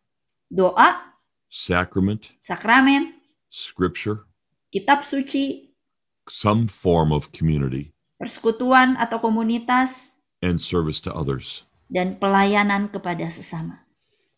Doa, 0.52 1.16
sacrament, 1.48 2.36
sakramen, 2.44 3.16
scripture, 3.48 4.28
kitab 4.68 5.08
suci, 5.08 5.72
some 6.28 6.68
form 6.68 7.16
of 7.16 7.32
community, 7.32 7.96
persekutuan 8.20 9.00
atau 9.00 9.16
komunitas, 9.24 10.20
and 10.44 10.60
service 10.60 11.00
to 11.00 11.08
others. 11.16 11.64
dan 11.92 12.16
pelayanan 12.20 12.88
kepada 12.88 13.28
sesama. 13.28 13.84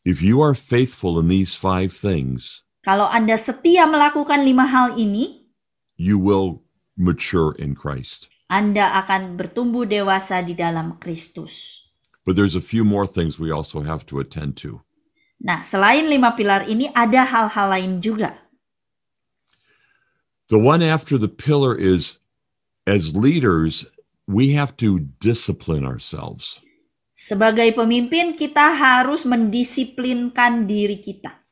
If 0.06 0.22
you 0.22 0.42
are 0.42 0.58
faithful 0.58 1.22
in 1.22 1.30
these 1.30 1.54
five 1.58 1.94
things, 1.94 2.66
Kalau 2.84 3.08
Anda 3.08 3.40
setia 3.40 3.88
melakukan 3.88 4.44
lima 4.44 4.68
hal 4.68 5.00
ini, 5.00 5.48
you 5.96 6.20
will 6.20 6.62
mature 7.00 7.56
in 7.56 7.74
Christ. 7.74 8.28
Anda 8.52 9.00
akan 9.02 9.40
bertumbuh 9.40 9.88
dewasa 9.88 10.44
di 10.44 10.52
dalam 10.52 11.00
Kristus. 11.00 11.88
But 12.28 12.36
there's 12.36 12.60
a 12.60 12.64
few 12.64 12.84
more 12.84 13.08
things 13.08 13.40
we 13.40 13.50
also 13.50 13.88
have 13.88 14.04
to 14.12 14.20
attend 14.20 14.60
to. 14.68 14.84
Nah, 15.44 15.60
selain 15.68 16.08
lima 16.08 16.32
pilar 16.40 16.64
ini, 16.72 16.88
ada 16.96 17.28
hal-hal 17.28 17.68
lain 17.68 18.00
juga. 18.00 18.40
The 20.48 20.56
one 20.56 20.80
after 20.80 21.20
the 21.20 21.28
pillar 21.28 21.76
is 21.76 22.24
as 22.88 23.12
leaders, 23.12 23.84
we 24.24 24.56
have 24.56 24.80
to 24.80 25.04
discipline 25.20 25.84
ourselves. 25.84 26.64
Sebagai 27.12 27.76
pemimpin, 27.76 28.40
kita 28.40 28.72
harus 28.72 29.28
mendisiplinkan 29.28 30.64
diri 30.64 31.04
kita. 31.04 31.44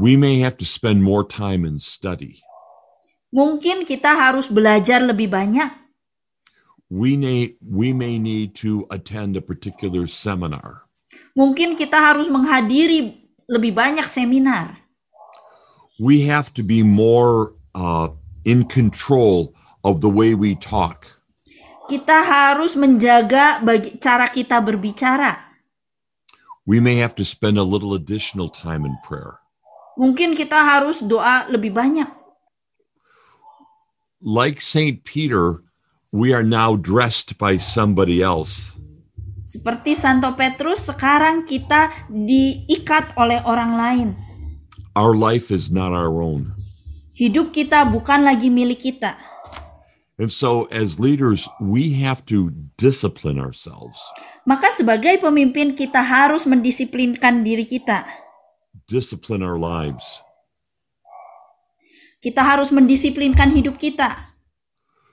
We 0.00 0.16
may 0.16 0.40
have 0.40 0.56
to 0.64 0.66
spend 0.66 1.04
more 1.04 1.28
time 1.28 1.68
in 1.68 1.84
study. 1.84 2.40
Mungkin 3.28 3.84
kita 3.84 4.08
harus 4.16 4.48
belajar 4.48 5.04
lebih 5.04 5.28
banyak. 5.28 5.68
We 6.88 7.20
may, 7.20 7.60
we 7.60 7.92
may 7.92 8.16
need 8.16 8.56
to 8.64 8.88
attend 8.88 9.36
a 9.36 9.44
particular 9.44 10.08
seminar. 10.08 10.87
Mungkin 11.32 11.78
kita 11.78 11.96
harus 11.96 12.28
menghadiri 12.28 13.28
lebih 13.48 13.72
banyak 13.72 14.04
seminar. 14.06 14.76
We 15.98 16.22
have 16.28 16.54
to 16.54 16.62
be 16.62 16.86
more 16.86 17.58
uh, 17.74 18.14
in 18.46 18.68
control 18.68 19.56
of 19.82 20.00
the 20.00 20.10
way 20.10 20.34
we 20.34 20.54
talk. 20.54 21.18
Kita 21.88 22.20
harus 22.20 22.76
menjaga 22.76 23.64
bagi 23.64 23.96
cara 23.96 24.28
kita 24.28 24.60
berbicara. 24.60 25.48
We 26.68 26.84
may 26.84 27.00
have 27.00 27.16
to 27.16 27.24
spend 27.24 27.56
a 27.56 27.64
little 27.64 27.96
additional 27.96 28.52
time 28.52 28.84
in 28.84 29.00
prayer. 29.00 29.40
Mungkin 29.96 30.36
kita 30.36 30.54
harus 30.54 31.00
doa 31.00 31.48
lebih 31.48 31.72
banyak. 31.72 32.06
Like 34.20 34.60
St. 34.60 35.00
Peter, 35.02 35.64
we 36.12 36.36
are 36.36 36.44
now 36.44 36.76
dressed 36.76 37.40
by 37.40 37.56
somebody 37.56 38.20
else. 38.20 38.76
Seperti 39.48 39.96
Santo 39.96 40.28
Petrus, 40.36 40.92
sekarang 40.92 41.48
kita 41.48 41.88
diikat 42.12 43.16
oleh 43.16 43.40
orang 43.48 43.72
lain. 43.80 44.08
Our 44.92 45.16
life 45.16 45.48
is 45.48 45.72
not 45.72 45.96
our 45.96 46.20
own. 46.20 46.52
Hidup 47.16 47.56
kita 47.56 47.88
bukan 47.88 48.28
lagi 48.28 48.52
milik 48.52 48.84
kita. 48.84 49.16
And 50.20 50.28
so, 50.28 50.68
as 50.68 51.00
leaders, 51.00 51.48
we 51.64 51.96
have 52.04 52.28
to 52.28 52.52
discipline 52.76 53.40
ourselves, 53.40 53.96
Maka 54.44 54.68
sebagai 54.68 55.16
pemimpin 55.16 55.72
kita 55.72 56.04
harus 56.04 56.44
mendisiplinkan 56.44 57.40
diri 57.40 57.64
kita. 57.64 58.04
discipline 58.84 59.40
our 59.40 59.56
lives, 59.56 60.20
Kita 62.20 62.44
harus 62.44 62.68
mendisiplinkan 62.68 63.48
hidup 63.56 63.80
kita 63.80 64.28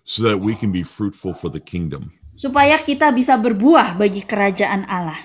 so 0.03 0.19
that 0.27 0.43
we 0.43 0.59
can 0.59 0.75
be 0.75 0.83
fruitful 0.83 1.31
for 1.31 1.47
the 1.47 1.63
kingdom. 1.63 2.11
Supaya 2.35 2.77
kita 2.77 3.09
bisa 3.15 3.39
berbuah 3.39 3.95
bagi 3.97 4.21
kerajaan 4.21 4.85
Allah. 4.85 5.17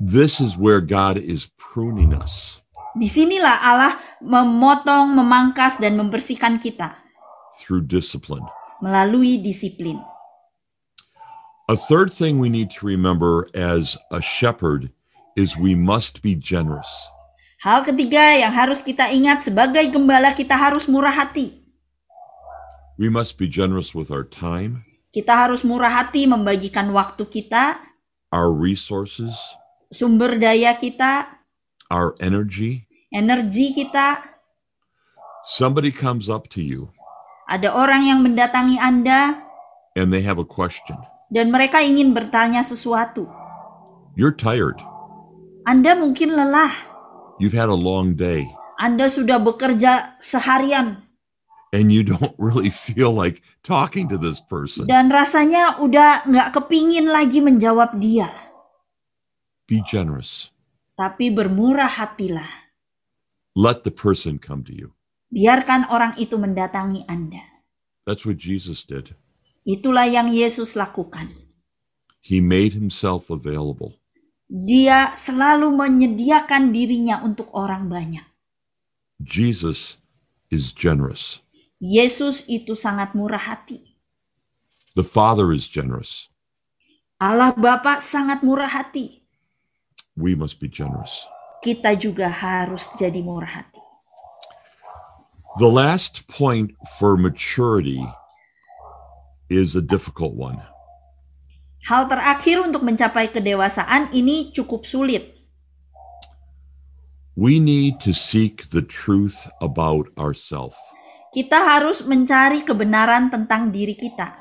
This 0.00 0.40
is 0.40 0.56
where 0.56 0.80
God 0.80 1.20
is 1.20 1.52
pruning 1.60 2.16
us 2.16 2.60
Di 2.90 3.06
sinilah 3.06 3.62
Allah 3.62 3.94
memotong, 4.18 5.14
memangkas, 5.14 5.78
dan 5.78 5.94
membersihkan 5.94 6.58
kita 6.58 6.98
through 7.62 7.86
discipline. 7.86 8.42
melalui 8.82 9.38
disiplin. 9.38 10.00
A 11.70 11.78
third 11.78 12.10
thing 12.10 12.42
we 12.42 12.50
need 12.50 12.72
to 12.74 12.82
remember 12.82 13.46
as 13.54 13.94
a 14.10 14.18
shepherd 14.18 14.90
is 15.38 15.54
we 15.54 15.78
must 15.78 16.18
be 16.18 16.34
generous. 16.34 16.88
Hal 17.62 17.86
ketiga 17.86 18.40
yang 18.40 18.50
harus 18.50 18.82
kita 18.82 19.12
ingat 19.12 19.46
sebagai 19.46 19.84
gembala 19.92 20.34
kita 20.34 20.56
harus 20.58 20.90
murah 20.90 21.14
hati. 21.14 21.62
We 22.98 23.06
must 23.06 23.38
be 23.38 23.46
generous 23.46 23.94
with 23.94 24.10
our 24.10 24.26
time, 24.26 24.82
Kita 25.10 25.34
harus 25.34 25.66
murah 25.66 25.90
hati 25.90 26.22
membagikan 26.22 26.86
waktu 26.94 27.26
kita, 27.26 27.82
our 28.30 28.46
resources, 28.46 29.34
sumber 29.90 30.38
daya 30.38 30.78
kita, 30.78 31.26
our 31.90 32.14
energy. 32.22 32.86
energi 33.10 33.74
kita. 33.74 34.22
Somebody 35.50 35.90
comes 35.90 36.30
up 36.30 36.46
to 36.54 36.62
you 36.62 36.94
Ada 37.50 37.74
orang 37.74 38.06
yang 38.06 38.22
mendatangi 38.22 38.78
Anda 38.78 39.42
and 39.98 40.14
they 40.14 40.22
have 40.22 40.38
a 40.38 40.46
question. 40.46 40.94
dan 41.26 41.50
mereka 41.50 41.82
ingin 41.82 42.14
bertanya 42.14 42.62
sesuatu. 42.62 43.26
You're 44.14 44.34
tired. 44.34 44.78
Anda 45.66 45.98
mungkin 45.98 46.38
lelah. 46.38 46.70
You've 47.42 47.58
had 47.58 47.66
a 47.66 47.74
long 47.74 48.14
day 48.14 48.46
Anda 48.78 49.10
sudah 49.10 49.42
bekerja 49.42 50.22
seharian 50.22 51.02
and 51.70 51.90
you 51.90 52.02
don't 52.02 52.34
really 52.42 52.70
feel 52.70 53.10
like 53.14 53.42
talking 53.62 54.06
to 54.10 54.18
this 54.18 54.38
person. 54.42 54.86
dan 54.90 55.10
rasanya 55.10 55.78
udah 55.78 56.26
nggak 56.26 56.48
kepingin 56.54 57.10
lagi 57.10 57.38
menjawab 57.42 57.98
dia. 57.98 58.30
Be 59.70 59.82
generous. 59.86 60.50
Tapi 60.98 61.30
bermurah 61.30 61.88
hatilah. 61.88 62.68
Let 63.54 63.86
the 63.86 63.94
person 63.94 64.38
come 64.42 64.66
to 64.66 64.74
you. 64.74 64.94
Biarkan 65.30 65.86
orang 65.90 66.18
itu 66.18 66.34
mendatangi 66.34 67.06
Anda. 67.06 67.42
That's 68.02 68.26
what 68.26 68.38
Jesus 68.42 68.82
did. 68.82 69.14
Itulah 69.62 70.10
yang 70.10 70.26
Yesus 70.26 70.74
lakukan. 70.74 71.30
He 72.18 72.42
made 72.42 72.74
himself 72.74 73.30
available. 73.30 73.96
Dia 74.50 75.14
selalu 75.14 75.70
menyediakan 75.70 76.74
dirinya 76.74 77.22
untuk 77.22 77.54
orang 77.54 77.86
banyak. 77.86 78.26
Jesus 79.22 80.02
is 80.50 80.74
generous. 80.74 81.38
Yesus 81.80 82.44
itu 82.44 82.76
sangat 82.76 83.16
murah 83.16 83.40
hati. 83.40 83.96
The 84.92 85.00
Father 85.00 85.48
is 85.48 85.64
generous. 85.64 86.28
Allah 87.16 87.56
Bapa 87.56 88.04
sangat 88.04 88.44
murah 88.44 88.68
hati. 88.68 89.24
We 90.12 90.36
must 90.36 90.60
be 90.60 90.68
generous. 90.68 91.24
Kita 91.64 91.96
juga 91.96 92.28
harus 92.28 92.92
jadi 93.00 93.24
murah 93.24 93.64
hati. 93.64 93.80
The 95.56 95.72
last 95.72 96.28
point 96.28 96.76
for 97.00 97.16
maturity 97.16 98.04
is 99.48 99.72
a 99.72 99.80
difficult 99.80 100.36
one. 100.36 100.60
Hal 101.88 102.12
terakhir 102.12 102.60
untuk 102.60 102.84
mencapai 102.84 103.32
kedewasaan 103.32 104.12
ini 104.12 104.52
cukup 104.52 104.84
sulit. 104.84 105.32
We 107.40 107.56
need 107.56 108.04
to 108.04 108.12
seek 108.12 108.68
the 108.68 108.84
truth 108.84 109.48
about 109.64 110.12
ourselves. 110.20 110.76
Kita 111.30 111.62
harus 111.62 112.02
mencari 112.02 112.66
kebenaran 112.66 113.30
tentang 113.30 113.70
diri 113.70 113.94
kita. 113.94 114.34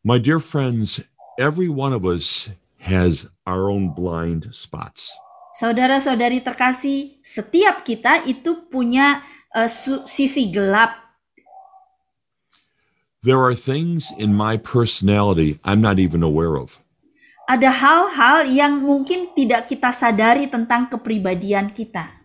My 0.00 0.16
dear 0.16 0.40
friends, 0.40 1.04
every 1.36 1.68
one 1.68 1.92
of 1.92 2.08
us 2.08 2.48
has 2.88 3.28
our 3.44 3.68
own 3.68 3.92
blind 3.92 4.48
spots. 4.56 5.12
Saudara-saudari 5.52 6.40
terkasih, 6.40 7.20
setiap 7.20 7.84
kita 7.84 8.24
itu 8.24 8.64
punya 8.72 9.20
su- 9.68 10.08
sisi 10.08 10.48
gelap. 10.48 10.96
There 13.20 13.38
are 13.44 13.54
things 13.54 14.08
in 14.16 14.32
my 14.32 14.56
personality 14.56 15.60
I'm 15.62 15.84
not 15.84 16.00
even 16.00 16.24
aware 16.24 16.56
of. 16.56 16.80
Ada 17.46 17.70
hal-hal 17.70 18.48
yang 18.48 18.80
mungkin 18.80 19.36
tidak 19.36 19.68
kita 19.68 19.92
sadari 19.92 20.48
tentang 20.48 20.88
kepribadian 20.88 21.68
kita. 21.68 22.21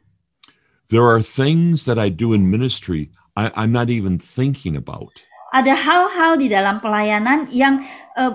There 0.88 1.04
are 1.04 1.20
things 1.20 1.84
that 1.84 2.00
I 2.00 2.08
do 2.08 2.32
in 2.32 2.48
ministry 2.48 3.12
I, 3.36 3.52
I'm 3.54 3.76
not 3.76 3.92
even 3.92 4.18
thinking 4.18 4.80
about. 4.80 5.14
Ada 5.52 5.76
hal-hal 5.76 6.42
di 6.42 6.48
dalam 6.48 6.80
pelayanan 6.80 7.48
yang 7.52 7.84
eh, 8.18 8.34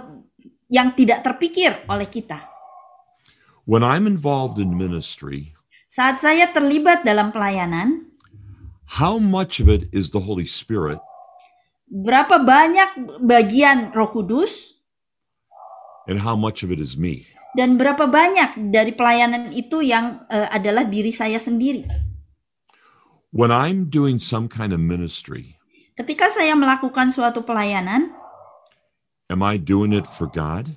yang 0.70 0.94
tidak 0.94 1.26
terpikir 1.26 1.84
oleh 1.90 2.06
kita. 2.06 2.38
When 3.64 3.80
I'm 3.80 4.04
involved 4.04 4.60
in 4.60 4.76
ministry, 4.76 5.56
Saat 5.92 6.24
saya 6.24 6.48
terlibat 6.48 7.04
dalam 7.04 7.36
pelayanan, 7.36 8.08
how 8.96 9.20
much 9.20 9.60
of 9.60 9.68
it 9.68 9.92
is 9.92 10.08
the 10.08 10.24
Holy 10.24 10.48
Spirit 10.48 10.96
berapa 11.92 12.40
banyak 12.40 13.20
bagian 13.20 13.92
Roh 13.92 14.08
Kudus 14.08 14.80
and 16.08 16.16
how 16.24 16.32
much 16.32 16.64
of 16.64 16.72
it 16.72 16.80
is 16.80 16.96
me? 16.96 17.28
dan 17.52 17.76
berapa 17.76 18.08
banyak 18.08 18.72
dari 18.72 18.96
pelayanan 18.96 19.52
itu 19.52 19.84
yang 19.84 20.24
eh, 20.32 20.48
adalah 20.48 20.88
diri 20.88 21.12
saya 21.12 21.36
sendiri. 21.36 21.84
When 23.32 23.48
I'm 23.48 23.88
doing 23.88 24.20
some 24.20 24.44
kind 24.46 24.76
of 24.76 24.80
ministry, 24.80 25.56
Ketika 25.96 26.28
saya 26.28 26.52
melakukan 26.56 27.12
suatu 27.12 27.44
pelayanan, 27.44 28.12
am 29.28 29.40
I 29.40 29.56
doing 29.56 29.92
it 29.96 30.04
for 30.04 30.28
God? 30.28 30.68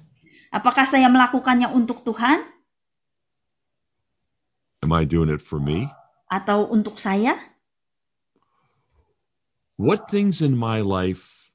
apakah 0.56 0.88
saya 0.88 1.12
melakukannya 1.12 1.68
untuk 1.68 2.08
Tuhan 2.08 2.48
Am 4.80 4.92
I 4.96 5.04
doing 5.04 5.28
it 5.28 5.44
for 5.44 5.60
me? 5.60 5.92
atau 6.32 6.68
untuk 6.72 6.96
saya? 6.96 7.36
What 9.76 10.08
things 10.08 10.40
in 10.40 10.56
my 10.56 10.80
life 10.80 11.52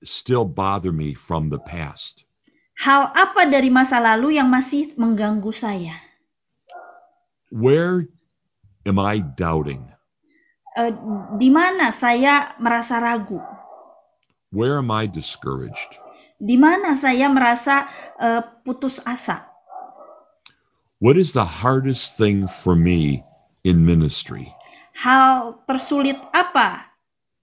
still 0.00 0.48
bother 0.48 0.88
me 0.88 1.12
from 1.12 1.52
the 1.52 1.60
past? 1.60 2.24
Hal 2.80 3.12
apa 3.12 3.44
dari 3.50 3.68
masa 3.68 4.00
lalu 4.00 4.40
yang 4.40 4.48
masih 4.48 4.96
mengganggu 4.96 5.52
saya? 5.52 6.00
Where 7.52 8.08
am 8.88 8.96
I 8.96 9.20
doubting? 9.20 9.92
Eh, 10.78 10.94
di 11.34 11.50
mana 11.50 11.90
saya 11.90 12.54
merasa 12.62 13.02
ragu? 13.02 13.42
Where 14.54 14.78
am 14.78 14.94
I 14.94 15.10
discouraged? 15.10 15.98
Di 16.38 16.54
mana 16.54 16.94
saya 16.94 17.26
merasa 17.26 17.90
eh, 18.14 18.46
putus 18.62 19.02
asa? 19.02 19.50
What 21.02 21.18
is 21.18 21.34
the 21.34 21.66
hardest 21.66 22.14
thing 22.14 22.46
for 22.46 22.78
me 22.78 23.26
in 23.66 23.82
ministry? 23.82 24.54
Hal 25.02 25.66
tersulit 25.66 26.22
apa 26.30 26.94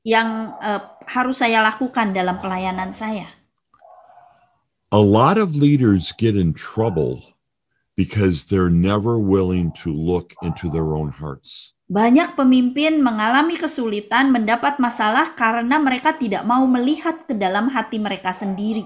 yang 0.07 0.56
eh, 0.64 0.80
harus 1.12 1.44
saya 1.44 1.60
lakukan 1.60 2.16
dalam 2.16 2.40
pelayanan 2.40 2.95
saya? 2.95 3.36
A 4.95 5.03
lot 5.03 5.36
of 5.36 5.60
leaders 5.60 6.16
get 6.16 6.40
in 6.40 6.56
trouble 6.56 7.36
because 7.99 8.48
they're 8.48 8.72
never 8.72 9.20
willing 9.20 9.76
to 9.84 9.91
look 9.91 10.32
into 10.40 10.72
their 10.72 10.95
own 10.95 11.12
hearts. 11.12 11.74
Banyak 11.86 12.34
pemimpin 12.34 12.98
mengalami 12.98 13.62
kesulitan 13.62 14.34
mendapat 14.34 14.82
masalah 14.82 15.38
karena 15.38 15.78
mereka 15.78 16.18
tidak 16.18 16.41
mau 16.41 16.66
melihat 16.66 17.30
ke 17.30 17.38
dalam 17.38 17.70
hati 17.70 18.02
mereka 18.02 18.34
sendiri. 18.34 18.82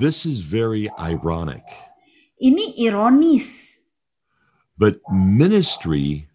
This 0.00 0.24
is 0.24 0.40
very 0.40 0.88
ironic, 0.96 1.64
Ini 2.40 2.76
ironis, 2.80 3.80
but 4.76 5.00
ministry 5.12 6.28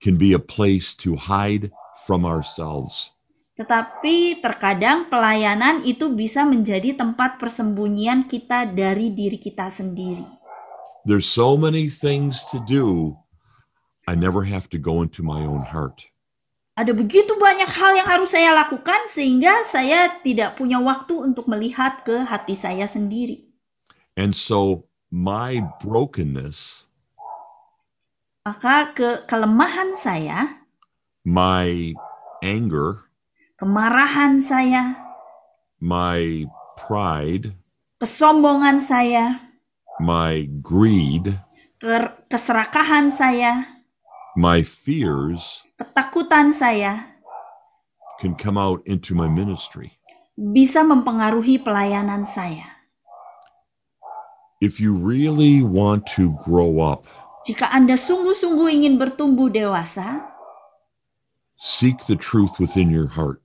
can 0.00 0.16
be 0.16 0.32
a 0.32 0.40
place 0.40 0.96
to 1.04 1.16
hide 1.16 1.72
from 2.08 2.24
ourselves. 2.24 3.12
tetapi 3.52 4.40
terkadang 4.40 5.12
pelayanan 5.12 5.84
itu 5.84 6.08
bisa 6.10 6.42
menjadi 6.42 6.96
tempat 6.96 7.36
persembunyian 7.36 8.24
kita 8.24 8.64
dari 8.64 9.12
diri 9.12 9.36
kita 9.36 9.68
sendiri. 9.68 10.24
There's 11.04 11.28
so 11.28 11.54
many 11.60 11.92
things 11.92 12.42
to 12.50 12.58
do, 12.64 13.18
I 14.06 14.18
never 14.18 14.42
have 14.42 14.66
to 14.74 14.78
go 14.78 15.02
into 15.02 15.22
my 15.22 15.46
own 15.46 15.62
heart. 15.62 16.10
Ada 16.72 16.96
begitu 16.96 17.36
banyak 17.36 17.68
hal 17.68 17.92
yang 18.00 18.08
harus 18.08 18.32
saya 18.32 18.56
lakukan 18.56 19.04
sehingga 19.04 19.60
saya 19.62 20.18
tidak 20.24 20.56
punya 20.56 20.80
waktu 20.80 21.20
untuk 21.20 21.44
melihat 21.44 22.00
ke 22.02 22.24
hati 22.24 22.56
saya 22.56 22.88
sendiri. 22.88 23.44
And 24.16 24.32
so 24.32 24.88
my 25.12 25.60
brokenness, 25.84 26.88
Maka 28.42 28.90
ke 28.90 29.08
kelemahan 29.30 29.94
saya, 29.94 30.66
my 31.22 31.94
anger, 32.42 33.06
kemarahan 33.54 34.42
saya, 34.42 34.98
my 35.78 36.50
pride, 36.74 37.54
kesombongan 38.02 38.82
saya, 38.82 39.46
my 40.02 40.50
greed, 40.58 41.38
ke- 41.78 42.18
keserakahan 42.26 43.14
saya, 43.14 43.71
my 44.36 44.64
fears 44.64 45.60
ketakutan 45.76 46.48
saya 46.52 47.12
can 48.16 48.32
come 48.38 48.56
out 48.56 48.80
into 48.86 49.12
my 49.12 49.26
ministry. 49.28 49.98
bisa 50.38 50.80
mempengaruhi 50.80 51.60
pelayanan 51.60 52.24
saya. 52.24 52.64
If 54.62 54.78
you 54.78 54.94
really 54.94 55.60
want 55.60 56.06
to 56.14 56.38
grow 56.46 56.78
up, 56.78 57.04
Jika 57.42 57.66
Anda 57.74 57.98
sungguh-sungguh 57.98 58.70
ingin 58.70 58.94
bertumbuh 58.94 59.50
dewasa, 59.50 60.22
seek 61.58 62.06
the 62.06 62.14
truth 62.14 62.62
within 62.62 62.86
your 62.86 63.10
heart. 63.10 63.42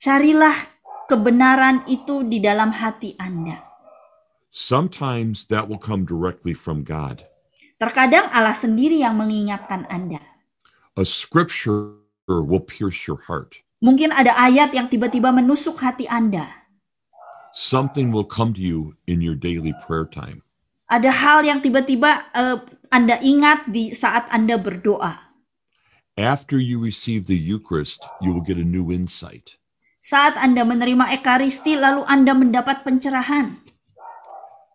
carilah 0.00 0.68
kebenaran 1.08 1.80
itu 1.88 2.28
di 2.28 2.44
dalam 2.44 2.76
hati 2.76 3.16
Anda. 3.16 3.64
Sometimes 4.52 5.48
that 5.48 5.64
will 5.64 5.80
come 5.80 6.04
directly 6.04 6.52
from 6.52 6.84
God. 6.84 7.24
Terkadang 7.80 8.28
Allah 8.28 8.52
sendiri 8.52 9.00
yang 9.00 9.16
mengingatkan 9.16 9.88
Anda. 9.88 10.20
A 11.00 11.04
scripture 11.08 11.96
will 12.28 12.60
pierce 12.60 13.08
your 13.08 13.24
heart. 13.24 13.64
Mungkin 13.80 14.12
ada 14.12 14.36
ayat 14.36 14.76
yang 14.76 14.92
tiba-tiba 14.92 15.32
menusuk 15.32 15.80
hati 15.80 16.04
Anda. 16.04 16.44
Something 17.56 18.12
will 18.12 18.28
come 18.28 18.52
to 18.52 18.60
you 18.60 19.00
in 19.08 19.24
your 19.24 19.32
daily 19.32 19.72
prayer 19.80 20.04
time. 20.04 20.44
Ada 20.92 21.08
hal 21.08 21.40
yang 21.48 21.64
tiba-tiba 21.64 22.28
eh, 22.36 22.60
Anda 22.92 23.16
ingat 23.24 23.72
di 23.72 23.96
saat 23.96 24.28
Anda 24.28 24.60
berdoa. 24.60 25.32
After 26.20 26.60
you 26.60 26.76
receive 26.76 27.32
the 27.32 27.40
Eucharist, 27.40 28.04
you 28.20 28.36
will 28.36 28.44
get 28.44 28.60
a 28.60 28.66
new 28.66 28.92
insight. 28.92 29.56
Saat 30.04 30.36
Anda 30.36 30.68
menerima 30.68 31.16
Ekaristi, 31.16 31.80
lalu 31.80 32.04
Anda 32.04 32.36
mendapat 32.36 32.84
pencerahan. 32.84 33.56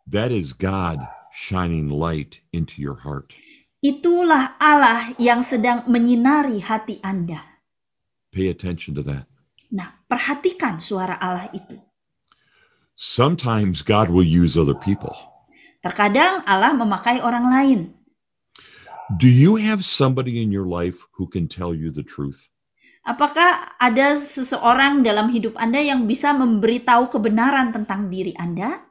That 0.10 0.34
is 0.34 0.58
God 0.58 1.06
shining 1.36 1.92
light 1.92 2.40
into 2.56 2.80
your 2.80 3.04
heart. 3.04 3.36
Itulah 3.84 4.56
Allah 4.56 5.12
yang 5.20 5.44
sedang 5.44 5.84
menyinari 5.86 6.64
hati 6.64 7.04
Anda. 7.04 7.60
Pay 8.32 8.48
attention 8.48 8.96
to 8.96 9.04
that. 9.04 9.28
Nah, 9.70 10.00
perhatikan 10.08 10.80
suara 10.80 11.20
Allah 11.20 11.52
itu. 11.52 11.76
Sometimes 12.96 13.84
God 13.84 14.08
will 14.08 14.26
use 14.26 14.56
other 14.56 14.74
people. 14.74 15.14
Terkadang 15.84 16.48
Allah 16.48 16.72
memakai 16.72 17.20
orang 17.20 17.52
lain. 17.52 17.80
Do 19.20 19.30
you 19.30 19.60
have 19.62 19.86
somebody 19.86 20.42
in 20.42 20.50
your 20.50 20.66
life 20.66 21.06
who 21.20 21.30
can 21.30 21.46
tell 21.46 21.76
you 21.76 21.94
the 21.94 22.02
truth? 22.02 22.50
Apakah 23.06 23.78
ada 23.78 24.18
seseorang 24.18 25.06
dalam 25.06 25.30
hidup 25.30 25.54
Anda 25.62 25.78
yang 25.78 26.10
bisa 26.10 26.34
memberitahu 26.34 27.14
kebenaran 27.14 27.70
tentang 27.70 28.10
diri 28.10 28.34
Anda? 28.34 28.82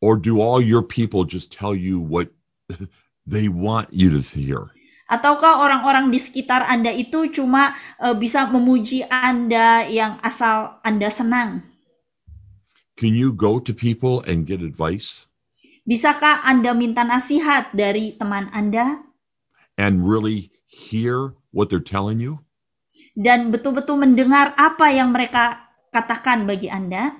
Or 0.00 0.18
do 0.20 0.40
all 0.40 0.60
your 0.60 0.82
people 0.82 1.24
just 1.24 1.52
tell 1.52 1.74
you 1.74 1.98
what 1.98 2.30
they 3.26 3.48
want 3.48 3.92
you 3.92 4.10
to 4.14 4.20
hear? 4.20 4.70
Ataukah 5.04 5.60
orang-orang 5.60 6.08
di 6.08 6.16
sekitar 6.16 6.64
Anda 6.64 6.90
itu 6.90 7.28
cuma 7.28 7.76
eh, 8.00 8.16
bisa 8.16 8.48
memuji 8.48 9.04
Anda 9.06 9.84
yang 9.88 10.16
asal 10.24 10.80
Anda 10.80 11.12
senang? 11.12 11.62
Can 12.94 13.12
you 13.18 13.34
go 13.34 13.58
to 13.58 13.74
people 13.74 14.22
and 14.22 14.46
get 14.46 14.62
advice 14.62 15.26
Bisakah 15.84 16.46
Anda 16.46 16.72
minta 16.72 17.04
nasihat 17.04 17.74
dari 17.76 18.16
teman 18.16 18.48
Anda 18.54 19.02
and 19.76 20.06
really 20.06 20.54
hear 20.64 21.36
what 21.52 21.68
they're 21.68 21.82
telling 21.82 22.22
you? 22.22 22.44
dan 23.14 23.54
betul-betul 23.54 24.02
mendengar 24.02 24.52
apa 24.58 24.90
yang 24.90 25.14
mereka 25.14 25.70
katakan 25.94 26.44
bagi 26.44 26.66
Anda? 26.66 27.14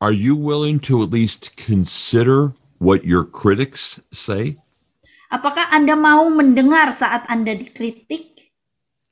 Are 0.00 0.14
you 0.14 0.36
willing 0.38 0.78
to 0.86 1.02
at 1.02 1.10
least 1.10 1.56
consider 1.58 2.54
what 2.78 3.04
your 3.04 3.24
critics 3.24 3.98
say? 4.14 4.56
Apakah 5.28 5.66
Anda 5.74 5.98
mau 5.98 6.30
mendengar 6.30 6.94
saat 6.94 7.26
Anda 7.26 7.58
dikritik? 7.58 8.54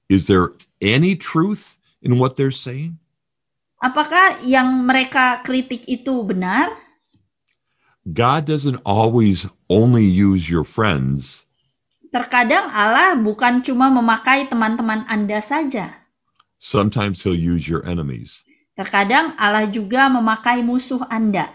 Is 0.06 0.30
there 0.30 0.54
any 0.78 1.18
truth 1.18 1.82
in 1.98 2.22
what 2.22 2.38
they're 2.38 2.54
saying? 2.54 3.02
Apakah 3.82 4.38
yang 4.46 4.86
mereka 4.86 5.42
kritik 5.42 5.82
itu 5.90 6.22
benar? 6.22 6.70
God 8.06 8.46
doesn't 8.46 8.78
always 8.86 9.50
only 9.66 10.06
use 10.06 10.46
your 10.46 10.62
friends, 10.62 11.46
Terkadang 12.16 12.72
Allah 12.72 13.12
bukan 13.18 13.60
cuma 13.60 13.92
memakai 13.92 14.48
teman-teman 14.48 15.04
Anda 15.04 15.42
saja. 15.44 16.06
sometimes 16.56 17.20
He'll 17.20 17.36
use 17.36 17.68
your 17.68 17.84
enemies. 17.84 18.40
Terkadang 18.76 19.32
Allah 19.40 19.64
juga 19.64 20.12
memakai 20.12 20.60
musuh 20.60 21.02
Anda. 21.08 21.48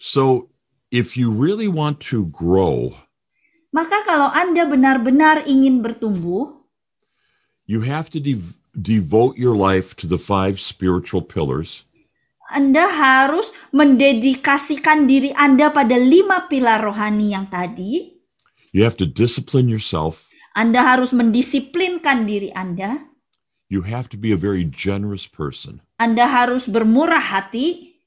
So 0.00 0.48
if 0.88 1.14
you 1.20 1.28
really 1.28 1.68
want 1.68 2.00
to 2.08 2.26
grow, 2.32 2.96
Maka 3.68 4.00
kalau 4.08 4.32
Anda 4.32 4.64
benar-benar 4.64 5.44
ingin 5.44 5.84
bertumbuh, 5.84 6.64
you 7.68 7.84
have 7.84 8.08
to 8.08 8.16
dev- 8.16 8.56
devote 8.72 9.36
your 9.36 9.52
life 9.52 9.92
to 10.00 10.08
the 10.08 10.16
five 10.16 10.56
spiritual 10.56 11.20
pillars 11.20 11.84
Anda 12.48 12.88
harus 12.88 13.52
mendedikasikan 13.76 15.04
diri 15.04 15.36
Anda 15.36 15.68
pada 15.68 16.00
lima 16.00 16.48
pilar 16.48 16.80
rohani 16.80 17.36
yang 17.36 17.44
tadi. 17.52 18.16
You 18.72 18.88
have 18.88 18.96
to 19.04 19.08
discipline 19.08 19.68
yourself. 19.68 20.32
Anda 20.56 20.80
harus 20.80 21.12
mendisiplinkan 21.12 22.24
diri 22.24 22.48
Anda. 22.56 23.04
You 23.68 23.84
have 23.84 24.08
to 24.10 24.16
be 24.16 24.32
a 24.32 24.40
very 24.40 24.64
generous 24.64 25.28
person. 25.28 25.84
Anda 26.00 26.24
harus 26.24 26.64
bermurah 26.64 27.20
hati. 27.20 28.00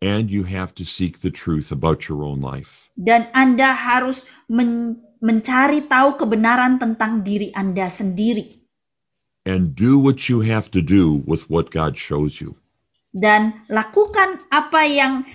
And 0.00 0.32
you 0.32 0.48
have 0.48 0.72
to 0.80 0.84
seek 0.84 1.20
the 1.20 1.28
truth 1.28 1.68
about 1.68 2.08
your 2.08 2.24
own 2.24 2.40
life. 2.40 2.88
Dan 2.96 3.28
Anda 3.36 3.76
harus 3.76 4.24
men- 4.48 5.04
mencari 5.20 5.84
tahu 5.84 6.16
kebenaran 6.16 6.80
tentang 6.80 7.20
diri 7.20 7.52
Anda 7.52 7.92
sendiri. 7.92 8.64
And 9.44 9.76
do 9.76 10.00
what 10.00 10.32
you 10.32 10.40
have 10.40 10.72
to 10.72 10.80
do 10.80 11.20
with 11.28 11.52
what 11.52 11.68
God 11.68 12.00
shows 12.00 12.40
you. 12.40 12.56
Dan 13.12 13.60
lakukan 13.68 14.40
apa 14.48 14.88
yang 14.88 15.28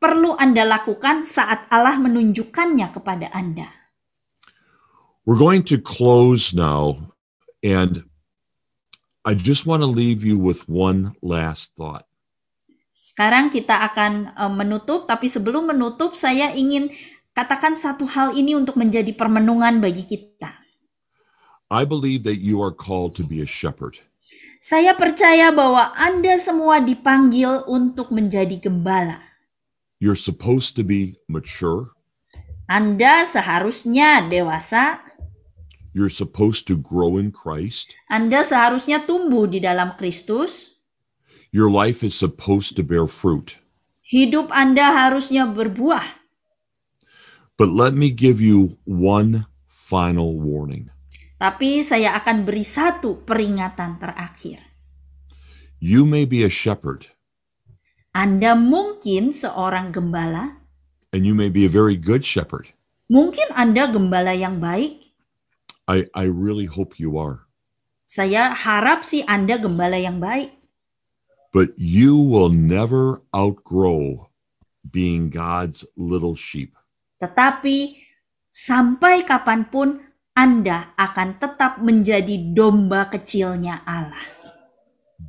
perlu 0.00 0.40
Anda 0.40 0.64
lakukan 0.64 1.20
saat 1.20 1.68
Allah 1.68 2.00
menunjukkannya 2.00 2.88
kepada 2.96 3.28
Anda. 3.28 3.68
We're 5.28 5.40
going 5.40 5.68
to 5.68 5.76
close 5.76 6.56
now. 6.56 7.12
And 7.64 8.04
I 9.24 9.32
just 9.32 9.64
want 9.64 9.80
to 9.80 9.88
leave 9.88 10.20
you 10.20 10.36
with 10.36 10.68
one 10.68 11.16
last 11.24 11.72
thought. 11.80 12.04
Sekarang 13.00 13.48
kita 13.48 13.72
akan 13.72 14.36
eh, 14.36 14.52
menutup, 14.52 15.08
tapi 15.08 15.32
sebelum 15.32 15.72
menutup 15.72 16.12
saya 16.12 16.52
ingin 16.52 16.92
katakan 17.32 17.72
satu 17.72 18.04
hal 18.04 18.36
ini 18.36 18.52
untuk 18.52 18.76
menjadi 18.76 19.16
permenungan 19.16 19.80
bagi 19.80 20.04
kita. 20.04 20.60
I 21.72 21.88
believe 21.88 22.28
that 22.28 22.44
you 22.44 22.60
are 22.60 22.70
called 22.72 23.16
to 23.16 23.24
be 23.24 23.40
a 23.40 23.48
shepherd. 23.48 24.04
Saya 24.64 24.96
percaya 24.96 25.52
bahwa 25.52 25.92
Anda 25.96 26.40
semua 26.40 26.80
dipanggil 26.80 27.68
untuk 27.68 28.12
menjadi 28.12 28.56
gembala. 28.60 29.20
You're 30.00 30.20
supposed 30.20 30.76
to 30.76 30.84
be 30.84 31.20
mature. 31.28 31.92
Anda 32.64 33.28
seharusnya 33.28 34.24
dewasa, 34.24 35.03
You're 35.94 36.10
supposed 36.10 36.66
to 36.66 36.74
grow 36.74 37.14
in 37.14 37.30
Christ. 37.30 37.94
Anda 38.10 38.42
seharusnya 38.42 39.06
tumbuh 39.06 39.46
di 39.46 39.62
dalam 39.62 39.94
Kristus. 39.94 40.74
Your 41.54 41.70
life 41.70 42.02
is 42.02 42.18
supposed 42.18 42.74
to 42.74 42.82
bear 42.82 43.06
fruit. 43.06 43.62
Hidup 44.02 44.50
Anda 44.50 44.90
harusnya 44.90 45.46
berbuah. 45.46 46.26
But 47.54 47.70
let 47.70 47.94
me 47.94 48.10
give 48.10 48.42
you 48.42 48.82
one 48.82 49.46
final 49.70 50.34
warning. 50.34 50.90
Tapi 51.38 51.86
saya 51.86 52.18
akan 52.18 52.42
beri 52.42 52.66
satu 52.66 53.22
peringatan 53.22 54.02
terakhir. 54.02 54.74
You 55.78 56.02
may 56.02 56.26
be 56.26 56.42
a 56.42 56.50
shepherd, 56.50 57.14
Anda 58.10 58.58
mungkin 58.58 59.30
seorang 59.30 59.94
gembala, 59.94 60.58
and 61.14 61.22
you 61.22 61.34
may 61.34 61.50
be 61.50 61.62
a 61.66 61.70
very 61.70 61.94
good 61.94 62.26
shepherd. 62.26 62.74
mungkin 63.10 63.46
Anda 63.54 63.90
gembala 63.90 64.32
yang 64.34 64.58
baik. 64.58 65.13
I, 65.84 66.08
I 66.16 66.24
really 66.32 66.64
hope 66.64 66.96
you 66.96 67.20
are. 67.20 67.44
Saya 68.08 68.52
harap 68.52 69.04
sih 69.04 69.24
Anda 69.28 69.60
gembala 69.60 70.00
yang 70.00 70.20
baik. 70.20 70.52
But 71.52 71.76
you 71.76 72.18
will 72.18 72.50
never 72.50 73.22
outgrow 73.30 74.32
being 74.82 75.30
God's 75.30 75.86
little 75.94 76.34
sheep. 76.34 76.74
Tetapi 77.22 78.00
sampai 78.50 79.22
kapan 79.22 79.68
pun 79.70 80.02
Anda 80.34 80.92
akan 80.98 81.38
tetap 81.38 81.78
menjadi 81.78 82.52
domba 82.52 83.06
kecilnya 83.06 83.86
Allah. 83.86 84.24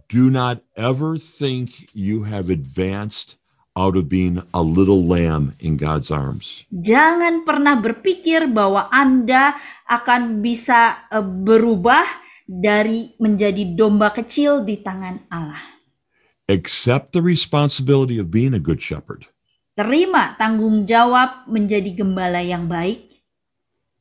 Do 0.09 0.33
not 0.33 0.65
ever 0.73 1.21
think 1.21 1.93
you 1.93 2.25
have 2.25 2.49
advanced 2.49 3.37
out 3.75 3.99
of 3.99 4.07
being 4.07 4.39
a 4.55 4.63
little 4.63 5.03
lamb 5.03 5.53
in 5.59 5.75
God's 5.75 6.09
arms. 6.09 6.63
Jangan 6.71 7.43
pernah 7.43 7.75
berpikir 7.75 8.47
bahwa 8.47 8.87
Anda 8.89 9.59
akan 9.85 10.39
bisa 10.39 11.05
eh, 11.11 11.19
berubah 11.21 12.07
dari 12.47 13.11
menjadi 13.19 13.75
domba 13.75 14.15
kecil 14.15 14.63
di 14.63 14.79
tangan 14.79 15.27
Allah. 15.27 15.75
Accept 16.47 17.11
the 17.11 17.25
responsibility 17.25 18.21
of 18.21 18.29
being 18.29 18.53
a 18.53 18.61
good 18.61 18.77
shepherd, 18.79 19.25
Terima 19.75 20.39
tanggung 20.39 20.87
jawab 20.87 21.51
menjadi 21.51 21.91
gembala 21.91 22.39
yang 22.39 22.69
baik, 22.69 23.11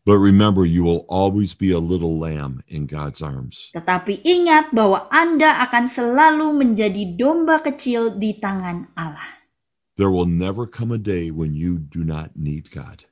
but 0.06 0.22
remember 0.22 0.62
you 0.62 0.86
will 0.86 1.02
always 1.10 1.50
be 1.50 1.74
a 1.74 1.82
little 1.82 2.14
lamb 2.14 2.62
in 2.70 2.86
God's 2.86 3.18
arms. 3.24 3.74
tetapi 3.74 4.22
ingat 4.22 4.70
bahwa 4.70 5.10
Anda 5.10 5.66
akan 5.66 5.90
selalu 5.90 6.52
menjadi 6.54 7.18
domba 7.18 7.58
kecil 7.58 8.14
di 8.20 8.38
tangan 8.38 8.92
Allah. 8.94 9.43
There 9.96 10.10
will 10.10 10.26
never 10.26 10.66
come 10.66 10.90
a 10.90 10.98
day 10.98 11.30
when 11.30 11.54
you 11.54 11.78
do 11.78 12.02
not 12.02 12.34
need 12.34 12.74
God. 12.74 13.06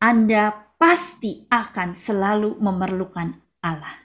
Anda 0.00 0.72
pasti 0.80 1.44
akan 1.52 1.92
selalu 1.92 2.56
memerlukan 2.56 3.36
Allah. 3.60 4.04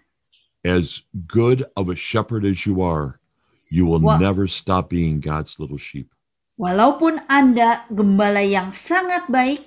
As 0.59 1.07
good 1.27 1.63
of 1.79 1.87
a 1.87 1.95
shepherd 1.95 2.43
as 2.43 2.67
you 2.67 2.83
are, 2.83 3.23
you 3.71 3.87
will 3.87 4.03
Wah. 4.03 4.19
never 4.19 4.43
stop 4.47 4.91
being 4.91 5.23
God's 5.23 5.55
little 5.55 5.79
sheep. 5.79 6.11
Walaupun 6.59 7.23
Anda 7.31 7.87
gembala 7.87 8.43
yang 8.43 8.75
sangat 8.75 9.31
baik, 9.31 9.63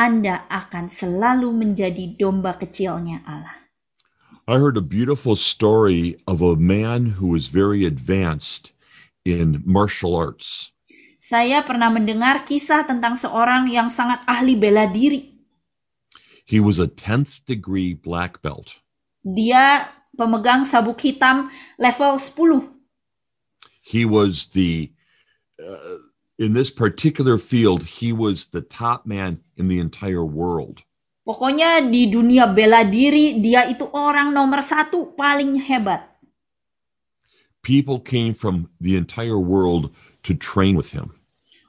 Anda 0.00 0.48
akan 0.48 0.88
selalu 0.88 1.52
menjadi 1.52 2.16
domba 2.16 2.56
kecilnya 2.56 3.20
Allah. 3.28 3.68
I 4.48 4.56
heard 4.56 4.80
a 4.80 4.84
beautiful 4.84 5.36
story 5.36 6.16
of 6.24 6.40
a 6.40 6.56
man 6.56 7.20
who 7.20 7.28
was 7.28 7.52
very 7.52 7.84
advanced 7.84 8.72
in 9.28 9.60
martial 9.68 10.16
arts. 10.16 10.72
Saya 11.20 11.60
pernah 11.60 11.92
mendengar 11.92 12.48
kisah 12.48 12.88
tentang 12.88 13.12
seorang 13.12 13.68
yang 13.68 13.92
sangat 13.92 14.24
ahli 14.24 14.56
bela 14.56 14.88
diri. 14.88 15.36
He 16.48 16.56
was 16.56 16.80
a 16.80 16.88
10th 16.88 17.44
degree 17.44 17.92
black 17.92 18.40
belt. 18.40 18.80
Dia 19.20 19.92
pemegang 20.16 20.64
sabuk 20.64 20.96
hitam 21.04 21.52
level 21.76 22.16
10. 22.16 22.72
He 23.84 24.08
was 24.08 24.48
the, 24.56 24.96
uh, 25.60 26.00
in 26.40 26.56
this 26.56 26.72
particular 26.72 27.36
field, 27.36 28.00
he 28.00 28.16
was 28.16 28.48
the 28.56 28.64
top 28.64 29.04
man 29.04 29.44
in 29.60 29.68
the 29.68 29.76
entire 29.76 30.24
world. 30.24 30.88
Pokoknya 31.28 31.84
di 31.84 32.08
dunia 32.08 32.48
bela 32.48 32.80
diri, 32.80 33.36
dia 33.44 33.68
itu 33.68 33.84
orang 33.92 34.32
nomor 34.32 34.64
satu 34.64 35.12
paling 35.12 35.68
hebat. 35.68 36.08
People 37.60 38.00
came 38.00 38.32
from 38.32 38.72
the 38.80 38.96
entire 38.96 39.36
world 39.36 39.92
to 40.26 40.36
train 40.36 40.76
with 40.76 40.92
him. 40.92 41.16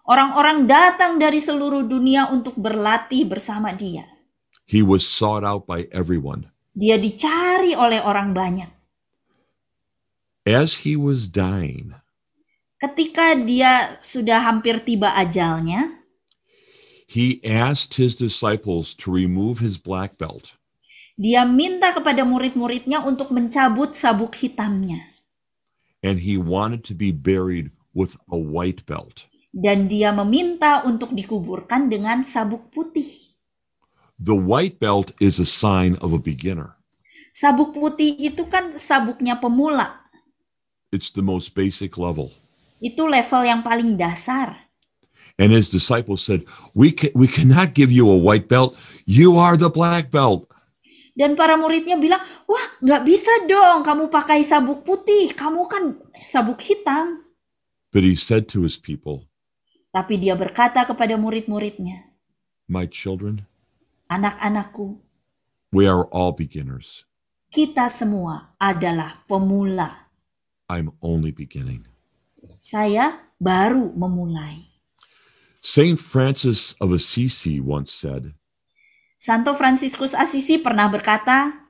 Orang-orang 0.07 0.65
datang 0.67 1.21
dari 1.21 1.39
seluruh 1.39 1.85
dunia 1.85 2.27
untuk 2.33 2.57
berlatih 2.57 3.23
bersama 3.29 3.71
dia. 3.71 4.03
He 4.67 4.81
was 4.83 5.03
sought 5.05 5.45
out 5.45 5.67
by 5.69 5.87
everyone. 5.93 6.49
Dia 6.71 6.95
dicari 6.95 7.75
oleh 7.75 7.99
orang 7.99 8.31
banyak. 8.31 8.71
As 10.47 10.87
he 10.87 10.97
was 10.97 11.29
dying, 11.29 11.93
Ketika 12.81 13.37
dia 13.37 14.01
sudah 14.01 14.41
hampir 14.41 14.81
tiba 14.81 15.13
ajalnya, 15.13 16.01
he 17.05 17.37
asked 17.45 18.01
his 18.01 18.17
disciples 18.17 18.97
to 18.97 19.13
remove 19.13 19.61
his 19.61 19.77
black 19.77 20.17
belt 20.17 20.57
dia 21.21 21.45
minta 21.45 21.93
kepada 21.93 22.25
murid-muridnya 22.25 23.05
untuk 23.05 23.29
mencabut 23.29 23.93
sabuk 23.93 24.33
hitamnya. 24.33 25.11
and 26.01 26.25
he 26.25 26.33
wanted 26.33 26.81
to 26.81 26.97
be 26.97 27.13
buried 27.13 27.69
with 27.91 28.15
a 28.31 28.39
white 28.39 28.83
belt. 28.87 29.27
Dan 29.51 29.91
dia 29.91 30.15
meminta 30.15 30.83
untuk 30.87 31.11
dikuburkan 31.11 31.91
dengan 31.91 32.23
sabuk 32.23 32.71
putih. 32.71 33.35
The 34.21 34.37
white 34.37 34.79
belt 34.79 35.11
is 35.19 35.41
a 35.41 35.47
sign 35.49 35.99
of 35.99 36.15
a 36.15 36.21
beginner. 36.21 36.79
Sabuk 37.35 37.75
putih 37.75 38.15
itu 38.15 38.47
kan 38.47 38.75
sabuknya 38.79 39.39
pemula. 39.39 40.03
It's 40.91 41.11
the 41.11 41.23
most 41.23 41.55
basic 41.55 41.95
level. 41.95 42.31
Itu 42.83 43.07
level 43.07 43.43
yang 43.47 43.63
paling 43.63 43.95
dasar. 43.99 44.71
And 45.39 45.55
his 45.55 45.71
disciples 45.71 46.21
said, 46.21 46.43
"We 46.75 46.91
ca- 46.91 47.15
we 47.15 47.25
cannot 47.25 47.73
give 47.73 47.89
you 47.89 48.07
a 48.11 48.19
white 48.19 48.51
belt. 48.51 48.75
You 49.07 49.39
are 49.39 49.55
the 49.55 49.71
black 49.71 50.11
belt." 50.11 50.51
Dan 51.11 51.35
para 51.35 51.59
muridnya 51.59 51.99
bilang, 51.99 52.23
wah 52.47 52.65
nggak 52.79 53.03
bisa 53.03 53.31
dong 53.43 53.83
kamu 53.83 54.07
pakai 54.07 54.47
sabuk 54.47 54.87
putih, 54.87 55.35
kamu 55.35 55.67
kan 55.67 55.83
sabuk 56.23 56.59
hitam. 56.63 57.19
But 57.91 58.07
he 58.07 58.15
said 58.15 58.47
to 58.55 58.63
his 58.63 58.79
people, 58.79 59.27
Tapi 59.91 60.15
dia 60.15 60.31
berkata 60.39 60.87
kepada 60.87 61.19
murid-muridnya, 61.19 62.15
"My 62.71 62.87
children, 62.87 63.43
anak-anakku, 64.07 65.03
we 65.75 65.83
are 65.83 66.07
all 66.15 66.31
beginners. 66.31 67.03
kita 67.51 67.91
semua 67.91 68.55
adalah 68.55 69.27
pemula. 69.27 70.07
I'm 70.71 70.95
only 71.03 71.35
beginning." 71.35 71.91
Saya 72.55 73.27
baru 73.35 73.91
memulai. 73.91 74.71
Saint 75.59 75.99
Francis 75.99 76.73
of 76.79 76.95
Assisi 76.95 77.61
once 77.61 77.91
said, 77.91 78.33
Santo 79.21 79.53
Fransiskus 79.53 80.17
Asisi 80.17 80.57
pernah 80.57 80.89
berkata, 80.89 81.69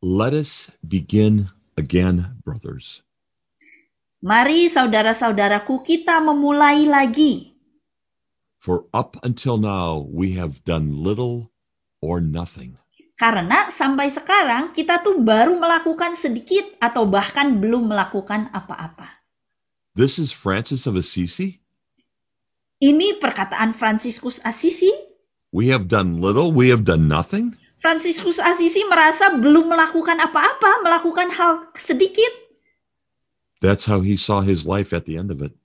"Let 0.00 0.32
us 0.32 0.72
begin 0.80 1.52
again, 1.76 2.40
brothers." 2.40 3.05
Mari 4.26 4.66
saudara-saudaraku 4.66 5.86
kita 5.86 6.18
memulai 6.18 6.82
lagi. 6.82 7.54
For 8.58 8.90
up 8.90 9.14
until 9.22 9.54
now, 9.54 10.02
we 10.02 10.34
have 10.34 10.66
done 10.66 10.98
little 10.98 11.54
or 12.02 12.18
nothing. 12.18 12.74
Karena 13.14 13.70
sampai 13.70 14.10
sekarang 14.10 14.74
kita 14.74 14.98
tuh 15.06 15.22
baru 15.22 15.54
melakukan 15.62 16.18
sedikit 16.18 16.74
atau 16.82 17.06
bahkan 17.06 17.54
belum 17.54 17.86
melakukan 17.86 18.50
apa-apa. 18.50 19.22
This 19.94 20.18
is 20.18 20.34
Francis 20.34 20.90
of 20.90 20.98
Assisi. 20.98 21.62
Ini 22.82 23.22
perkataan 23.22 23.78
Fransiskus 23.78 24.42
Asisi. 24.42 24.90
We 25.54 25.70
have 25.70 25.86
done 25.86 26.18
little, 26.18 26.50
we 26.50 26.74
have 26.74 26.82
done 26.82 27.06
nothing. 27.06 27.54
Fransiskus 27.78 28.42
Asisi 28.42 28.82
merasa 28.90 29.38
belum 29.38 29.70
melakukan 29.70 30.18
apa-apa, 30.18 30.82
melakukan 30.82 31.30
hal 31.30 31.70
sedikit. 31.78 32.45
That's 33.60 33.86
how 33.88 34.00
he 34.00 34.16
saw 34.16 34.44
his 34.44 34.66
life 34.66 34.92
at 34.92 35.08
the 35.08 35.16
end 35.16 35.32
of 35.32 35.40
it. 35.40 35.56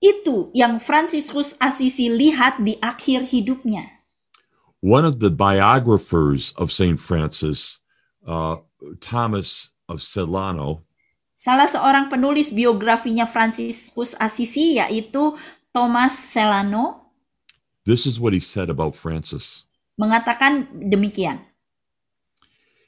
Itu 0.00 0.48
yang 0.56 0.80
Fransiskus 0.80 1.54
Asisi 1.60 2.08
lihat 2.08 2.64
di 2.64 2.80
akhir 2.80 3.28
hidupnya. 3.28 4.00
One 4.80 5.04
of 5.04 5.20
the 5.20 5.28
biographers 5.28 6.56
of 6.56 6.72
St. 6.72 6.96
Francis, 6.96 7.84
uh, 8.24 8.64
Thomas 8.98 9.76
of 9.86 10.00
Celano, 10.00 10.88
Salah 11.36 11.68
seorang 11.68 12.12
penulis 12.12 12.52
biografinya 12.52 13.24
Fransiskus 13.24 14.12
Asisi 14.20 14.76
yaitu 14.76 15.36
Thomas 15.72 16.12
Celano 16.12 17.00
this 17.86 18.06
is 18.06 18.20
what 18.20 18.32
he 18.32 18.40
said 18.40 18.68
about 18.68 18.94
Francis. 18.94 19.64
mengatakan 20.00 20.64
demikian. 20.88 21.44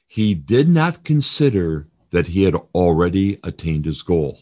He 0.09 0.32
did 0.32 0.69
not 0.69 1.05
consider 1.05 1.91
that 2.14 2.36
he 2.36 2.44
had 2.44 2.55
already 2.76 3.40
attained 3.43 3.89
his 3.89 4.05
goal. 4.05 4.39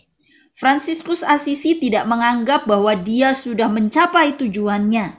Fransiskus 0.52 1.24
Asisi 1.24 1.78
tidak 1.80 2.04
menganggap 2.04 2.68
bahwa 2.68 2.92
dia 2.98 3.32
sudah 3.32 3.72
mencapai 3.72 4.36
tujuannya. 4.36 5.16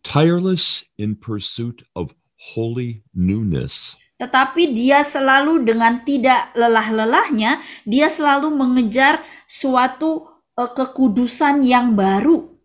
Tireless 0.00 0.86
in 0.96 1.18
pursuit 1.18 1.84
of 1.92 2.14
holy 2.54 3.02
newness, 3.12 3.98
Tetapi 4.16 4.72
dia 4.72 5.04
selalu 5.04 5.68
dengan 5.68 6.00
tidak 6.00 6.48
lelah-lelahnya, 6.56 7.60
dia 7.84 8.08
selalu 8.08 8.48
mengejar 8.48 9.20
suatu 9.44 10.24
eh, 10.56 10.70
kekudusan 10.72 11.60
yang 11.66 11.92
baru. 11.92 12.56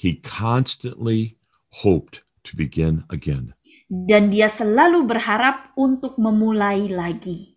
he 0.00 0.16
constantly 0.24 1.36
hoped 1.84 2.24
to 2.40 2.56
begin 2.56 3.04
again. 3.12 3.52
Dan 3.90 4.32
dia 4.32 4.48
selalu 4.48 5.04
berharap 5.04 5.76
untuk 5.76 6.16
memulai 6.16 6.88
lagi. 6.88 7.49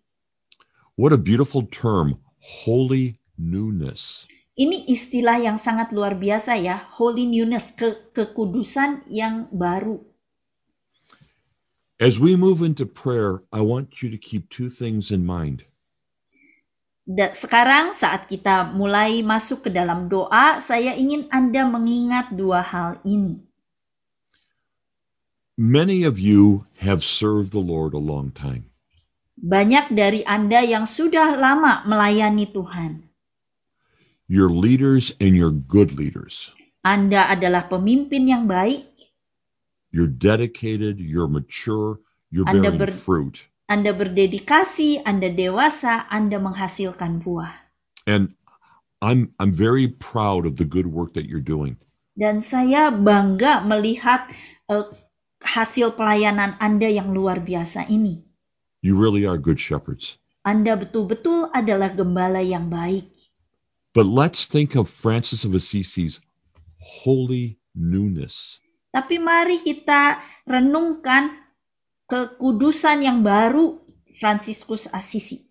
What 0.94 1.10
a 1.10 1.18
beautiful 1.18 1.66
term, 1.66 2.22
holy 2.38 3.18
newness. 3.34 4.30
Ini 4.54 4.86
istilah 4.86 5.42
yang 5.42 5.58
sangat 5.58 5.90
luar 5.90 6.14
biasa 6.14 6.54
ya, 6.54 6.86
holy 6.94 7.26
newness, 7.26 7.74
ke 7.74 8.14
kekudusan 8.14 9.02
yang 9.10 9.50
baru. 9.50 9.98
As 11.98 12.22
we 12.22 12.38
move 12.38 12.62
into 12.62 12.86
prayer, 12.86 13.42
I 13.50 13.66
want 13.66 14.06
you 14.06 14.08
to 14.14 14.18
keep 14.18 14.46
two 14.46 14.70
things 14.70 15.10
in 15.10 15.26
mind. 15.26 15.66
Da- 17.02 17.34
sekarang 17.34 17.90
saat 17.90 18.30
kita 18.30 18.70
mulai 18.70 19.26
masuk 19.26 19.66
ke 19.66 19.70
dalam 19.74 20.06
doa, 20.06 20.62
saya 20.62 20.94
ingin 20.94 21.26
Anda 21.34 21.66
mengingat 21.66 22.38
dua 22.38 22.62
hal 22.62 23.02
ini. 23.02 23.42
Many 25.58 26.06
of 26.06 26.22
you 26.22 26.70
have 26.86 27.02
served 27.02 27.50
the 27.50 27.62
Lord 27.62 27.90
a 27.90 28.02
long 28.02 28.30
time. 28.30 28.73
Banyak 29.44 29.92
dari 29.92 30.24
Anda 30.24 30.64
yang 30.64 30.88
sudah 30.88 31.36
lama 31.36 31.84
melayani 31.84 32.48
Tuhan. 32.48 33.12
You're 34.24 34.48
leaders 34.48 35.12
and 35.20 35.36
you're 35.36 35.52
good 35.52 35.92
leaders. 35.92 36.48
Anda 36.80 37.28
adalah 37.28 37.68
pemimpin 37.68 38.24
yang 38.24 38.48
baik, 38.48 38.88
You're 39.94 40.10
dedicated, 40.10 40.98
you're 40.98 41.30
mature, 41.30 42.02
you're 42.26 42.48
Anda 42.50 42.74
bearing 42.74 42.82
ber- 42.82 42.90
fruit. 42.90 43.46
Anda 43.70 43.94
berdedikasi, 43.94 45.06
Anda 45.06 45.30
dewasa, 45.30 46.10
Anda 46.10 46.42
menghasilkan 46.42 47.22
buah. 47.22 47.70
And 48.08 48.34
I'm 48.98 49.36
I'm 49.38 49.54
very 49.54 49.86
proud 49.86 50.50
of 50.50 50.58
the 50.58 50.66
good 50.66 50.90
work 50.90 51.14
that 51.14 51.30
you're 51.30 51.44
doing. 51.44 51.78
Dan 52.18 52.42
saya 52.42 52.90
bangga 52.90 53.62
melihat 53.62 54.26
eh, 54.66 54.88
hasil 55.46 55.94
pelayanan 55.94 56.58
Anda 56.58 56.90
yang 56.90 57.14
luar 57.14 57.38
biasa 57.44 57.86
ini. 57.86 58.23
You 58.84 59.00
really 59.00 59.24
are 59.24 59.40
good 59.40 59.56
shepherds. 59.56 60.20
Anda 60.44 60.76
betul-betul 60.76 61.48
adalah 61.56 61.96
gembala 61.96 62.44
yang 62.44 62.68
baik. 62.68 63.08
But 63.96 64.04
let's 64.04 64.44
think 64.44 64.76
of 64.76 64.92
Francis 64.92 65.40
of 65.48 65.56
Assisi's 65.56 66.20
holy 67.00 67.56
newness. 67.72 68.60
Tapi 68.92 69.16
mari 69.16 69.64
kita 69.64 70.20
renungkan 70.44 71.32
kekudusan 72.04 73.08
yang 73.08 73.24
baru 73.24 73.80
Fransiskus 74.20 74.92
Assisi. 74.92 75.48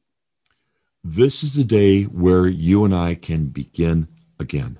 This 1.01 1.41
is 1.41 1.57
the 1.57 1.65
day 1.65 2.05
where 2.05 2.45
you 2.45 2.85
and 2.85 2.93
I 2.93 3.17
can 3.17 3.49
begin 3.49 4.13
again. 4.37 4.77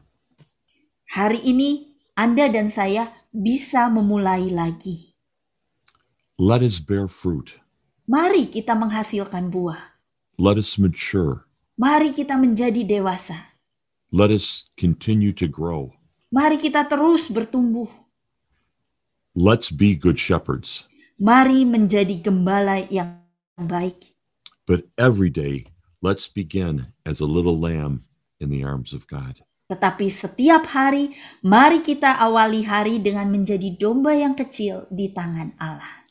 Hari 1.17 1.41
ini 1.41 1.89
Anda 2.13 2.53
dan 2.53 2.69
saya 2.69 3.17
bisa 3.34 3.89
memulai 3.89 4.53
lagi. 4.53 5.17
Let 6.38 6.61
us 6.61 6.77
bear 6.77 7.09
fruit. 7.09 7.62
Mari 8.03 8.51
kita 8.51 8.75
menghasilkan 8.75 9.47
buah. 9.47 9.95
Let 10.35 10.59
us 10.59 10.75
mature. 10.75 11.47
Mari 11.80 12.11
kita 12.11 12.35
menjadi 12.35 12.84
dewasa. 12.84 13.55
Let 14.11 14.27
us 14.27 14.67
continue 14.75 15.31
to 15.39 15.47
grow. 15.47 15.95
Mari 16.27 16.59
kita 16.59 16.84
terus 16.84 17.31
bertumbuh. 17.31 17.88
Let's 19.31 19.71
be 19.71 19.95
good 19.95 20.19
shepherds. 20.19 20.84
Mari 21.15 21.63
menjadi 21.63 22.19
gembala 22.19 22.84
yang 22.91 23.23
baik. 23.55 24.11
But 24.67 24.91
every 24.99 25.31
day, 25.31 25.71
let's 26.03 26.27
begin 26.27 26.91
as 27.07 27.23
a 27.23 27.30
little 27.30 27.55
lamb 27.55 28.03
in 28.43 28.51
the 28.51 28.67
arms 28.67 28.91
of 28.91 29.07
God. 29.07 29.47
Tetapi 29.71 30.11
setiap 30.11 30.67
hari, 30.75 31.15
mari 31.39 31.80
kita 31.80 32.19
awali 32.19 32.67
hari 32.67 32.99
dengan 32.99 33.31
menjadi 33.31 33.80
domba 33.80 34.11
yang 34.11 34.35
kecil 34.35 34.91
di 34.91 35.07
tangan 35.15 35.55
Allah. 35.55 36.02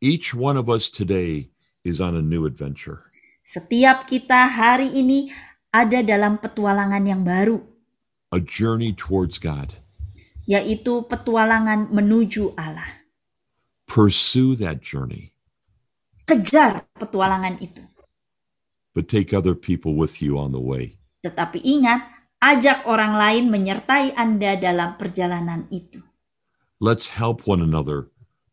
Each 0.00 0.30
one 0.34 0.56
of 0.56 0.70
us 0.70 0.90
today 0.90 1.50
is 1.82 1.98
on 2.00 2.14
a 2.14 2.22
new 2.22 2.46
adventure. 2.46 3.02
Setiap 3.42 4.06
kita 4.06 4.46
hari 4.46 4.94
ini 4.94 5.32
ada 5.74 6.04
dalam 6.06 6.38
petualangan 6.38 7.02
yang 7.02 7.26
baru, 7.26 7.58
a 8.30 8.38
journey 8.38 8.94
towards 8.94 9.42
God. 9.42 9.74
yaitu 10.48 11.04
petualangan 11.04 11.92
menuju 11.92 12.56
Allah. 12.56 13.04
Pursue 13.84 14.56
that 14.56 14.80
journey, 14.80 15.36
Kejar 16.24 16.88
petualangan 16.96 17.60
itu. 17.60 17.84
but 18.96 19.06
take 19.12 19.36
other 19.36 19.52
people 19.52 19.92
with 19.98 20.22
you 20.24 20.40
on 20.40 20.52
the 20.54 20.60
way. 20.62 20.96
Tetapi 21.20 21.60
ingat, 21.60 22.06
ajak 22.40 22.88
orang 22.88 23.18
lain 23.18 23.44
menyertai 23.52 24.16
Anda 24.16 24.56
dalam 24.56 24.96
perjalanan 24.96 25.68
itu. 25.68 26.00
Let's 26.80 27.12
help 27.18 27.44
one 27.44 27.60
another 27.60 28.08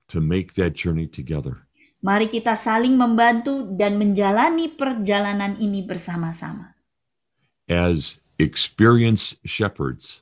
to 0.09 0.21
make 0.21 0.53
that 0.55 0.73
journey 0.73 1.07
together. 1.07 1.65
Mari 2.05 2.29
kita 2.29 2.53
saling 2.53 2.93
membantu 2.93 3.65
dan 3.73 3.97
menjalani 3.97 4.69
perjalanan 4.69 5.57
ini 5.57 5.81
bersama-sama. 5.81 6.77
As 7.65 8.21
experienced 8.37 9.41
shepherds, 9.41 10.21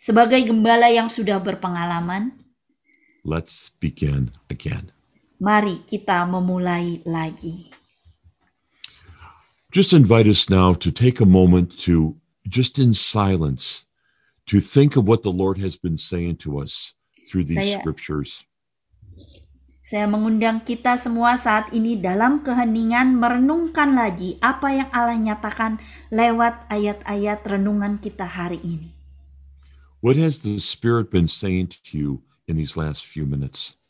Sebagai 0.00 0.40
gembala 0.48 0.88
yang 0.88 1.12
sudah 1.12 1.36
berpengalaman, 1.36 2.32
let's 3.20 3.68
begin 3.78 4.32
again. 4.48 4.88
mari 5.36 5.84
kita 5.84 6.24
memulai 6.24 7.04
lagi. 7.04 7.68
Just 9.70 9.92
invite 9.92 10.26
us 10.26 10.48
now 10.48 10.72
to 10.74 10.90
take 10.90 11.20
a 11.20 11.28
moment 11.28 11.70
to, 11.84 12.16
just 12.48 12.80
in 12.80 12.96
silence, 12.96 13.84
to 14.48 14.58
think 14.58 14.96
of 14.96 15.06
what 15.06 15.22
the 15.22 15.30
Lord 15.30 15.60
has 15.60 15.76
been 15.76 16.00
saying 16.00 16.40
to 16.48 16.58
us 16.58 16.96
through 17.28 17.44
these 17.44 17.60
Saya- 17.60 17.78
scriptures. 17.78 18.42
Saya 19.90 20.06
mengundang 20.06 20.62
kita 20.62 20.94
semua 20.94 21.34
saat 21.34 21.74
ini 21.74 21.98
dalam 21.98 22.46
keheningan 22.46 23.10
merenungkan 23.18 23.98
lagi 23.98 24.38
apa 24.38 24.70
yang 24.70 24.86
Allah 24.94 25.18
nyatakan 25.18 25.82
lewat 26.14 26.70
ayat-ayat 26.70 27.42
renungan 27.42 27.98
kita 27.98 28.22
hari 28.22 28.62
ini. 28.62 28.94
What 29.98 30.14
has 30.14 30.46
the 30.46 30.62
Spirit 30.62 31.10
been 31.10 31.26
saying 31.26 31.74
to 31.74 31.98
you 31.98 32.22
in 32.46 32.54
these 32.54 32.78
last 32.78 33.02
few 33.02 33.26
minutes? 33.26 33.82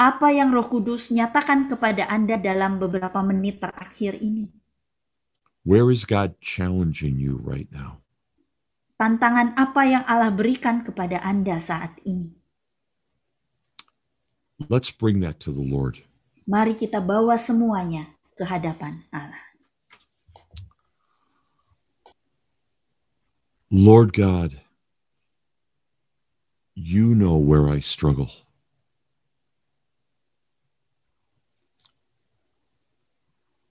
Apa 0.00 0.32
yang 0.32 0.56
Roh 0.56 0.72
Kudus 0.72 1.12
nyatakan 1.12 1.68
kepada 1.68 2.08
Anda 2.08 2.40
dalam 2.40 2.80
beberapa 2.80 3.20
menit 3.20 3.60
terakhir 3.60 4.24
ini? 4.24 4.48
Where 5.68 5.92
is 5.92 6.08
God 6.08 6.40
challenging 6.40 7.20
you 7.20 7.36
right 7.36 7.68
now? 7.68 8.00
Tantangan 8.96 9.52
apa 9.60 9.84
yang 9.84 10.08
Allah 10.08 10.32
berikan 10.32 10.80
kepada 10.80 11.20
Anda 11.20 11.60
saat 11.60 12.00
ini? 12.08 12.40
Let's 14.68 14.90
bring 14.90 15.20
that 15.20 15.40
to 15.40 15.50
the 15.50 15.62
Lord. 15.62 16.00
Mari 16.46 16.74
kita 16.74 16.98
bawa 16.98 17.38
semuanya 17.38 18.10
ke 18.34 18.42
hadapan 18.42 19.06
Allah. 19.14 19.40
Lord 23.70 24.12
God, 24.12 24.60
you 26.74 27.14
know 27.14 27.36
where 27.36 27.70
I 27.70 27.80
struggle. 27.80 28.30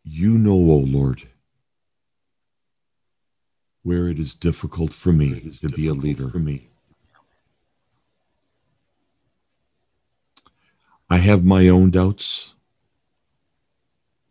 You 0.04 0.38
know, 0.38 0.58
O 0.58 0.78
Lord, 0.82 1.30
where 3.84 4.08
it 4.08 4.18
is 4.18 4.34
difficult 4.34 4.92
for 4.92 5.14
me 5.14 5.52
to 5.62 5.70
be 5.70 5.88
a 5.88 5.94
leader. 5.94 6.30
For 6.30 6.40
me. 6.40 6.71
I 11.12 11.18
have 11.18 11.44
my 11.44 11.68
own 11.68 11.92
doubts, 11.92 12.54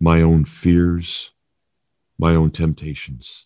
my 0.00 0.22
own 0.22 0.46
fears, 0.46 1.30
my 2.18 2.34
own 2.34 2.52
temptations. 2.52 3.44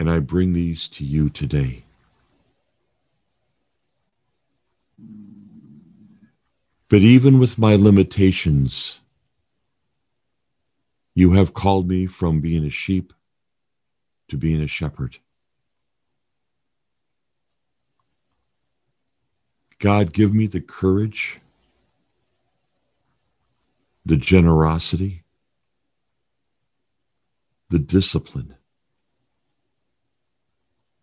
And 0.00 0.10
I 0.10 0.18
bring 0.18 0.54
these 0.54 0.88
to 0.88 1.04
you 1.04 1.30
today. 1.30 1.84
But 6.88 7.02
even 7.02 7.38
with 7.38 7.60
my 7.60 7.76
limitations, 7.76 8.98
you 11.14 11.34
have 11.34 11.54
called 11.54 11.86
me 11.86 12.08
from 12.08 12.40
being 12.40 12.64
a 12.64 12.70
sheep 12.70 13.12
to 14.26 14.36
being 14.36 14.60
a 14.60 14.66
shepherd. 14.66 15.18
God, 19.82 20.12
give 20.12 20.32
me 20.32 20.46
the 20.46 20.60
courage, 20.60 21.40
the 24.06 24.16
generosity, 24.16 25.24
the 27.68 27.80
discipline 27.80 28.54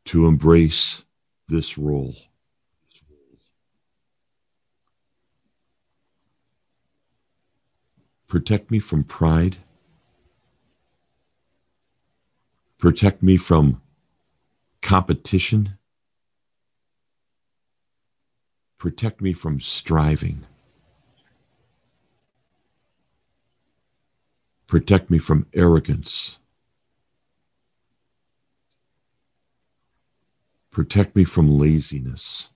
to 0.05 0.27
embrace 0.27 1.03
this 1.49 1.77
role. 1.77 2.15
Protect 8.29 8.71
me 8.71 8.79
from 8.79 9.03
pride. 9.03 9.57
Protect 12.77 13.21
me 13.21 13.35
from 13.35 13.81
competition. 14.81 15.78
Protect 18.79 19.21
me 19.21 19.33
from 19.33 19.59
striving. 19.59 20.45
Protect 24.67 25.09
me 25.09 25.19
from 25.19 25.47
arrogance. 25.53 26.39
Protect 30.71 31.13
me 31.15 31.25
from 31.25 31.59
laziness. 31.59 32.51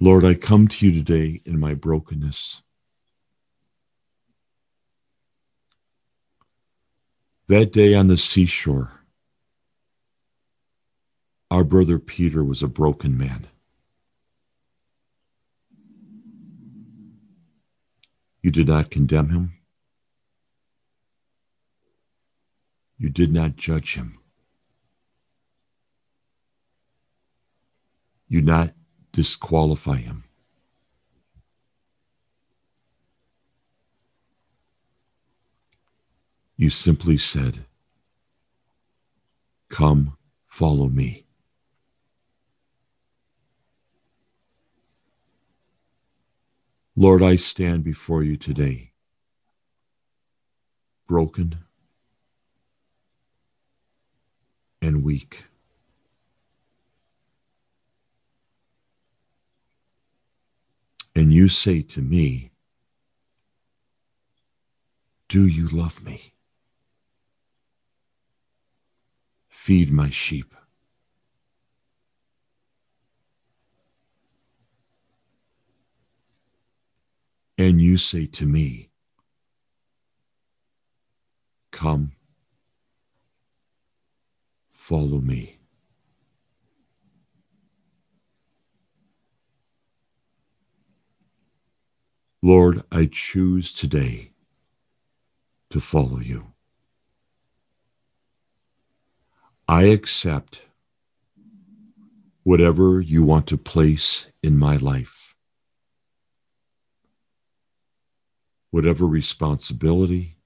Lord, 0.00 0.24
I 0.24 0.34
come 0.34 0.68
to 0.68 0.86
you 0.86 0.92
today 0.92 1.42
in 1.44 1.60
my 1.60 1.74
brokenness. 1.74 2.62
That 7.48 7.72
day 7.72 7.94
on 7.94 8.08
the 8.08 8.16
seashore, 8.16 8.90
our 11.48 11.62
brother 11.62 12.00
Peter 12.00 12.42
was 12.44 12.60
a 12.60 12.68
broken 12.68 13.16
man. 13.16 13.46
You 18.42 18.50
did 18.50 18.66
not 18.66 18.90
condemn 18.90 19.30
him. 19.30 19.52
You 22.98 23.10
did 23.10 23.32
not 23.32 23.56
judge 23.56 23.94
him. 23.94 24.18
You 28.28 28.40
did 28.40 28.46
not 28.46 28.74
disqualify 29.12 29.98
him. 29.98 30.25
You 36.56 36.70
simply 36.70 37.18
said, 37.18 37.66
Come, 39.68 40.16
follow 40.46 40.88
me. 40.88 41.26
Lord, 46.96 47.22
I 47.22 47.36
stand 47.36 47.84
before 47.84 48.22
you 48.22 48.38
today, 48.38 48.92
broken 51.06 51.58
and 54.80 55.04
weak. 55.04 55.44
And 61.14 61.34
you 61.34 61.48
say 61.48 61.82
to 61.82 62.00
me, 62.00 62.50
Do 65.28 65.46
you 65.46 65.68
love 65.68 66.02
me? 66.04 66.32
Feed 69.66 69.90
my 69.90 70.10
sheep. 70.10 70.54
And 77.58 77.82
you 77.82 77.96
say 77.96 78.26
to 78.26 78.46
me, 78.46 78.90
Come, 81.72 82.12
follow 84.70 85.20
me. 85.20 85.58
Lord, 92.40 92.84
I 92.92 93.08
choose 93.10 93.72
today 93.72 94.30
to 95.70 95.80
follow 95.80 96.20
you. 96.20 96.52
I 99.68 99.84
accept 99.84 100.62
whatever 102.44 103.00
you 103.00 103.24
want 103.24 103.48
to 103.48 103.58
place 103.58 104.30
in 104.40 104.58
my 104.58 104.76
life, 104.76 105.34
whatever 108.70 109.06
responsibility, 109.06 110.36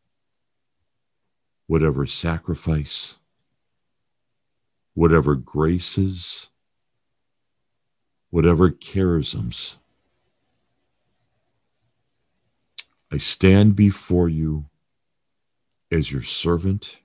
whatever 1.66 2.06
sacrifice, 2.06 3.18
whatever 4.94 5.34
graces, 5.34 6.48
whatever 8.30 8.70
charisms. 8.70 9.76
I 13.12 13.18
stand 13.18 13.76
before 13.76 14.30
you 14.30 14.70
as 15.92 16.10
your 16.10 16.22
servant, 16.22 17.00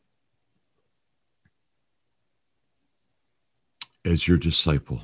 as 4.05 4.27
your 4.27 4.37
disciple. 4.37 5.01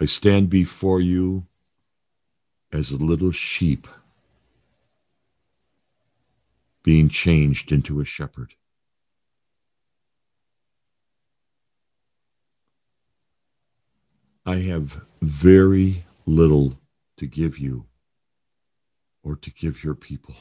I 0.00 0.04
stand 0.04 0.50
before 0.50 1.00
you 1.00 1.46
as 2.72 2.90
a 2.90 2.96
little 2.96 3.30
sheep 3.30 3.86
being 6.82 7.08
changed 7.08 7.72
into 7.72 8.00
a 8.00 8.04
shepherd. 8.04 8.54
I 14.44 14.56
have 14.56 15.00
very 15.22 16.04
little 16.26 16.78
to 17.16 17.26
give 17.26 17.58
you 17.58 17.86
or 19.24 19.34
to 19.36 19.50
give 19.50 19.82
your 19.82 19.94
people. 19.94 20.36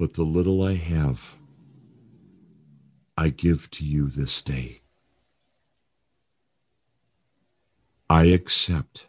But 0.00 0.14
the 0.14 0.22
little 0.22 0.62
I 0.62 0.76
have, 0.76 1.36
I 3.18 3.28
give 3.28 3.70
to 3.72 3.84
you 3.84 4.08
this 4.08 4.40
day. 4.40 4.80
I 8.08 8.24
accept 8.28 9.08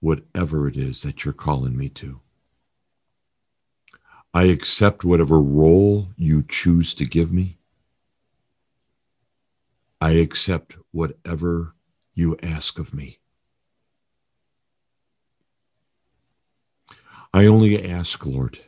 whatever 0.00 0.68
it 0.68 0.76
is 0.76 1.00
that 1.00 1.24
you're 1.24 1.32
calling 1.32 1.78
me 1.78 1.88
to. 1.88 2.20
I 4.34 4.44
accept 4.48 5.02
whatever 5.02 5.40
role 5.40 6.08
you 6.18 6.44
choose 6.46 6.94
to 6.96 7.06
give 7.06 7.32
me. 7.32 7.56
I 10.02 10.10
accept 10.16 10.76
whatever 10.90 11.74
you 12.12 12.36
ask 12.42 12.78
of 12.78 12.92
me. 12.92 13.20
I 17.34 17.46
only 17.46 17.84
ask, 17.84 18.24
Lord, 18.24 18.60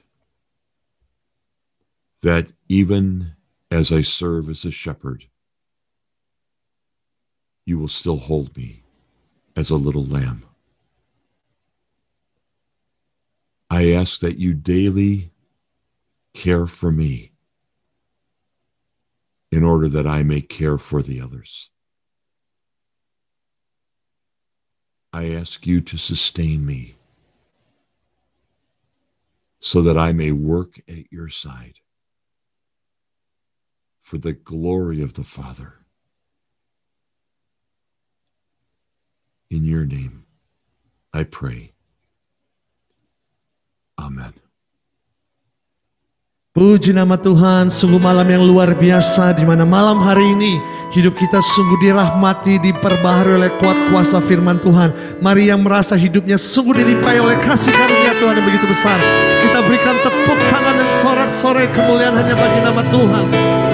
that 2.22 2.48
even 2.68 3.36
as 3.70 3.92
I 3.92 4.02
serve 4.02 4.50
as 4.50 4.64
a 4.64 4.72
shepherd, 4.72 5.26
you 7.64 7.78
will 7.78 7.86
still 7.86 8.16
hold 8.16 8.56
me 8.56 8.82
as 9.54 9.70
a 9.70 9.76
little 9.76 10.04
lamb. 10.04 10.42
I 13.70 13.92
ask 13.92 14.18
that 14.18 14.38
you 14.38 14.52
daily 14.52 15.30
care 16.34 16.66
for 16.66 16.90
me 16.90 17.30
in 19.52 19.62
order 19.62 19.88
that 19.90 20.08
I 20.08 20.24
may 20.24 20.40
care 20.40 20.76
for 20.76 21.02
the 21.02 21.20
others. 21.20 21.70
I 25.12 25.30
ask 25.30 25.68
you 25.68 25.80
to 25.82 25.96
sustain 25.96 26.66
me 26.66 26.95
so 29.66 29.82
that 29.82 29.98
I 29.98 30.12
may 30.12 30.30
work 30.30 30.78
at 30.88 31.10
your 31.12 31.28
side 31.28 31.80
for 34.00 34.16
the 34.16 34.32
glory 34.32 35.02
of 35.02 35.14
the 35.14 35.24
Father. 35.24 35.80
In 39.50 39.64
your 39.64 39.84
name, 39.84 40.26
I 41.12 41.24
pray. 41.24 41.72
Amen. 43.98 44.34
Puji 46.56 46.96
nama 46.96 47.20
Tuhan, 47.20 47.68
sungguh 47.68 48.00
malam 48.00 48.24
yang 48.32 48.40
luar 48.40 48.72
biasa 48.72 49.36
di 49.36 49.44
mana 49.44 49.68
malam 49.68 50.00
hari 50.00 50.32
ini 50.32 50.56
hidup 50.88 51.12
kita 51.12 51.36
sungguh 51.36 51.84
dirahmati, 51.84 52.56
diperbaharui 52.56 53.44
oleh 53.44 53.52
kuat 53.60 53.76
kuasa 53.92 54.24
firman 54.24 54.56
Tuhan. 54.64 55.20
Mari 55.20 55.52
yang 55.52 55.60
merasa 55.60 56.00
hidupnya 56.00 56.40
sungguh 56.40 56.80
dilimpahi 56.80 57.20
oleh 57.20 57.36
kasih 57.44 57.76
karunia 57.76 58.16
Tuhan 58.16 58.40
yang 58.40 58.46
begitu 58.48 58.72
besar. 58.72 58.96
Kita 59.44 59.68
berikan 59.68 60.00
tepuk 60.00 60.40
tangan 60.48 60.80
dan 60.80 60.88
sorak-sorai 61.04 61.68
kemuliaan 61.76 62.16
hanya 62.16 62.32
bagi 62.32 62.60
nama 62.64 62.82
Tuhan. 62.88 63.24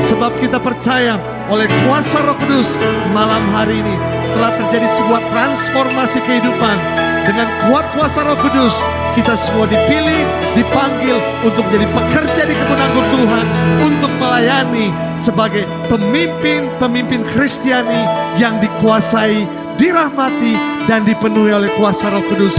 Sebab 0.03 0.43
kita 0.43 0.59
percaya 0.59 1.23
oleh 1.55 1.71
kuasa 1.87 2.19
roh 2.27 2.35
kudus 2.35 2.83
malam 3.15 3.47
hari 3.55 3.79
ini 3.79 3.95
telah 4.35 4.59
terjadi 4.59 4.91
sebuah 4.99 5.23
transformasi 5.31 6.19
kehidupan 6.27 6.77
dengan 7.31 7.47
kuat 7.71 7.87
kuasa 7.95 8.27
roh 8.27 8.35
kudus 8.43 8.83
kita 9.13 9.37
semua 9.37 9.69
dipilih, 9.69 10.25
dipanggil 10.57 11.17
untuk 11.45 11.65
menjadi 11.69 11.87
pekerja 11.93 12.43
di 12.49 12.55
kebun 12.57 12.81
anggur 12.81 13.05
Tuhan, 13.13 13.47
untuk 13.85 14.13
melayani 14.17 14.89
sebagai 15.17 15.69
pemimpin-pemimpin 15.93 17.21
Kristiani 17.37 18.03
yang 18.41 18.57
dikuasai, 18.59 19.45
dirahmati, 19.77 20.57
dan 20.89 21.05
dipenuhi 21.05 21.53
oleh 21.53 21.71
kuasa 21.77 22.09
Roh 22.11 22.25
Kudus. 22.27 22.57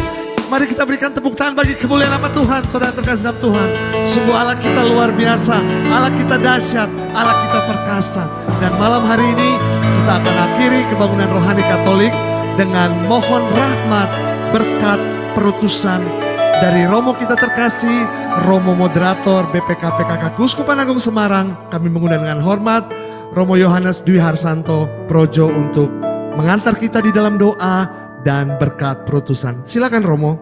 Mari 0.53 0.69
kita 0.69 0.85
berikan 0.85 1.09
tepuk 1.09 1.33
tangan 1.33 1.57
bagi 1.57 1.73
kemuliaan 1.73 2.13
nama 2.13 2.29
Tuhan, 2.29 2.61
saudara 2.69 2.93
terkasih 2.93 3.25
dalam 3.25 3.39
Tuhan. 3.41 3.69
Sungguh 4.05 4.35
Allah 4.37 4.53
kita 4.53 4.85
luar 4.85 5.09
biasa, 5.09 5.57
Allah 5.89 6.13
kita 6.13 6.37
dahsyat, 6.37 6.89
Allah 7.17 7.35
kita 7.49 7.59
perkasa. 7.65 8.29
Dan 8.61 8.69
malam 8.77 9.01
hari 9.01 9.25
ini 9.33 9.49
kita 9.97 10.21
akan 10.21 10.35
akhiri 10.45 10.85
kebangunan 10.93 11.29
rohani 11.33 11.63
Katolik 11.65 12.13
dengan 12.53 12.93
mohon 13.09 13.41
rahmat, 13.49 14.09
berkat, 14.53 15.01
perutusan 15.33 16.22
dari 16.61 16.85
Romo 16.85 17.17
kita 17.17 17.33
terkasih, 17.33 18.05
Romo 18.45 18.77
Moderator 18.77 19.49
BPK 19.49 19.83
PKK 19.97 20.23
Kuskupan 20.37 20.77
Agung 20.77 21.01
Semarang, 21.01 21.57
kami 21.73 21.89
mengundang 21.89 22.21
dengan 22.21 22.43
hormat 22.43 22.85
Romo 23.33 23.57
Yohanes 23.57 24.05
Dwi 24.05 24.21
Harsanto 24.21 24.85
Projo 25.09 25.49
untuk 25.49 25.89
mengantar 26.37 26.77
kita 26.77 27.01
di 27.01 27.09
dalam 27.09 27.41
doa 27.41 27.89
dan 28.21 28.57
berkat 28.61 29.05
perutusan. 29.09 29.65
Silakan 29.65 30.05
Romo. 30.05 30.33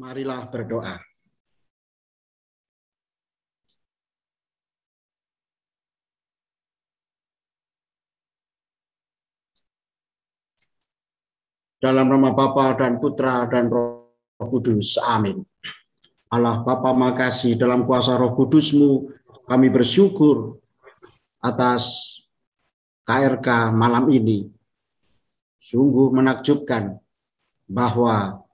Marilah 0.00 0.48
berdoa. 0.48 1.09
Dalam 11.80 12.12
nama 12.12 12.36
Bapa 12.36 12.76
dan 12.76 13.00
Putra 13.00 13.48
dan 13.48 13.72
Roh 13.72 14.04
Kudus. 14.36 15.00
Amin. 15.00 15.40
Allah 16.28 16.60
Bapa 16.60 16.92
makasih 16.92 17.56
dalam 17.56 17.88
kuasa 17.88 18.20
Roh 18.20 18.36
Kudusmu 18.36 19.08
kami 19.48 19.72
bersyukur 19.72 20.60
atas 21.40 22.12
KRK 23.08 23.72
malam 23.72 24.12
ini. 24.12 24.52
Sungguh 25.56 26.12
menakjubkan 26.12 27.00
bahwa 27.64 28.44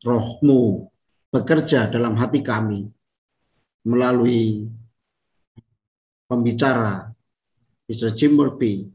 rohmu 0.00 0.88
bekerja 1.28 1.92
dalam 1.92 2.16
hati 2.16 2.40
kami 2.40 2.88
melalui 3.84 4.72
pembicara 6.24 7.12
Mr. 7.90 8.16
Jim 8.16 8.40
Murphy 8.40 8.88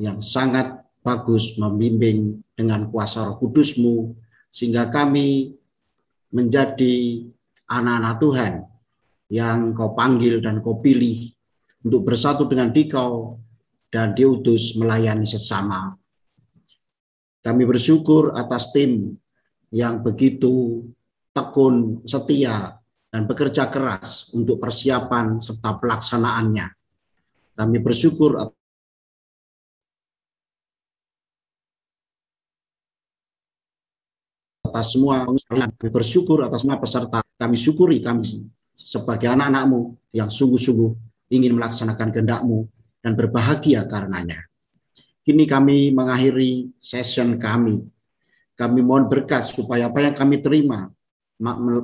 yang 0.00 0.24
sangat 0.24 0.85
bagus 1.06 1.54
membimbing 1.54 2.42
dengan 2.58 2.90
kuasa 2.90 3.22
roh 3.22 3.38
kudusmu 3.38 4.10
sehingga 4.50 4.90
kami 4.90 5.54
menjadi 6.34 7.22
anak-anak 7.70 8.14
Tuhan 8.18 8.52
yang 9.30 9.70
kau 9.70 9.94
panggil 9.94 10.42
dan 10.42 10.58
kau 10.58 10.82
pilih 10.82 11.30
untuk 11.86 12.02
bersatu 12.10 12.50
dengan 12.50 12.74
dikau 12.74 13.38
dan 13.94 14.18
diutus 14.18 14.74
melayani 14.74 15.22
sesama. 15.22 15.94
Kami 17.46 17.62
bersyukur 17.62 18.34
atas 18.34 18.74
tim 18.74 19.14
yang 19.70 20.02
begitu 20.02 20.82
tekun, 21.30 22.02
setia, 22.02 22.74
dan 23.06 23.22
bekerja 23.30 23.70
keras 23.70 24.34
untuk 24.34 24.58
persiapan 24.58 25.38
serta 25.38 25.78
pelaksanaannya. 25.78 26.66
Kami 27.54 27.78
bersyukur 27.78 28.34
atas 34.76 34.92
semua 34.92 35.24
kami 35.24 35.40
bersyukur 35.88 36.44
atas 36.44 36.60
semua 36.60 36.76
peserta. 36.76 37.24
Kami 37.40 37.56
syukuri 37.56 38.04
kami 38.04 38.44
sebagai 38.76 39.32
anak-anakmu 39.32 39.96
yang 40.12 40.28
sungguh-sungguh 40.28 40.92
ingin 41.32 41.56
melaksanakan 41.56 42.12
kehendakmu 42.12 42.68
dan 43.00 43.16
berbahagia 43.16 43.88
karenanya. 43.88 44.44
Kini 45.24 45.48
kami 45.48 45.96
mengakhiri 45.96 46.76
session 46.76 47.40
kami. 47.40 47.88
Kami 48.52 48.80
mohon 48.84 49.08
berkat 49.08 49.48
supaya 49.48 49.88
apa 49.88 50.04
yang 50.04 50.12
kami 50.12 50.44
terima 50.44 50.92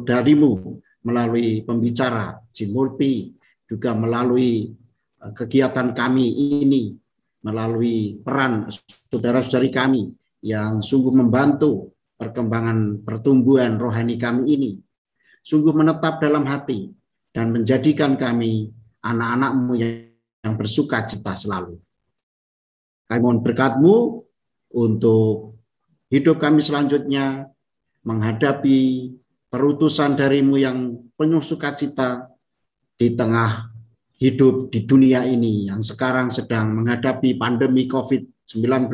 darimu 0.04 0.80
melalui 1.04 1.64
pembicara 1.64 2.40
Jim 2.52 2.72
Murphy, 2.72 3.32
juga 3.68 3.96
melalui 3.96 4.72
eh, 5.20 5.32
kegiatan 5.32 5.96
kami 5.96 6.28
ini, 6.64 6.92
melalui 7.42 8.20
peran 8.20 8.70
saudara-saudari 9.10 9.68
kami 9.72 10.02
yang 10.42 10.80
sungguh 10.80 11.10
membantu 11.10 11.90
perkembangan 12.22 13.02
pertumbuhan 13.02 13.82
rohani 13.82 14.14
kami 14.14 14.54
ini 14.54 14.72
sungguh 15.42 15.74
menetap 15.74 16.22
dalam 16.22 16.46
hati 16.46 16.94
dan 17.34 17.50
menjadikan 17.50 18.14
kami 18.14 18.70
anak-anakmu 19.02 19.72
yang, 19.74 19.94
bersuka 20.42 21.06
cita 21.06 21.38
selalu. 21.38 21.78
Kami 23.06 23.18
mohon 23.22 23.46
berkatmu 23.46 24.26
untuk 24.74 25.54
hidup 26.10 26.42
kami 26.42 26.58
selanjutnya 26.58 27.46
menghadapi 28.02 29.10
perutusan 29.46 30.18
darimu 30.18 30.58
yang 30.58 30.98
penuh 31.14 31.38
sukacita 31.38 32.26
di 32.98 33.14
tengah 33.14 33.70
hidup 34.18 34.74
di 34.74 34.82
dunia 34.82 35.22
ini 35.22 35.70
yang 35.70 35.78
sekarang 35.78 36.34
sedang 36.34 36.74
menghadapi 36.74 37.38
pandemi 37.38 37.86
COVID-19 37.86 38.90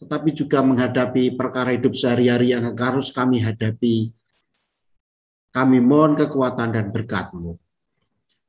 tetapi 0.00 0.32
juga 0.32 0.64
menghadapi 0.64 1.36
perkara 1.36 1.76
hidup 1.76 1.92
sehari-hari 1.92 2.56
yang 2.56 2.72
harus 2.72 3.12
kami 3.12 3.44
hadapi. 3.44 4.08
Kami 5.52 5.78
mohon 5.84 6.16
kekuatan 6.16 6.72
dan 6.72 6.88
berkat-Mu. 6.88 7.52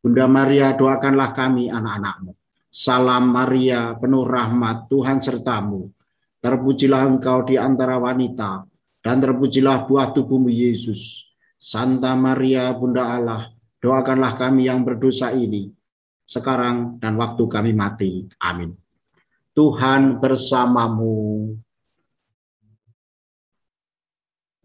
Bunda 0.02 0.26
Maria, 0.32 0.72
doakanlah 0.74 1.36
kami 1.36 1.68
anak-anak-Mu. 1.68 2.32
Salam 2.72 3.36
Maria, 3.36 4.00
penuh 4.00 4.24
rahmat, 4.24 4.88
Tuhan 4.88 5.20
sertamu. 5.20 5.92
Terpujilah 6.40 7.04
engkau 7.06 7.44
di 7.44 7.60
antara 7.60 8.00
wanita, 8.00 8.64
dan 9.04 9.18
terpujilah 9.20 9.86
buah 9.86 10.16
tubuhmu 10.16 10.50
Yesus. 10.50 11.30
Santa 11.60 12.18
Maria, 12.18 12.72
Bunda 12.74 13.14
Allah, 13.14 13.52
doakanlah 13.78 14.40
kami 14.40 14.72
yang 14.72 14.82
berdosa 14.82 15.36
ini, 15.36 15.70
sekarang 16.26 16.98
dan 16.98 17.20
waktu 17.20 17.44
kami 17.46 17.76
mati. 17.76 18.26
Amin. 18.42 18.74
Tuhan 19.52 20.24
bersamamu. 20.24 21.56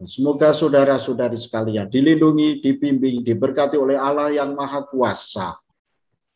Semoga 0.06 0.52
saudara-saudari 0.52 1.40
sekalian 1.40 1.88
dilindungi, 1.88 2.60
dibimbing, 2.60 3.24
diberkati 3.24 3.80
oleh 3.80 3.96
Allah 3.96 4.28
yang 4.28 4.52
Maha 4.52 4.84
Kuasa, 4.84 5.56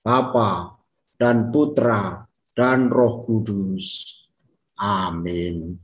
Bapa 0.00 0.80
dan 1.20 1.52
Putra 1.52 2.24
dan 2.56 2.88
Roh 2.88 3.20
Kudus. 3.28 4.16
Amin. 4.80 5.76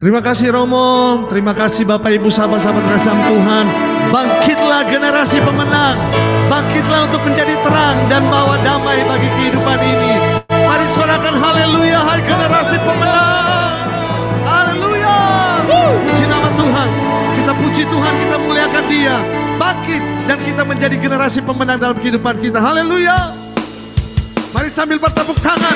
Terima 0.00 0.24
kasih 0.24 0.50
Romo, 0.50 1.28
terima 1.28 1.52
kasih 1.52 1.86
Bapak 1.86 2.18
Ibu 2.18 2.32
sahabat-sahabat 2.32 2.84
rasam 2.90 3.20
Tuhan. 3.20 3.66
Bangkitlah 4.10 4.82
generasi 4.90 5.38
pemenang, 5.44 5.96
bangkitlah 6.50 7.06
untuk 7.06 7.22
menjadi 7.22 7.54
terang 7.62 7.96
dan 8.10 8.26
bawa 8.26 8.58
damai 8.64 9.06
bagi 9.06 9.28
kehidupan 9.38 9.78
ini. 9.78 10.19
Mari 10.70 10.86
sorakan 10.86 11.34
haleluya 11.34 11.98
hai 11.98 12.22
generasi 12.22 12.78
pemenang. 12.78 13.74
Haleluya. 14.46 15.18
Puji 15.66 16.30
nama 16.30 16.46
Tuhan. 16.54 16.88
Kita 17.34 17.52
puji 17.58 17.82
Tuhan, 17.90 18.12
kita 18.22 18.36
muliakan 18.38 18.84
dia. 18.86 19.18
Bangkit 19.58 19.98
dan 20.30 20.38
kita 20.38 20.62
menjadi 20.62 20.94
generasi 20.94 21.42
pemenang 21.42 21.82
dalam 21.82 21.98
kehidupan 21.98 22.38
kita. 22.38 22.62
Haleluya. 22.62 23.18
Mari 24.54 24.70
sambil 24.70 25.02
bertepuk 25.02 25.42
tangan 25.42 25.74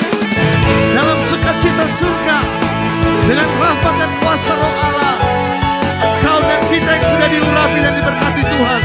dalam 0.95 1.19
sukacita 1.27 1.91
surga 1.99 2.39
dengan 3.27 3.51
rahmat 3.59 3.93
dan 3.99 4.11
kuasa 4.23 4.51
roh 4.55 4.75
Allah. 4.79 5.15
Engkau 6.07 6.39
dan 6.39 6.61
kita 6.71 6.91
yang 6.95 7.05
sudah 7.11 7.27
diurapi 7.35 7.79
dan 7.83 7.93
diberkati 7.99 8.41
Tuhan. 8.47 8.81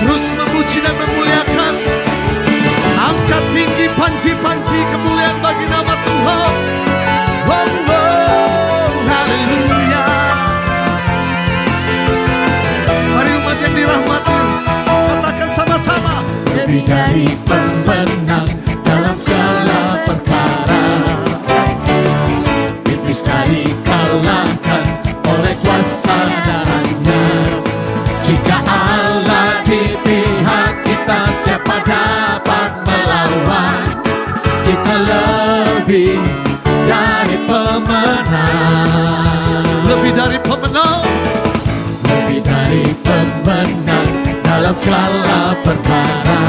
Terus 0.00 0.24
memuji 0.32 0.78
dan 0.80 0.94
memuliakan 0.96 1.59
tinggi 3.50 3.86
panji-panji 3.98 4.78
kemuliaan 4.94 5.38
bagi 5.42 5.66
nama 5.66 5.94
Tuhan. 6.06 6.52
Oh, 7.50 7.66
oh, 7.90 8.90
haleluya. 9.10 10.06
Mari 13.10 13.32
umat 13.42 13.56
yang 13.58 13.74
dirahmati, 13.74 14.38
katakan 14.86 15.50
sama-sama. 15.58 16.14
Lebih 16.54 16.82
dari 16.86 17.26
pemenang 17.42 18.46
dalam 18.86 19.16
segala 19.18 20.06
perkara. 20.06 20.84
Bisa 23.10 23.42
dikalahkan 23.50 24.84
oleh 25.26 25.54
kuasa 25.58 26.18
darahnya. 26.46 27.22
Jika 28.22 28.62
Allah 28.62 29.58
di 29.66 29.98
pihak 30.06 30.86
kita, 30.86 31.20
siapa 31.42 31.82
dapat 31.82 32.89
melawan? 33.40 33.82
Kita 34.64 34.94
lebih 35.00 36.20
dari 36.86 37.36
pemenang. 37.48 39.00
Lebih 39.90 40.12
dari 40.14 40.38
pemenang, 40.38 41.02
Lebih 42.06 42.40
dari 42.46 42.84
pemenang 43.02 44.08
dalam 44.46 44.74
segala 44.78 45.58
perkara 45.66 46.42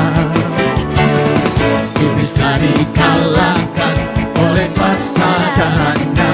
Bisa 2.22 2.62
dikalahkan 2.62 3.96
oleh 4.38 4.68
kuasa 4.78 5.58
darahnya 5.58 6.34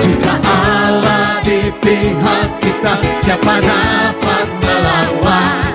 Jika 0.00 0.32
Allah 0.40 1.44
di 1.44 1.68
pihak 1.76 2.48
kita 2.64 2.94
Siapa 3.20 3.60
dapat 3.60 4.46
melawan 4.64 5.72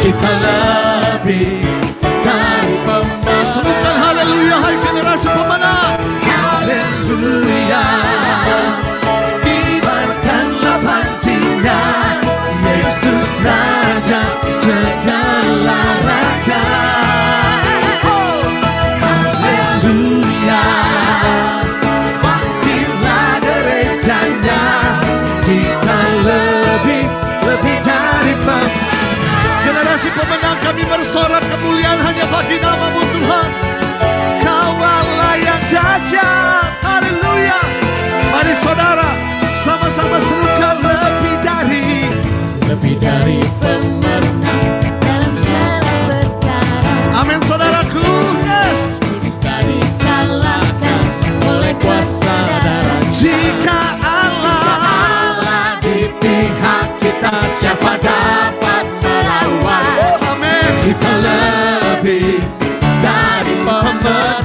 Kita 0.00 0.30
lebih 0.32 1.77
generasi 5.18 5.34
pemenang. 5.34 5.98
Haleluya 6.22 7.86
Kibarkanlah 9.42 10.78
pancinya 10.78 11.80
Yesus 12.62 13.30
Raja 13.42 14.22
siapa 57.58 57.98
dapat 57.98 58.86
melawan? 59.02 59.98
Oh, 60.22 60.34
Kita 60.86 61.12
lebih 61.18 62.38
dari 63.02 63.54
pemenang 63.66 64.37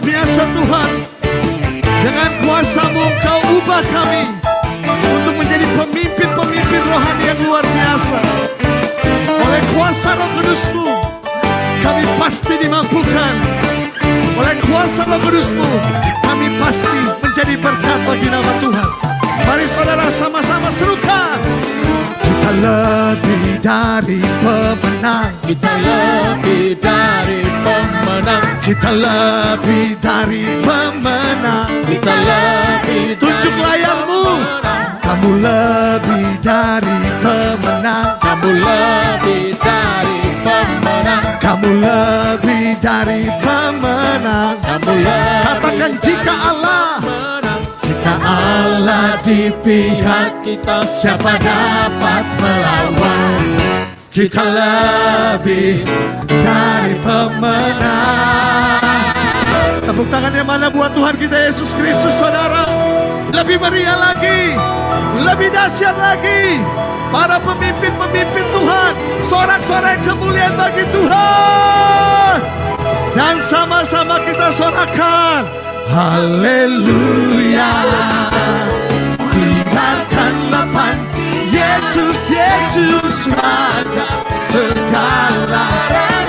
biasa 0.00 0.42
Tuhan. 0.56 0.90
Dengan 2.00 2.30
kuasamu 2.40 3.00
Engkau 3.00 3.40
ubah 3.60 3.84
kami 3.92 4.24
untuk 4.88 5.34
menjadi 5.36 5.68
pemimpin-pemimpin 5.76 6.82
rohani 6.88 7.24
yang 7.28 7.40
luar 7.44 7.64
biasa. 7.64 8.18
Oleh 9.40 9.62
kuasa 9.76 10.16
roh 10.16 10.30
kudusmu, 10.40 10.88
kami 11.84 12.04
pasti 12.16 12.54
dimampukan. 12.56 13.34
Oleh 14.40 14.56
kuasa 14.64 15.04
roh 15.04 15.20
kudusmu, 15.20 15.68
kami 16.24 16.46
pasti 16.56 16.88
menjadi 17.20 17.54
berkat 17.60 18.00
bagi 18.08 18.28
nama 18.32 18.52
Tuhan. 18.64 18.88
Mari 19.44 19.66
saudara 19.68 20.08
sama-sama 20.08 20.72
serukan. 20.72 21.69
Kita 22.50 22.66
lebih 22.66 23.62
dari 23.62 24.18
pemenang. 24.42 25.30
Kita 25.46 25.70
lebih 25.70 26.74
dari 26.82 27.46
pemenang 27.46 28.42
Kita 28.58 28.90
lebih 28.90 29.94
dari 30.02 30.42
pemenang. 30.58 31.70
Kita 31.86 32.10
lebih 32.10 33.14
Tunjuk 33.22 33.54
layarmu. 33.54 34.42
Kamu 34.98 35.30
lebih 35.38 36.26
dari 36.42 36.98
pemenang. 37.22 38.18
Kamu 38.18 38.50
lebih 38.50 39.54
dari 39.54 40.18
pemenang 40.42 41.22
Kamu 41.38 41.70
lebih 41.70 42.66
dari 42.82 43.30
pemenang. 43.46 44.58
Kamu 44.58 44.92
lebih 44.98 45.46
Katakan 45.46 45.92
jika 46.02 46.34
Allah, 46.50 46.98
jika 48.10 48.26
Allah 48.26 49.22
di 49.22 49.54
pihak 49.62 50.42
kita 50.42 50.82
siapa 50.98 51.38
dapat 51.38 52.24
melawan? 52.42 53.46
Kita 54.10 54.42
lebih 54.42 55.86
dari 56.26 56.98
pemenang. 57.06 58.82
Tepuk 59.86 60.10
tangan 60.10 60.34
yang 60.34 60.50
mana 60.50 60.66
buat 60.74 60.90
Tuhan 60.90 61.14
kita 61.14 61.38
Yesus 61.38 61.70
Kristus, 61.78 62.18
saudara. 62.18 62.66
Lebih 63.30 63.62
meriah 63.62 63.94
lagi, 63.94 64.58
lebih 65.22 65.54
dahsyat 65.54 65.94
lagi. 65.94 66.58
Para 67.14 67.38
pemimpin-pemimpin 67.38 68.46
Tuhan, 68.50 68.92
sorak-sorai 69.22 70.02
kemuliaan 70.02 70.58
bagi 70.58 70.82
Tuhan. 70.90 72.38
Dan 73.14 73.38
sama-sama 73.38 74.18
kita 74.26 74.50
sorakan, 74.50 75.69
Haleluya. 75.90 77.74
Biarkanlah 79.34 80.70
panji 80.70 81.50
Yesus, 81.50 82.30
Yesus 82.30 83.26
Raja. 83.34 84.06
Segala 84.54 85.66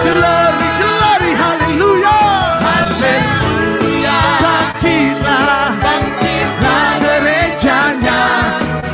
Glory, 0.01 0.69
glory, 0.81 1.31
haleluya 1.37 2.17
Haleluya 2.57 4.17
Bangkitlah, 4.41 5.77
bangkitlah 5.77 6.85
gerejanya. 6.97 8.21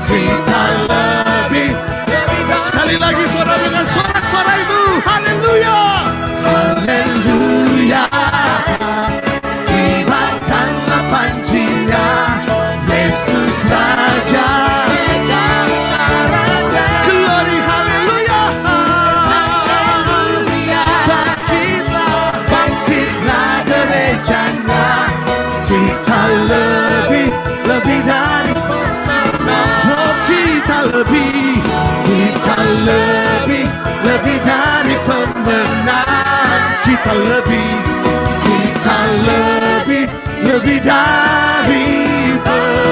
Kita 0.04 0.64
lebih 0.92 1.72
Sekali 2.60 3.00
lagi 3.00 3.24
suara 3.24 3.47
lebih 30.98 31.62
Kita 32.06 32.58
lebih 32.58 33.66
Lebih 34.02 34.38
dari 34.42 34.96
pemenang. 35.06 36.62
Kita 36.82 37.14
lebih 37.14 37.72
Kita 38.42 38.98
lebih 39.22 40.06
Lebih 40.42 40.78
dari 40.82 41.86
pemenang 42.42 42.87